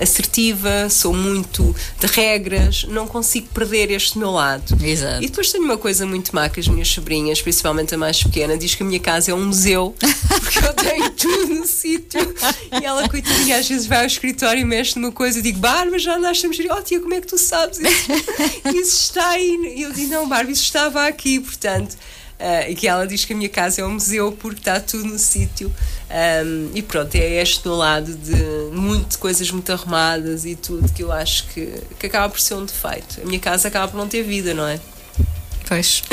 assertiva, 0.01 0.89
sou 0.89 1.13
muito 1.13 1.75
de 1.99 2.07
regras, 2.07 2.83
não 2.83 3.07
consigo 3.07 3.47
perder 3.53 3.89
este 3.91 4.17
meu 4.17 4.31
lado. 4.31 4.77
Exato. 4.83 5.23
E 5.23 5.27
depois 5.27 5.51
tenho 5.51 5.63
uma 5.63 5.77
coisa 5.77 6.05
muito 6.05 6.33
má 6.35 6.47
que 6.47 6.59
as 6.59 6.67
minhas 6.67 6.87
sobrinhas, 6.87 7.41
principalmente 7.41 7.95
a 7.95 7.97
mais 7.97 8.21
pequena, 8.21 8.57
diz 8.57 8.75
que 8.75 8.83
a 8.83 8.85
minha 8.85 8.99
casa 8.99 9.31
é 9.31 9.33
um 9.33 9.45
museu, 9.45 9.95
porque 10.41 10.59
eu 10.59 10.73
tenho 10.73 11.09
tudo 11.17 11.55
no 11.55 11.65
sítio. 11.65 12.35
E 12.79 12.85
ela, 12.85 13.09
coitadinha, 13.09 13.57
às 13.57 13.67
vezes 13.67 13.87
vai 13.87 14.01
ao 14.01 14.05
escritório 14.05 14.61
e 14.61 14.65
mexe 14.65 14.97
numa 14.99 15.11
coisa 15.11 15.39
e 15.39 15.41
digo, 15.41 15.59
Bárbara, 15.59 15.97
já 15.97 16.15
a 16.15 16.19
mexer. 16.19 16.71
Oh, 16.71 16.81
tia, 16.81 16.99
como 16.99 17.13
é 17.13 17.21
que 17.21 17.27
tu 17.27 17.37
sabes 17.37 17.79
isso? 17.79 18.11
Isso 18.73 19.01
está 19.03 19.29
aí. 19.29 19.73
E 19.75 19.81
eu 19.81 19.91
digo, 19.91 20.11
não, 20.11 20.27
Bárbara, 20.27 20.51
isso 20.51 20.63
estava 20.63 21.07
aqui, 21.07 21.39
portanto. 21.39 21.97
Uh, 22.43 22.69
e 22.69 22.75
que 22.75 22.89
ela 22.89 23.07
diz 23.07 23.23
que 23.23 23.31
a 23.31 23.35
minha 23.37 23.47
casa 23.47 23.79
é 23.79 23.85
um 23.85 23.91
museu 23.91 24.33
porque 24.33 24.59
está 24.59 24.77
tudo 24.77 25.05
no 25.05 25.17
sítio. 25.17 25.73
Um, 26.45 26.71
e 26.75 26.81
pronto, 26.81 27.15
é 27.15 27.41
este 27.41 27.65
meu 27.65 27.77
lado 27.77 28.13
de 28.13 28.35
muito 28.75 29.17
coisas 29.17 29.49
muito 29.49 29.71
arrumadas 29.71 30.43
e 30.43 30.53
tudo 30.53 30.91
que 30.91 31.03
eu 31.03 31.09
acho 31.09 31.47
que, 31.47 31.73
que 31.97 32.07
acaba 32.07 32.27
por 32.27 32.41
ser 32.41 32.55
um 32.55 32.65
defeito. 32.65 33.21
A 33.21 33.25
minha 33.25 33.39
casa 33.39 33.69
acaba 33.69 33.87
por 33.87 33.97
não 33.97 34.09
ter 34.09 34.23
vida, 34.23 34.53
não 34.53 34.67
é? 34.67 34.77
Pois. 35.69 36.03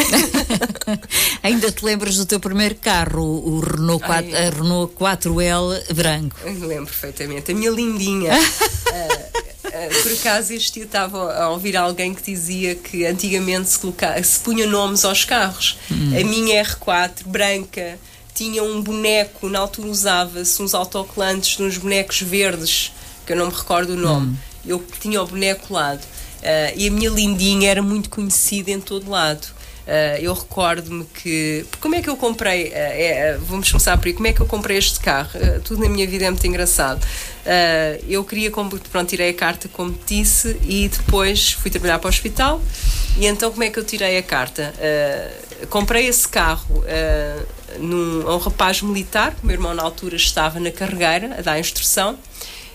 Ainda 1.43 1.73
te 1.73 1.85
lembras 1.85 2.17
do 2.17 2.25
teu 2.25 2.39
primeiro 2.39 2.77
carro, 2.77 3.25
o 3.25 3.59
Renault, 3.59 4.05
4, 4.07 4.37
a 4.37 4.51
Renault 4.51 4.95
4L 4.95 5.95
branco? 5.95 6.37
Eu 6.45 6.67
lembro 6.67 6.87
perfeitamente. 6.87 7.51
A 7.51 7.55
minha 7.57 7.71
lindinha. 7.71 8.33
uh, 8.33 9.41
Uh, 9.50 9.50
por 10.03 10.13
acaso 10.13 10.53
este 10.53 10.75
dia 10.75 10.85
estava 10.85 11.35
a 11.35 11.51
ouvir 11.51 11.77
alguém 11.77 12.15
que 12.15 12.23
dizia 12.23 12.75
que 12.75 13.05
antigamente 13.05 13.69
se, 13.69 13.79
coloca, 13.79 14.23
se 14.23 14.41
punha 14.41 14.67
nomes 14.67 15.05
aos 15.05 15.25
carros. 15.25 15.79
Hum. 15.91 16.19
A 16.19 16.25
minha 16.25 16.65
R4 16.65 17.27
branca 17.27 17.99
tinha 18.35 18.63
um 18.63 18.81
boneco, 18.81 19.49
na 19.49 19.59
altura 19.59 19.89
usava-se 19.89 20.63
uns 20.63 20.75
autocolantes 20.75 21.57
de 21.57 21.63
uns 21.63 21.77
bonecos 21.77 22.23
verdes, 22.23 22.93
que 23.27 23.33
eu 23.33 23.37
não 23.37 23.49
me 23.49 23.53
recordo 23.53 23.93
o 23.93 23.97
nome. 23.97 24.29
Hum. 24.29 24.37
Eu 24.65 24.85
tinha 25.01 25.23
o 25.23 25.27
boneco 25.27 25.73
lado. 25.73 26.03
Uh, 26.03 26.73
e 26.75 26.89
a 26.89 26.91
minha 26.91 27.11
lindinha 27.11 27.71
era 27.71 27.83
muito 27.83 28.09
conhecida 28.09 28.71
em 28.71 28.81
todo 28.81 29.11
lado. 29.11 29.47
Uh, 29.91 30.23
eu 30.23 30.33
recordo-me 30.33 31.05
que. 31.05 31.67
Como 31.81 31.97
é 31.97 32.01
que 32.01 32.09
eu 32.09 32.17
comprei? 32.17 32.69
Uh, 32.69 32.75
é, 32.75 33.39
vamos 33.41 33.69
começar 33.69 33.99
por 33.99 34.07
aí. 34.07 34.13
Como 34.13 34.29
é 34.29 34.33
que 34.33 34.41
eu 34.41 34.47
comprei 34.47 34.79
este 34.79 35.01
carro? 35.01 35.31
Tudo 35.65 35.83
na 35.83 35.89
minha 35.89 36.07
vida 36.07 36.27
é 36.27 36.31
muito 36.31 36.47
engraçado. 36.47 37.05
eu 38.09 38.23
queria. 38.23 38.53
Pronto, 38.53 39.05
tirei 39.09 39.31
a 39.31 39.35
carta, 39.35 39.69
como 39.69 39.99
disse, 40.07 40.57
e 40.63 40.89
depois 40.89 41.55
fui 41.55 41.73
trabalhar 41.73 41.99
para 41.99 42.07
o 42.07 42.09
hospital. 42.09 42.63
E 43.19 43.27
então, 43.27 43.51
como 43.51 43.65
é 43.65 43.71
que 43.71 43.81
eu 43.81 43.85
tirei 43.85 44.17
a 44.17 44.23
carta? 44.23 44.73
comprei 45.69 46.07
esse 46.07 46.27
carro 46.29 46.85
num, 47.79 48.29
a 48.29 48.37
um 48.37 48.39
rapaz 48.39 48.81
militar, 48.83 49.35
o 49.43 49.47
meu 49.47 49.57
irmão 49.57 49.75
na 49.75 49.83
altura 49.83 50.17
estava 50.17 50.61
na 50.61 50.71
carregueira 50.71 51.37
a 51.39 51.43
dar 51.43 51.59
instrução 51.59 52.17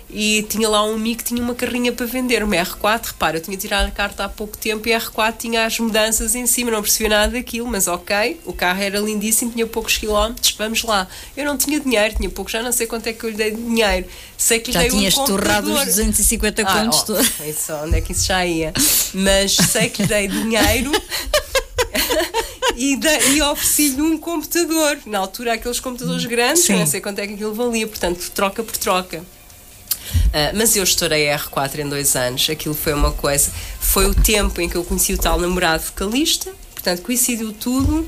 e 0.09 0.43
tinha 0.43 0.69
lá 0.69 0.85
um 0.85 0.95
amigo 0.95 1.19
que 1.19 1.23
tinha 1.23 1.41
uma 1.41 1.55
carrinha 1.55 1.91
para 1.91 2.05
vender, 2.05 2.43
uma 2.43 2.55
R4. 2.55 3.07
Repara, 3.07 3.37
eu 3.37 3.41
tinha 3.41 3.57
tirado 3.57 3.87
a 3.87 3.91
carta 3.91 4.25
há 4.25 4.29
pouco 4.29 4.57
tempo 4.57 4.87
e 4.87 4.93
a 4.93 4.99
R4 4.99 5.33
tinha 5.37 5.65
as 5.65 5.79
mudanças 5.79 6.35
em 6.35 6.45
cima, 6.45 6.71
não 6.71 6.81
percebia 6.81 7.09
nada 7.09 7.33
daquilo, 7.33 7.67
mas 7.67 7.87
ok, 7.87 8.39
o 8.45 8.53
carro 8.53 8.81
era 8.81 8.99
lindíssimo, 8.99 9.51
tinha 9.51 9.65
poucos 9.65 9.97
quilómetros, 9.97 10.55
vamos 10.57 10.83
lá. 10.83 11.07
Eu 11.35 11.45
não 11.45 11.57
tinha 11.57 11.79
dinheiro, 11.79 12.15
tinha 12.15 12.29
pouco, 12.29 12.51
já 12.51 12.61
não 12.61 12.71
sei 12.71 12.87
quanto 12.87 13.07
é 13.07 13.13
que 13.13 13.23
eu 13.23 13.29
lhe 13.29 13.35
dei 13.35 13.51
de 13.51 13.61
dinheiro. 13.61 14.07
Sei 14.37 14.59
que 14.59 14.71
já 14.71 14.83
lhe 14.83 14.89
dei 14.89 14.99
tinhas 14.99 15.17
um 15.17 15.25
torrado 15.25 15.73
os 15.73 15.85
250 15.85 16.61
ah, 16.61 16.65
contos 16.65 16.99
oh, 17.01 17.05
todos. 17.05 17.31
Isso, 17.45 17.73
onde 17.73 17.97
é 17.97 18.01
que 18.01 18.11
isso 18.11 18.25
já 18.25 18.45
ia? 18.45 18.73
Mas 19.13 19.55
sei 19.55 19.89
que 19.89 20.03
lhe 20.03 20.07
dei 20.07 20.27
dinheiro. 20.27 20.91
e, 22.75 22.99
e 23.33 23.41
ofereci-lhe 23.41 24.01
um 24.01 24.17
computador. 24.17 24.99
Na 25.05 25.19
altura, 25.19 25.53
aqueles 25.53 25.79
computadores 25.79 26.25
grandes, 26.25 26.67
não 26.69 26.85
sei 26.85 27.01
quanto 27.01 27.19
é 27.19 27.27
que 27.27 27.33
aquilo 27.33 27.53
valia, 27.53 27.87
portanto, 27.87 28.29
troca 28.31 28.63
por 28.63 28.75
troca. 28.77 29.23
Uh, 30.27 30.55
mas 30.55 30.75
eu 30.75 30.83
estourei 30.83 31.29
a 31.29 31.39
R4 31.39 31.79
em 31.79 31.89
dois 31.89 32.15
anos. 32.15 32.49
Aquilo 32.49 32.75
foi 32.75 32.93
uma 32.93 33.11
coisa. 33.11 33.51
Foi 33.79 34.05
o 34.05 34.13
tempo 34.13 34.61
em 34.61 34.69
que 34.69 34.75
eu 34.75 34.83
conheci 34.83 35.13
o 35.13 35.17
tal 35.17 35.39
namorado 35.39 35.83
vocalista. 35.83 36.51
Portanto, 36.73 37.01
coincidiu 37.01 37.51
tudo. 37.53 38.07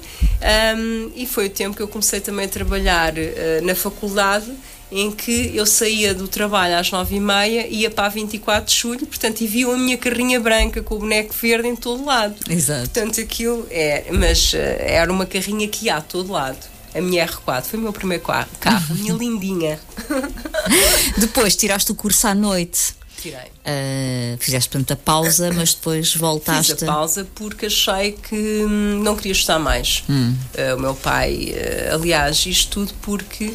Um, 0.77 1.11
e 1.15 1.25
foi 1.25 1.47
o 1.47 1.49
tempo 1.49 1.75
que 1.75 1.81
eu 1.81 1.87
comecei 1.87 2.19
também 2.19 2.45
a 2.45 2.49
trabalhar 2.49 3.13
uh, 3.13 3.65
na 3.65 3.73
faculdade 3.73 4.51
em 4.89 5.11
que 5.11 5.51
eu 5.53 5.65
saía 5.65 6.13
do 6.13 6.27
trabalho 6.29 6.77
às 6.77 6.91
nove 6.91 7.17
e 7.17 7.19
meia 7.19 7.67
e 7.67 7.81
ia 7.81 7.91
para 7.91 8.05
a 8.05 8.09
24 8.09 8.73
de 8.73 8.79
julho, 8.79 9.05
portanto, 9.05 9.41
e 9.41 9.47
viam 9.47 9.73
a 9.73 9.77
minha 9.77 9.97
carrinha 9.97 10.39
branca 10.39 10.81
com 10.81 10.95
o 10.95 10.99
boneco 10.99 11.33
verde 11.33 11.67
em 11.67 11.75
todo 11.75 12.05
lado. 12.05 12.35
Exato. 12.49 12.89
Portanto, 12.89 13.19
aquilo 13.19 13.67
é, 13.69 14.05
mas 14.11 14.53
uh, 14.53 14.57
era 14.79 15.11
uma 15.11 15.25
carrinha 15.25 15.67
que 15.67 15.87
ia 15.87 15.97
a 15.97 16.01
todo 16.01 16.31
lado 16.31 16.76
a 16.97 17.01
minha 17.01 17.25
R4. 17.25 17.63
Foi 17.63 17.79
o 17.79 17.81
meu 17.81 17.93
primeiro 17.93 18.23
carro, 18.23 18.47
a 18.65 18.93
minha 18.93 19.13
lindinha. 19.15 19.79
Depois 21.17 21.55
tiraste 21.55 21.91
o 21.91 21.95
curso 21.95 22.27
à 22.27 22.35
noite. 22.35 22.95
Tirei. 23.21 23.47
Uh, 23.65 24.37
fizeste, 24.39 24.69
portanto, 24.69 24.91
a 24.91 24.95
pausa, 24.95 25.51
mas 25.51 25.73
depois 25.73 26.15
voltaste. 26.15 26.73
Fiz 26.73 26.83
a 26.83 26.85
pausa 26.85 27.27
porque 27.33 27.65
achei 27.65 28.11
que 28.11 28.35
hum, 28.35 29.01
não 29.01 29.15
queria 29.15 29.31
estudar 29.31 29.57
mais. 29.57 30.03
Hum. 30.07 30.35
Uh, 30.53 30.75
o 30.75 30.79
meu 30.79 30.93
pai, 30.93 31.53
uh, 31.53 31.95
aliás, 31.95 32.45
isto 32.45 32.69
tudo 32.69 32.93
porque 33.01 33.53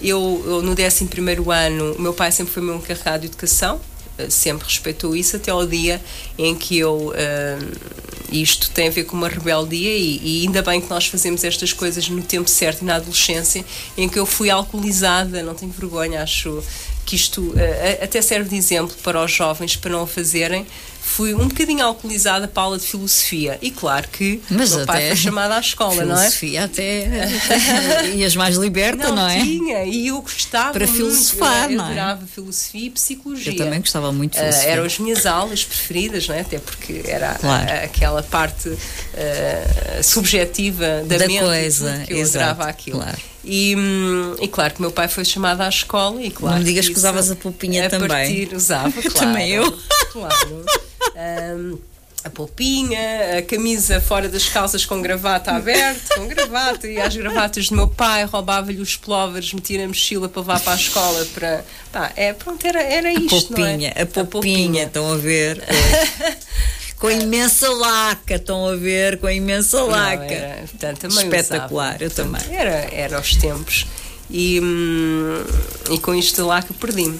eu, 0.00 0.42
eu, 0.46 0.62
no 0.62 0.72
11 0.72 1.08
ano, 1.66 1.92
o 1.92 2.00
meu 2.00 2.14
pai 2.14 2.32
sempre 2.32 2.54
foi 2.54 2.62
meu 2.62 2.76
encarregado 2.76 3.20
de 3.20 3.26
educação, 3.26 3.78
sempre 4.28 4.66
respeitou 4.66 5.14
isso 5.14 5.36
até 5.36 5.50
ao 5.50 5.66
dia 5.66 6.00
em 6.36 6.54
que 6.54 6.78
eu 6.78 7.12
isto 8.30 8.70
tem 8.70 8.88
a 8.88 8.90
ver 8.90 9.04
com 9.04 9.16
uma 9.16 9.28
rebeldia 9.28 9.96
e, 9.96 10.20
e, 10.22 10.46
ainda 10.46 10.62
bem 10.62 10.80
que 10.80 10.90
nós 10.90 11.06
fazemos 11.06 11.44
estas 11.44 11.72
coisas 11.72 12.08
no 12.08 12.22
tempo 12.22 12.48
certo 12.48 12.84
na 12.84 12.96
adolescência 12.96 13.64
em 13.96 14.08
que 14.08 14.18
eu 14.18 14.26
fui 14.26 14.50
alcoolizada, 14.50 15.42
não 15.42 15.54
tenho 15.54 15.72
vergonha, 15.72 16.22
acho 16.22 16.62
que 17.06 17.16
isto 17.16 17.40
uh, 17.40 18.04
até 18.04 18.20
serve 18.20 18.50
de 18.50 18.56
exemplo 18.56 18.94
para 19.02 19.24
os 19.24 19.32
jovens 19.32 19.76
para 19.76 19.90
não 19.90 20.02
o 20.02 20.06
fazerem 20.06 20.66
fui 21.08 21.34
um 21.34 21.48
bocadinho 21.48 21.84
alcoolizada 21.84 22.46
para 22.46 22.62
a 22.62 22.66
aula 22.66 22.78
de 22.78 22.86
filosofia. 22.86 23.58
E 23.62 23.70
claro 23.70 24.06
que 24.08 24.40
Mas 24.50 24.74
meu 24.74 24.86
pai 24.86 25.08
foi 25.08 25.16
chamado 25.16 25.52
à 25.52 25.60
escola, 25.60 26.04
não 26.04 26.14
é? 26.14 26.30
Filosofia 26.30 26.64
até 26.64 27.28
ias 28.14 28.36
mais 28.36 28.56
liberta, 28.56 29.08
não, 29.08 29.16
não 29.16 29.28
é? 29.28 29.40
tinha, 29.40 29.84
e 29.84 30.08
eu 30.08 30.20
gostava 30.20 30.72
Para 30.72 30.86
muito, 30.86 30.96
filosofar, 30.96 31.70
eu, 31.70 31.78
não 31.78 31.84
é? 31.84 31.88
adorava 31.88 32.26
filosofia 32.26 32.86
e 32.86 32.90
psicologia. 32.90 33.52
Eu 33.52 33.56
também 33.56 33.80
gostava 33.80 34.12
muito 34.12 34.32
de 34.32 34.38
filosofia. 34.38 34.68
Uh, 34.68 34.72
eram 34.72 34.84
as 34.84 34.98
minhas 34.98 35.26
aulas 35.26 35.64
preferidas, 35.64 36.28
não 36.28 36.34
é? 36.34 36.40
Até 36.40 36.58
porque 36.58 37.02
era 37.04 37.34
claro. 37.34 37.70
a, 37.70 37.74
aquela 37.84 38.22
parte 38.22 38.68
uh, 38.68 38.78
subjetiva 40.02 41.02
da, 41.06 41.18
da 41.18 41.26
mente 41.26 41.40
coisa, 41.40 42.04
que 42.06 42.12
eu 42.12 42.18
exato, 42.18 42.44
adorava 42.44 42.70
aquilo. 42.70 42.98
Claro. 43.00 43.18
E, 43.44 43.74
hum, 43.76 44.36
e, 44.40 44.48
claro 44.48 44.74
que 44.74 44.80
meu 44.80 44.90
pai 44.90 45.08
foi 45.08 45.24
chamado 45.24 45.62
à 45.62 45.68
escola 45.68 46.22
e 46.22 46.30
claro 46.30 46.56
Não 46.56 46.62
me 46.62 46.68
digas 46.68 46.86
que, 46.86 46.92
que 46.92 46.98
usavas 46.98 47.30
a 47.30 47.36
poupinha 47.36 47.86
a 47.86 47.88
também. 47.88 48.08
Partir, 48.08 48.54
usava, 48.54 48.92
claro. 49.00 49.14
também 49.14 49.50
eu. 49.50 49.78
Claro. 50.12 50.64
Um, 51.16 51.78
a 52.24 52.30
polpinha, 52.30 53.38
a 53.38 53.42
camisa 53.42 54.00
fora 54.00 54.28
das 54.28 54.48
calças 54.48 54.84
com 54.84 55.00
gravata 55.00 55.52
aberta, 55.52 56.16
com 56.16 56.26
gravata, 56.26 56.88
e 56.88 57.00
as 57.00 57.16
gravatas 57.16 57.68
do 57.68 57.76
meu 57.76 57.88
pai, 57.88 58.24
roubava-lhe 58.24 58.80
os 58.80 58.96
plovers, 58.96 59.52
metia 59.52 59.80
na 59.80 59.88
mochila 59.88 60.28
para 60.28 60.40
levar 60.40 60.60
para 60.60 60.72
a 60.72 60.76
escola 60.76 61.24
para. 61.32 61.64
Pá, 61.92 62.12
é, 62.16 62.32
pronto, 62.32 62.66
era, 62.66 62.82
era 62.82 63.12
isto. 63.12 63.36
A 63.36 63.40
polpinha, 63.40 63.92
é? 63.94 64.02
a, 64.02 64.06
polpinha, 64.06 64.84
estão 64.84 65.12
a 65.12 65.16
ver. 65.16 65.62
com 66.98 67.06
a 67.06 67.12
imensa 67.12 67.70
laca, 67.70 68.34
estão 68.34 68.66
a 68.66 68.74
ver, 68.74 69.18
com 69.18 69.28
a 69.28 69.32
imensa 69.32 69.82
laca. 69.84 70.24
Não, 70.24 70.32
era, 70.32 70.66
portanto, 70.66 71.06
Espetacular, 71.06 71.90
usava. 71.90 72.04
eu 72.04 72.10
também. 72.10 72.42
Era, 72.50 72.88
era 72.92 73.20
os 73.20 73.36
tempos. 73.36 73.86
E, 74.28 74.60
hum, 74.60 75.44
e 75.90 75.98
com 75.98 76.14
isto 76.14 76.42
da 76.42 76.46
laca 76.46 76.74
perdi-me. 76.74 77.18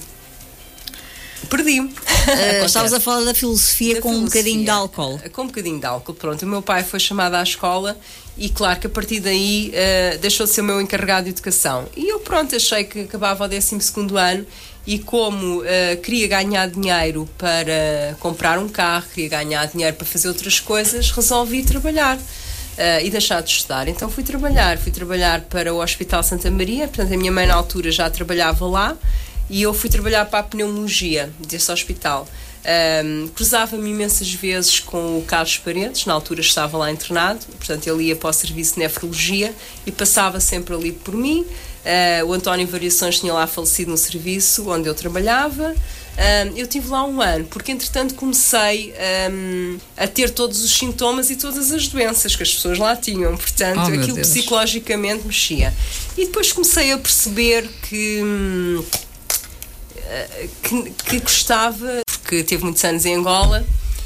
Perdi-me. 1.48 1.88
Uh, 1.88 2.64
estavas 2.66 2.92
a 2.92 3.00
falar 3.00 3.24
da 3.24 3.34
filosofia 3.34 3.96
da 3.96 4.00
com 4.00 4.10
filosofia, 4.10 4.40
um 4.40 4.42
bocadinho 4.44 4.64
de 4.64 4.70
álcool. 4.70 5.20
Com 5.32 5.42
um 5.42 5.46
bocadinho 5.46 5.80
de 5.80 5.86
álcool, 5.86 6.14
pronto. 6.14 6.42
O 6.42 6.46
meu 6.46 6.62
pai 6.62 6.84
foi 6.84 7.00
chamado 7.00 7.34
à 7.34 7.42
escola 7.42 7.98
e, 8.36 8.48
claro, 8.48 8.78
que 8.78 8.86
a 8.86 8.90
partir 8.90 9.20
daí 9.20 9.72
uh, 9.72 10.18
deixou 10.18 10.46
de 10.46 10.52
ser 10.52 10.60
o 10.60 10.64
meu 10.64 10.80
encarregado 10.80 11.24
de 11.24 11.30
educação. 11.30 11.86
E 11.96 12.08
eu, 12.08 12.20
pronto, 12.20 12.54
achei 12.54 12.84
que 12.84 13.00
acabava 13.00 13.44
o 13.44 13.48
12 13.48 13.78
ano 14.16 14.46
e 14.86 14.98
como 14.98 15.60
uh, 15.60 15.64
queria 16.02 16.28
ganhar 16.28 16.68
dinheiro 16.68 17.28
para 17.36 18.16
comprar 18.20 18.58
um 18.58 18.68
carro, 18.68 19.04
queria 19.12 19.28
ganhar 19.28 19.66
dinheiro 19.66 19.96
para 19.96 20.06
fazer 20.06 20.28
outras 20.28 20.60
coisas, 20.60 21.10
resolvi 21.10 21.62
trabalhar. 21.62 22.18
Uh, 22.78 23.04
e 23.04 23.10
deixar 23.10 23.42
de 23.42 23.50
estudar. 23.50 23.88
Então 23.88 24.08
fui 24.08 24.22
trabalhar, 24.22 24.78
fui 24.78 24.92
trabalhar 24.92 25.40
para 25.40 25.74
o 25.74 25.82
Hospital 25.82 26.22
Santa 26.22 26.48
Maria, 26.48 26.86
portanto 26.86 27.12
a 27.12 27.16
minha 27.16 27.32
mãe 27.32 27.44
na 27.44 27.54
altura 27.54 27.90
já 27.90 28.08
trabalhava 28.08 28.64
lá 28.68 28.96
e 29.50 29.62
eu 29.62 29.72
fui 29.72 29.88
trabalhar 29.88 30.24
para 30.26 30.40
a 30.40 30.42
pneumologia 30.42 31.32
desse 31.46 31.70
hospital. 31.70 32.28
Um, 32.68 33.28
Cruzava-me 33.28 33.88
imensas 33.88 34.30
vezes 34.32 34.80
com 34.80 35.18
o 35.18 35.22
Carlos 35.22 35.56
Paredes, 35.58 36.04
na 36.04 36.12
altura 36.12 36.40
estava 36.40 36.76
lá 36.76 36.90
internado, 36.90 37.46
portanto 37.56 37.86
ele 37.86 38.04
ia 38.04 38.16
para 38.16 38.28
o 38.28 38.32
serviço 38.32 38.74
de 38.74 38.80
nefrologia 38.80 39.54
e 39.86 39.92
passava 39.92 40.40
sempre 40.40 40.74
ali 40.74 40.92
por 40.92 41.14
mim. 41.14 41.40
Uh, 41.42 42.26
o 42.26 42.32
António 42.34 42.66
Variações 42.66 43.20
tinha 43.20 43.32
lá 43.32 43.46
falecido 43.46 43.90
no 43.90 43.96
serviço 43.96 44.68
onde 44.68 44.88
eu 44.88 44.94
trabalhava. 44.94 45.74
Um, 46.18 46.56
eu 46.56 46.66
tive 46.66 46.88
lá 46.88 47.04
um 47.04 47.22
ano, 47.22 47.44
porque 47.44 47.70
entretanto 47.70 48.14
comecei 48.14 48.92
um, 49.30 49.78
a 49.96 50.06
ter 50.08 50.30
todos 50.30 50.64
os 50.64 50.72
sintomas 50.72 51.30
e 51.30 51.36
todas 51.36 51.70
as 51.70 51.86
doenças 51.86 52.34
que 52.34 52.42
as 52.42 52.52
pessoas 52.52 52.76
lá 52.76 52.96
tinham, 52.96 53.36
portanto 53.36 53.82
oh, 53.88 54.00
aquilo 54.00 54.18
psicologicamente 54.18 55.24
mexia. 55.24 55.72
E 56.16 56.26
depois 56.26 56.52
comecei 56.52 56.92
a 56.92 56.98
perceber 56.98 57.68
que. 57.88 58.20
Hum, 58.22 58.84
que, 60.62 60.90
que 60.90 61.20
gostava, 61.20 62.02
porque 62.06 62.43
teve 62.43 62.64
muitos 62.64 62.85
anos 62.85 63.05
em 63.05 63.14
Angola. 63.14 63.64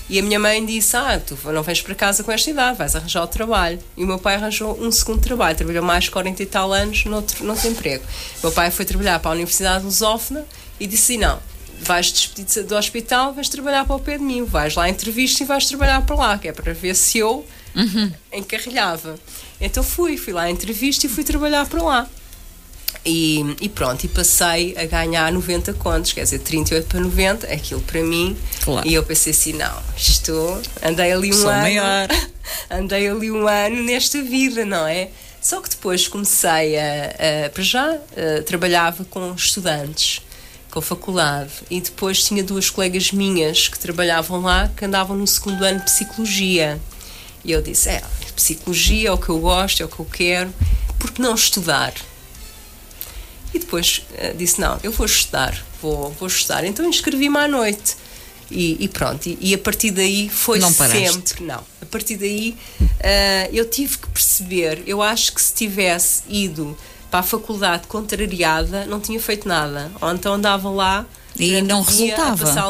E 0.08 0.18
a 0.18 0.22
minha 0.22 0.38
mãe 0.38 0.64
disse: 0.64 0.96
Ah, 0.96 1.20
tu 1.24 1.38
não 1.52 1.62
vens 1.62 1.80
para 1.80 1.94
casa 1.94 2.22
com 2.22 2.30
esta 2.30 2.50
idade, 2.50 2.76
vais 2.76 2.94
arranjar 2.94 3.22
o 3.22 3.26
trabalho. 3.26 3.78
E 3.96 4.04
o 4.04 4.06
meu 4.06 4.18
pai 4.18 4.34
arranjou 4.34 4.78
um 4.80 4.90
segundo 4.92 5.20
trabalho, 5.20 5.56
trabalhou 5.56 5.82
mais 5.82 6.04
de 6.04 6.10
40 6.10 6.42
e 6.42 6.46
tal 6.46 6.72
anos 6.72 7.04
noutro, 7.04 7.44
noutro 7.44 7.68
emprego. 7.68 8.04
O 8.38 8.46
meu 8.46 8.52
pai 8.52 8.70
foi 8.70 8.84
trabalhar 8.84 9.18
para 9.20 9.30
a 9.30 9.34
Universidade 9.34 9.80
de 9.80 9.86
Lusófona 9.86 10.44
e 10.78 10.86
disse: 10.86 11.16
Não, 11.16 11.38
vais 11.80 12.12
despedir 12.12 12.64
do 12.64 12.76
hospital, 12.76 13.32
vais 13.32 13.48
trabalhar 13.48 13.84
para 13.84 13.96
o 13.96 14.00
pé 14.00 14.18
de 14.18 14.24
mim, 14.24 14.44
vais 14.44 14.74
lá 14.74 14.84
à 14.84 14.88
entrevista 14.88 15.42
e 15.42 15.46
vais 15.46 15.66
trabalhar 15.66 16.04
para 16.04 16.16
lá, 16.16 16.38
que 16.38 16.48
é 16.48 16.52
para 16.52 16.72
ver 16.72 16.94
se 16.94 17.18
eu 17.18 17.46
uhum. 17.74 18.12
encarrilhava. 18.32 19.18
Então 19.60 19.82
fui, 19.82 20.16
fui 20.16 20.32
lá 20.32 20.42
à 20.42 20.50
entrevista 20.50 21.06
e 21.06 21.08
fui 21.08 21.24
trabalhar 21.24 21.66
para 21.66 21.82
lá. 21.82 22.08
E, 23.04 23.56
e, 23.60 23.68
pronto, 23.68 24.04
e 24.04 24.08
passei 24.08 24.76
a 24.78 24.84
ganhar 24.84 25.32
90 25.32 25.74
contos, 25.74 26.12
quer 26.12 26.22
dizer, 26.22 26.38
38 26.38 26.86
para 26.86 27.00
90, 27.00 27.46
aquilo 27.48 27.80
para 27.80 28.00
mim. 28.00 28.36
Claro. 28.62 28.86
E 28.86 28.94
eu 28.94 29.02
pensei 29.02 29.32
assim: 29.32 29.54
não, 29.54 29.82
estou. 29.96 30.60
Andei 30.80 31.12
ali 31.12 31.30
um 31.30 31.36
Sou 31.36 31.50
ano. 31.50 31.62
Maior. 31.62 32.08
Andei 32.70 33.08
ali 33.08 33.30
um 33.30 33.48
ano 33.48 33.82
nesta 33.82 34.22
vida, 34.22 34.64
não 34.64 34.86
é? 34.86 35.08
Só 35.40 35.60
que 35.60 35.68
depois 35.68 36.06
comecei 36.06 36.78
a. 36.78 37.46
a 37.46 37.50
para 37.50 37.62
já, 37.62 37.90
a, 37.90 38.42
trabalhava 38.46 39.04
com 39.04 39.34
estudantes, 39.34 40.22
com 40.70 40.78
a 40.78 40.82
faculdade, 40.82 41.50
e 41.68 41.80
depois 41.80 42.22
tinha 42.22 42.44
duas 42.44 42.70
colegas 42.70 43.10
minhas 43.10 43.66
que 43.66 43.80
trabalhavam 43.80 44.42
lá 44.42 44.70
que 44.76 44.84
andavam 44.84 45.16
no 45.16 45.26
segundo 45.26 45.64
ano 45.64 45.80
de 45.80 45.86
psicologia. 45.86 46.80
E 47.44 47.50
eu 47.50 47.60
disse: 47.60 47.88
é, 47.88 48.00
psicologia 48.36 49.08
é 49.08 49.12
o 49.12 49.18
que 49.18 49.28
eu 49.28 49.40
gosto, 49.40 49.82
é 49.82 49.86
o 49.86 49.88
que 49.88 49.98
eu 49.98 50.06
quero, 50.06 50.54
porque 51.00 51.20
não 51.20 51.34
estudar? 51.34 51.92
E 53.54 53.58
depois 53.58 54.02
uh, 54.10 54.36
disse: 54.36 54.60
Não, 54.60 54.78
eu 54.82 54.92
vou 54.92 55.06
estudar, 55.06 55.62
vou, 55.80 56.10
vou 56.12 56.28
estudar. 56.28 56.64
Então 56.64 56.88
inscrevi-me 56.88 57.38
à 57.38 57.48
noite. 57.48 57.96
E, 58.50 58.76
e 58.84 58.88
pronto, 58.88 59.26
e, 59.26 59.38
e, 59.40 59.54
a 59.54 59.58
partir 59.58 59.90
daí 59.90 60.28
foi 60.28 60.58
não 60.58 60.70
sempre. 60.70 61.42
Não, 61.42 61.64
a 61.80 61.86
partir 61.86 62.16
daí 62.16 62.54
uh, 62.80 63.48
eu 63.50 63.68
tive 63.68 63.96
que 63.96 64.08
perceber. 64.08 64.82
Eu 64.86 65.00
acho 65.00 65.32
que 65.32 65.40
se 65.40 65.54
tivesse 65.54 66.22
ido 66.28 66.76
para 67.10 67.20
a 67.20 67.22
faculdade 67.22 67.86
contrariada, 67.86 68.84
não 68.84 69.00
tinha 69.00 69.18
feito 69.20 69.48
nada. 69.48 69.90
Ou 70.00 70.12
então 70.12 70.34
andava 70.34 70.68
lá 70.68 71.06
e 71.38 71.62
não 71.62 71.82
resultava. 71.82 72.32
A 72.32 72.46
passear, 72.46 72.64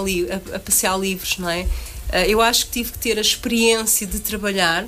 a, 0.53 0.57
a 0.57 0.59
passear 0.61 0.99
livros, 0.99 1.39
não 1.39 1.51
é? 1.51 1.63
Uh, 1.63 2.29
eu 2.29 2.41
acho 2.41 2.67
que 2.67 2.73
tive 2.73 2.93
que 2.93 2.99
ter 2.99 3.19
a 3.19 3.21
experiência 3.21 4.07
de 4.07 4.21
trabalhar 4.21 4.87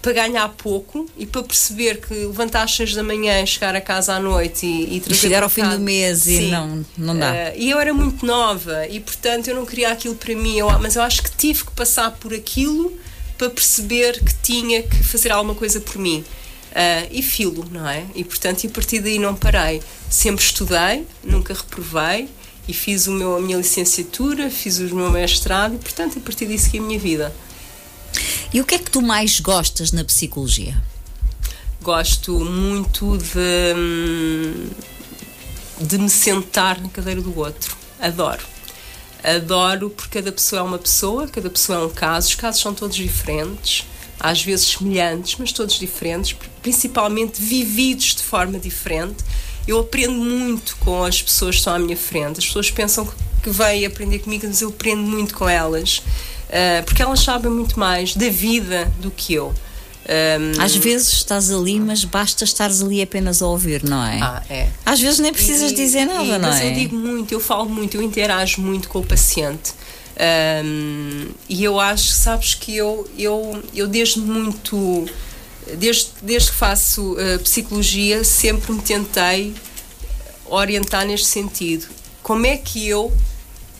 para 0.00 0.12
ganhar 0.12 0.48
pouco 0.50 1.06
e 1.16 1.26
para 1.26 1.42
perceber 1.42 2.00
que 2.00 2.14
levantar 2.14 2.62
às 2.62 2.74
6 2.74 2.94
da 2.94 3.02
manhã, 3.02 3.44
chegar 3.44 3.74
a 3.74 3.80
casa 3.80 4.14
à 4.14 4.20
noite 4.20 4.66
e, 4.66 4.98
e, 4.98 5.02
e 5.06 5.14
chegar 5.14 5.42
ao 5.42 5.48
fim 5.48 5.62
do 5.68 5.78
mês 5.78 6.20
Sim. 6.20 6.48
e 6.48 6.50
não, 6.50 6.86
não 6.96 7.18
dá. 7.18 7.32
Uh, 7.32 7.34
e 7.56 7.70
eu 7.70 7.80
era 7.80 7.92
muito 7.92 8.24
nova 8.24 8.86
e, 8.86 9.00
portanto, 9.00 9.48
eu 9.48 9.54
não 9.54 9.66
queria 9.66 9.90
aquilo 9.90 10.14
para 10.14 10.34
mim, 10.34 10.56
eu, 10.56 10.68
mas 10.78 10.96
eu 10.96 11.02
acho 11.02 11.22
que 11.22 11.30
tive 11.30 11.64
que 11.64 11.72
passar 11.72 12.12
por 12.12 12.32
aquilo 12.32 12.96
para 13.36 13.50
perceber 13.50 14.22
que 14.22 14.34
tinha 14.42 14.82
que 14.82 15.02
fazer 15.02 15.32
alguma 15.32 15.54
coisa 15.54 15.80
por 15.80 15.98
mim. 15.98 16.24
Uh, 16.72 17.08
e 17.10 17.22
filo, 17.22 17.66
não 17.70 17.88
é? 17.88 18.04
E, 18.14 18.22
portanto, 18.22 18.64
e 18.64 18.66
a 18.66 18.70
partir 18.70 19.00
daí 19.00 19.18
não 19.18 19.34
parei. 19.34 19.82
Sempre 20.10 20.44
estudei, 20.44 21.06
nunca 21.24 21.54
reprovei 21.54 22.28
e 22.68 22.72
fiz 22.74 23.06
o 23.06 23.12
meu, 23.12 23.36
a 23.36 23.40
minha 23.40 23.56
licenciatura, 23.56 24.50
fiz 24.50 24.78
o 24.78 24.94
meu 24.94 25.10
mestrado 25.10 25.74
e, 25.74 25.78
portanto, 25.78 26.18
a 26.18 26.20
partir 26.20 26.46
disso 26.46 26.70
que 26.70 26.76
é 26.76 26.80
a 26.80 26.82
minha 26.82 26.98
vida. 26.98 27.34
E 28.52 28.60
o 28.60 28.64
que 28.64 28.74
é 28.74 28.78
que 28.78 28.90
tu 28.90 29.02
mais 29.02 29.40
gostas 29.40 29.92
na 29.92 30.04
psicologia? 30.04 30.80
Gosto 31.82 32.40
muito 32.40 33.16
de, 33.18 33.74
hum, 33.76 34.68
de 35.80 35.98
me 35.98 36.08
sentar 36.08 36.80
na 36.80 36.88
cadeira 36.88 37.20
do 37.20 37.38
outro. 37.38 37.76
Adoro. 38.00 38.42
Adoro 39.22 39.90
porque 39.90 40.20
cada 40.20 40.32
pessoa 40.32 40.60
é 40.60 40.62
uma 40.62 40.78
pessoa, 40.78 41.28
cada 41.28 41.50
pessoa 41.50 41.80
é 41.80 41.84
um 41.84 41.90
caso, 41.90 42.28
os 42.28 42.34
casos 42.34 42.60
são 42.60 42.72
todos 42.72 42.96
diferentes, 42.96 43.84
às 44.20 44.42
vezes 44.42 44.66
semelhantes, 44.66 45.36
mas 45.38 45.52
todos 45.52 45.78
diferentes, 45.78 46.36
principalmente 46.62 47.40
vividos 47.40 48.14
de 48.14 48.22
forma 48.22 48.58
diferente. 48.58 49.24
Eu 49.66 49.80
aprendo 49.80 50.14
muito 50.14 50.76
com 50.76 51.02
as 51.02 51.20
pessoas 51.20 51.56
que 51.56 51.58
estão 51.58 51.74
à 51.74 51.78
minha 51.78 51.96
frente. 51.96 52.38
As 52.38 52.46
pessoas 52.46 52.70
pensam 52.70 53.08
que 53.42 53.50
vêm 53.50 53.84
aprender 53.84 54.20
comigo, 54.20 54.46
mas 54.46 54.60
eu 54.60 54.68
aprendo 54.68 55.02
muito 55.02 55.34
com 55.34 55.48
elas. 55.48 56.02
Uh, 56.48 56.84
porque 56.84 57.02
elas 57.02 57.20
sabem 57.20 57.50
muito 57.50 57.78
mais 57.78 58.14
da 58.14 58.28
vida 58.28 58.92
do 59.00 59.10
que 59.10 59.34
eu. 59.34 59.52
Um, 60.08 60.62
Às 60.62 60.76
vezes 60.76 61.14
estás 61.14 61.50
ali, 61.50 61.80
mas 61.80 62.04
basta 62.04 62.44
estares 62.44 62.80
ali 62.80 63.02
apenas 63.02 63.42
a 63.42 63.46
ouvir, 63.46 63.82
não 63.82 64.04
é? 64.04 64.20
Ah, 64.22 64.42
é. 64.48 64.68
Às 64.84 65.00
vezes 65.00 65.18
nem 65.18 65.32
precisas 65.32 65.72
e, 65.72 65.74
dizer 65.74 66.04
nada, 66.04 66.22
e, 66.22 66.30
não 66.30 66.48
mas 66.48 66.60
é? 66.60 66.62
Mas 66.62 66.62
eu 66.62 66.74
digo 66.74 66.96
muito, 66.96 67.32
eu 67.32 67.40
falo 67.40 67.68
muito, 67.68 67.96
eu 67.96 68.02
interajo 68.02 68.60
muito 68.60 68.88
com 68.88 69.00
o 69.00 69.04
paciente. 69.04 69.72
Um, 70.64 71.28
e 71.48 71.64
eu 71.64 71.78
acho, 71.80 72.12
sabes, 72.12 72.54
que 72.54 72.76
eu, 72.76 73.08
eu, 73.18 73.62
eu 73.74 73.88
desde 73.88 74.20
muito. 74.20 75.06
Desde, 75.76 76.10
desde 76.22 76.52
que 76.52 76.56
faço 76.56 77.14
uh, 77.14 77.40
psicologia, 77.40 78.22
sempre 78.22 78.72
me 78.72 78.80
tentei 78.80 79.52
orientar 80.46 81.04
neste 81.04 81.26
sentido. 81.26 81.86
Como 82.22 82.46
é 82.46 82.56
que 82.56 82.86
eu 82.86 83.12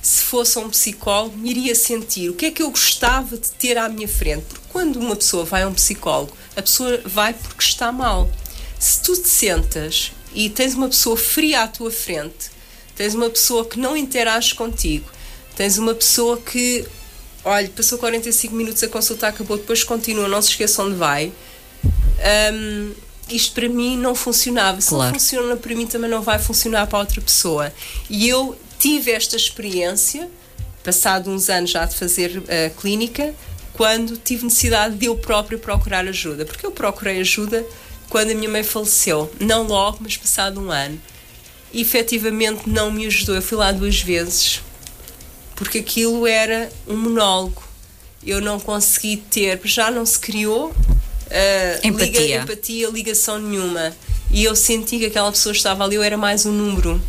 se 0.07 0.23
fosse 0.23 0.57
um 0.61 0.71
psicólogo, 0.71 1.37
me 1.37 1.51
iria 1.51 1.75
sentir? 1.75 2.31
O 2.31 2.35
que 2.35 2.47
é 2.47 2.51
que 2.53 2.63
eu 2.63 2.71
gostava 2.71 3.37
de 3.37 3.51
ter 3.51 3.77
à 3.77 3.89
minha 3.89 4.07
frente? 4.07 4.45
Porque 4.45 4.65
quando 4.69 5.01
uma 5.01 5.17
pessoa 5.17 5.45
vai 5.45 5.65
a 5.65 5.69
um 5.69 5.75
psicólogo, 5.75 6.33
a 6.55 6.63
pessoa 6.63 7.01
vai 7.05 7.35
porque 7.35 7.65
está 7.65 7.91
mal. 7.91 8.31
Se 8.79 9.03
tu 9.03 9.21
te 9.21 9.29
sentas 9.29 10.13
e 10.33 10.49
tens 10.49 10.75
uma 10.75 10.89
pessoa 10.89 11.17
fria 11.17 11.63
à 11.63 11.67
tua 11.67 11.91
frente, 11.91 12.53
tens 12.95 13.15
uma 13.15 13.29
pessoa 13.29 13.65
que 13.65 13.81
não 13.81 13.97
interage 13.97 14.55
contigo, 14.55 15.11
tens 15.57 15.77
uma 15.77 15.93
pessoa 15.93 16.37
que, 16.37 16.87
olha, 17.45 17.69
passou 17.75 17.99
45 17.99 18.55
minutos 18.55 18.85
a 18.85 18.89
consulta, 18.89 19.27
acabou, 19.27 19.57
depois 19.57 19.83
continua, 19.83 20.29
não 20.29 20.41
se 20.41 20.51
esqueça 20.51 20.85
onde 20.85 20.95
vai. 20.95 21.33
Um, 22.55 22.93
isto 23.29 23.55
para 23.55 23.69
mim 23.69 23.97
não 23.97 24.15
funcionava. 24.15 24.81
Se 24.81 24.91
claro. 24.91 25.07
não 25.07 25.19
funciona 25.19 25.57
para 25.57 25.75
mim, 25.75 25.85
também 25.85 26.09
não 26.09 26.23
vai 26.23 26.39
funcionar 26.39 26.87
para 26.87 27.01
outra 27.01 27.21
pessoa. 27.21 27.73
E 28.09 28.29
eu 28.29 28.57
tive 28.87 29.11
esta 29.11 29.35
experiência, 29.35 30.31
passado 30.85 31.29
uns 31.29 31.51
anos 31.51 31.71
já 31.71 31.85
de 31.85 31.97
fazer 31.97 32.37
a 32.39 32.69
uh, 32.69 32.75
clínica, 32.81 33.35
quando 33.73 34.17
tive 34.17 34.45
necessidade 34.45 34.95
de 34.95 35.07
eu 35.07 35.17
própria 35.17 35.59
procurar 35.59 36.07
ajuda. 36.07 36.47
Porque 36.47 36.65
eu 36.65 36.71
procurei 36.71 37.19
ajuda 37.19 37.67
quando 38.09 38.31
a 38.31 38.35
minha 38.35 38.49
mãe 38.49 38.63
faleceu. 38.63 39.29
Não 39.41 39.65
logo, 39.65 39.99
mas 40.03 40.17
passado 40.17 40.61
um 40.61 40.71
ano. 40.71 41.01
E 41.73 41.83
efetivamente 41.83 42.69
não 42.69 42.93
me 42.93 43.05
ajudou. 43.07 43.35
Eu 43.35 43.43
fui 43.43 43.59
lá 43.59 43.73
duas 43.73 44.01
vezes, 44.01 44.61
porque 45.57 45.79
aquilo 45.79 46.25
era 46.25 46.71
um 46.87 46.97
monólogo. 46.97 47.65
Eu 48.25 48.41
não 48.41 48.61
consegui 48.61 49.17
ter, 49.17 49.61
já 49.65 49.91
não 49.91 50.07
se 50.07 50.21
criou 50.21 50.69
uh, 50.69 50.75
empatia. 51.83 52.21
Liga, 52.21 52.43
empatia, 52.45 52.89
ligação 52.89 53.41
nenhuma. 53.41 53.93
E 54.31 54.45
eu 54.45 54.55
senti 54.55 55.01
que 55.01 55.07
aquela 55.07 55.33
pessoa 55.33 55.53
estava 55.53 55.83
ali, 55.83 55.97
eu 55.97 56.05
era 56.05 56.17
mais 56.17 56.47
um 56.47 56.53
número 56.53 57.01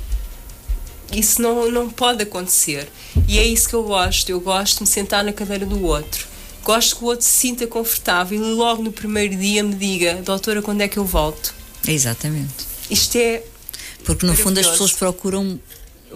isso 1.12 1.42
não, 1.42 1.72
não 1.72 1.90
pode 1.90 2.24
acontecer. 2.24 2.88
E 3.28 3.40
é 3.40 3.46
isso 3.46 3.70
que 3.70 3.76
eu 3.76 3.84
gosto. 3.84 4.30
Eu 4.30 4.40
gosto 4.40 4.78
de 4.78 4.82
me 4.82 4.88
sentar 4.88 5.24
na 5.24 5.34
cadeira 5.34 5.66
do 5.66 5.84
outro. 5.86 6.28
Gosto 6.64 6.98
que 6.98 7.04
o 7.04 7.08
outro 7.08 7.26
se 7.26 7.32
sinta 7.32 7.66
confortável 7.66 8.38
e 8.38 8.54
logo 8.54 8.84
no 8.84 8.92
primeiro 8.92 9.36
dia 9.36 9.64
me 9.64 9.74
diga: 9.74 10.16
Doutora, 10.16 10.62
quando 10.62 10.82
é 10.82 10.88
que 10.88 10.98
eu 10.98 11.06
volto? 11.06 11.54
Exatamente. 11.88 12.66
Isto 12.90 13.18
é. 13.18 13.44
Porque 14.04 14.26
no 14.26 14.36
fundo 14.36 14.60
as 14.60 14.68
pessoas 14.68 14.94
procuram 14.94 15.60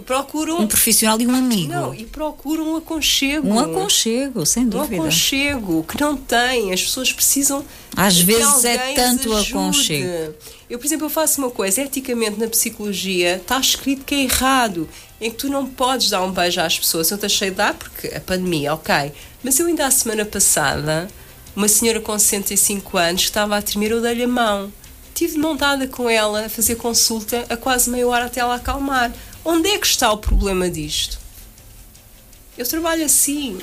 procuram 0.06 0.60
um 0.60 0.66
profissional 0.66 1.20
e 1.20 1.26
um 1.26 1.34
amigo. 1.34 1.72
Não, 1.72 1.94
e 1.94 2.04
procuram 2.04 2.72
um 2.72 2.76
aconchego. 2.76 3.48
Um 3.48 3.58
aconchego, 3.58 4.46
sem 4.46 4.66
dúvida. 4.66 4.96
Um 4.96 5.02
aconchego 5.02 5.84
que 5.84 6.00
não 6.00 6.16
tem. 6.16 6.72
As 6.72 6.82
pessoas 6.82 7.12
precisam. 7.12 7.64
Às 7.96 8.18
vezes 8.18 8.64
é 8.64 8.94
tanto 8.94 9.34
aconchego. 9.36 10.34
Eu, 10.70 10.78
por 10.78 10.86
exemplo, 10.86 11.06
eu 11.06 11.10
faço 11.10 11.38
uma 11.40 11.50
coisa, 11.50 11.82
eticamente 11.82 12.40
na 12.40 12.48
psicologia 12.48 13.36
está 13.36 13.60
escrito 13.60 14.04
que 14.06 14.14
é 14.14 14.22
errado, 14.22 14.88
em 15.20 15.30
que 15.30 15.36
tu 15.36 15.48
não 15.48 15.66
podes 15.66 16.08
dar 16.08 16.22
um 16.22 16.32
beijo 16.32 16.60
às 16.62 16.78
pessoas. 16.78 17.10
Eu 17.10 17.18
deixei 17.18 17.50
de 17.50 17.56
dar 17.56 17.74
porque 17.74 18.08
a 18.08 18.20
pandemia, 18.20 18.72
ok. 18.72 19.12
Mas 19.42 19.58
eu 19.58 19.66
ainda 19.66 19.86
a 19.86 19.90
semana 19.90 20.24
passada, 20.24 21.08
uma 21.54 21.68
senhora 21.68 22.00
com 22.00 22.18
65 22.18 22.96
anos 22.96 23.20
que 23.22 23.28
estava 23.28 23.56
a 23.58 23.60
tremer, 23.60 23.90
eu 23.90 24.00
dei-lhe 24.00 24.22
a 24.22 24.28
mão. 24.28 24.72
Tive 25.14 25.34
de 25.34 25.38
mão 25.38 25.54
dada 25.54 25.86
com 25.86 26.08
ela 26.08 26.46
a 26.46 26.48
fazer 26.48 26.76
consulta 26.76 27.44
a 27.50 27.56
quase 27.56 27.90
meia 27.90 28.08
hora 28.08 28.24
até 28.24 28.40
ela 28.40 28.54
acalmar. 28.54 29.12
Onde 29.44 29.68
é 29.68 29.78
que 29.78 29.86
está 29.86 30.12
o 30.12 30.18
problema 30.18 30.70
disto? 30.70 31.18
Eu 32.56 32.66
trabalho 32.66 33.04
assim. 33.04 33.58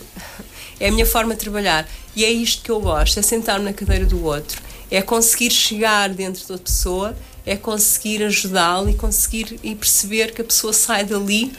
É 0.80 0.88
a 0.88 0.92
minha 0.94 1.06
forma 1.06 1.34
de 1.34 1.42
trabalhar. 1.42 1.86
E 2.16 2.24
é 2.24 2.32
isto 2.32 2.64
que 2.64 2.72
eu 2.72 2.80
gosto: 2.80 3.20
é 3.20 3.22
sentar-me 3.22 3.66
na 3.66 3.74
cadeira 3.74 4.06
do 4.06 4.24
outro 4.24 4.62
é 4.92 5.02
conseguir 5.02 5.52
chegar 5.52 6.10
dentro 6.10 6.48
da 6.48 6.58
pessoa, 6.58 7.16
é 7.46 7.56
conseguir 7.56 8.24
ajudá-lo 8.24 8.90
e 8.90 8.96
conseguir 8.96 9.60
e 9.64 9.76
perceber 9.76 10.34
que 10.34 10.42
a 10.42 10.44
pessoa 10.44 10.74
sai 10.74 11.04
dali 11.04 11.52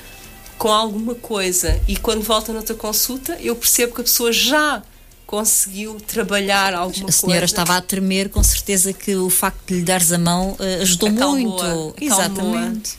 com 0.58 0.68
alguma 0.68 1.14
coisa. 1.14 1.80
E 1.86 1.96
quando 1.96 2.22
volta 2.22 2.52
noutra 2.52 2.74
consulta, 2.74 3.38
eu 3.40 3.54
percebo 3.54 3.94
que 3.94 4.00
a 4.00 4.04
pessoa 4.04 4.32
já 4.32 4.82
conseguiu 5.26 5.94
trabalhar 6.00 6.74
alguma 6.74 7.04
coisa. 7.04 7.08
A 7.08 7.12
senhora 7.12 7.40
coisa. 7.40 7.52
estava 7.52 7.76
a 7.76 7.80
tremer, 7.80 8.28
com 8.28 8.42
certeza 8.42 8.92
que 8.92 9.14
o 9.14 9.30
facto 9.30 9.68
de 9.68 9.74
lhe 9.74 9.82
dares 9.82 10.10
a 10.12 10.18
mão 10.18 10.56
uh, 10.58 10.82
ajudou 10.82 11.10
muito. 11.10 11.94
Exatamente. 12.00 12.98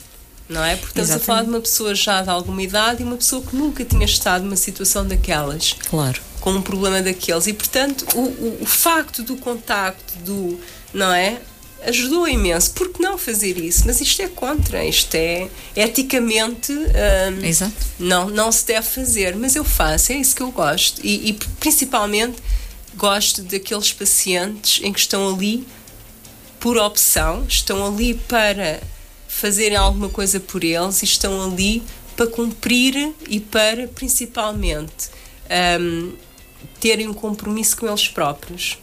Não 0.52 0.62
é? 0.62 0.76
Porque 0.76 1.00
estamos 1.00 1.10
Exatamente. 1.10 1.22
a 1.22 1.26
falar 1.26 1.42
de 1.42 1.48
uma 1.48 1.60
pessoa 1.60 1.94
já 1.94 2.22
de 2.22 2.30
alguma 2.30 2.62
idade 2.62 3.02
e 3.02 3.04
uma 3.04 3.16
pessoa 3.16 3.42
que 3.42 3.56
nunca 3.56 3.84
tinha 3.84 4.04
estado 4.04 4.44
numa 4.44 4.56
situação 4.56 5.06
daquelas. 5.06 5.76
Claro 5.88 6.20
com 6.42 6.50
um 6.50 6.60
problema 6.60 7.00
daqueles. 7.00 7.46
E, 7.46 7.52
portanto, 7.54 8.04
o, 8.14 8.20
o, 8.20 8.58
o 8.62 8.66
facto 8.66 9.22
do 9.22 9.36
contacto, 9.36 10.18
do, 10.18 10.58
não 10.92 11.10
é? 11.12 11.40
Ajudou 11.86 12.28
imenso. 12.28 12.72
Por 12.72 12.92
que 12.92 13.00
não 13.00 13.16
fazer 13.16 13.56
isso? 13.56 13.84
Mas 13.86 14.00
isto 14.00 14.20
é 14.20 14.28
contra, 14.28 14.84
isto 14.84 15.14
é 15.14 15.48
eticamente. 15.74 16.72
Um, 16.72 17.44
Exato. 17.44 17.72
Não, 17.98 18.28
não 18.28 18.52
se 18.52 18.66
deve 18.66 18.86
fazer, 18.86 19.36
mas 19.36 19.56
eu 19.56 19.64
faço, 19.64 20.12
é 20.12 20.16
isso 20.16 20.34
que 20.34 20.42
eu 20.42 20.50
gosto. 20.50 21.00
E, 21.04 21.30
e 21.30 21.32
principalmente 21.58 22.42
gosto 22.96 23.42
daqueles 23.42 23.92
pacientes 23.92 24.84
em 24.84 24.92
que 24.92 25.00
estão 25.00 25.32
ali 25.32 25.66
por 26.58 26.76
opção, 26.76 27.44
estão 27.48 27.86
ali 27.86 28.14
para 28.14 28.80
fazerem 29.32 29.76
alguma 29.76 30.08
coisa 30.08 30.38
por 30.38 30.62
eles 30.62 31.02
e 31.02 31.04
estão 31.04 31.42
ali 31.42 31.82
para 32.14 32.26
cumprir 32.26 33.12
e 33.28 33.40
para 33.40 33.88
principalmente 33.88 35.08
um, 35.80 36.12
terem 36.78 37.08
um 37.08 37.14
compromisso 37.14 37.76
com 37.76 37.88
eles 37.88 38.06
próprios, 38.06 38.78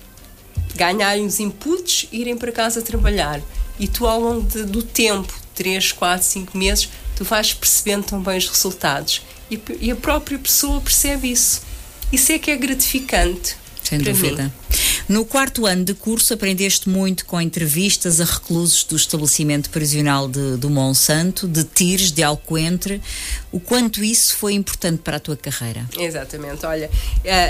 ganharem 0.75 1.25
os 1.25 1.39
inputs 1.39 2.07
e 2.11 2.21
irem 2.21 2.35
para 2.35 2.51
casa 2.51 2.81
trabalhar. 2.81 3.41
E 3.79 3.87
tu, 3.87 4.07
ao 4.07 4.19
longo 4.19 4.47
de, 4.47 4.63
do 4.63 4.83
tempo 4.83 5.33
3, 5.55 5.91
4, 5.93 6.25
5 6.25 6.57
meses 6.57 6.89
tu 7.15 7.23
vais 7.23 7.53
percebendo 7.53 8.05
também 8.05 8.37
os 8.37 8.47
resultados. 8.47 9.21
E, 9.51 9.61
e 9.79 9.91
a 9.91 9.95
própria 9.95 10.39
pessoa 10.39 10.81
percebe 10.81 11.31
isso. 11.31 11.61
Isso 12.11 12.31
é 12.31 12.39
que 12.39 12.49
é 12.49 12.57
gratificante. 12.57 13.55
Sem 13.89 13.99
dúvida. 13.99 14.43
Mim. 14.43 14.51
No 15.09 15.25
quarto 15.25 15.65
ano 15.65 15.83
de 15.83 15.95
curso 15.95 16.35
aprendeste 16.35 16.87
muito 16.87 17.25
com 17.25 17.41
entrevistas 17.41 18.21
a 18.21 18.25
reclusos 18.25 18.83
do 18.83 18.95
estabelecimento 18.95 19.71
prisional 19.71 20.27
de, 20.27 20.55
do 20.57 20.69
Monsanto, 20.69 21.47
de 21.47 21.63
Tires, 21.63 22.11
de 22.11 22.21
Alcoentre. 22.21 23.01
O 23.51 23.59
quanto 23.59 24.03
isso 24.03 24.37
foi 24.37 24.53
importante 24.53 24.99
para 24.99 25.17
a 25.17 25.19
tua 25.19 25.35
carreira? 25.35 25.83
Exatamente. 25.97 26.63
Olha, 26.63 26.91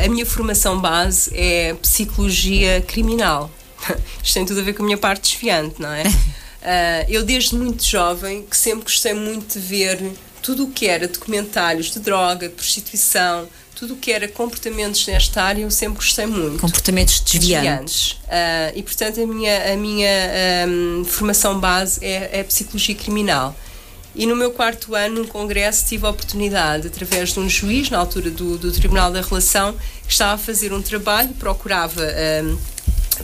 a 0.05 0.07
minha 0.07 0.25
formação 0.25 0.79
base 0.79 1.31
é 1.35 1.73
psicologia 1.73 2.81
criminal. 2.87 3.51
Isto 4.23 4.35
tem 4.35 4.45
tudo 4.45 4.61
a 4.61 4.63
ver 4.63 4.73
com 4.73 4.83
a 4.83 4.85
minha 4.85 4.97
parte 4.97 5.23
desfiante, 5.23 5.81
não 5.81 5.91
é? 5.91 6.03
Uh, 6.03 7.05
eu, 7.11 7.25
desde 7.25 7.55
muito 7.55 7.83
jovem, 7.83 8.45
que 8.45 8.55
sempre 8.55 8.83
gostei 8.83 9.13
muito 9.13 9.59
de 9.59 9.59
ver 9.59 9.99
tudo 10.41 10.63
o 10.63 10.71
que 10.71 10.87
era 10.87 11.09
documentários 11.09 11.91
de 11.91 11.99
droga, 11.99 12.47
de 12.47 12.55
prostituição, 12.55 13.49
tudo 13.79 13.93
o 13.93 13.97
que 13.97 14.11
era 14.11 14.27
comportamentos 14.27 15.07
nesta 15.07 15.41
área, 15.41 15.61
eu 15.61 15.71
sempre 15.71 15.95
gostei 15.95 16.25
muito. 16.25 16.59
Comportamentos 16.59 17.21
desviantes. 17.21 17.63
desviantes. 17.63 18.11
Uh, 18.11 18.77
e, 18.77 18.83
portanto, 18.83 19.21
a 19.21 19.25
minha, 19.25 19.73
a 19.73 19.77
minha 19.77 20.09
um, 20.67 21.05
formação 21.05 21.57
base 21.57 22.03
é, 22.03 22.39
é 22.39 22.43
psicologia 22.43 22.93
criminal. 22.93 23.55
E 24.13 24.25
no 24.25 24.35
meu 24.35 24.51
quarto 24.51 24.95
ano, 24.95 25.21
num 25.21 25.27
congresso, 25.27 25.85
tive 25.85 26.05
a 26.05 26.09
oportunidade, 26.09 26.87
através 26.87 27.31
de 27.31 27.39
um 27.39 27.47
juiz, 27.47 27.89
na 27.89 27.97
altura 27.99 28.29
do, 28.29 28.57
do 28.57 28.69
Tribunal 28.69 29.13
da 29.13 29.21
Relação, 29.21 29.73
que 30.05 30.11
estava 30.11 30.33
a 30.33 30.37
fazer 30.37 30.73
um 30.73 30.81
trabalho, 30.81 31.29
procurava 31.35 32.01
um, 32.43 32.57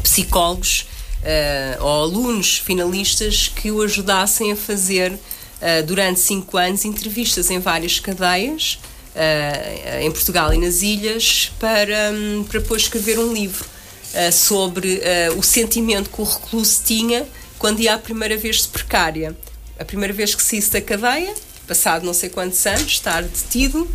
psicólogos 0.02 0.88
uh, 1.22 1.84
ou 1.84 2.04
alunos 2.04 2.60
finalistas 2.60 3.52
que 3.54 3.72
o 3.72 3.82
ajudassem 3.82 4.54
a 4.54 4.56
fazer, 4.56 5.12
uh, 5.12 5.86
durante 5.86 6.22
cinco 6.22 6.58
anos, 6.58 6.86
entrevistas 6.86 7.50
em 7.50 7.60
várias 7.60 8.00
cadeias, 8.00 8.80
uh, 9.16 10.02
em 10.02 10.12
Portugal 10.12 10.54
e 10.54 10.58
nas 10.58 10.82
ilhas, 10.82 11.52
para, 11.60 12.12
um, 12.12 12.44
para 12.44 12.60
depois 12.60 12.84
escrever 12.84 13.18
um 13.20 13.34
livro 13.34 13.76
sobre 14.32 15.02
o 15.38 15.44
sentimento 15.44 16.10
que 16.10 16.22
o 16.22 16.24
recluso 16.24 16.82
tinha 16.86 17.28
quando 17.60 17.82
ia 17.82 17.96
a 17.96 17.98
primeira 17.98 18.38
vez 18.38 18.62
de 18.62 18.70
precária. 18.70 19.36
A 19.78 19.84
primeira 19.84 20.14
vez 20.14 20.34
que 20.34 20.42
saísse 20.42 20.72
da 20.72 20.80
cadeia, 20.80 21.34
passado 21.68 22.06
não 22.06 22.14
sei 22.14 22.30
quantos 22.30 22.66
anos, 22.66 22.94
estar 22.94 23.22
detido, 23.24 23.86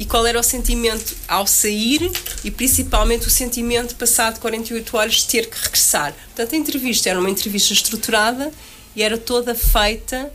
e 0.00 0.06
qual 0.06 0.26
era 0.26 0.40
o 0.40 0.42
sentimento 0.42 1.14
ao 1.28 1.46
sair 1.46 2.10
e 2.42 2.50
principalmente 2.50 3.26
o 3.26 3.30
sentimento 3.30 3.94
passado 3.96 4.40
48 4.40 4.96
horas 4.96 5.14
de 5.16 5.26
ter 5.26 5.46
que 5.46 5.62
regressar. 5.62 6.14
Portanto, 6.28 6.54
a 6.54 6.56
entrevista 6.56 7.10
era 7.10 7.20
uma 7.20 7.28
entrevista 7.28 7.74
estruturada 7.74 8.50
e 8.96 9.02
era 9.02 9.18
toda 9.18 9.54
feita 9.54 10.32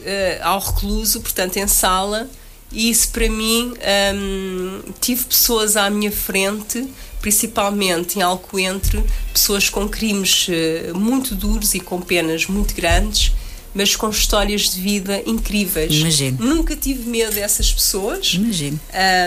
uh, 0.00 0.42
ao 0.42 0.58
recluso, 0.58 1.20
portanto, 1.20 1.56
em 1.56 1.68
sala. 1.68 2.28
E 2.74 2.90
isso 2.90 3.08
para 3.08 3.28
mim, 3.28 3.72
um, 4.14 4.80
tive 5.00 5.24
pessoas 5.24 5.76
à 5.76 5.88
minha 5.88 6.10
frente, 6.10 6.86
principalmente 7.20 8.18
em 8.18 8.22
Alcoentre, 8.22 9.02
pessoas 9.32 9.70
com 9.70 9.88
crimes 9.88 10.48
uh, 10.48 10.98
muito 10.98 11.34
duros 11.34 11.74
e 11.74 11.80
com 11.80 12.00
penas 12.00 12.46
muito 12.46 12.74
grandes 12.74 13.32
mas 13.74 13.96
com 13.96 14.08
histórias 14.08 14.70
de 14.72 14.80
vida 14.80 15.20
incríveis. 15.26 15.92
Imagino. 15.92 16.38
Nunca 16.38 16.76
tive 16.76 17.10
medo 17.10 17.34
dessas 17.34 17.72
pessoas. 17.72 18.34
Imagino. 18.34 18.78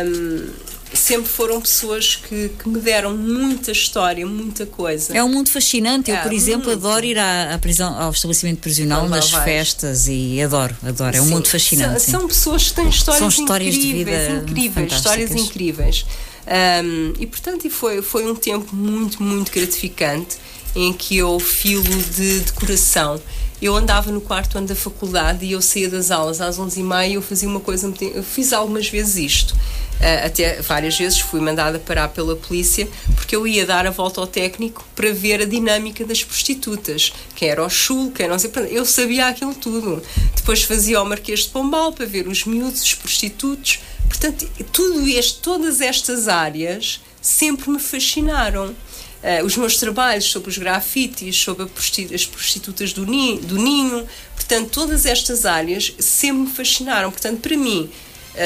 Um, 0.05 0.49
sempre 0.93 1.27
foram 1.27 1.61
pessoas 1.61 2.15
que, 2.15 2.49
que, 2.49 2.69
me 2.69 2.79
deram 2.79 3.15
muita 3.15 3.71
história, 3.71 4.25
muita 4.25 4.65
coisa. 4.65 5.15
É 5.15 5.23
um 5.23 5.29
mundo 5.29 5.49
fascinante. 5.49 6.09
Eu, 6.09 6.17
é, 6.17 6.21
por 6.21 6.31
exemplo, 6.31 6.67
muito. 6.67 6.85
adoro 6.85 7.05
ir 7.05 7.17
à, 7.17 7.53
à, 7.53 7.57
prisão, 7.57 7.99
ao 7.99 8.11
estabelecimento 8.11 8.59
prisional 8.59 9.03
Não, 9.03 9.09
nas 9.09 9.29
festas 9.29 10.07
e 10.07 10.41
adoro, 10.41 10.75
adoro. 10.83 11.15
É 11.15 11.21
um 11.21 11.25
sim, 11.25 11.31
mundo 11.31 11.47
fascinante. 11.47 12.01
São, 12.01 12.19
são, 12.19 12.27
pessoas 12.27 12.69
que 12.69 12.73
têm 12.73 12.89
histórias, 12.89 13.19
são 13.19 13.43
histórias 13.43 13.75
incríveis, 13.75 14.05
de 14.05 14.33
vida 14.33 14.35
incríveis, 14.43 14.93
histórias 14.93 15.31
incríveis. 15.31 16.05
Um, 16.47 17.13
e 17.19 17.27
portanto, 17.27 17.69
foi, 17.69 18.01
foi 18.01 18.29
um 18.29 18.35
tempo 18.35 18.75
muito, 18.75 19.21
muito 19.21 19.51
gratificante 19.51 20.37
em 20.75 20.93
que 20.93 21.17
eu 21.17 21.39
filo 21.39 21.83
de, 22.15 22.41
de 22.41 22.53
coração 22.53 23.19
eu 23.61 23.75
andava 23.75 24.11
no 24.11 24.21
quarto 24.21 24.57
ano 24.57 24.67
da 24.67 24.75
faculdade 24.75 25.45
e 25.45 25.53
eu 25.53 25.61
saía 25.61 25.89
das 25.89 26.11
aulas 26.11 26.41
às 26.41 26.59
11h30 26.59 27.09
e 27.09 27.13
eu 27.15 27.21
fazia 27.21 27.49
uma 27.49 27.59
coisa, 27.59 27.91
eu 28.01 28.23
fiz 28.23 28.53
algumas 28.53 28.87
vezes 28.87 29.17
isto. 29.17 29.55
Uh, 29.97 30.27
até 30.27 30.61
várias 30.61 30.95
vezes 30.95 31.19
fui 31.19 31.39
mandada 31.39 31.79
parar 31.79 32.09
pela 32.09 32.35
polícia 32.35 32.87
porque 33.15 33.35
eu 33.35 33.47
ia 33.47 33.65
dar 33.65 33.87
a 33.87 33.89
volta 33.89 34.21
ao 34.21 34.27
técnico 34.27 34.85
para 34.95 35.11
ver 35.11 35.41
a 35.41 35.45
dinâmica 35.45 36.05
das 36.05 36.23
prostitutas, 36.23 37.11
quem 37.35 37.49
era 37.49 37.65
o 37.65 37.69
chul, 37.69 38.11
quem 38.11 38.27
não 38.27 38.37
sei, 38.37 38.51
eu 38.69 38.85
sabia 38.85 39.27
aquilo 39.27 39.55
tudo. 39.55 40.03
Depois 40.35 40.61
fazia 40.61 41.01
o 41.01 41.05
Marquês 41.05 41.41
de 41.41 41.49
Pombal 41.49 41.91
para 41.91 42.05
ver 42.05 42.27
os 42.27 42.45
miúdos, 42.45 42.83
os 42.83 42.93
prostitutos. 42.93 43.79
Portanto, 44.07 44.47
tudo 44.71 45.07
este, 45.09 45.39
todas 45.39 45.81
estas 45.81 46.27
áreas 46.27 47.01
sempre 47.21 47.69
me 47.69 47.79
fascinaram. 47.79 48.75
Uh, 49.17 49.43
os 49.43 49.57
meus 49.57 49.77
trabalhos 49.77 50.25
sobre 50.25 50.49
os 50.49 50.57
grafites, 50.59 51.35
sobre 51.35 51.67
as 52.13 52.25
prostitutas 52.25 52.93
do 52.93 53.05
ninho, 53.05 53.41
do 53.41 53.57
ninho, 53.57 54.07
portanto, 54.35 54.69
todas 54.69 55.07
estas 55.07 55.43
áreas 55.43 55.91
sempre 55.99 56.43
me 56.43 56.49
fascinaram. 56.49 57.11
Portanto, 57.11 57.39
para 57.41 57.57
mim, 57.57 57.89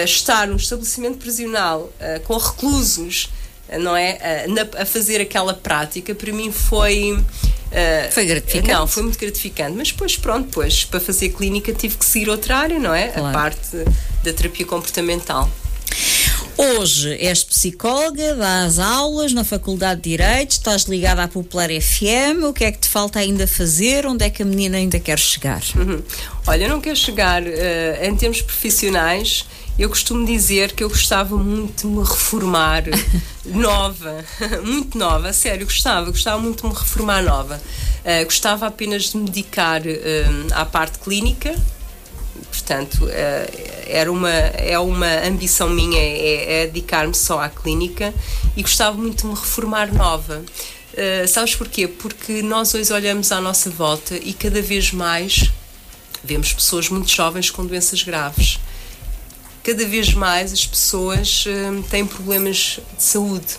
estar 0.04 0.48
num 0.48 0.56
estabelecimento 0.56 1.18
prisional 1.18 1.82
uh, 1.82 2.20
com 2.24 2.38
reclusos, 2.38 3.30
não 3.80 3.96
é? 3.96 4.46
A 4.78 4.86
fazer 4.86 5.22
aquela 5.22 5.54
prática, 5.54 6.14
para 6.14 6.34
mim 6.34 6.52
foi. 6.52 7.18
foi 8.12 8.26
gratificante? 8.26 8.74
Não, 8.74 8.86
foi 8.86 9.04
muito 9.04 9.18
gratificante. 9.18 9.78
Mas 9.78 9.92
depois, 9.92 10.18
pronto, 10.18 10.48
depois, 10.48 10.84
para 10.84 11.00
fazer 11.00 11.30
clínica, 11.30 11.72
tive 11.74 11.96
que 11.96 12.06
seguir 12.06 12.30
outra 12.30 12.58
área, 12.58 12.78
não 12.78 12.94
é? 12.94 13.08
Claro. 13.08 13.28
A 13.28 13.32
parte 13.32 13.78
da 14.24 14.34
terapia 14.34 14.66
comportamental. 14.66 15.50
Hoje 16.58 17.18
és 17.20 17.44
psicóloga, 17.44 18.36
dás 18.36 18.78
aulas 18.78 19.34
na 19.34 19.44
Faculdade 19.44 20.02
de 20.02 20.12
Direito, 20.12 20.52
estás 20.52 20.84
ligada 20.84 21.24
à 21.24 21.28
Popular 21.28 21.70
FM. 21.70 22.44
O 22.48 22.54
que 22.54 22.64
é 22.66 22.72
que 22.72 22.78
te 22.78 22.88
falta 22.88 23.20
ainda 23.20 23.48
fazer? 23.48 24.06
Onde 24.06 24.26
é 24.26 24.30
que 24.30 24.44
a 24.44 24.46
menina 24.46 24.78
ainda 24.78 25.00
quer 25.00 25.18
chegar? 25.18 25.64
Uhum. 25.76 26.04
Olha, 26.46 26.66
eu 26.66 26.70
não 26.70 26.80
quero 26.80 26.96
chegar 26.96 27.42
uh, 27.42 27.48
em 28.04 28.16
termos 28.16 28.42
profissionais. 28.44 29.46
Eu 29.82 29.90
costumo 29.90 30.24
dizer 30.28 30.74
que 30.74 30.84
eu 30.84 30.90
gostava 30.90 31.36
muito 31.36 31.88
de 31.90 31.95
me 31.95 32.03
reformar 32.03 32.84
nova, 33.44 34.24
muito 34.64 34.95
nova, 34.95 35.34
sério, 35.34 35.66
gostava, 35.66 36.12
gostava 36.12 36.40
muito 36.40 36.62
de 36.62 36.72
me 36.72 36.80
reformar 36.80 37.24
nova. 37.24 37.60
Uh, 38.06 38.24
gostava 38.26 38.68
apenas 38.68 39.06
de 39.06 39.18
me 39.18 39.26
dedicar 39.26 39.82
uh, 39.82 40.53
à 40.53 40.66
parte 40.66 40.99
clínica, 40.99 41.56
portanto, 42.52 43.08
eh, 43.10 43.88
era 43.88 44.12
uma, 44.12 44.30
é 44.30 44.78
uma 44.78 45.26
ambição 45.26 45.68
minha, 45.68 45.99
é, 45.99 46.62
é 46.62 46.68
dedicar-me 46.68 47.16
só 47.16 47.41
à 47.41 47.49
clínica 47.49 48.14
e 48.56 48.62
gostava 48.62 48.95
muito 48.95 49.22
de 49.22 49.28
me 49.28 49.34
reformar 49.34 49.91
nova. 49.91 50.44
Uh, 50.94 51.28
sabes 51.28 51.56
porquê? 51.56 51.88
Porque 51.88 52.44
nós 52.44 52.76
hoje 52.76 52.94
olhamos 52.94 53.32
à 53.32 53.41
nossa 53.41 53.72
volta 53.72 54.16
e 54.16 54.32
cada 54.32 54.62
vez 54.62 54.91
mais 54.91 55.49
vemos 56.24 56.53
pessoas 56.53 56.88
muito 56.88 57.10
jovens 57.10 57.49
com 57.49 57.66
doenças 57.66 58.03
graves. 58.03 58.60
Cada 59.64 59.86
vez 59.86 60.14
mais 60.14 60.52
as 60.52 60.66
pessoas 60.66 61.46
uh, 61.46 61.84
têm 61.90 62.06
problemas 62.06 62.80
de 62.98 63.04
saúde. 63.04 63.58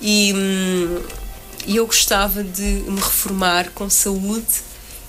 E, 0.00 0.32
um, 0.34 1.02
e 1.66 1.76
eu 1.76 1.86
gostava 1.86 2.42
de 2.44 2.62
me 2.62 3.00
reformar 3.00 3.70
com 3.70 3.88
saúde 3.88 4.62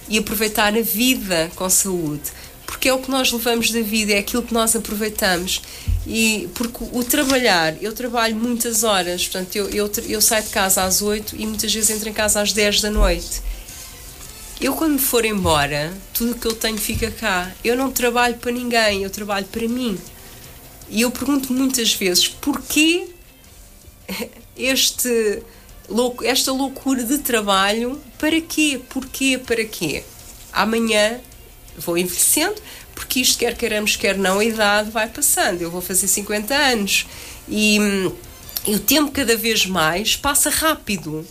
e 0.07 0.17
aproveitar 0.17 0.75
a 0.75 0.81
vida 0.81 1.51
com 1.55 1.69
saúde 1.69 2.31
porque 2.67 2.89
é 2.89 2.93
o 2.93 2.99
que 2.99 3.09
nós 3.09 3.31
levamos 3.31 3.71
da 3.71 3.81
vida, 3.81 4.13
é 4.13 4.19
aquilo 4.19 4.43
que 4.43 4.53
nós 4.53 4.75
aproveitamos. 4.75 5.61
E 6.05 6.47
porque 6.53 6.83
o 6.91 7.03
trabalhar, 7.03 7.81
eu 7.81 7.93
trabalho 7.93 8.35
muitas 8.35 8.83
horas, 8.83 9.23
portanto, 9.23 9.55
eu, 9.55 9.69
eu, 9.69 9.91
eu 10.07 10.21
saio 10.21 10.43
de 10.43 10.49
casa 10.49 10.83
às 10.83 11.01
8 11.01 11.35
e 11.39 11.45
muitas 11.47 11.73
vezes 11.73 11.89
entro 11.89 12.09
em 12.09 12.13
casa 12.13 12.41
às 12.41 12.51
10 12.51 12.81
da 12.81 12.91
noite. 12.91 13.41
Eu, 14.59 14.73
quando 14.73 14.93
me 14.93 14.99
for 14.99 15.23
embora, 15.23 15.93
tudo 16.13 16.33
o 16.33 16.35
que 16.35 16.45
eu 16.45 16.53
tenho 16.53 16.77
fica 16.77 17.09
cá. 17.09 17.51
Eu 17.63 17.75
não 17.75 17.89
trabalho 17.89 18.35
para 18.35 18.51
ninguém, 18.51 19.03
eu 19.03 19.09
trabalho 19.09 19.45
para 19.45 19.67
mim. 19.67 19.97
E 20.89 21.01
eu 21.01 21.11
pergunto 21.11 21.51
muitas 21.51 21.93
vezes 21.93 22.27
porquê 22.27 23.07
este, 24.55 25.43
esta 26.23 26.51
loucura 26.51 27.03
de 27.03 27.19
trabalho, 27.19 28.01
para 28.17 28.39
quê? 28.41 28.79
Porquê? 28.89 29.37
Para 29.37 29.65
quê? 29.65 30.03
Amanhã 30.51 31.19
vou 31.77 31.97
envelhecendo, 31.97 32.55
porque 32.95 33.19
isto, 33.19 33.37
quer 33.37 33.55
queiramos, 33.55 33.95
quer 33.95 34.17
não, 34.17 34.39
a 34.39 34.45
idade 34.45 34.89
vai 34.89 35.07
passando. 35.07 35.61
Eu 35.61 35.69
vou 35.69 35.81
fazer 35.81 36.07
50 36.07 36.55
anos 36.55 37.05
e, 37.47 37.77
e 38.65 38.75
o 38.75 38.79
tempo 38.79 39.11
cada 39.11 39.37
vez 39.37 39.65
mais 39.65 40.15
passa 40.15 40.49
rápido. 40.49 41.25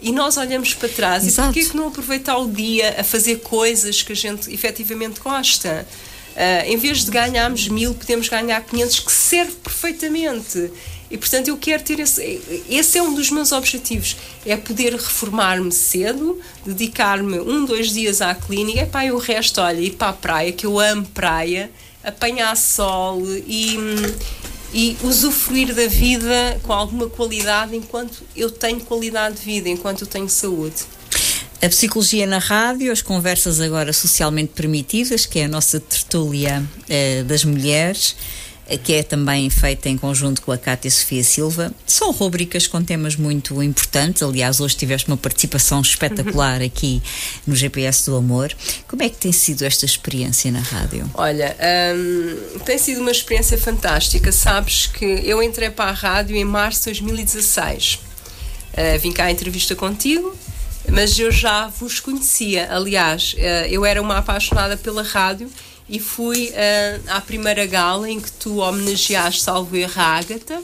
E 0.00 0.10
nós 0.10 0.36
olhamos 0.36 0.74
para 0.74 0.88
trás 0.88 1.24
Exato. 1.24 1.50
e 1.50 1.52
porquê 1.52 1.70
que 1.70 1.76
não 1.76 1.86
aproveitar 1.86 2.36
o 2.36 2.50
dia 2.50 2.96
a 2.98 3.04
fazer 3.04 3.36
coisas 3.36 4.02
que 4.02 4.12
a 4.12 4.16
gente 4.16 4.52
efetivamente 4.52 5.20
gosta? 5.20 5.86
Uh, 6.32 6.66
em 6.66 6.76
vez 6.76 7.04
de 7.04 7.10
ganharmos 7.10 7.68
mil, 7.68 7.94
podemos 7.94 8.28
ganhar 8.28 8.60
500, 8.62 9.00
que 9.00 9.12
serve 9.12 9.52
perfeitamente. 9.62 10.70
E 11.10 11.18
portanto 11.18 11.48
eu 11.48 11.58
quero 11.58 11.82
ter 11.82 12.00
esse. 12.00 12.40
Esse 12.70 12.96
é 12.96 13.02
um 13.02 13.12
dos 13.12 13.30
meus 13.30 13.52
objetivos: 13.52 14.16
é 14.46 14.56
poder 14.56 14.94
reformar-me 14.94 15.70
cedo, 15.70 16.40
dedicar-me 16.64 17.38
um, 17.38 17.66
dois 17.66 17.92
dias 17.92 18.22
à 18.22 18.34
clínica, 18.34 18.80
e 18.80 18.86
pá, 18.86 19.04
e 19.04 19.12
o 19.12 19.18
resto, 19.18 19.60
olha, 19.60 19.78
ir 19.78 19.90
para 19.90 20.08
a 20.08 20.12
praia, 20.14 20.52
que 20.52 20.64
eu 20.64 20.80
amo 20.80 21.06
praia, 21.06 21.70
apanhar 22.02 22.56
sol 22.56 23.22
e, 23.46 23.76
e 24.72 24.96
usufruir 25.02 25.74
da 25.74 25.86
vida 25.86 26.58
com 26.62 26.72
alguma 26.72 27.10
qualidade 27.10 27.76
enquanto 27.76 28.22
eu 28.34 28.50
tenho 28.50 28.80
qualidade 28.80 29.36
de 29.36 29.42
vida, 29.42 29.68
enquanto 29.68 30.02
eu 30.02 30.06
tenho 30.06 30.30
saúde. 30.30 30.82
A 31.60 31.68
psicologia 31.68 32.26
na 32.26 32.38
rádio, 32.38 32.90
as 32.90 33.02
conversas 33.02 33.60
agora 33.60 33.92
socialmente 33.92 34.52
permitidas, 34.52 35.26
que 35.26 35.38
é 35.38 35.44
a 35.44 35.48
nossa 35.48 35.78
tertúlia 36.12 36.62
eh, 36.88 37.22
das 37.22 37.44
mulheres 37.44 38.14
que 38.84 38.94
é 38.94 39.02
também 39.02 39.50
feita 39.50 39.88
em 39.88 39.98
conjunto 39.98 40.40
com 40.40 40.52
a 40.52 40.56
Cátia 40.56 40.90
Sofia 40.90 41.22
Silva. 41.22 41.70
São 41.84 42.10
rubricas 42.10 42.66
com 42.66 42.82
temas 42.82 43.16
muito 43.16 43.60
importantes. 43.62 44.22
Aliás, 44.22 44.60
hoje 44.60 44.76
tiveste 44.76 45.08
uma 45.08 45.16
participação 45.16 45.82
espetacular 45.82 46.60
uhum. 46.60 46.64
aqui 46.68 47.02
no 47.46 47.54
GPS 47.54 48.06
do 48.06 48.16
Amor. 48.16 48.54
Como 48.88 49.02
é 49.02 49.10
que 49.10 49.16
tem 49.16 49.32
sido 49.32 49.62
esta 49.64 49.84
experiência 49.84 50.50
na 50.50 50.60
rádio? 50.60 51.10
Olha, 51.14 51.54
hum, 51.94 52.60
tem 52.64 52.78
sido 52.78 53.02
uma 53.02 53.10
experiência 53.10 53.58
fantástica. 53.58 54.32
Sabes 54.32 54.86
que 54.86 55.04
eu 55.04 55.42
entrei 55.42 55.68
para 55.68 55.90
a 55.90 55.92
rádio 55.92 56.34
em 56.34 56.44
março 56.44 56.80
de 56.80 57.00
2016. 57.00 57.98
Uh, 58.72 58.98
vim 59.00 59.12
cá 59.12 59.24
à 59.24 59.30
entrevista 59.30 59.74
contigo 59.74 60.34
mas 60.88 61.18
eu 61.18 61.30
já 61.30 61.68
vos 61.68 62.00
conhecia. 62.00 62.68
Aliás, 62.72 63.34
uh, 63.34 63.66
eu 63.68 63.84
era 63.84 64.00
uma 64.00 64.18
apaixonada 64.18 64.76
pela 64.76 65.02
rádio 65.02 65.50
e 65.92 66.00
fui 66.00 66.48
uh, 66.48 67.02
à 67.10 67.20
primeira 67.20 67.66
gala 67.66 68.08
em 68.08 68.18
que 68.18 68.32
tu 68.32 68.56
homenageaste, 68.56 69.42
salvo 69.42 69.76
erro, 69.76 69.92
a 69.94 70.16
Ágata. 70.16 70.62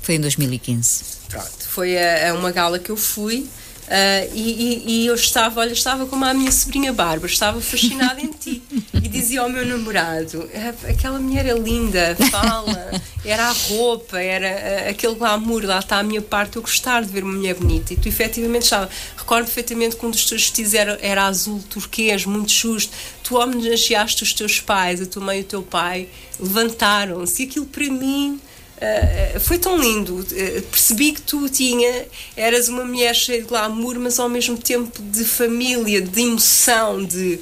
Foi 0.00 0.14
em 0.14 0.20
2015. 0.20 1.02
Pronto, 1.28 1.68
foi 1.68 1.98
a, 1.98 2.30
a 2.30 2.34
uma 2.34 2.52
gala 2.52 2.78
que 2.78 2.88
eu 2.88 2.96
fui. 2.96 3.48
Uh, 3.90 4.30
e, 4.32 4.40
e, 4.40 4.84
e, 4.86 5.06
eu 5.06 5.16
estava, 5.16 5.58
olha, 5.58 5.72
estava 5.72 6.06
como 6.06 6.24
a 6.24 6.32
minha 6.32 6.52
sobrinha 6.52 6.92
Bárbara, 6.92 7.26
estava 7.26 7.60
fascinada 7.60 8.20
em 8.20 8.28
ti. 8.28 8.62
E 8.94 9.08
dizia 9.08 9.40
ao 9.40 9.48
meu 9.48 9.66
namorado: 9.66 10.48
ah, 10.54 10.88
aquela 10.88 11.18
mulher 11.18 11.44
é 11.46 11.54
linda, 11.54 12.16
fala, 12.30 13.02
era 13.24 13.48
a 13.48 13.52
roupa, 13.52 14.20
era 14.20 14.46
uh, 14.86 14.90
aquele 14.90 15.16
glamour, 15.16 15.64
lá 15.64 15.80
está 15.80 15.98
a 15.98 16.04
minha 16.04 16.22
parte, 16.22 16.54
eu 16.54 16.62
gostar 16.62 17.02
de 17.02 17.10
ver 17.10 17.24
uma 17.24 17.32
mulher 17.32 17.56
bonita. 17.56 17.92
E 17.92 17.96
tu 17.96 18.06
efetivamente 18.06 18.62
estava. 18.62 18.88
Recordo 19.16 19.46
perfeitamente 19.46 19.96
que 19.96 20.06
um 20.06 20.10
dos 20.12 20.24
teus 20.24 20.42
vestidos 20.42 20.72
era, 20.72 20.96
era 21.02 21.26
azul 21.26 21.60
turquês, 21.68 22.24
muito 22.24 22.52
justo. 22.52 22.96
Tu 23.24 23.36
homenageaste 23.36 24.22
os 24.22 24.32
teus 24.32 24.60
pais, 24.60 25.00
a 25.00 25.06
tua 25.06 25.24
mãe 25.24 25.38
e 25.38 25.42
o 25.42 25.44
teu 25.44 25.62
pai, 25.64 26.06
levantaram-se. 26.38 27.42
E 27.42 27.46
aquilo 27.46 27.66
para 27.66 27.90
mim 27.90 28.40
Uh, 28.80 29.38
foi 29.40 29.58
tão 29.58 29.78
lindo. 29.78 30.20
Uh, 30.20 30.62
percebi 30.70 31.12
que 31.12 31.20
tu 31.20 31.48
tinha, 31.48 32.06
eras 32.34 32.68
uma 32.68 32.84
mulher 32.84 33.14
cheia 33.14 33.42
de 33.42 33.46
glamour, 33.46 33.98
mas 33.98 34.18
ao 34.18 34.28
mesmo 34.28 34.56
tempo 34.56 35.02
de 35.02 35.24
família, 35.24 36.00
de 36.00 36.20
emoção, 36.20 37.04
de 37.04 37.38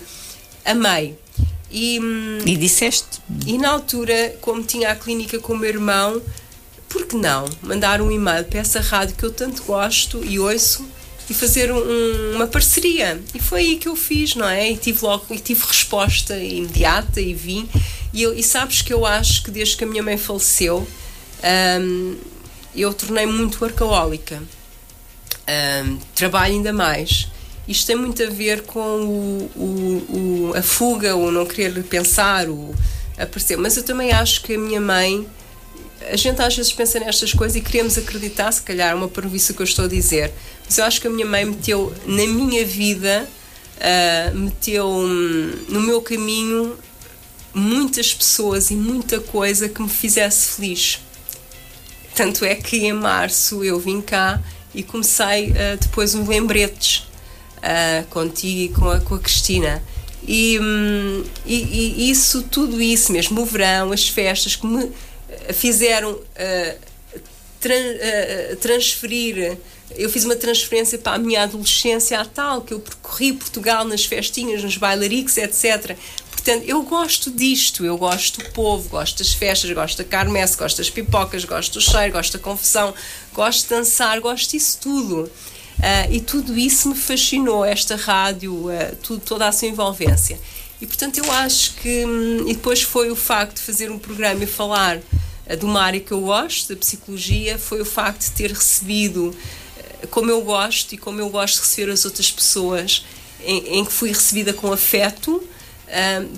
amei. 0.64 1.16
E, 1.70 2.00
e 2.46 2.56
disseste? 2.56 3.20
E 3.46 3.58
na 3.58 3.70
altura, 3.70 4.36
como 4.40 4.62
tinha 4.62 4.90
a 4.90 4.96
clínica 4.96 5.38
com 5.38 5.52
o 5.52 5.58
meu 5.58 5.68
irmão, 5.68 6.20
por 6.88 7.06
que 7.06 7.16
não 7.16 7.44
mandar 7.62 8.00
um 8.00 8.10
e-mail 8.10 8.44
para 8.44 8.60
essa 8.60 8.80
rádio 8.80 9.14
que 9.14 9.24
eu 9.24 9.30
tanto 9.30 9.62
gosto 9.64 10.24
e 10.24 10.38
ouço 10.38 10.88
e 11.28 11.34
fazer 11.34 11.70
um, 11.70 12.34
uma 12.34 12.46
parceria? 12.46 13.20
E 13.34 13.38
foi 13.38 13.60
aí 13.60 13.76
que 13.76 13.86
eu 13.86 13.94
fiz, 13.94 14.34
não 14.34 14.48
é? 14.48 14.70
E 14.70 14.76
tive 14.76 15.04
logo 15.04 15.26
e 15.30 15.38
tive 15.38 15.62
resposta 15.66 16.36
imediata 16.36 17.20
e 17.20 17.34
vim. 17.34 17.68
E, 18.12 18.22
eu, 18.22 18.34
e 18.36 18.42
sabes 18.42 18.80
que 18.80 18.92
eu 18.92 19.04
acho 19.04 19.42
que 19.42 19.50
desde 19.50 19.76
que 19.76 19.84
a 19.84 19.86
minha 19.86 20.02
mãe 20.02 20.16
faleceu, 20.16 20.88
um, 21.80 22.16
eu 22.74 22.92
tornei-me 22.92 23.32
muito 23.32 23.64
arcaólica. 23.64 24.42
Um, 25.48 25.98
trabalho 26.14 26.54
ainda 26.54 26.72
mais. 26.72 27.28
Isto 27.66 27.86
tem 27.88 27.96
muito 27.96 28.22
a 28.22 28.26
ver 28.26 28.62
com 28.62 28.80
o, 28.80 29.50
o, 29.56 30.50
o, 30.50 30.52
a 30.56 30.62
fuga, 30.62 31.14
o 31.16 31.30
não 31.30 31.44
querer 31.44 31.82
pensar, 31.84 32.48
o 32.48 32.74
aparecer. 33.18 33.56
Mas 33.56 33.76
eu 33.76 33.82
também 33.82 34.12
acho 34.12 34.42
que 34.42 34.54
a 34.54 34.58
minha 34.58 34.80
mãe. 34.80 35.26
A 36.10 36.16
gente 36.16 36.40
às 36.40 36.56
vezes 36.56 36.72
pensa 36.72 37.00
nestas 37.00 37.32
coisas 37.32 37.56
e 37.56 37.60
queremos 37.60 37.98
acreditar, 37.98 38.52
se 38.52 38.62
calhar, 38.62 38.96
uma 38.96 39.08
prejuízo 39.08 39.52
que 39.52 39.60
eu 39.60 39.64
estou 39.64 39.84
a 39.84 39.88
dizer. 39.88 40.32
Mas 40.64 40.78
eu 40.78 40.84
acho 40.84 41.00
que 41.00 41.08
a 41.08 41.10
minha 41.10 41.26
mãe 41.26 41.44
meteu 41.44 41.92
na 42.06 42.24
minha 42.24 42.64
vida, 42.64 43.28
uh, 43.76 44.36
meteu 44.36 44.88
no 45.68 45.80
meu 45.80 46.00
caminho 46.00 46.78
muitas 47.52 48.14
pessoas 48.14 48.70
e 48.70 48.74
muita 48.74 49.18
coisa 49.18 49.68
que 49.68 49.82
me 49.82 49.88
fizesse 49.88 50.50
feliz. 50.50 51.00
Tanto 52.18 52.44
é 52.44 52.56
que 52.56 52.78
em 52.78 52.92
março 52.92 53.62
eu 53.62 53.78
vim 53.78 54.00
cá 54.00 54.42
e 54.74 54.82
comecei 54.82 55.50
uh, 55.50 55.76
depois 55.80 56.16
uns 56.16 56.26
lembretes 56.26 57.06
uh, 57.58 58.04
contigo 58.10 58.58
e 58.58 58.68
com 58.70 58.90
a, 58.90 58.98
com 58.98 59.14
a 59.14 59.20
Cristina. 59.20 59.80
E, 60.26 60.58
um, 60.58 61.24
e, 61.46 61.54
e, 61.54 62.10
isso, 62.10 62.42
tudo 62.42 62.82
isso 62.82 63.12
mesmo, 63.12 63.40
o 63.40 63.44
verão, 63.44 63.92
as 63.92 64.08
festas 64.08 64.56
que 64.56 64.66
me 64.66 64.90
fizeram 65.52 66.10
uh, 66.10 66.78
transferir. 68.60 69.56
Eu 69.94 70.10
fiz 70.10 70.24
uma 70.24 70.34
transferência 70.34 70.98
para 70.98 71.12
a 71.12 71.18
minha 71.18 71.44
adolescência 71.44 72.18
a 72.18 72.24
tal, 72.24 72.62
que 72.62 72.74
eu 72.74 72.80
percorri 72.80 73.32
Portugal 73.32 73.84
nas 73.84 74.04
festinhas, 74.04 74.64
nos 74.64 74.76
bailaricos, 74.76 75.36
etc. 75.36 75.96
Portanto, 76.48 76.66
eu 76.66 76.82
gosto 76.82 77.30
disto, 77.30 77.84
eu 77.84 77.98
gosto 77.98 78.42
do 78.42 78.50
povo, 78.52 78.88
gosto 78.88 79.18
das 79.18 79.34
festas, 79.34 79.70
gosto 79.70 79.98
da 79.98 80.04
carmesse, 80.04 80.56
gosto 80.56 80.78
das 80.78 80.88
pipocas, 80.88 81.44
gosto 81.44 81.74
do 81.74 81.80
cheiro, 81.82 82.12
gosto 82.12 82.38
da 82.38 82.42
confusão, 82.42 82.94
gosto 83.34 83.64
de 83.64 83.68
dançar, 83.68 84.18
gosto 84.18 84.52
disso 84.52 84.78
tudo. 84.80 85.24
Uh, 85.24 86.10
e 86.10 86.22
tudo 86.22 86.56
isso 86.56 86.88
me 86.88 86.94
fascinou, 86.94 87.62
esta 87.66 87.96
rádio, 87.96 88.54
uh, 88.54 88.96
tudo, 89.02 89.20
toda 89.20 89.46
a 89.46 89.52
sua 89.52 89.68
envolvência. 89.68 90.40
E 90.80 90.86
portanto 90.86 91.18
eu 91.18 91.30
acho 91.30 91.74
que. 91.74 92.06
Hum, 92.06 92.48
e 92.48 92.54
depois 92.54 92.80
foi 92.80 93.10
o 93.10 93.16
facto 93.16 93.56
de 93.56 93.60
fazer 93.60 93.90
um 93.90 93.98
programa 93.98 94.42
e 94.42 94.46
falar 94.46 94.96
uh, 94.96 95.54
de 95.54 95.66
uma 95.66 95.82
área 95.82 96.00
que 96.00 96.12
eu 96.12 96.22
gosto, 96.22 96.72
da 96.72 96.80
psicologia, 96.80 97.58
foi 97.58 97.82
o 97.82 97.84
facto 97.84 98.22
de 98.22 98.30
ter 98.30 98.52
recebido 98.52 99.36
como 100.10 100.30
eu 100.30 100.40
gosto 100.40 100.94
e 100.94 100.96
como 100.96 101.20
eu 101.20 101.28
gosto 101.28 101.56
de 101.56 101.60
receber 101.60 101.92
as 101.92 102.06
outras 102.06 102.30
pessoas, 102.30 103.04
em, 103.44 103.80
em 103.80 103.84
que 103.84 103.92
fui 103.92 104.08
recebida 104.08 104.54
com 104.54 104.72
afeto 104.72 105.46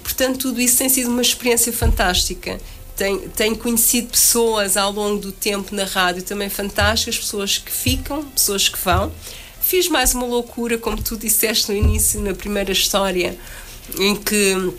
portanto, 0.03 0.39
tudo 0.39 0.61
isso 0.61 0.79
tem 0.79 0.89
sido 0.89 1.11
uma 1.11 1.23
experiência 1.23 1.73
fantástica. 1.73 2.61
Tenho, 2.97 3.29
tenho, 3.31 3.57
conhecido 3.57 4.09
pessoas 4.09 4.77
ao 4.77 4.93
longo 4.93 5.21
do 5.21 5.33
tempo 5.33 5.75
na 5.75 5.85
rádio 5.85 6.23
também 6.23 6.51
fantásticas, 6.51 7.19
pessoas 7.19 7.57
que 7.57 7.73
ficam, 7.73 8.23
pessoas 8.25 8.69
que 8.69 8.79
vão. 8.79 9.11
Fiz 9.61 9.89
mais 9.89 10.15
uma 10.15 10.27
loucura, 10.27 10.77
como 10.77 11.03
tu 11.03 11.17
disseste 11.17 11.71
no 11.71 11.79
início, 11.79 12.21
na 12.21 12.35
primeira 12.35 12.73
história, 12.73 13.39
em 13.99 14.15
que 14.17 14.75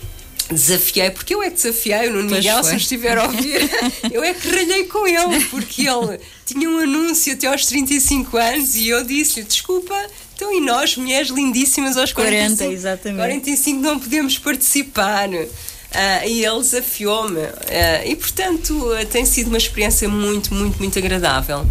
desafiei, 0.50 1.10
porque 1.10 1.34
eu 1.34 1.42
é 1.42 1.50
que 1.50 1.56
desafiei 1.56 2.08
o 2.08 2.12
Nuno 2.12 2.30
Miguel, 2.30 2.62
se 2.62 2.76
estiver 2.76 3.18
a 3.18 3.24
ouvir, 3.24 3.70
eu 4.12 4.22
é 4.22 4.34
que 4.34 4.48
ralhei 4.48 4.84
com 4.84 5.06
ele, 5.06 5.44
porque 5.46 5.88
ele 5.88 6.20
tinha 6.44 6.68
um 6.68 6.78
anúncio 6.78 7.32
até 7.32 7.46
aos 7.46 7.66
35 7.66 8.36
anos 8.36 8.74
e 8.76 8.88
eu 8.88 9.02
disse-lhe: 9.04 9.46
desculpa, 9.46 9.96
então, 10.42 10.52
e 10.52 10.60
nós, 10.60 10.96
mulheres 10.96 11.28
lindíssimas 11.28 11.96
aos 11.96 12.12
45, 12.12 12.56
40, 12.56 12.74
exatamente. 12.74 13.18
45 13.18 13.80
não 13.80 13.98
podemos 13.98 14.38
participar. 14.38 15.28
Uh, 15.28 16.26
e 16.26 16.44
ele 16.44 16.58
desafiou-me. 16.58 17.38
Uh, 17.38 18.06
e, 18.06 18.16
portanto, 18.16 18.70
uh, 18.72 19.06
tem 19.06 19.24
sido 19.24 19.48
uma 19.48 19.58
experiência 19.58 20.08
muito, 20.08 20.52
muito, 20.52 20.78
muito 20.78 20.98
agradável. 20.98 21.66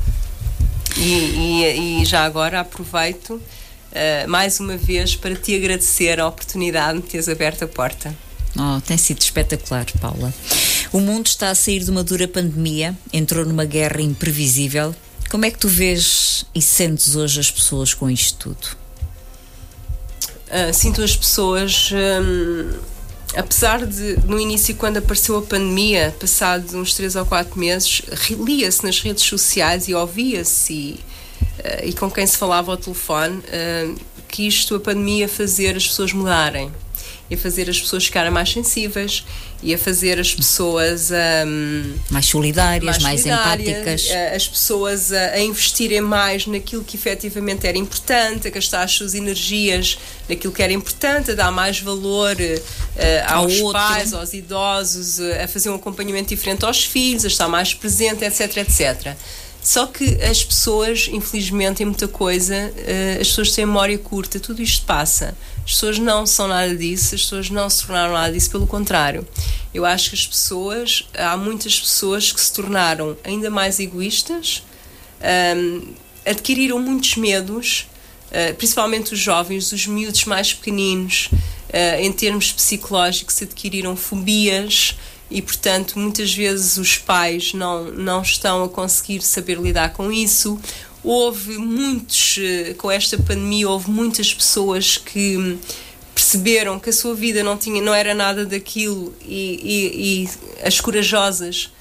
E, 0.96 1.02
e, 1.02 2.02
e 2.02 2.06
já 2.06 2.24
agora 2.24 2.60
aproveito 2.60 3.42
mais 4.30 4.58
uma 4.62 4.78
vez 4.78 5.18
para 5.18 5.36
te 5.36 5.54
agradecer 5.54 6.18
a 6.18 6.26
oportunidade 6.26 6.98
de 6.98 7.04
me 7.04 7.10
teres 7.10 7.28
aberto 7.28 7.64
a 7.64 7.68
porta. 7.68 8.16
Oh, 8.56 8.80
tem 8.80 8.98
sido 8.98 9.20
espetacular, 9.22 9.86
Paula. 10.00 10.34
O 10.94 11.02
mundo 11.02 11.28
está 11.28 11.50
a 11.50 11.56
sair 11.56 11.84
de 11.84 11.92
uma 11.92 12.02
dura 12.02 12.26
pandemia, 12.26 12.98
entrou 13.12 13.44
numa 13.44 13.66
guerra 13.66 14.02
imprevisível 14.02 14.96
como 15.32 15.46
é 15.46 15.50
que 15.50 15.58
tu 15.58 15.70
vês 15.70 16.46
e 16.54 16.62
sentes 16.62 17.16
hoje 17.16 17.40
as 17.40 17.50
pessoas 17.50 17.94
com 17.94 18.10
isto 18.10 18.38
tudo? 18.50 18.76
Uh, 20.50 20.74
sinto 20.74 21.02
as 21.02 21.16
pessoas, 21.16 21.90
um, 21.94 22.78
apesar 23.38 23.86
de 23.86 24.20
no 24.26 24.38
início, 24.38 24.76
quando 24.76 24.98
apareceu 24.98 25.38
a 25.38 25.42
pandemia, 25.42 26.14
passados 26.20 26.74
uns 26.74 26.94
3 26.96 27.16
ou 27.16 27.26
4 27.26 27.58
meses, 27.58 28.02
lia-se 28.32 28.84
nas 28.84 29.00
redes 29.00 29.24
sociais 29.24 29.88
e 29.88 29.96
ouvia-se, 29.96 30.74
e, 30.74 31.00
uh, 31.60 31.86
e, 31.86 31.94
com 31.94 32.12
quem 32.12 32.28
se 32.28 32.38
falava 32.38 32.72
ao 32.72 32.78
telefone, 32.78 33.38
uh, 33.38 33.96
que 34.28 34.46
isto, 34.46 34.76
a 34.76 34.82
pandemia, 34.82 35.30
fazer 35.30 35.78
as 35.78 35.88
pessoas 35.88 36.12
mudarem 36.12 36.70
e 37.32 37.36
a 37.36 37.38
fazer 37.38 37.70
as 37.70 37.80
pessoas 37.80 38.06
ficarem 38.06 38.30
mais 38.30 38.52
sensíveis 38.52 39.24
e 39.64 39.74
a 39.74 39.78
fazer 39.78 40.20
as 40.20 40.36
pessoas 40.36 41.12
um, 41.12 41.94
mais 42.10 42.26
solidárias, 42.26 42.98
mais, 42.98 43.24
mais 43.24 43.26
empáticas. 43.26 44.10
As 44.36 44.48
pessoas 44.50 45.14
a, 45.14 45.32
a, 45.32 45.40
investirem 45.40 46.02
mais 46.02 46.46
naquilo 46.46 46.84
que 46.84 46.98
efetivamente 46.98 47.66
era 47.66 47.78
importante, 47.78 48.50
a 48.50 48.52
gastar 48.52 48.84
as 48.84 48.92
suas 48.92 49.16
energias 49.16 49.98
naquilo 50.28 50.52
que 50.52 50.62
era 50.62 50.74
importante, 50.74 51.32
a 51.32 51.36
dar 51.36 51.54
mais 51.54 51.80
valor 51.80 52.36
uh, 52.36 53.34
aos 53.34 53.62
Ao 53.62 53.72
pais, 53.72 54.14
aos 54.14 54.34
idosos, 54.34 55.22
a 55.22 55.48
fazer 55.48 55.70
um 55.70 55.76
acompanhamento 55.76 56.30
diferente 56.30 56.66
aos 56.66 56.84
filhos, 56.84 57.24
a 57.24 57.30
estar 57.30 57.48
mais 57.48 57.74
presente, 57.74 58.26
etc, 58.26 58.58
etc. 58.58 59.16
Só 59.64 59.86
que 59.86 60.22
as 60.24 60.44
pessoas, 60.44 61.08
infelizmente, 61.10 61.82
em 61.82 61.86
muita 61.86 62.10
coisa, 62.10 62.74
as 63.22 63.28
pessoas 63.28 63.52
têm 63.52 63.66
memória 63.66 63.98
curta, 63.98 64.40
tudo 64.40 64.62
isto 64.62 64.86
passa. 64.86 65.36
As 65.72 65.76
pessoas 65.76 66.00
não 66.00 66.26
são 66.28 66.50
nada 66.50 66.76
disso, 66.76 67.16
as 67.16 67.22
pessoas 67.22 67.50
não 67.50 67.70
se 67.70 67.86
tornaram 67.86 68.12
nada 68.12 68.34
disso, 68.34 68.52
pelo 68.52 68.68
contrário. 68.68 69.26
Eu 69.74 69.86
acho 69.86 70.10
que 70.10 70.16
as 70.18 70.28
pessoas, 70.28 71.08
há 71.14 71.38
muitas 71.38 71.80
pessoas 71.80 72.30
que 72.30 72.42
se 72.42 72.52
tornaram 72.52 73.16
ainda 73.24 73.50
mais 73.50 73.80
egoístas, 73.80 74.64
um, 75.56 75.94
adquiriram 76.26 76.78
muitos 76.78 77.16
medos, 77.16 77.88
uh, 78.28 78.54
principalmente 78.56 79.14
os 79.14 79.20
jovens, 79.20 79.72
os 79.72 79.88
miúdos 79.88 80.26
mais 80.26 80.54
pequeninos, 80.54 81.30
uh, 81.32 82.02
em 82.02 82.12
termos 82.12 82.52
psicológicos, 82.52 83.42
adquiriram 83.42 83.96
fobias 83.96 84.98
e, 85.30 85.42
portanto, 85.42 85.98
muitas 85.98 86.34
vezes 86.34 86.76
os 86.76 86.98
pais 86.98 87.54
não, 87.54 87.86
não 87.86 88.22
estão 88.22 88.66
a 88.66 88.68
conseguir 88.68 89.22
saber 89.22 89.58
lidar 89.58 89.94
com 89.94 90.12
isso. 90.12 90.60
Houve 91.04 91.58
muitos, 91.58 92.38
eh, 92.40 92.74
com 92.78 92.92
esta 92.92 93.18
pandemia, 93.18 93.68
houve 93.68 93.90
muitas 93.90 94.34
pessoas 94.34 94.98
que 94.98 95.58
perceberam 96.14 96.80
que 96.80 96.90
a 96.90 96.94
sua 96.94 97.16
vida 97.16 97.44
não, 97.44 97.58
tinha, 97.58 97.82
não 97.82 97.94
era 97.94 98.14
nada 98.14 98.46
daquilo 98.46 99.14
e, 99.22 99.60
e, 99.64 100.24
e 100.24 100.30
as 100.68 100.80
corajosas 100.80 101.72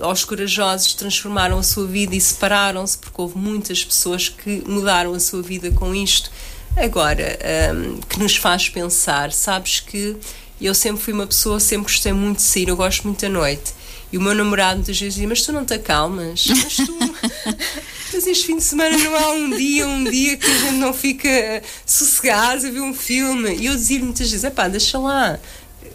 aos 0.00 0.22
eh, 0.22 0.26
corajosos 0.26 0.94
transformaram 0.94 1.58
a 1.58 1.62
sua 1.62 1.86
vida 1.86 2.14
e 2.14 2.20
separaram-se 2.20 2.98
porque 2.98 3.20
houve 3.20 3.38
muitas 3.38 3.84
pessoas 3.84 4.28
que 4.28 4.62
mudaram 4.66 5.14
a 5.14 5.20
sua 5.20 5.42
vida 5.42 5.70
com 5.70 5.94
isto. 5.94 6.30
Agora, 6.76 7.38
um, 7.74 7.84
ehm, 7.84 8.00
que 8.08 8.18
nos 8.18 8.36
faz 8.36 8.68
pensar, 8.68 9.32
sabes 9.32 9.80
que 9.80 10.16
eu 10.60 10.74
sempre 10.74 11.02
fui 11.02 11.12
uma 11.12 11.26
pessoa, 11.26 11.60
sempre 11.60 11.92
gostei 11.92 12.12
muito 12.12 12.38
de 12.38 12.44
sair, 12.44 12.68
eu 12.68 12.76
gosto 12.76 13.04
muito 13.04 13.20
da 13.20 13.28
noite. 13.28 13.74
E 14.12 14.18
o 14.18 14.20
meu 14.20 14.34
namorado 14.34 14.76
muitas 14.76 14.98
vezes 14.98 15.14
dizia: 15.14 15.28
Mas 15.28 15.42
tu 15.42 15.52
não 15.52 15.64
te 15.64 15.74
acalmas? 15.74 16.46
Mas 16.46 16.76
tu. 16.76 16.98
Mas 18.12 18.26
este 18.26 18.46
fim 18.46 18.58
de 18.58 18.62
semana 18.62 18.96
não 18.98 19.16
há 19.16 19.30
um 19.32 19.50
dia, 19.50 19.88
um 19.88 20.04
dia 20.04 20.36
que 20.36 20.46
a 20.46 20.58
gente 20.58 20.74
não 20.74 20.92
fica 20.92 21.62
sossegado 21.86 22.66
a 22.66 22.70
ver 22.70 22.80
um 22.80 22.92
filme. 22.92 23.56
E 23.56 23.66
eu 23.66 23.74
dizia 23.74 23.98
muitas 24.00 24.30
vezes: 24.30 24.44
é 24.44 24.50
pá, 24.50 24.68
deixa 24.68 24.98
lá. 24.98 25.38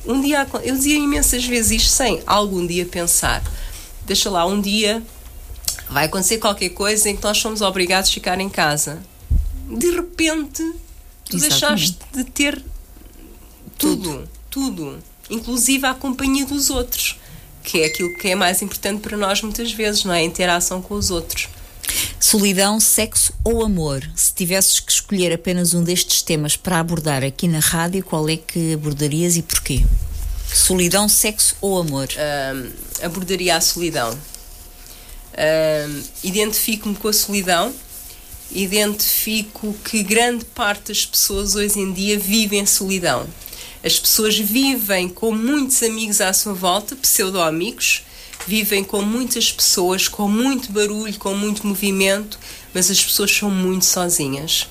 Um 0.05 0.19
dia. 0.19 0.47
Eu 0.63 0.75
dizia 0.75 0.97
imensas 0.97 1.45
vezes 1.45 1.83
isto 1.83 1.89
sem 1.89 2.21
algum 2.25 2.65
dia 2.65 2.85
pensar. 2.85 3.43
Deixa 4.05 4.29
lá, 4.29 4.45
um 4.45 4.59
dia 4.59 5.03
vai 5.89 6.05
acontecer 6.05 6.37
qualquer 6.37 6.69
coisa 6.69 7.09
em 7.09 7.15
que 7.15 7.23
nós 7.23 7.37
somos 7.37 7.61
obrigados 7.61 8.09
a 8.09 8.13
ficar 8.13 8.39
em 8.39 8.49
casa. 8.49 9.01
De 9.69 9.91
repente, 9.91 10.63
tu 11.25 11.37
Exatamente. 11.37 11.49
deixaste 11.49 11.97
de 12.13 12.23
ter 12.23 12.61
tudo. 13.77 14.09
tudo 14.09 14.37
tudo, 14.57 14.97
inclusive 15.29 15.85
a 15.85 15.93
companhia 15.93 16.43
dos 16.43 16.71
outros, 16.71 17.19
que 17.67 17.81
é 17.81 17.87
aquilo 17.87 18.13
que 18.13 18.29
é 18.29 18.35
mais 18.35 18.61
importante 18.61 19.01
para 19.01 19.17
nós 19.17 19.41
muitas 19.41 19.73
vezes, 19.73 20.05
não 20.05 20.13
é? 20.13 20.19
A 20.19 20.23
interação 20.23 20.81
com 20.81 20.93
os 20.93 21.11
outros. 21.11 21.49
Solidão, 22.17 22.79
sexo 22.79 23.33
ou 23.43 23.61
amor? 23.61 24.09
Se 24.15 24.33
tivesses 24.33 24.79
que 24.79 24.89
escolher 24.89 25.33
apenas 25.33 25.73
um 25.73 25.83
destes 25.83 26.21
temas 26.21 26.55
para 26.55 26.79
abordar 26.79 27.25
aqui 27.25 27.45
na 27.45 27.59
rádio, 27.59 28.05
qual 28.05 28.27
é 28.29 28.37
que 28.37 28.73
abordarias 28.73 29.35
e 29.35 29.41
porquê? 29.41 29.83
Solidão, 30.53 31.09
sexo 31.09 31.57
ou 31.59 31.77
amor? 31.77 32.07
Um, 32.15 32.71
abordaria 33.05 33.57
a 33.57 33.61
solidão. 33.61 34.17
Um, 35.37 36.03
identifico-me 36.23 36.95
com 36.95 37.09
a 37.09 37.13
solidão, 37.13 37.73
identifico 38.49 39.75
que 39.83 40.03
grande 40.03 40.45
parte 40.45 40.87
das 40.87 41.05
pessoas 41.05 41.53
hoje 41.55 41.79
em 41.79 41.91
dia 41.91 42.17
vivem 42.17 42.65
solidão. 42.65 43.27
As 43.87 43.97
pessoas 43.97 44.37
vivem 44.37 45.07
com 45.07 45.31
muitos 45.31 45.81
amigos 45.81 46.19
à 46.19 46.33
sua 46.33 46.53
volta, 46.53 46.93
pseudo-amigos, 46.93 48.03
vivem 48.45 48.83
com 48.83 49.01
muitas 49.01 49.49
pessoas, 49.49 50.09
com 50.09 50.27
muito 50.27 50.73
barulho, 50.73 51.17
com 51.17 51.33
muito 51.33 51.65
movimento, 51.65 52.37
mas 52.73 52.91
as 52.91 53.01
pessoas 53.01 53.31
são 53.31 53.49
muito 53.49 53.85
sozinhas. 53.85 54.67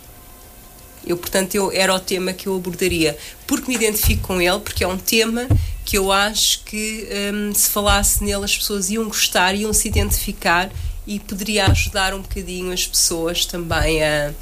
Eu, 1.07 1.17
portanto, 1.17 1.55
eu, 1.55 1.73
era 1.73 1.95
o 1.95 1.99
tema 1.99 2.35
que 2.35 2.47
eu 2.47 2.57
abordaria, 2.57 3.17
porque 3.47 3.71
me 3.71 3.75
identifico 3.75 4.27
com 4.27 4.39
ele, 4.39 4.61
porque 4.61 4.85
é 4.85 4.87
um 4.87 4.99
tema 4.99 5.49
que 5.83 5.97
eu 5.97 6.13
acho 6.13 6.63
que 6.65 7.09
hum, 7.33 7.55
se 7.55 7.71
falasse 7.71 8.23
nele 8.23 8.45
as 8.45 8.55
pessoas 8.55 8.91
iam 8.91 9.07
gostar, 9.07 9.55
iam 9.55 9.73
se 9.73 9.89
identificar 9.89 10.71
e 11.07 11.19
poderia 11.19 11.65
ajudar 11.69 12.13
um 12.13 12.21
bocadinho 12.21 12.71
as 12.71 12.87
pessoas 12.87 13.47
também 13.47 14.05
a 14.05 14.35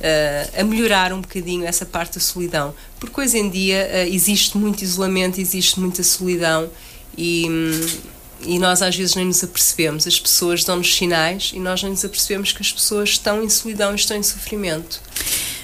uh, 0.00 0.60
a 0.60 0.64
melhorar 0.64 1.12
um 1.12 1.20
bocadinho 1.20 1.66
essa 1.66 1.84
parte 1.84 2.14
da 2.14 2.20
solidão. 2.20 2.74
Porque 2.98 3.20
hoje 3.20 3.38
em 3.38 3.48
dia 3.48 3.88
uh, 3.92 4.14
existe 4.14 4.56
muito 4.56 4.82
isolamento, 4.82 5.40
existe 5.40 5.78
muita 5.78 6.02
solidão 6.02 6.70
e. 7.16 7.46
Um, 7.48 8.18
e 8.42 8.58
nós 8.58 8.82
às 8.82 8.94
vezes 8.94 9.14
nem 9.16 9.26
nos 9.26 9.42
apercebemos. 9.42 10.06
As 10.06 10.18
pessoas 10.18 10.62
dão-nos 10.64 10.94
sinais 10.94 11.50
e 11.52 11.58
nós 11.58 11.82
nem 11.82 11.92
nos 11.92 12.04
apercebemos 12.04 12.52
que 12.52 12.62
as 12.62 12.72
pessoas 12.72 13.10
estão 13.10 13.42
em 13.42 13.48
solidão 13.48 13.92
e 13.92 13.96
estão 13.96 14.16
em 14.16 14.22
sofrimento. 14.22 15.00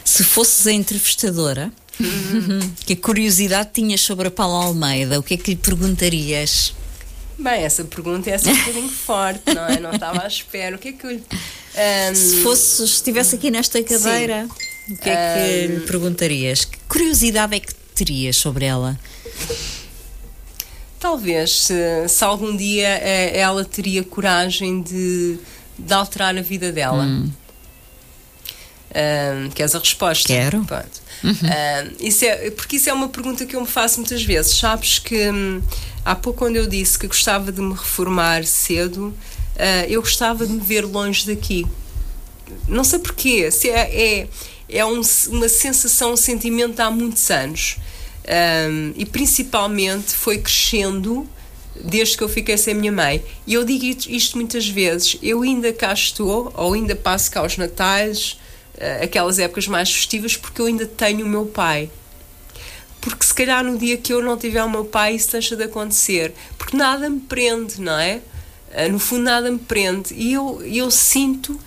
Se 0.04 0.24
fosses 0.24 0.66
a 0.66 0.72
entrevistadora, 0.72 1.72
uhum. 2.00 2.58
que 2.84 2.96
curiosidade 2.96 3.70
tinhas 3.72 4.00
sobre 4.00 4.28
a 4.28 4.30
Paula 4.30 4.64
Almeida? 4.64 5.18
O 5.18 5.22
que 5.22 5.34
é 5.34 5.36
que 5.36 5.50
lhe 5.50 5.56
perguntarias? 5.56 6.74
Bem, 7.38 7.62
essa 7.62 7.84
pergunta 7.84 8.30
é 8.30 8.34
assim 8.34 8.50
um 8.50 8.56
bocadinho 8.56 8.88
forte, 8.88 9.54
não 9.54 9.66
é? 9.66 9.80
Não 9.80 9.92
estava 9.92 10.22
à 10.22 10.26
espera. 10.26 10.76
O 10.76 10.78
que 10.78 10.88
é 10.88 10.92
que 10.92 11.06
eu 11.06 11.20
um, 11.74 12.14
Se 12.14 12.42
fosse, 12.42 12.84
estivesse 12.84 13.34
aqui 13.34 13.50
nesta 13.50 13.82
cadeira, 13.82 14.48
sim. 14.86 14.94
o 14.94 14.96
que 14.96 15.10
é 15.10 15.34
que 15.34 15.72
um, 15.72 15.74
lhe 15.76 15.80
perguntarias? 15.86 16.64
Que 16.64 16.78
curiosidade 16.88 17.56
é 17.56 17.60
que 17.60 17.74
terias 17.94 18.36
sobre 18.36 18.64
ela? 18.64 18.98
Talvez, 20.98 21.64
se, 21.64 22.08
se 22.08 22.24
algum 22.24 22.56
dia 22.56 22.88
eh, 22.88 23.38
ela 23.38 23.64
teria 23.64 24.02
coragem 24.02 24.80
de, 24.80 25.38
de 25.78 25.92
alterar 25.92 26.36
a 26.36 26.40
vida 26.40 26.72
dela. 26.72 27.04
Hum. 27.04 27.30
Um, 28.94 29.50
queres 29.50 29.74
a 29.74 29.80
resposta? 29.80 30.28
Quero. 30.28 30.58
Uhum. 30.58 31.32
Um, 31.32 32.06
isso 32.06 32.24
é, 32.24 32.50
porque 32.52 32.76
isso 32.76 32.88
é 32.88 32.92
uma 32.92 33.08
pergunta 33.08 33.44
que 33.44 33.56
eu 33.56 33.60
me 33.60 33.66
faço 33.66 33.98
muitas 33.98 34.22
vezes. 34.22 34.56
Sabes 34.56 35.00
que 35.00 35.30
hum, 35.30 35.60
há 36.04 36.14
pouco, 36.14 36.38
quando 36.38 36.56
eu 36.56 36.66
disse 36.66 36.98
que 36.98 37.06
gostava 37.08 37.50
de 37.50 37.60
me 37.60 37.72
reformar 37.72 38.44
cedo, 38.44 39.12
uh, 39.56 39.88
eu 39.88 40.00
gostava 40.00 40.46
de 40.46 40.52
me 40.52 40.60
ver 40.60 40.84
longe 40.84 41.26
daqui. 41.26 41.66
Não 42.68 42.84
sei 42.84 42.98
porquê, 42.98 43.50
se 43.50 43.70
é, 43.70 44.20
é, 44.20 44.28
é 44.68 44.84
um, 44.84 45.00
uma 45.28 45.48
sensação, 45.48 46.12
um 46.12 46.16
sentimento 46.16 46.80
há 46.80 46.90
muitos 46.90 47.30
anos. 47.30 47.76
Um, 48.26 48.92
e 48.96 49.04
principalmente 49.04 50.14
foi 50.14 50.38
crescendo 50.38 51.28
desde 51.76 52.16
que 52.16 52.24
eu 52.24 52.28
fiquei 52.28 52.56
sem 52.56 52.74
minha 52.74 52.92
mãe. 52.92 53.22
E 53.46 53.54
eu 53.54 53.64
digo 53.64 53.84
isto 54.08 54.36
muitas 54.36 54.66
vezes: 54.68 55.18
eu 55.22 55.42
ainda 55.42 55.72
cá 55.72 55.92
estou, 55.92 56.52
ou 56.56 56.72
ainda 56.72 56.96
passo 56.96 57.30
cá 57.30 57.44
os 57.44 57.56
natais, 57.56 58.38
uh, 58.76 59.04
aquelas 59.04 59.38
épocas 59.38 59.66
mais 59.68 59.92
festivas, 59.92 60.36
porque 60.36 60.60
eu 60.60 60.66
ainda 60.66 60.86
tenho 60.86 61.24
o 61.24 61.28
meu 61.28 61.46
pai. 61.46 61.90
Porque 63.00 63.26
se 63.26 63.34
calhar 63.34 63.62
no 63.62 63.76
dia 63.76 63.98
que 63.98 64.14
eu 64.14 64.22
não 64.22 64.38
tiver 64.38 64.64
o 64.64 64.70
meu 64.70 64.86
pai, 64.86 65.14
isso 65.14 65.32
deixa 65.32 65.54
de 65.54 65.64
acontecer. 65.64 66.32
Porque 66.56 66.74
nada 66.74 67.10
me 67.10 67.20
prende, 67.20 67.78
não 67.78 67.98
é? 67.98 68.22
Uh, 68.74 68.90
no 68.90 68.98
fundo, 68.98 69.22
nada 69.22 69.50
me 69.50 69.58
prende. 69.58 70.12
E 70.14 70.32
eu, 70.32 70.62
eu 70.64 70.90
sinto 70.90 71.58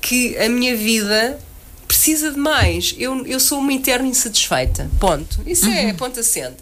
que 0.00 0.36
a 0.38 0.48
minha 0.48 0.76
vida 0.76 1.38
precisa 1.86 2.30
de 2.30 2.38
mais. 2.38 2.94
Eu, 2.98 3.24
eu 3.26 3.38
sou 3.40 3.58
uma 3.58 3.72
eterna 3.72 4.08
insatisfeita. 4.08 4.90
Ponto. 5.00 5.40
Isso 5.46 5.66
é 5.66 5.84
uhum. 5.84 5.88
é 5.90 5.92
ponto 5.94 6.20
assente. 6.20 6.56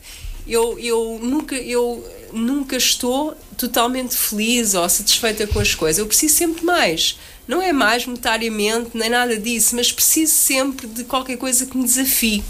Eu, 0.47 0.79
eu, 0.79 1.19
nunca, 1.23 1.55
eu 1.55 2.07
nunca 2.33 2.77
estou 2.77 3.35
totalmente 3.57 4.17
feliz 4.17 4.75
ou 4.75 4.89
satisfeita 4.89 5.47
com 5.47 5.59
as 5.59 5.75
coisas. 5.75 5.99
Eu 5.99 6.07
preciso 6.07 6.35
sempre 6.35 6.65
mais. 6.65 7.19
Não 7.47 7.61
é 7.61 7.73
mais 7.73 8.07
monetariamente, 8.07 8.91
nem 8.95 9.11
nada 9.11 9.37
disso, 9.39 9.75
mas 9.77 9.93
preciso 9.93 10.33
sempre 10.33 10.87
de 10.87 11.05
qualquer 11.05 11.37
coisa 11.37 11.67
que 11.67 11.77
me 11.77 11.85
desafie. 11.85 12.43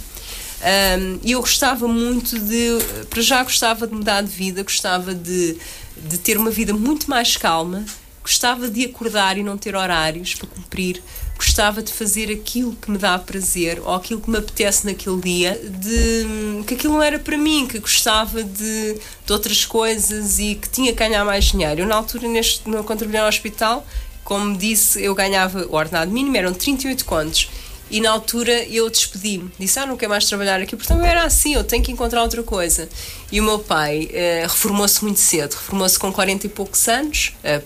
E 1.22 1.32
eu 1.32 1.40
gostava 1.40 1.86
muito 1.86 2.38
de. 2.38 2.78
Para 3.10 3.22
já 3.22 3.42
gostava 3.42 3.86
de 3.86 3.94
mudar 3.94 4.22
de 4.22 4.30
vida, 4.30 4.62
gostava 4.62 5.14
de, 5.14 5.56
de 5.96 6.18
ter 6.18 6.38
uma 6.38 6.50
vida 6.50 6.72
muito 6.72 7.08
mais 7.08 7.36
calma, 7.36 7.84
gostava 8.22 8.68
de 8.68 8.86
acordar 8.86 9.36
e 9.36 9.42
não 9.42 9.58
ter 9.58 9.76
horários 9.76 10.34
para 10.34 10.48
cumprir, 10.48 11.02
gostava 11.36 11.82
de 11.82 11.92
fazer 11.92 12.32
aquilo 12.32 12.74
que 12.74 12.90
me 12.90 12.96
dá 12.96 13.18
prazer 13.18 13.80
ou 13.84 13.94
aquilo 13.94 14.20
que 14.20 14.30
me 14.30 14.38
apetece 14.38 14.86
naquele 14.86 15.20
dia, 15.20 15.60
de 15.62 16.64
que 16.66 16.74
aquilo 16.74 16.94
não 16.94 17.02
era 17.02 17.18
para 17.18 17.36
mim, 17.36 17.66
que 17.66 17.78
gostava 17.78 18.42
de, 18.42 18.94
de 18.94 19.32
outras 19.32 19.66
coisas 19.66 20.38
e 20.38 20.54
que 20.54 20.68
tinha 20.70 20.92
que 20.92 20.98
ganhar 20.98 21.24
mais 21.24 21.44
dinheiro. 21.44 21.82
Eu, 21.82 21.86
na 21.86 21.96
altura, 21.96 22.26
neste, 22.26 22.62
quando 22.62 22.98
trabalhei 23.00 23.20
no 23.20 23.28
hospital, 23.28 23.86
como 24.24 24.56
disse, 24.56 25.02
eu 25.02 25.14
ganhava 25.14 25.66
o 25.66 25.74
ordenado 25.74 26.10
mínimo, 26.10 26.36
eram 26.36 26.54
38 26.54 27.04
contos. 27.04 27.50
E 27.90 28.00
na 28.00 28.10
altura 28.10 28.64
eu 28.64 28.88
despedi-me, 28.88 29.50
disse: 29.58 29.78
Ah, 29.78 29.86
não 29.86 29.96
quero 29.96 30.10
mais 30.10 30.24
trabalhar 30.26 30.60
aqui, 30.60 30.74
portanto 30.74 31.00
eu 31.00 31.04
era 31.04 31.24
assim, 31.24 31.54
eu 31.54 31.62
tenho 31.62 31.82
que 31.82 31.92
encontrar 31.92 32.22
outra 32.22 32.42
coisa. 32.42 32.88
E 33.30 33.40
o 33.40 33.44
meu 33.44 33.58
pai 33.58 34.10
uh, 34.10 34.42
reformou-se 34.48 35.02
muito 35.04 35.20
cedo, 35.20 35.52
reformou-se 35.52 35.98
com 35.98 36.12
40 36.12 36.46
e 36.46 36.48
poucos 36.48 36.88
anos. 36.88 37.34
Uh, 37.44 37.62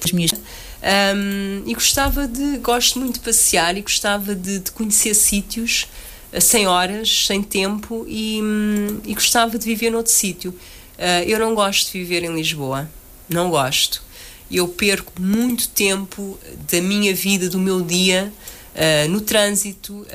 um, 0.81 1.63
e 1.67 1.75
gostava 1.75 2.29
de, 2.29 2.59
gosto 2.59 3.01
muito 3.01 3.15
de 3.15 3.21
passear 3.21 3.77
e 3.77 3.81
gostava 3.81 4.35
de, 4.35 4.61
de 4.61 4.71
conhecer 4.71 5.13
sítios 5.15 5.89
uh, 6.33 6.41
sem 6.41 6.67
horas, 6.67 7.27
sem 7.27 7.43
tempo 7.43 8.05
e, 8.09 8.41
um, 8.43 9.01
e 9.05 9.15
gostava 9.15 9.59
de 9.59 9.65
viver 9.65 9.91
noutro 9.91 10.13
sítio. 10.13 10.51
Uh, 10.51 11.25
eu 11.27 11.39
não 11.39 11.55
gosto 11.55 11.93
de 11.93 11.99
viver 11.99 12.25
em 12.25 12.35
Lisboa, 12.35 12.89
não 13.29 13.51
gosto. 13.51 14.03
eu 14.51 14.69
perco 14.69 15.13
muito 15.21 15.69
tempo 15.69 16.39
da 16.71 16.81
minha 16.81 17.15
vida, 17.15 17.49
do 17.49 17.59
meu 17.59 17.83
dia, 17.83 18.33
uh, 18.79 19.09
no 19.11 19.21
trânsito, 19.21 20.07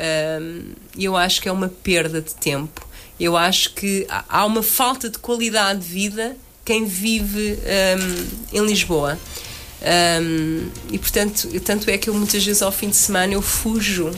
e 0.98 1.06
eu 1.06 1.16
acho 1.16 1.42
que 1.42 1.50
é 1.50 1.52
uma 1.52 1.70
perda 1.70 2.22
de 2.22 2.34
tempo. 2.34 2.88
Eu 3.20 3.38
acho 3.38 3.74
que 3.74 4.08
há 4.10 4.46
uma 4.46 4.64
falta 4.64 5.10
de 5.10 5.20
qualidade 5.20 5.82
de 5.82 5.88
vida 5.88 6.36
quem 6.66 6.86
vive 6.86 7.60
um, 8.54 8.58
em 8.58 8.66
Lisboa. 8.66 9.20
Um, 10.22 10.70
e 10.92 10.98
portanto, 10.98 11.50
tanto 11.60 11.90
é 11.90 11.98
que 11.98 12.10
eu 12.10 12.14
muitas 12.14 12.44
vezes 12.44 12.62
ao 12.62 12.72
fim 12.72 12.90
de 12.90 12.96
semana 12.96 13.34
eu 13.34 13.42
fujo 13.42 14.12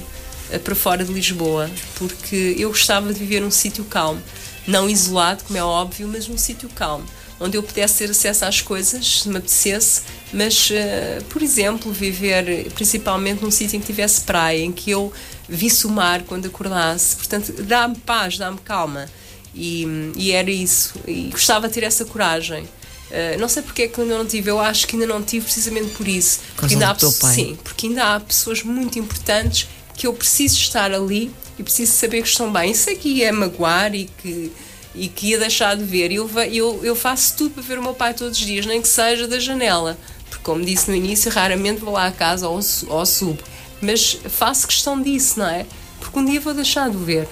para 0.63 0.75
fora 0.75 1.03
de 1.03 1.11
Lisboa, 1.11 1.69
porque 1.95 2.55
eu 2.57 2.69
gostava 2.69 3.11
de 3.11 3.19
viver 3.19 3.39
num 3.41 3.49
sítio 3.49 3.83
calmo, 3.85 4.21
não 4.67 4.87
isolado, 4.87 5.43
como 5.43 5.57
é 5.57 5.63
óbvio, 5.63 6.07
mas 6.07 6.27
num 6.27 6.37
sítio 6.37 6.69
calmo, 6.69 7.05
onde 7.39 7.57
eu 7.57 7.63
pudesse 7.63 7.99
ter 7.99 8.11
acesso 8.11 8.45
às 8.45 8.61
coisas, 8.61 9.21
se 9.21 9.29
me 9.29 9.37
apetecesse, 9.37 10.01
mas, 10.31 10.69
uh, 10.69 11.23
por 11.25 11.41
exemplo, 11.41 11.91
viver 11.91 12.71
principalmente 12.73 13.43
num 13.43 13.51
sítio 13.51 13.77
em 13.77 13.79
que 13.79 13.85
tivesse 13.85 14.21
praia, 14.21 14.63
em 14.63 14.71
que 14.71 14.91
eu 14.91 15.11
visse 15.47 15.85
o 15.85 15.89
mar 15.89 16.23
quando 16.23 16.47
acordasse, 16.47 17.15
portanto, 17.15 17.53
dá-me 17.63 17.95
paz, 17.97 18.37
dá-me 18.37 18.57
calma. 18.59 19.07
E, 19.53 20.11
e, 20.17 20.31
era 20.31 20.51
isso. 20.51 20.95
E 21.07 21.29
gostava 21.31 21.69
de 21.69 21.73
ter 21.73 21.83
essa 21.83 22.03
coragem. 22.03 22.63
Uh, 22.63 23.39
não 23.39 23.47
sei 23.47 23.63
porque 23.63 23.83
é 23.83 23.87
que 23.87 24.01
ainda 24.01 24.17
não 24.17 24.25
tive, 24.25 24.49
eu 24.49 24.59
acho 24.59 24.85
que 24.85 24.95
ainda 24.95 25.07
não 25.07 25.23
tive 25.23 25.45
precisamente 25.45 25.93
por 25.95 26.07
isso. 26.07 26.41
Porque 26.55 26.73
ainda, 26.73 26.89
há, 26.89 26.95
sim, 26.99 27.57
porque 27.63 27.87
ainda 27.87 28.15
há 28.15 28.19
pessoas 28.19 28.63
muito 28.63 28.99
importantes 28.99 29.69
que 29.95 30.07
eu 30.07 30.13
preciso 30.13 30.57
estar 30.57 30.91
ali 30.91 31.31
e 31.57 31.63
preciso 31.63 31.93
saber 31.93 32.21
que 32.21 32.27
estão 32.27 32.51
bem. 32.51 32.71
Isso 32.71 32.89
aqui 32.89 33.23
é 33.23 33.31
magoar 33.31 33.95
e 33.95 34.05
que, 34.05 34.51
e 34.95 35.07
que 35.07 35.27
ia 35.27 35.39
deixar 35.39 35.75
de 35.75 35.83
ver. 35.83 36.11
Eu, 36.11 36.29
eu, 36.51 36.79
eu 36.83 36.95
faço 36.95 37.35
tudo 37.37 37.51
para 37.51 37.63
ver 37.63 37.79
o 37.79 37.83
meu 37.83 37.93
pai 37.93 38.13
todos 38.13 38.37
os 38.39 38.45
dias, 38.45 38.65
nem 38.65 38.81
que 38.81 38.87
seja 38.87 39.27
da 39.27 39.39
janela. 39.39 39.97
Porque, 40.29 40.43
como 40.43 40.63
disse 40.63 40.89
no 40.89 40.95
início, 40.95 41.31
raramente 41.31 41.81
vou 41.81 41.93
lá 41.93 42.07
à 42.07 42.11
casa 42.11 42.47
ou, 42.47 42.59
ou 42.87 43.05
subo. 43.05 43.41
Mas 43.81 44.19
faço 44.29 44.67
questão 44.67 45.01
disso, 45.01 45.39
não 45.39 45.47
é? 45.47 45.65
Porque 45.99 46.17
um 46.17 46.25
dia 46.25 46.39
vou 46.39 46.53
deixar 46.53 46.89
de 46.89 46.97
ver. 46.97 47.27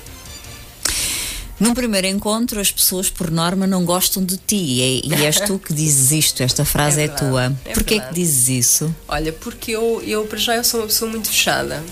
Num 1.60 1.74
primeiro 1.74 2.08
encontro, 2.08 2.60
as 2.60 2.72
pessoas, 2.72 3.10
por 3.10 3.32
norma, 3.32 3.66
não 3.66 3.86
gostam 3.86 4.24
de 4.24 4.38
ti. 4.38 4.56
E, 4.56 5.08
e 5.08 5.26
és 5.26 5.40
tu 5.40 5.58
que 5.58 5.74
dizes 5.74 6.12
isto, 6.12 6.44
esta 6.44 6.66
frase 6.66 7.00
é, 7.02 7.06
é 7.06 7.08
tua. 7.08 7.56
É 7.66 7.74
Porquê 7.74 8.00
que 8.00 8.14
dizes 8.14 8.50
isso? 8.50 8.96
Olha, 9.08 9.32
porque 9.32 9.72
eu, 9.72 10.02
eu, 10.06 10.26
para 10.26 10.40
já, 10.40 10.56
eu 10.56 10.64
sou 10.64 10.82
uma 10.82 10.88
pessoa 10.88 11.10
muito 11.10 11.30
fechada. 11.30 11.84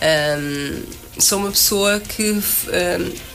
Um, 0.00 0.82
sou 1.20 1.38
uma 1.38 1.50
pessoa 1.50 2.00
que, 2.00 2.32
um, 2.32 2.42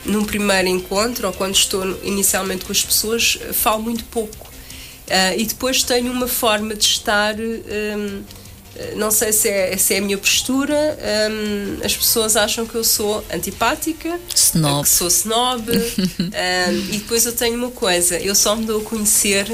num 0.04 0.24
primeiro 0.24 0.68
encontro, 0.68 1.26
ou 1.26 1.32
quando 1.32 1.54
estou 1.54 1.84
inicialmente 2.02 2.64
com 2.64 2.72
as 2.72 2.82
pessoas, 2.82 3.38
falo 3.52 3.82
muito 3.82 4.04
pouco. 4.04 4.46
Uh, 5.06 5.38
e 5.38 5.44
depois 5.44 5.84
tenho 5.84 6.10
uma 6.10 6.26
forma 6.26 6.74
de 6.74 6.84
estar. 6.84 7.36
Um, 7.38 8.24
não 8.96 9.10
sei 9.10 9.32
se 9.32 9.48
é, 9.48 9.76
se 9.76 9.94
é 9.94 9.98
a 9.98 10.00
minha 10.02 10.18
postura, 10.18 10.98
um, 11.30 11.84
as 11.84 11.96
pessoas 11.96 12.36
acham 12.36 12.66
que 12.66 12.74
eu 12.74 12.84
sou 12.84 13.24
antipática, 13.32 14.20
snob. 14.34 14.82
que 14.82 14.88
sou 14.90 15.08
snob, 15.08 15.70
um, 15.70 16.92
e 16.92 16.98
depois 16.98 17.24
eu 17.24 17.32
tenho 17.32 17.56
uma 17.56 17.70
coisa, 17.70 18.18
eu 18.18 18.34
só 18.34 18.54
me 18.54 18.66
dou 18.66 18.82
a 18.82 18.84
conhecer 18.84 19.46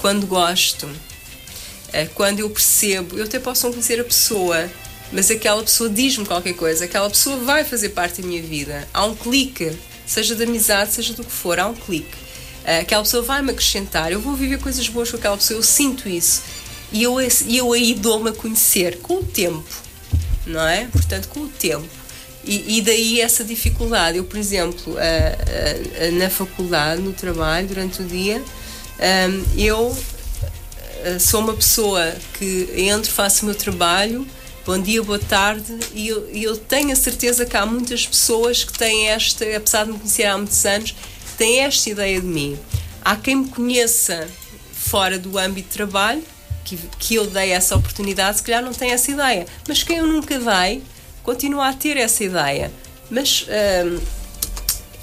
quando 0.00 0.26
gosto, 0.26 0.84
uh, 0.86 2.10
quando 2.14 2.40
eu 2.40 2.50
percebo, 2.50 3.16
eu 3.16 3.24
até 3.26 3.38
posso 3.38 3.66
não 3.66 3.72
conhecer 3.72 4.00
a 4.00 4.04
pessoa, 4.04 4.68
mas 5.12 5.30
aquela 5.30 5.62
pessoa 5.62 5.88
diz-me 5.88 6.26
qualquer 6.26 6.54
coisa, 6.54 6.84
aquela 6.84 7.08
pessoa 7.08 7.36
vai 7.36 7.64
fazer 7.64 7.90
parte 7.90 8.20
da 8.20 8.28
minha 8.28 8.42
vida, 8.42 8.86
há 8.92 9.04
um 9.04 9.14
clique, 9.14 9.72
seja 10.06 10.34
de 10.34 10.42
amizade, 10.42 10.92
seja 10.92 11.12
do 11.14 11.24
que 11.24 11.32
for, 11.32 11.58
há 11.58 11.68
um 11.68 11.74
clique. 11.74 12.16
Uh, 12.64 12.80
aquela 12.80 13.02
pessoa 13.02 13.22
vai-me 13.22 13.52
acrescentar, 13.52 14.10
eu 14.10 14.20
vou 14.20 14.34
viver 14.34 14.58
coisas 14.58 14.88
boas 14.88 15.10
com 15.10 15.16
aquela 15.16 15.36
pessoa, 15.36 15.58
eu 15.58 15.62
sinto 15.62 16.08
isso. 16.08 16.42
E 16.92 17.02
eu, 17.02 17.16
eu 17.48 17.72
aí 17.72 17.94
dou-me 17.94 18.30
a 18.30 18.32
conhecer 18.32 18.98
com 18.98 19.16
o 19.16 19.24
tempo, 19.24 19.64
não 20.46 20.66
é? 20.66 20.86
Portanto, 20.86 21.28
com 21.28 21.40
o 21.40 21.48
tempo. 21.48 21.88
E, 22.44 22.78
e 22.78 22.80
daí 22.80 23.20
essa 23.20 23.42
dificuldade. 23.42 24.18
Eu, 24.18 24.24
por 24.24 24.38
exemplo, 24.38 24.94
na 26.12 26.30
faculdade, 26.30 27.02
no 27.02 27.12
trabalho, 27.12 27.66
durante 27.66 28.02
o 28.02 28.04
dia, 28.04 28.40
eu 29.56 29.96
sou 31.18 31.40
uma 31.40 31.54
pessoa 31.54 32.14
que 32.38 32.68
entro, 32.76 33.10
faço 33.10 33.42
o 33.42 33.46
meu 33.46 33.54
trabalho, 33.56 34.24
bom 34.66 34.80
dia, 34.80 35.00
boa 35.00 35.20
tarde, 35.20 35.78
e 35.94 36.08
eu, 36.08 36.28
eu, 36.30 36.56
tenho 36.56 36.90
a 36.90 36.96
certeza 36.96 37.46
que 37.46 37.56
há 37.56 37.64
muitas 37.64 38.04
pessoas 38.04 38.64
que 38.64 38.76
têm 38.76 39.10
esta, 39.10 39.44
apesar 39.56 39.84
de 39.84 39.92
me 39.92 39.98
conhecer 39.98 40.24
há 40.24 40.36
muitos 40.36 40.66
anos, 40.66 40.92
têm 41.38 41.60
esta 41.60 41.88
ideia 41.88 42.20
de 42.20 42.26
mim. 42.26 42.58
Há 43.04 43.14
quem 43.14 43.36
me 43.36 43.48
conheça 43.48 44.26
fora 44.72 45.20
do 45.20 45.38
âmbito 45.38 45.68
de 45.68 45.74
trabalho 45.74 46.22
que, 46.64 46.76
que 46.98 47.14
eu 47.14 47.28
dei 47.28 47.50
essa 47.50 47.76
oportunidade, 47.76 48.38
se 48.38 48.42
calhar 48.42 48.60
não 48.60 48.72
tem 48.72 48.90
essa 48.90 49.08
ideia. 49.08 49.46
Mas 49.68 49.84
quem 49.84 49.98
eu 49.98 50.06
nunca 50.08 50.36
dei, 50.36 50.82
continua 51.22 51.68
a 51.68 51.72
ter 51.72 51.96
essa 51.96 52.24
ideia. 52.24 52.72
Mas 53.08 53.46
hum, 53.48 54.00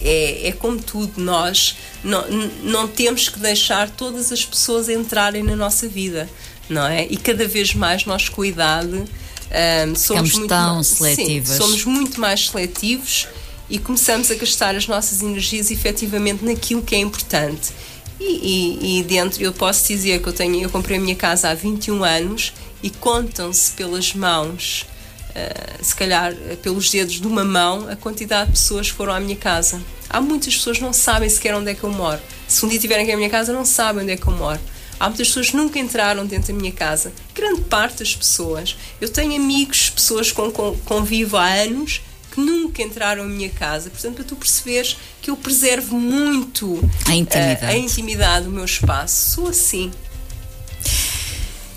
é, 0.01 0.49
é 0.49 0.51
como 0.51 0.77
tudo, 0.81 1.21
nós 1.21 1.77
não, 2.03 2.27
não 2.63 2.85
temos 2.85 3.29
que 3.29 3.39
deixar 3.39 3.89
todas 3.89 4.29
as 4.29 4.45
pessoas 4.45 4.89
entrarem 4.89 5.41
na 5.41 5.55
nossa 5.55 5.87
vida, 5.87 6.29
não 6.69 6.85
é? 6.85 7.07
E 7.09 7.15
cada 7.15 7.47
vez 7.47 7.73
mais 7.73 8.03
nós, 8.03 8.29
a 8.37 8.45
idade, 8.45 9.05
um, 9.53 9.95
somos 9.95 10.33
muito 10.33 10.47
tão 10.47 10.75
mais, 10.75 10.87
seletivos. 10.87 11.49
Sim, 11.49 11.57
somos 11.57 11.85
muito 11.85 12.19
mais 12.19 12.49
seletivos 12.49 13.27
e 13.69 13.77
começamos 13.77 14.31
a 14.31 14.35
gastar 14.35 14.75
as 14.75 14.87
nossas 14.87 15.21
energias 15.21 15.69
efetivamente 15.69 16.43
naquilo 16.43 16.81
que 16.81 16.95
é 16.95 16.99
importante. 16.99 17.71
E, 18.19 18.23
e, 18.23 18.99
e, 18.99 19.03
dentro, 19.03 19.41
eu 19.43 19.53
posso 19.53 19.87
dizer 19.87 20.21
que 20.21 20.29
eu, 20.29 20.33
tenho, 20.33 20.61
eu 20.61 20.69
comprei 20.69 20.97
a 20.97 21.01
minha 21.01 21.15
casa 21.15 21.49
há 21.49 21.53
21 21.53 22.03
anos 22.03 22.53
e 22.81 22.89
contam-se 22.89 23.71
pelas 23.73 24.13
mãos, 24.13 24.85
uh, 25.29 25.83
se 25.83 25.95
calhar 25.95 26.33
pelos 26.61 26.89
dedos 26.89 27.19
de 27.19 27.27
uma 27.27 27.43
mão, 27.43 27.89
a 27.89 27.95
quantidade 27.95 28.51
de 28.51 28.57
pessoas 28.57 28.89
que 28.89 28.97
foram 28.97 29.13
à 29.13 29.19
minha 29.19 29.35
casa. 29.35 29.81
Há 30.09 30.21
muitas 30.21 30.55
pessoas 30.55 30.77
que 30.77 30.83
não 30.83 30.93
sabem 30.93 31.27
sequer 31.27 31.55
onde 31.55 31.71
é 31.71 31.73
que 31.73 31.83
eu 31.83 31.91
moro. 31.91 32.21
Se 32.47 32.63
um 32.65 32.69
dia 32.69 32.77
estiverem 32.77 33.03
aqui 33.03 33.13
à 33.13 33.17
minha 33.17 33.29
casa, 33.29 33.51
não 33.51 33.65
sabem 33.65 34.03
onde 34.03 34.11
é 34.11 34.17
que 34.17 34.27
eu 34.27 34.33
moro. 34.33 34.59
Há 35.03 35.09
muitas 35.09 35.27
pessoas 35.27 35.49
que 35.49 35.57
nunca 35.57 35.77
entraram 35.77 36.25
dentro 36.25 36.53
da 36.53 36.57
minha 36.57 36.71
casa. 36.71 37.11
Grande 37.35 37.59
parte 37.63 37.99
das 37.99 38.15
pessoas. 38.15 38.77
Eu 39.01 39.09
tenho 39.09 39.35
amigos, 39.35 39.89
pessoas 39.89 40.31
com 40.31 40.49
quem 40.49 40.77
convivo 40.85 41.35
há 41.35 41.45
anos, 41.45 41.99
que 42.31 42.39
nunca 42.39 42.81
entraram 42.81 43.25
em 43.25 43.29
minha 43.29 43.49
casa. 43.49 43.89
Portanto, 43.89 44.15
para 44.15 44.23
tu 44.23 44.37
perceberes 44.37 44.95
que 45.21 45.29
eu 45.29 45.35
preservo 45.35 45.99
muito 45.99 46.89
a 47.05 47.13
intimidade, 47.13 47.65
a, 47.65 47.67
a 47.67 47.77
intimidade 47.77 48.45
do 48.45 48.51
meu 48.51 48.63
espaço. 48.63 49.31
Sou 49.31 49.49
assim. 49.49 49.91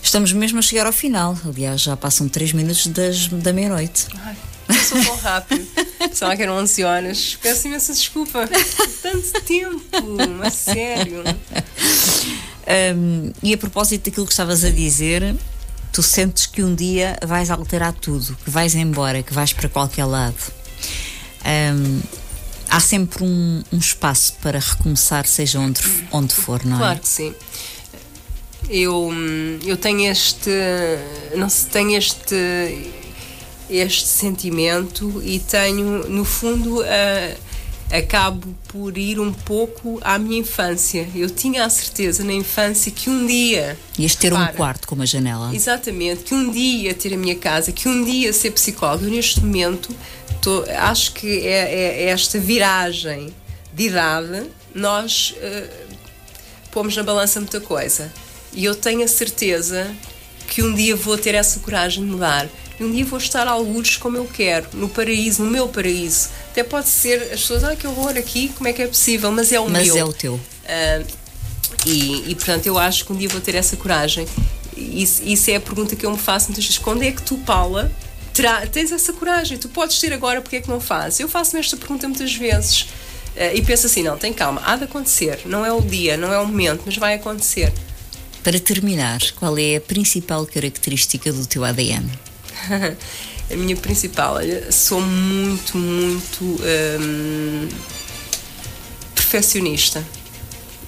Estamos 0.01 0.33
mesmo 0.33 0.61
a 0.61 0.63
chegar 0.63 0.87
ao 0.87 0.93
final. 0.93 1.37
Aliás, 1.45 1.81
já 1.81 1.97
passam 1.97 2.29
3 2.29 2.53
minutos 2.53 2.87
das, 2.87 3.27
da 3.27 3.53
meia-noite. 3.53 4.07
Passou 4.69 5.03
tão 5.05 5.17
rápido. 5.17 5.67
Só 6.13 6.37
que 6.37 6.43
eram 6.45 6.59
11 6.59 6.85
horas. 6.85 7.37
Peço 7.43 7.67
imensa 7.67 7.93
desculpa. 7.93 8.49
Tanto 9.03 9.41
tempo, 9.43 9.83
a 10.45 10.49
sério. 10.49 11.25
Um, 12.67 13.33
e 13.43 13.55
a 13.55 13.59
propósito 13.59 14.07
daquilo 14.07 14.27
que 14.27 14.33
estavas 14.33 14.65
a 14.65 14.71
dizer, 14.71 15.37
tu 15.93 16.03
sentes 16.03 16.47
que 16.47 16.63
um 16.63 16.75
dia 16.75 17.17
vais 17.25 17.51
alterar 17.51 17.93
tudo, 17.93 18.37
que 18.45 18.51
vais 18.51 18.75
embora, 18.75 19.23
que 19.23 19.33
vais 19.33 19.53
para 19.53 19.69
qualquer 19.69 20.05
lado. 20.05 20.37
Um, 21.45 22.01
há 22.69 22.81
sempre 22.81 23.23
um, 23.23 23.63
um, 23.73 23.79
espaço 23.79 24.35
para 24.43 24.59
recomeçar, 24.59 25.27
seja 25.27 25.61
onde, 25.61 25.81
onde 26.11 26.35
for, 26.35 26.65
não 26.65 26.77
é? 26.77 26.79
Claro 26.79 26.99
que 27.01 27.09
sim. 27.09 27.35
Eu, 28.69 29.13
eu 29.65 29.77
tenho 29.77 30.11
este. 30.11 30.51
Não 31.37 31.49
sei, 31.49 31.71
tenho 31.71 31.97
este. 31.97 32.93
Este 33.69 34.07
sentimento 34.07 35.21
e 35.25 35.41
tenho, 35.41 36.09
no 36.09 36.25
fundo, 36.25 36.83
a 36.83 37.46
acabo 37.91 38.55
por 38.69 38.97
ir 38.99 39.21
um 39.21 39.33
pouco 39.33 39.99
à 40.03 40.19
minha 40.19 40.39
infância. 40.39 41.09
Eu 41.15 41.31
tinha 41.31 41.65
a 41.65 41.71
certeza 41.71 42.25
na 42.25 42.33
infância 42.33 42.91
que 42.91 43.09
um 43.09 43.27
dia. 43.27 43.79
Ias 43.99 44.15
ter 44.15 44.33
para, 44.33 44.51
um 44.51 44.55
quarto 44.55 44.89
com 44.89 44.95
uma 44.95 45.07
janela. 45.07 45.55
Exatamente, 45.55 46.25
que 46.25 46.35
um 46.35 46.51
dia 46.51 46.95
ter 46.95 47.15
a 47.15 47.17
minha 47.17 47.37
casa, 47.37 47.73
que 47.73 47.89
um 47.89 48.05
dia 48.05 48.33
ser 48.33 48.51
psicóloga. 48.51 49.05
Eu, 49.05 49.11
neste 49.11 49.41
momento, 49.41 49.95
tô, 50.43 50.65
acho 50.79 51.13
que 51.13 51.47
é, 51.47 51.51
é, 51.51 52.03
é, 52.03 52.09
esta 52.09 52.39
viragem 52.39 53.33
de 53.73 53.87
idade, 53.89 54.51
nós 54.75 55.35
uh, 55.37 55.97
pomos 56.71 56.97
na 56.97 57.03
balança 57.03 57.41
muita 57.41 57.61
coisa. 57.61 58.13
E 58.53 58.65
eu 58.65 58.75
tenho 58.75 59.05
a 59.05 59.09
certeza 59.09 59.95
que 60.49 60.63
um 60.63 60.75
dia 60.75 60.97
vou 60.97 61.19
ter 61.19 61.35
essa 61.35 61.61
coragem 61.61 62.05
de 62.05 62.11
mudar 62.11 62.49
e 62.79 62.85
um 62.85 62.93
dia 62.93 63.05
vou 63.05 63.19
estar 63.19 63.49
algures 63.49 63.97
como 63.97 64.17
eu 64.17 64.27
quero, 64.27 64.69
no 64.75 64.89
paraíso, 64.89 65.43
no 65.43 65.51
meu 65.51 65.69
paraíso. 65.69 66.29
Até 66.57 66.65
pode 66.65 66.89
ser, 66.89 67.21
as 67.21 67.41
pessoas, 67.41 67.63
ah, 67.65 67.77
que 67.77 67.87
horror 67.87 68.17
aqui, 68.17 68.49
como 68.57 68.67
é 68.67 68.73
que 68.73 68.81
é 68.81 68.87
possível? 68.87 69.31
Mas 69.31 69.53
é 69.53 69.61
o 69.61 69.69
Mas 69.69 69.85
meu. 69.85 69.95
Mas 69.95 69.97
é 69.97 70.05
o 70.07 70.11
teu. 70.11 70.35
Uh, 70.37 71.07
e, 71.85 72.31
e, 72.31 72.35
portanto, 72.35 72.67
eu 72.67 72.79
acho 72.79 73.05
que 73.05 73.13
um 73.13 73.17
dia 73.17 73.29
vou 73.29 73.43
ter 73.43 73.55
essa 73.55 73.77
coragem. 73.77 74.27
Isso, 74.75 75.23
isso 75.23 75.51
é 75.51 75.57
a 75.57 75.61
pergunta 75.61 75.95
que 75.95 76.07
eu 76.07 76.11
me 76.11 76.17
faço 76.17 76.47
muitas 76.47 76.65
vezes. 76.65 76.79
Quando 76.79 77.03
é 77.03 77.13
que 77.13 77.21
tu, 77.21 77.37
Paula, 77.37 77.93
terá, 78.33 78.67
tens 78.67 78.91
essa 78.91 79.13
coragem? 79.13 79.59
Tu 79.59 79.69
podes 79.69 80.01
ter 80.01 80.15
agora, 80.15 80.41
porque 80.41 80.57
é 80.57 80.61
que 80.63 80.69
não 80.71 80.81
fazes? 80.81 81.21
Eu 81.21 81.29
faço-me 81.29 81.61
esta 81.61 81.77
pergunta 81.77 82.09
muitas 82.09 82.35
vezes. 82.35 82.89
Uh, 83.37 83.53
e 83.55 83.61
penso 83.61 83.85
assim: 83.85 84.03
não, 84.03 84.17
tem 84.17 84.33
calma, 84.33 84.63
há 84.65 84.77
de 84.77 84.85
acontecer. 84.85 85.41
Não 85.45 85.63
é 85.63 85.71
o 85.71 85.83
dia, 85.83 86.17
não 86.17 86.33
é 86.33 86.39
o 86.39 86.47
momento, 86.47 86.85
mas 86.87 86.97
vai 86.97 87.17
acontecer. 87.17 87.71
Para 88.43 88.59
terminar, 88.59 89.21
qual 89.33 89.59
é 89.59 89.77
a 89.77 89.81
principal 89.83 90.47
característica 90.47 91.31
do 91.31 91.47
teu 91.47 91.67
ADN? 91.67 92.11
a 93.51 93.57
minha 93.57 93.77
principal, 93.77 94.35
olha, 94.35 94.71
sou 94.73 95.01
muito, 95.01 95.77
muito 95.77 96.45
hum, 97.01 97.69
perfeccionista, 99.15 100.05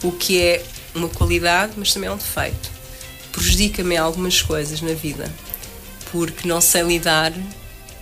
o 0.02 0.12
que 0.12 0.40
é 0.40 0.64
uma 0.94 1.08
qualidade, 1.08 1.72
mas 1.76 1.92
também 1.92 2.08
é 2.08 2.12
um 2.12 2.16
defeito. 2.16 2.70
Prejudica-me 3.32 3.96
algumas 3.96 4.42
coisas 4.42 4.80
na 4.80 4.94
vida, 4.94 5.32
porque 6.10 6.48
não 6.48 6.60
sei 6.60 6.82
lidar 6.82 7.32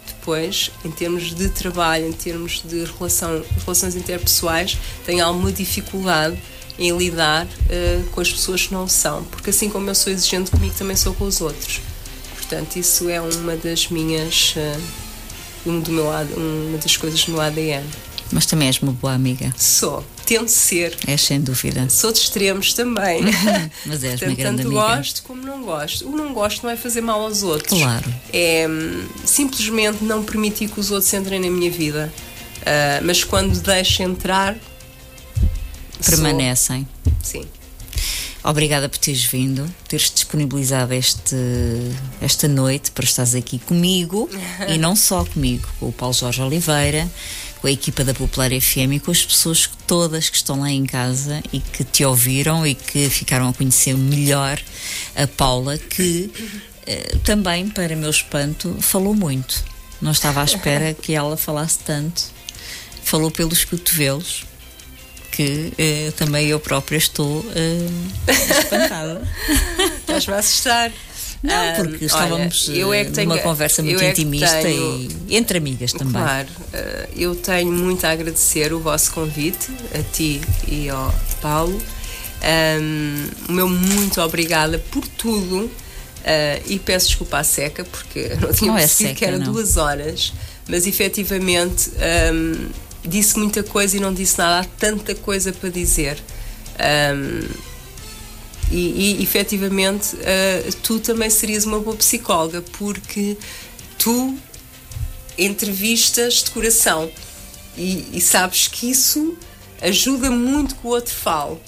depois, 0.07 0.71
em 0.85 0.91
termos 0.91 1.35
de 1.35 1.49
trabalho, 1.51 2.09
em 2.09 2.13
termos 2.13 2.63
de 2.65 2.85
relação, 2.85 3.45
relações 3.65 3.95
interpessoais, 3.95 4.77
tenho 5.05 5.25
alguma 5.25 5.53
dificuldade 5.53 6.37
em 6.79 6.97
lidar 6.97 7.47
uh, 7.47 8.05
com 8.11 8.21
as 8.21 8.33
pessoas 8.33 8.67
que 8.67 8.73
não 8.73 8.89
são, 8.89 9.23
porque 9.25 9.51
assim 9.51 9.71
como 9.71 9.89
eu 9.89 9.95
sou 9.95 10.13
exigente 10.13 10.51
comigo, 10.51 10.75
também 10.77 10.97
sou 10.97 11.15
com 11.15 11.25
os 11.25 11.41
outros. 11.41 11.81
Portanto, 12.49 12.77
isso 12.77 13.09
é 13.09 13.21
uma 13.21 13.57
das 13.57 13.89
minhas, 13.89 14.55
uh, 14.57 15.69
um 15.69 15.81
do 15.81 15.91
meu, 15.91 16.07
uma 16.07 16.79
das 16.79 16.97
coisas 16.97 17.25
do 17.25 17.33
meu 17.33 17.41
ADN. 17.41 17.85
Mas 18.31 18.47
também 18.47 18.69
és 18.69 18.79
uma 18.81 18.93
boa 18.93 19.15
amiga. 19.15 19.53
Sou, 19.57 20.05
tento 20.25 20.49
ser. 20.49 20.97
És 21.09 21.23
sem 21.23 21.41
dúvida. 21.41 21.89
Sou 21.91 22.13
de 22.13 22.19
extremos 22.19 22.73
também. 22.73 23.23
Mas 23.85 24.05
és 24.05 24.21
Portanto, 24.21 24.29
uma 24.29 24.37
grande 24.37 24.63
tanto 24.63 24.79
amiga. 24.79 24.97
gosto 24.97 25.23
como 25.25 25.43
não 25.43 25.63
gosto. 25.63 26.09
O 26.09 26.17
não 26.17 26.33
gosto 26.33 26.63
não 26.63 26.71
é 26.71 26.77
fazer 26.77 27.01
mal 27.01 27.21
aos 27.21 27.43
outros. 27.43 27.81
Claro. 27.81 28.15
É 28.33 28.67
hum, 28.69 29.07
simplesmente 29.25 30.05
não 30.05 30.23
permitir 30.23 30.69
que 30.69 30.79
os 30.79 30.91
outros 30.93 31.13
entrem 31.15 31.41
na 31.41 31.51
minha 31.51 31.71
vida. 31.71 32.13
Uh, 32.61 33.05
mas 33.05 33.25
quando 33.25 33.61
deixo 33.61 34.03
entrar. 34.03 34.57
Permanecem. 36.05 36.87
Sou, 37.05 37.43
sim. 37.43 37.49
Obrigada 38.47 38.89
por 38.89 38.99
teres 38.99 39.25
vindo, 39.25 39.69
teres 39.89 40.09
disponibilizado 40.09 40.95
este, 40.95 41.35
esta 42.21 42.47
noite 42.47 42.93
para 42.93 43.05
estares 43.05 43.35
aqui 43.35 43.59
comigo 43.59 44.31
e 44.73 44.79
não 44.79 44.95
só 44.95 45.25
comigo, 45.25 45.69
com 45.81 45.89
o 45.89 45.93
Paulo 45.93 46.15
Jorge 46.15 46.41
Oliveira, 46.41 47.11
com 47.61 47.67
a 47.67 47.73
equipa 47.73 48.05
da 48.05 48.15
Popular 48.15 48.51
FM 48.51 48.93
e 48.93 49.01
com 49.01 49.11
as 49.11 49.25
pessoas 49.25 49.69
todas 49.85 50.31
que 50.31 50.37
estão 50.37 50.61
lá 50.61 50.71
em 50.71 50.87
casa 50.87 51.43
e 51.53 51.59
que 51.59 51.83
te 51.83 52.05
ouviram 52.05 52.65
e 52.65 52.77
que 52.77 53.11
ficaram 53.11 53.49
a 53.49 53.53
conhecer 53.53 53.97
melhor 53.97 54.63
a 55.17 55.27
Paula, 55.27 55.77
que 55.77 56.31
eh, 56.87 57.17
também, 57.25 57.69
para 57.69 57.97
meu 57.97 58.11
espanto, 58.11 58.77
falou 58.81 59.13
muito. 59.13 59.65
Não 60.01 60.13
estava 60.13 60.43
à 60.43 60.45
espera 60.45 60.95
que 60.95 61.15
ela 61.15 61.37
falasse 61.37 61.81
tanto. 61.81 62.23
Falou 63.03 63.29
pelos 63.29 63.65
cotovelos 63.65 64.45
que 65.37 65.73
eh, 65.79 66.13
também 66.17 66.47
eu 66.49 66.59
própria 66.59 66.97
estou 66.97 67.45
eh, 67.55 67.87
espantada. 68.59 69.23
Estás-me 70.01 70.35
a 70.35 70.39
assustar. 70.39 70.93
Não, 71.43 71.55
Ah, 71.55 71.73
porque 71.77 72.07
estávamos 72.07 72.69
olha, 72.71 72.77
eu 72.79 72.93
é 72.95 73.01
eh, 73.03 73.05
tenho- 73.05 73.29
numa 73.29 73.39
conversa 73.41 73.83
muito 73.83 74.03
é 74.03 74.11
intimista 74.11 74.59
tenho- 74.63 75.09
e 75.29 75.37
entre 75.37 75.59
amigas 75.59 75.93
também. 75.93 76.15
Claro, 76.23 76.49
eh, 76.73 77.09
eu 77.17 77.35
tenho 77.37 77.71
muito 77.71 78.05
a 78.07 78.11
agradecer 78.11 78.73
o 78.73 78.81
vosso 78.81 79.13
convite, 79.13 79.69
a 79.95 80.03
ti 80.13 80.41
e 80.67 80.89
ao 80.89 81.15
Paulo. 81.43 81.79
Ahm, 82.43 83.29
o 83.49 83.53
meu 83.53 83.69
muito 83.69 84.21
obrigada 84.21 84.79
por 84.91 85.07
tudo 85.09 85.71
eh, 86.25 86.63
e 86.67 86.79
peço 86.79 87.09
desculpa 87.09 87.39
à 87.39 87.45
seca 87.45 87.85
porque 87.85 88.29
não 88.41 88.53
tinha 88.53 88.71
Não 88.73 88.79
é 88.79 88.81
percebido 88.81 89.09
seca, 89.09 89.15
que 89.19 89.25
era 89.25 89.39
não. 89.39 89.53
duas 89.53 89.77
horas, 89.77 90.33
mas 90.69 90.87
efetivamente 90.87 91.91
ahm, 92.01 92.69
disse 93.07 93.39
muita 93.39 93.63
coisa 93.63 93.97
e 93.97 94.01
não 94.01 94.13
disse 94.13 94.39
nada, 94.39 94.61
há 94.61 94.65
tanta 94.65 95.15
coisa 95.15 95.53
para 95.53 95.69
dizer. 95.69 96.19
Ahm, 96.79 97.49
e, 98.71 99.19
e 99.19 99.23
efetivamente 99.23 100.17
eh, 100.23 100.69
tu 100.83 100.99
também 100.99 101.31
serias 101.31 101.65
uma 101.65 101.79
boa 101.79 101.97
psicóloga 101.97 102.63
porque 102.77 103.37
tu 103.97 104.37
entrevistas 105.39 106.43
de 106.43 106.51
coração 106.51 107.09
e, 107.77 108.09
e 108.13 108.21
sabes 108.21 108.67
que 108.67 108.91
isso 108.91 109.37
ajuda 109.81 110.31
muito 110.31 110.75
que 110.75 110.87
o 110.87 110.91
outro 110.91 111.15
fale. 111.15 111.59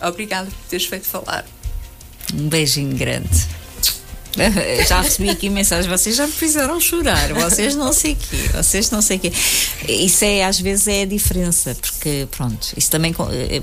Obrigada 0.00 0.50
por 0.50 0.68
teres 0.68 0.86
feito 0.86 1.06
falar. 1.06 1.44
Um 2.32 2.48
beijinho 2.48 2.96
grande. 2.96 3.28
Já 4.88 5.00
recebi 5.02 5.30
aqui 5.30 5.48
mensagens, 5.50 5.86
vocês 5.86 6.16
já 6.16 6.26
me 6.26 6.32
fizeram 6.32 6.80
chorar, 6.80 7.32
vocês 7.34 7.74
não 7.74 7.92
sei 7.92 8.14
quê, 8.14 8.36
vocês 8.54 8.90
não 8.90 9.02
sei 9.02 9.18
quê. 9.18 9.32
Isso 9.88 10.24
é, 10.24 10.44
às 10.44 10.58
vezes, 10.60 10.88
é 10.88 11.02
a 11.02 11.06
diferença, 11.06 11.76
porque, 11.80 12.26
pronto, 12.30 12.68
isso 12.76 12.90
também 12.90 13.12
co- 13.12 13.28
é, 13.30 13.60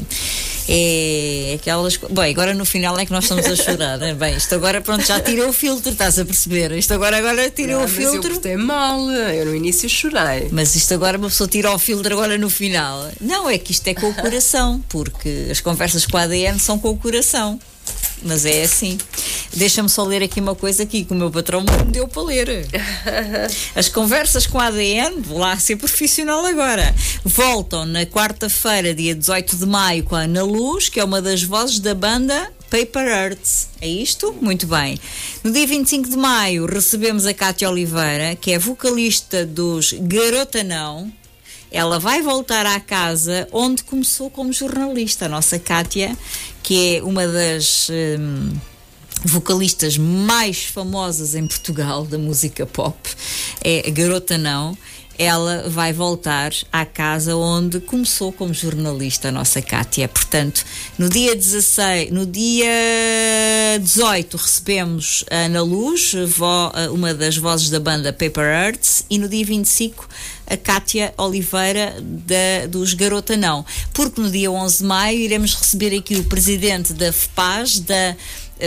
é 0.69 1.53
aquelas. 1.55 1.97
Bem, 1.97 2.31
agora 2.31 2.53
no 2.53 2.65
final 2.65 2.97
é 2.99 3.05
que 3.05 3.11
nós 3.11 3.23
estamos 3.23 3.45
a 3.45 3.55
chorar. 3.55 3.97
né? 3.97 4.13
Bem, 4.13 4.35
isto 4.35 4.53
agora, 4.55 4.81
pronto, 4.81 5.05
já 5.05 5.19
tirei 5.19 5.43
o 5.43 5.53
filtro, 5.53 5.91
estás 5.91 6.19
a 6.19 6.25
perceber? 6.25 6.71
Isto 6.73 6.93
agora, 6.93 7.17
agora 7.17 7.49
tirei 7.49 7.73
Ah, 7.75 7.79
o 7.79 7.81
mas 7.81 7.97
eu 7.97 8.11
filtro. 8.11 8.31
portei 8.33 8.57
mal, 8.57 8.99
eu 9.11 9.45
no 9.45 9.55
início 9.55 9.89
chorei. 9.89 10.49
Mas 10.51 10.75
isto 10.75 10.93
agora 10.93 11.17
uma 11.17 11.29
pessoa 11.29 11.47
tira 11.47 11.71
o 11.71 11.79
filtro 11.79 12.13
agora 12.13 12.37
no 12.37 12.49
final. 12.49 13.09
Não, 13.21 13.49
é 13.49 13.57
que 13.57 13.71
isto 13.71 13.87
é 13.87 13.93
com 13.93 14.09
o 14.09 14.13
coração, 14.13 14.83
porque 14.89 15.47
as 15.49 15.59
conversas 15.61 16.05
com 16.05 16.17
a 16.17 16.21
ADN 16.23 16.59
são 16.59 16.77
com 16.77 16.89
o 16.89 16.97
coração. 16.97 17.59
Mas 18.23 18.45
é 18.45 18.63
assim. 18.63 18.97
Deixa-me 19.53 19.89
só 19.89 20.03
ler 20.03 20.23
aqui 20.23 20.39
uma 20.39 20.55
coisa 20.55 20.83
aqui 20.83 21.03
que 21.03 21.13
o 21.13 21.15
meu 21.15 21.31
patrão 21.31 21.61
me 21.61 21.91
deu 21.91 22.07
para 22.07 22.21
ler. 22.23 22.67
As 23.75 23.89
conversas 23.89 24.47
com 24.47 24.59
a 24.59 24.67
ADN, 24.67 25.21
vou 25.21 25.39
lá 25.39 25.57
ser 25.57 25.75
profissional 25.75 26.45
agora, 26.45 26.93
voltam 27.23 27.85
na 27.85 28.05
quarta-feira, 28.05 28.93
dia 28.93 29.15
18 29.15 29.55
de 29.55 29.65
maio, 29.65 30.03
com 30.03 30.15
a 30.15 30.21
Ana 30.21 30.43
Luz, 30.43 30.89
que 30.89 30.99
é 30.99 31.03
uma 31.03 31.21
das 31.21 31.43
vozes 31.43 31.79
da 31.79 31.93
banda 31.93 32.51
Paper 32.69 33.07
Arts. 33.07 33.69
É 33.79 33.87
isto? 33.87 34.33
Muito 34.41 34.67
bem. 34.67 34.99
No 35.43 35.51
dia 35.51 35.65
25 35.65 36.09
de 36.09 36.17
maio 36.17 36.65
recebemos 36.65 37.25
a 37.25 37.33
Cátia 37.33 37.69
Oliveira, 37.69 38.35
que 38.35 38.51
é 38.51 38.59
vocalista 38.59 39.45
dos 39.45 39.93
Garota 39.93 40.63
Não. 40.63 41.11
Ela 41.71 41.99
vai 41.99 42.21
voltar 42.21 42.65
à 42.65 42.79
casa 42.79 43.47
onde 43.51 43.83
começou 43.83 44.29
como 44.29 44.53
jornalista. 44.53 45.25
A 45.25 45.29
nossa 45.29 45.59
Cátia, 45.59 46.17
que 46.63 46.97
é 46.97 47.03
uma 47.03 47.27
das 47.27 47.87
hum, 48.19 48.53
vocalistas 49.25 49.97
mais 49.97 50.63
famosas 50.65 51.35
em 51.35 51.45
Portugal 51.45 52.05
da 52.05 52.17
música 52.17 52.65
pop, 52.65 52.97
é 53.61 53.89
Garota 53.91 54.37
Não. 54.37 54.77
Ela 55.19 55.67
vai 55.67 55.91
voltar 55.91 56.51
à 56.71 56.85
casa 56.85 57.35
onde 57.35 57.79
começou 57.79 58.31
como 58.31 58.53
jornalista 58.53 59.29
a 59.29 59.31
nossa 59.31 59.59
Cátia. 59.63 60.07
Portanto, 60.07 60.63
no 60.95 61.09
dia 61.09 61.35
16, 61.35 62.11
no 62.11 62.23
dia 62.23 62.69
18 63.81 64.37
recebemos 64.37 65.25
a 65.31 65.35
Ana 65.45 65.63
Luz, 65.63 66.13
vo- 66.27 66.71
uma 66.93 67.15
das 67.15 67.35
vozes 67.35 67.71
da 67.71 67.79
banda 67.79 68.13
Paper 68.13 68.45
Arts, 68.45 69.05
e 69.09 69.17
no 69.17 69.27
dia 69.27 69.43
25 69.43 70.07
a 70.49 70.55
Cátia 70.57 71.13
Oliveira 71.17 71.95
da- 72.01 72.67
dos 72.69 72.93
Garota 72.93 73.35
Não. 73.37 73.65
Porque 73.93 74.21
no 74.21 74.29
dia 74.31 74.49
11 74.51 74.79
de 74.79 74.83
maio 74.85 75.19
iremos 75.19 75.53
receber 75.53 75.95
aqui 75.97 76.15
o 76.15 76.23
presidente 76.23 76.93
da 76.93 77.11
FPAS, 77.11 77.79
da 77.79 78.15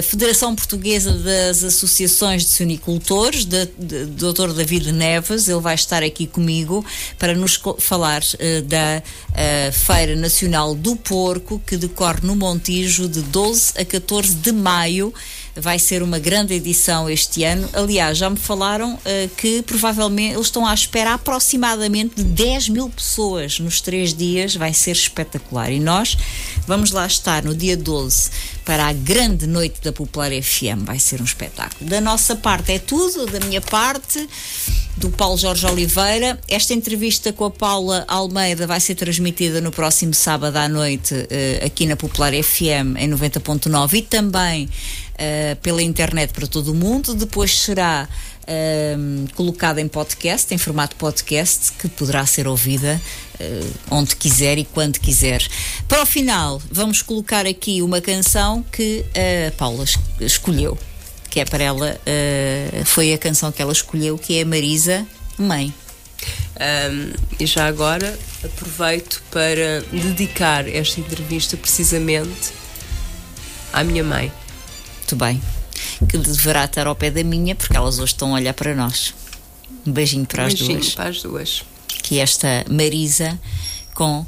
Federação 0.04 0.54
Portuguesa 0.54 1.10
das 1.14 1.64
Associações 1.64 2.44
de 2.44 2.50
Sonicultores, 2.50 3.44
da- 3.44 3.64
de- 3.76 4.04
Dr. 4.06 4.52
David 4.54 4.92
Neves, 4.92 5.48
ele 5.48 5.58
vai 5.58 5.74
estar 5.74 6.00
aqui 6.04 6.28
comigo 6.28 6.84
para 7.18 7.34
nos 7.34 7.60
falar 7.78 8.22
eh, 8.38 8.60
da 8.60 9.02
eh, 9.34 9.72
Feira 9.72 10.14
Nacional 10.14 10.76
do 10.76 10.94
Porco, 10.94 11.60
que 11.66 11.76
decorre 11.76 12.20
no 12.22 12.36
Montijo 12.36 13.08
de 13.08 13.20
12 13.22 13.72
a 13.76 13.84
14 13.84 14.34
de 14.36 14.52
maio. 14.52 15.12
Vai 15.56 15.78
ser 15.78 16.02
uma 16.02 16.18
grande 16.18 16.54
edição 16.54 17.08
este 17.08 17.44
ano. 17.44 17.68
Aliás, 17.72 18.18
já 18.18 18.30
me 18.30 18.36
falaram 18.36 18.98
eh, 19.04 19.28
que 19.36 19.62
provavelmente 19.62 20.34
eles 20.34 20.46
estão 20.46 20.66
à 20.66 20.72
espera 20.72 21.14
aproximadamente 21.14 22.16
de 22.16 22.24
10 22.24 22.68
mil 22.68 22.88
pessoas 22.88 23.58
nos 23.58 23.80
três 23.80 24.14
dias. 24.14 24.54
Vai 24.54 24.72
ser 24.72 24.92
espetacular. 24.92 25.70
E 25.72 25.80
nós 25.80 26.16
vamos 26.66 26.92
lá 26.92 27.06
estar 27.06 27.42
no 27.42 27.54
dia 27.54 27.76
12 27.76 28.30
para 28.64 28.86
a 28.86 28.92
grande 28.92 29.46
noite 29.46 29.80
da 29.82 29.92
Popular 29.92 30.30
FM. 30.30 30.84
Vai 30.84 30.98
ser 30.98 31.20
um 31.20 31.24
espetáculo. 31.24 31.90
Da 31.90 32.00
nossa 32.00 32.36
parte 32.36 32.72
é 32.72 32.78
tudo, 32.78 33.26
da 33.26 33.40
minha 33.40 33.60
parte, 33.60 34.28
do 34.96 35.10
Paulo 35.10 35.36
Jorge 35.36 35.66
Oliveira. 35.66 36.38
Esta 36.46 36.74
entrevista 36.74 37.32
com 37.32 37.46
a 37.46 37.50
Paula 37.50 38.04
Almeida 38.06 38.66
vai 38.66 38.78
ser 38.78 38.94
transmitida 38.94 39.60
no 39.60 39.72
próximo 39.72 40.14
sábado 40.14 40.56
à 40.56 40.68
noite 40.68 41.26
eh, 41.30 41.62
aqui 41.64 41.86
na 41.86 41.96
Popular 41.96 42.32
FM 42.32 42.96
em 42.98 43.10
90.9 43.10 43.94
e 43.94 44.02
também 44.02 44.68
eh, 45.20 45.56
pela 45.62 45.82
internet 45.82 46.32
para 46.32 46.46
todo 46.48 46.72
o 46.72 46.74
mundo. 46.74 47.14
Depois 47.14 47.56
será 47.60 48.08
ehm, 48.46 49.26
colocada 49.36 49.80
em 49.80 49.86
podcast, 49.86 50.52
em 50.52 50.58
formato 50.58 50.96
podcast, 50.96 51.70
que 51.78 51.88
poderá 51.88 52.24
ser 52.26 52.48
ouvida 52.48 53.00
eh, 53.38 53.60
onde 53.90 54.16
quiser 54.16 54.58
e 54.58 54.64
quando 54.64 54.98
quiser. 54.98 55.46
Para 55.86 56.02
o 56.02 56.06
final, 56.06 56.60
vamos 56.72 57.02
colocar 57.02 57.46
aqui 57.46 57.82
uma 57.82 58.00
canção 58.00 58.64
que 58.72 59.04
a 59.14 59.50
Paula 59.52 59.84
es- 59.84 59.98
escolheu, 60.20 60.76
que 61.30 61.38
é 61.38 61.44
para 61.44 61.62
ela, 61.62 62.00
eh, 62.06 62.82
foi 62.84 63.12
a 63.12 63.18
canção 63.18 63.52
que 63.52 63.60
ela 63.62 63.72
escolheu, 63.72 64.18
que 64.18 64.38
é 64.38 64.44
Marisa 64.44 65.06
Mãe. 65.38 65.72
Um, 66.60 67.12
e 67.38 67.46
já 67.46 67.66
agora 67.66 68.18
aproveito 68.44 69.22
para 69.30 69.80
dedicar 69.90 70.68
esta 70.68 71.00
entrevista 71.00 71.56
precisamente 71.56 72.52
à 73.72 73.82
minha 73.82 74.04
mãe. 74.04 74.30
Muito 75.10 75.16
bem. 75.16 75.42
Que 76.08 76.18
deverá 76.18 76.64
estar 76.64 76.86
ao 76.86 76.94
pé 76.94 77.10
da 77.10 77.22
minha, 77.24 77.54
porque 77.54 77.76
elas 77.76 77.98
hoje 77.98 78.12
estão 78.12 78.32
a 78.34 78.38
olhar 78.38 78.54
para 78.54 78.74
nós. 78.74 79.14
Um 79.86 79.92
beijinho 79.92 80.26
para 80.26 80.44
as 80.46 80.54
Beijinho 80.54 80.78
duas. 80.80 80.94
para 80.94 81.08
as 81.10 81.22
duas. 81.22 81.62
Que 82.02 82.18
esta 82.18 82.64
Marisa 82.68 83.38
com 83.94 84.24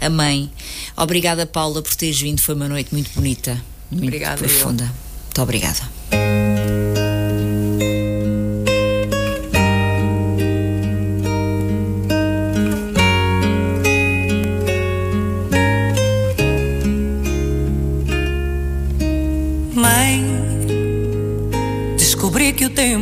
a 0.00 0.08
mãe. 0.08 0.50
Obrigada, 0.96 1.44
Paula, 1.46 1.82
por 1.82 1.94
teres 1.94 2.20
vindo. 2.20 2.40
Foi 2.40 2.54
uma 2.54 2.68
noite 2.68 2.92
muito 2.92 3.10
bonita, 3.14 3.60
muito 3.90 4.04
Obrigada, 4.04 4.42
eu. 4.44 4.48
profunda. 4.48 4.84
Muito 4.84 5.42
obrigada. 5.42 6.91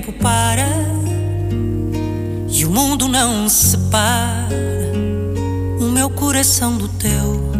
Tempo 0.00 0.12
para 0.14 0.66
e 2.48 2.64
o 2.64 2.70
mundo 2.70 3.06
não 3.06 3.48
separa 3.50 4.56
o 5.78 5.84
meu 5.84 6.08
coração 6.08 6.78
do 6.78 6.88
teu. 6.88 7.52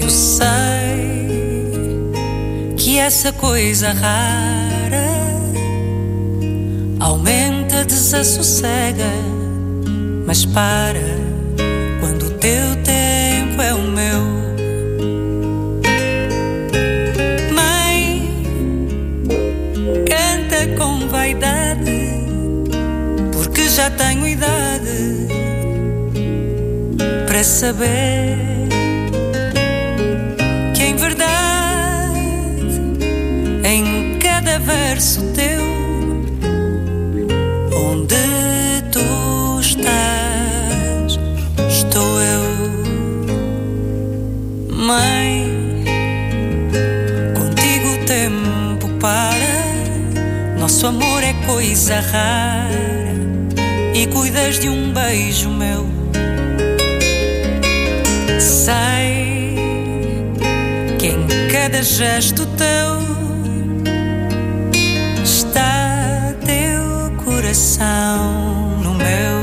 Eu 0.00 0.08
sei 0.08 0.48
que 2.76 2.98
essa 2.98 3.32
coisa 3.32 3.92
rara 3.92 5.12
aumenta, 6.98 7.84
desassossega, 7.84 9.12
mas 10.26 10.46
para 10.46 11.11
já 23.72 23.88
tenho 23.88 24.26
idade 24.26 25.26
para 27.26 27.42
saber 27.42 28.36
que 30.74 30.82
em 30.82 30.94
verdade, 30.94 32.18
em 33.64 34.18
cada 34.18 34.58
verso 34.58 35.22
teu, 35.32 35.62
onde 37.74 38.82
tu 38.90 39.58
estás, 39.58 41.18
estou 41.66 42.20
eu, 42.20 42.42
mãe. 44.68 45.50
Contigo 47.34 47.94
o 47.94 48.04
tempo 48.04 48.88
para, 49.00 49.64
nosso 50.58 50.86
amor 50.88 51.22
é 51.22 51.32
coisa 51.46 52.00
rara 52.00 53.01
cuidas 54.12 54.58
de 54.58 54.68
um 54.68 54.92
beijo 54.92 55.50
meu. 55.50 55.86
Sei 58.38 59.56
que 60.98 61.06
em 61.08 61.26
cada 61.50 61.82
gesto 61.82 62.46
teu 62.46 63.02
está 65.24 66.34
teu 66.44 67.24
coração 67.24 68.78
no 68.82 68.94
meu. 68.94 69.42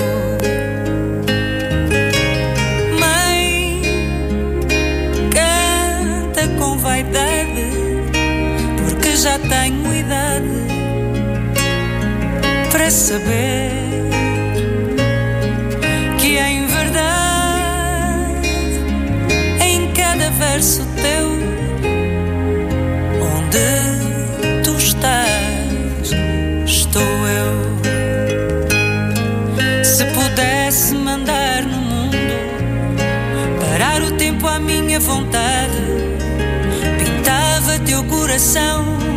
Mãe, 3.00 3.82
canta 5.32 6.48
com 6.60 6.78
vaidade, 6.78 7.70
porque 8.84 9.16
já 9.16 9.40
tenho 9.40 9.96
idade 9.96 10.60
para 12.72 12.92
saber 12.92 13.69
coração 38.30 39.09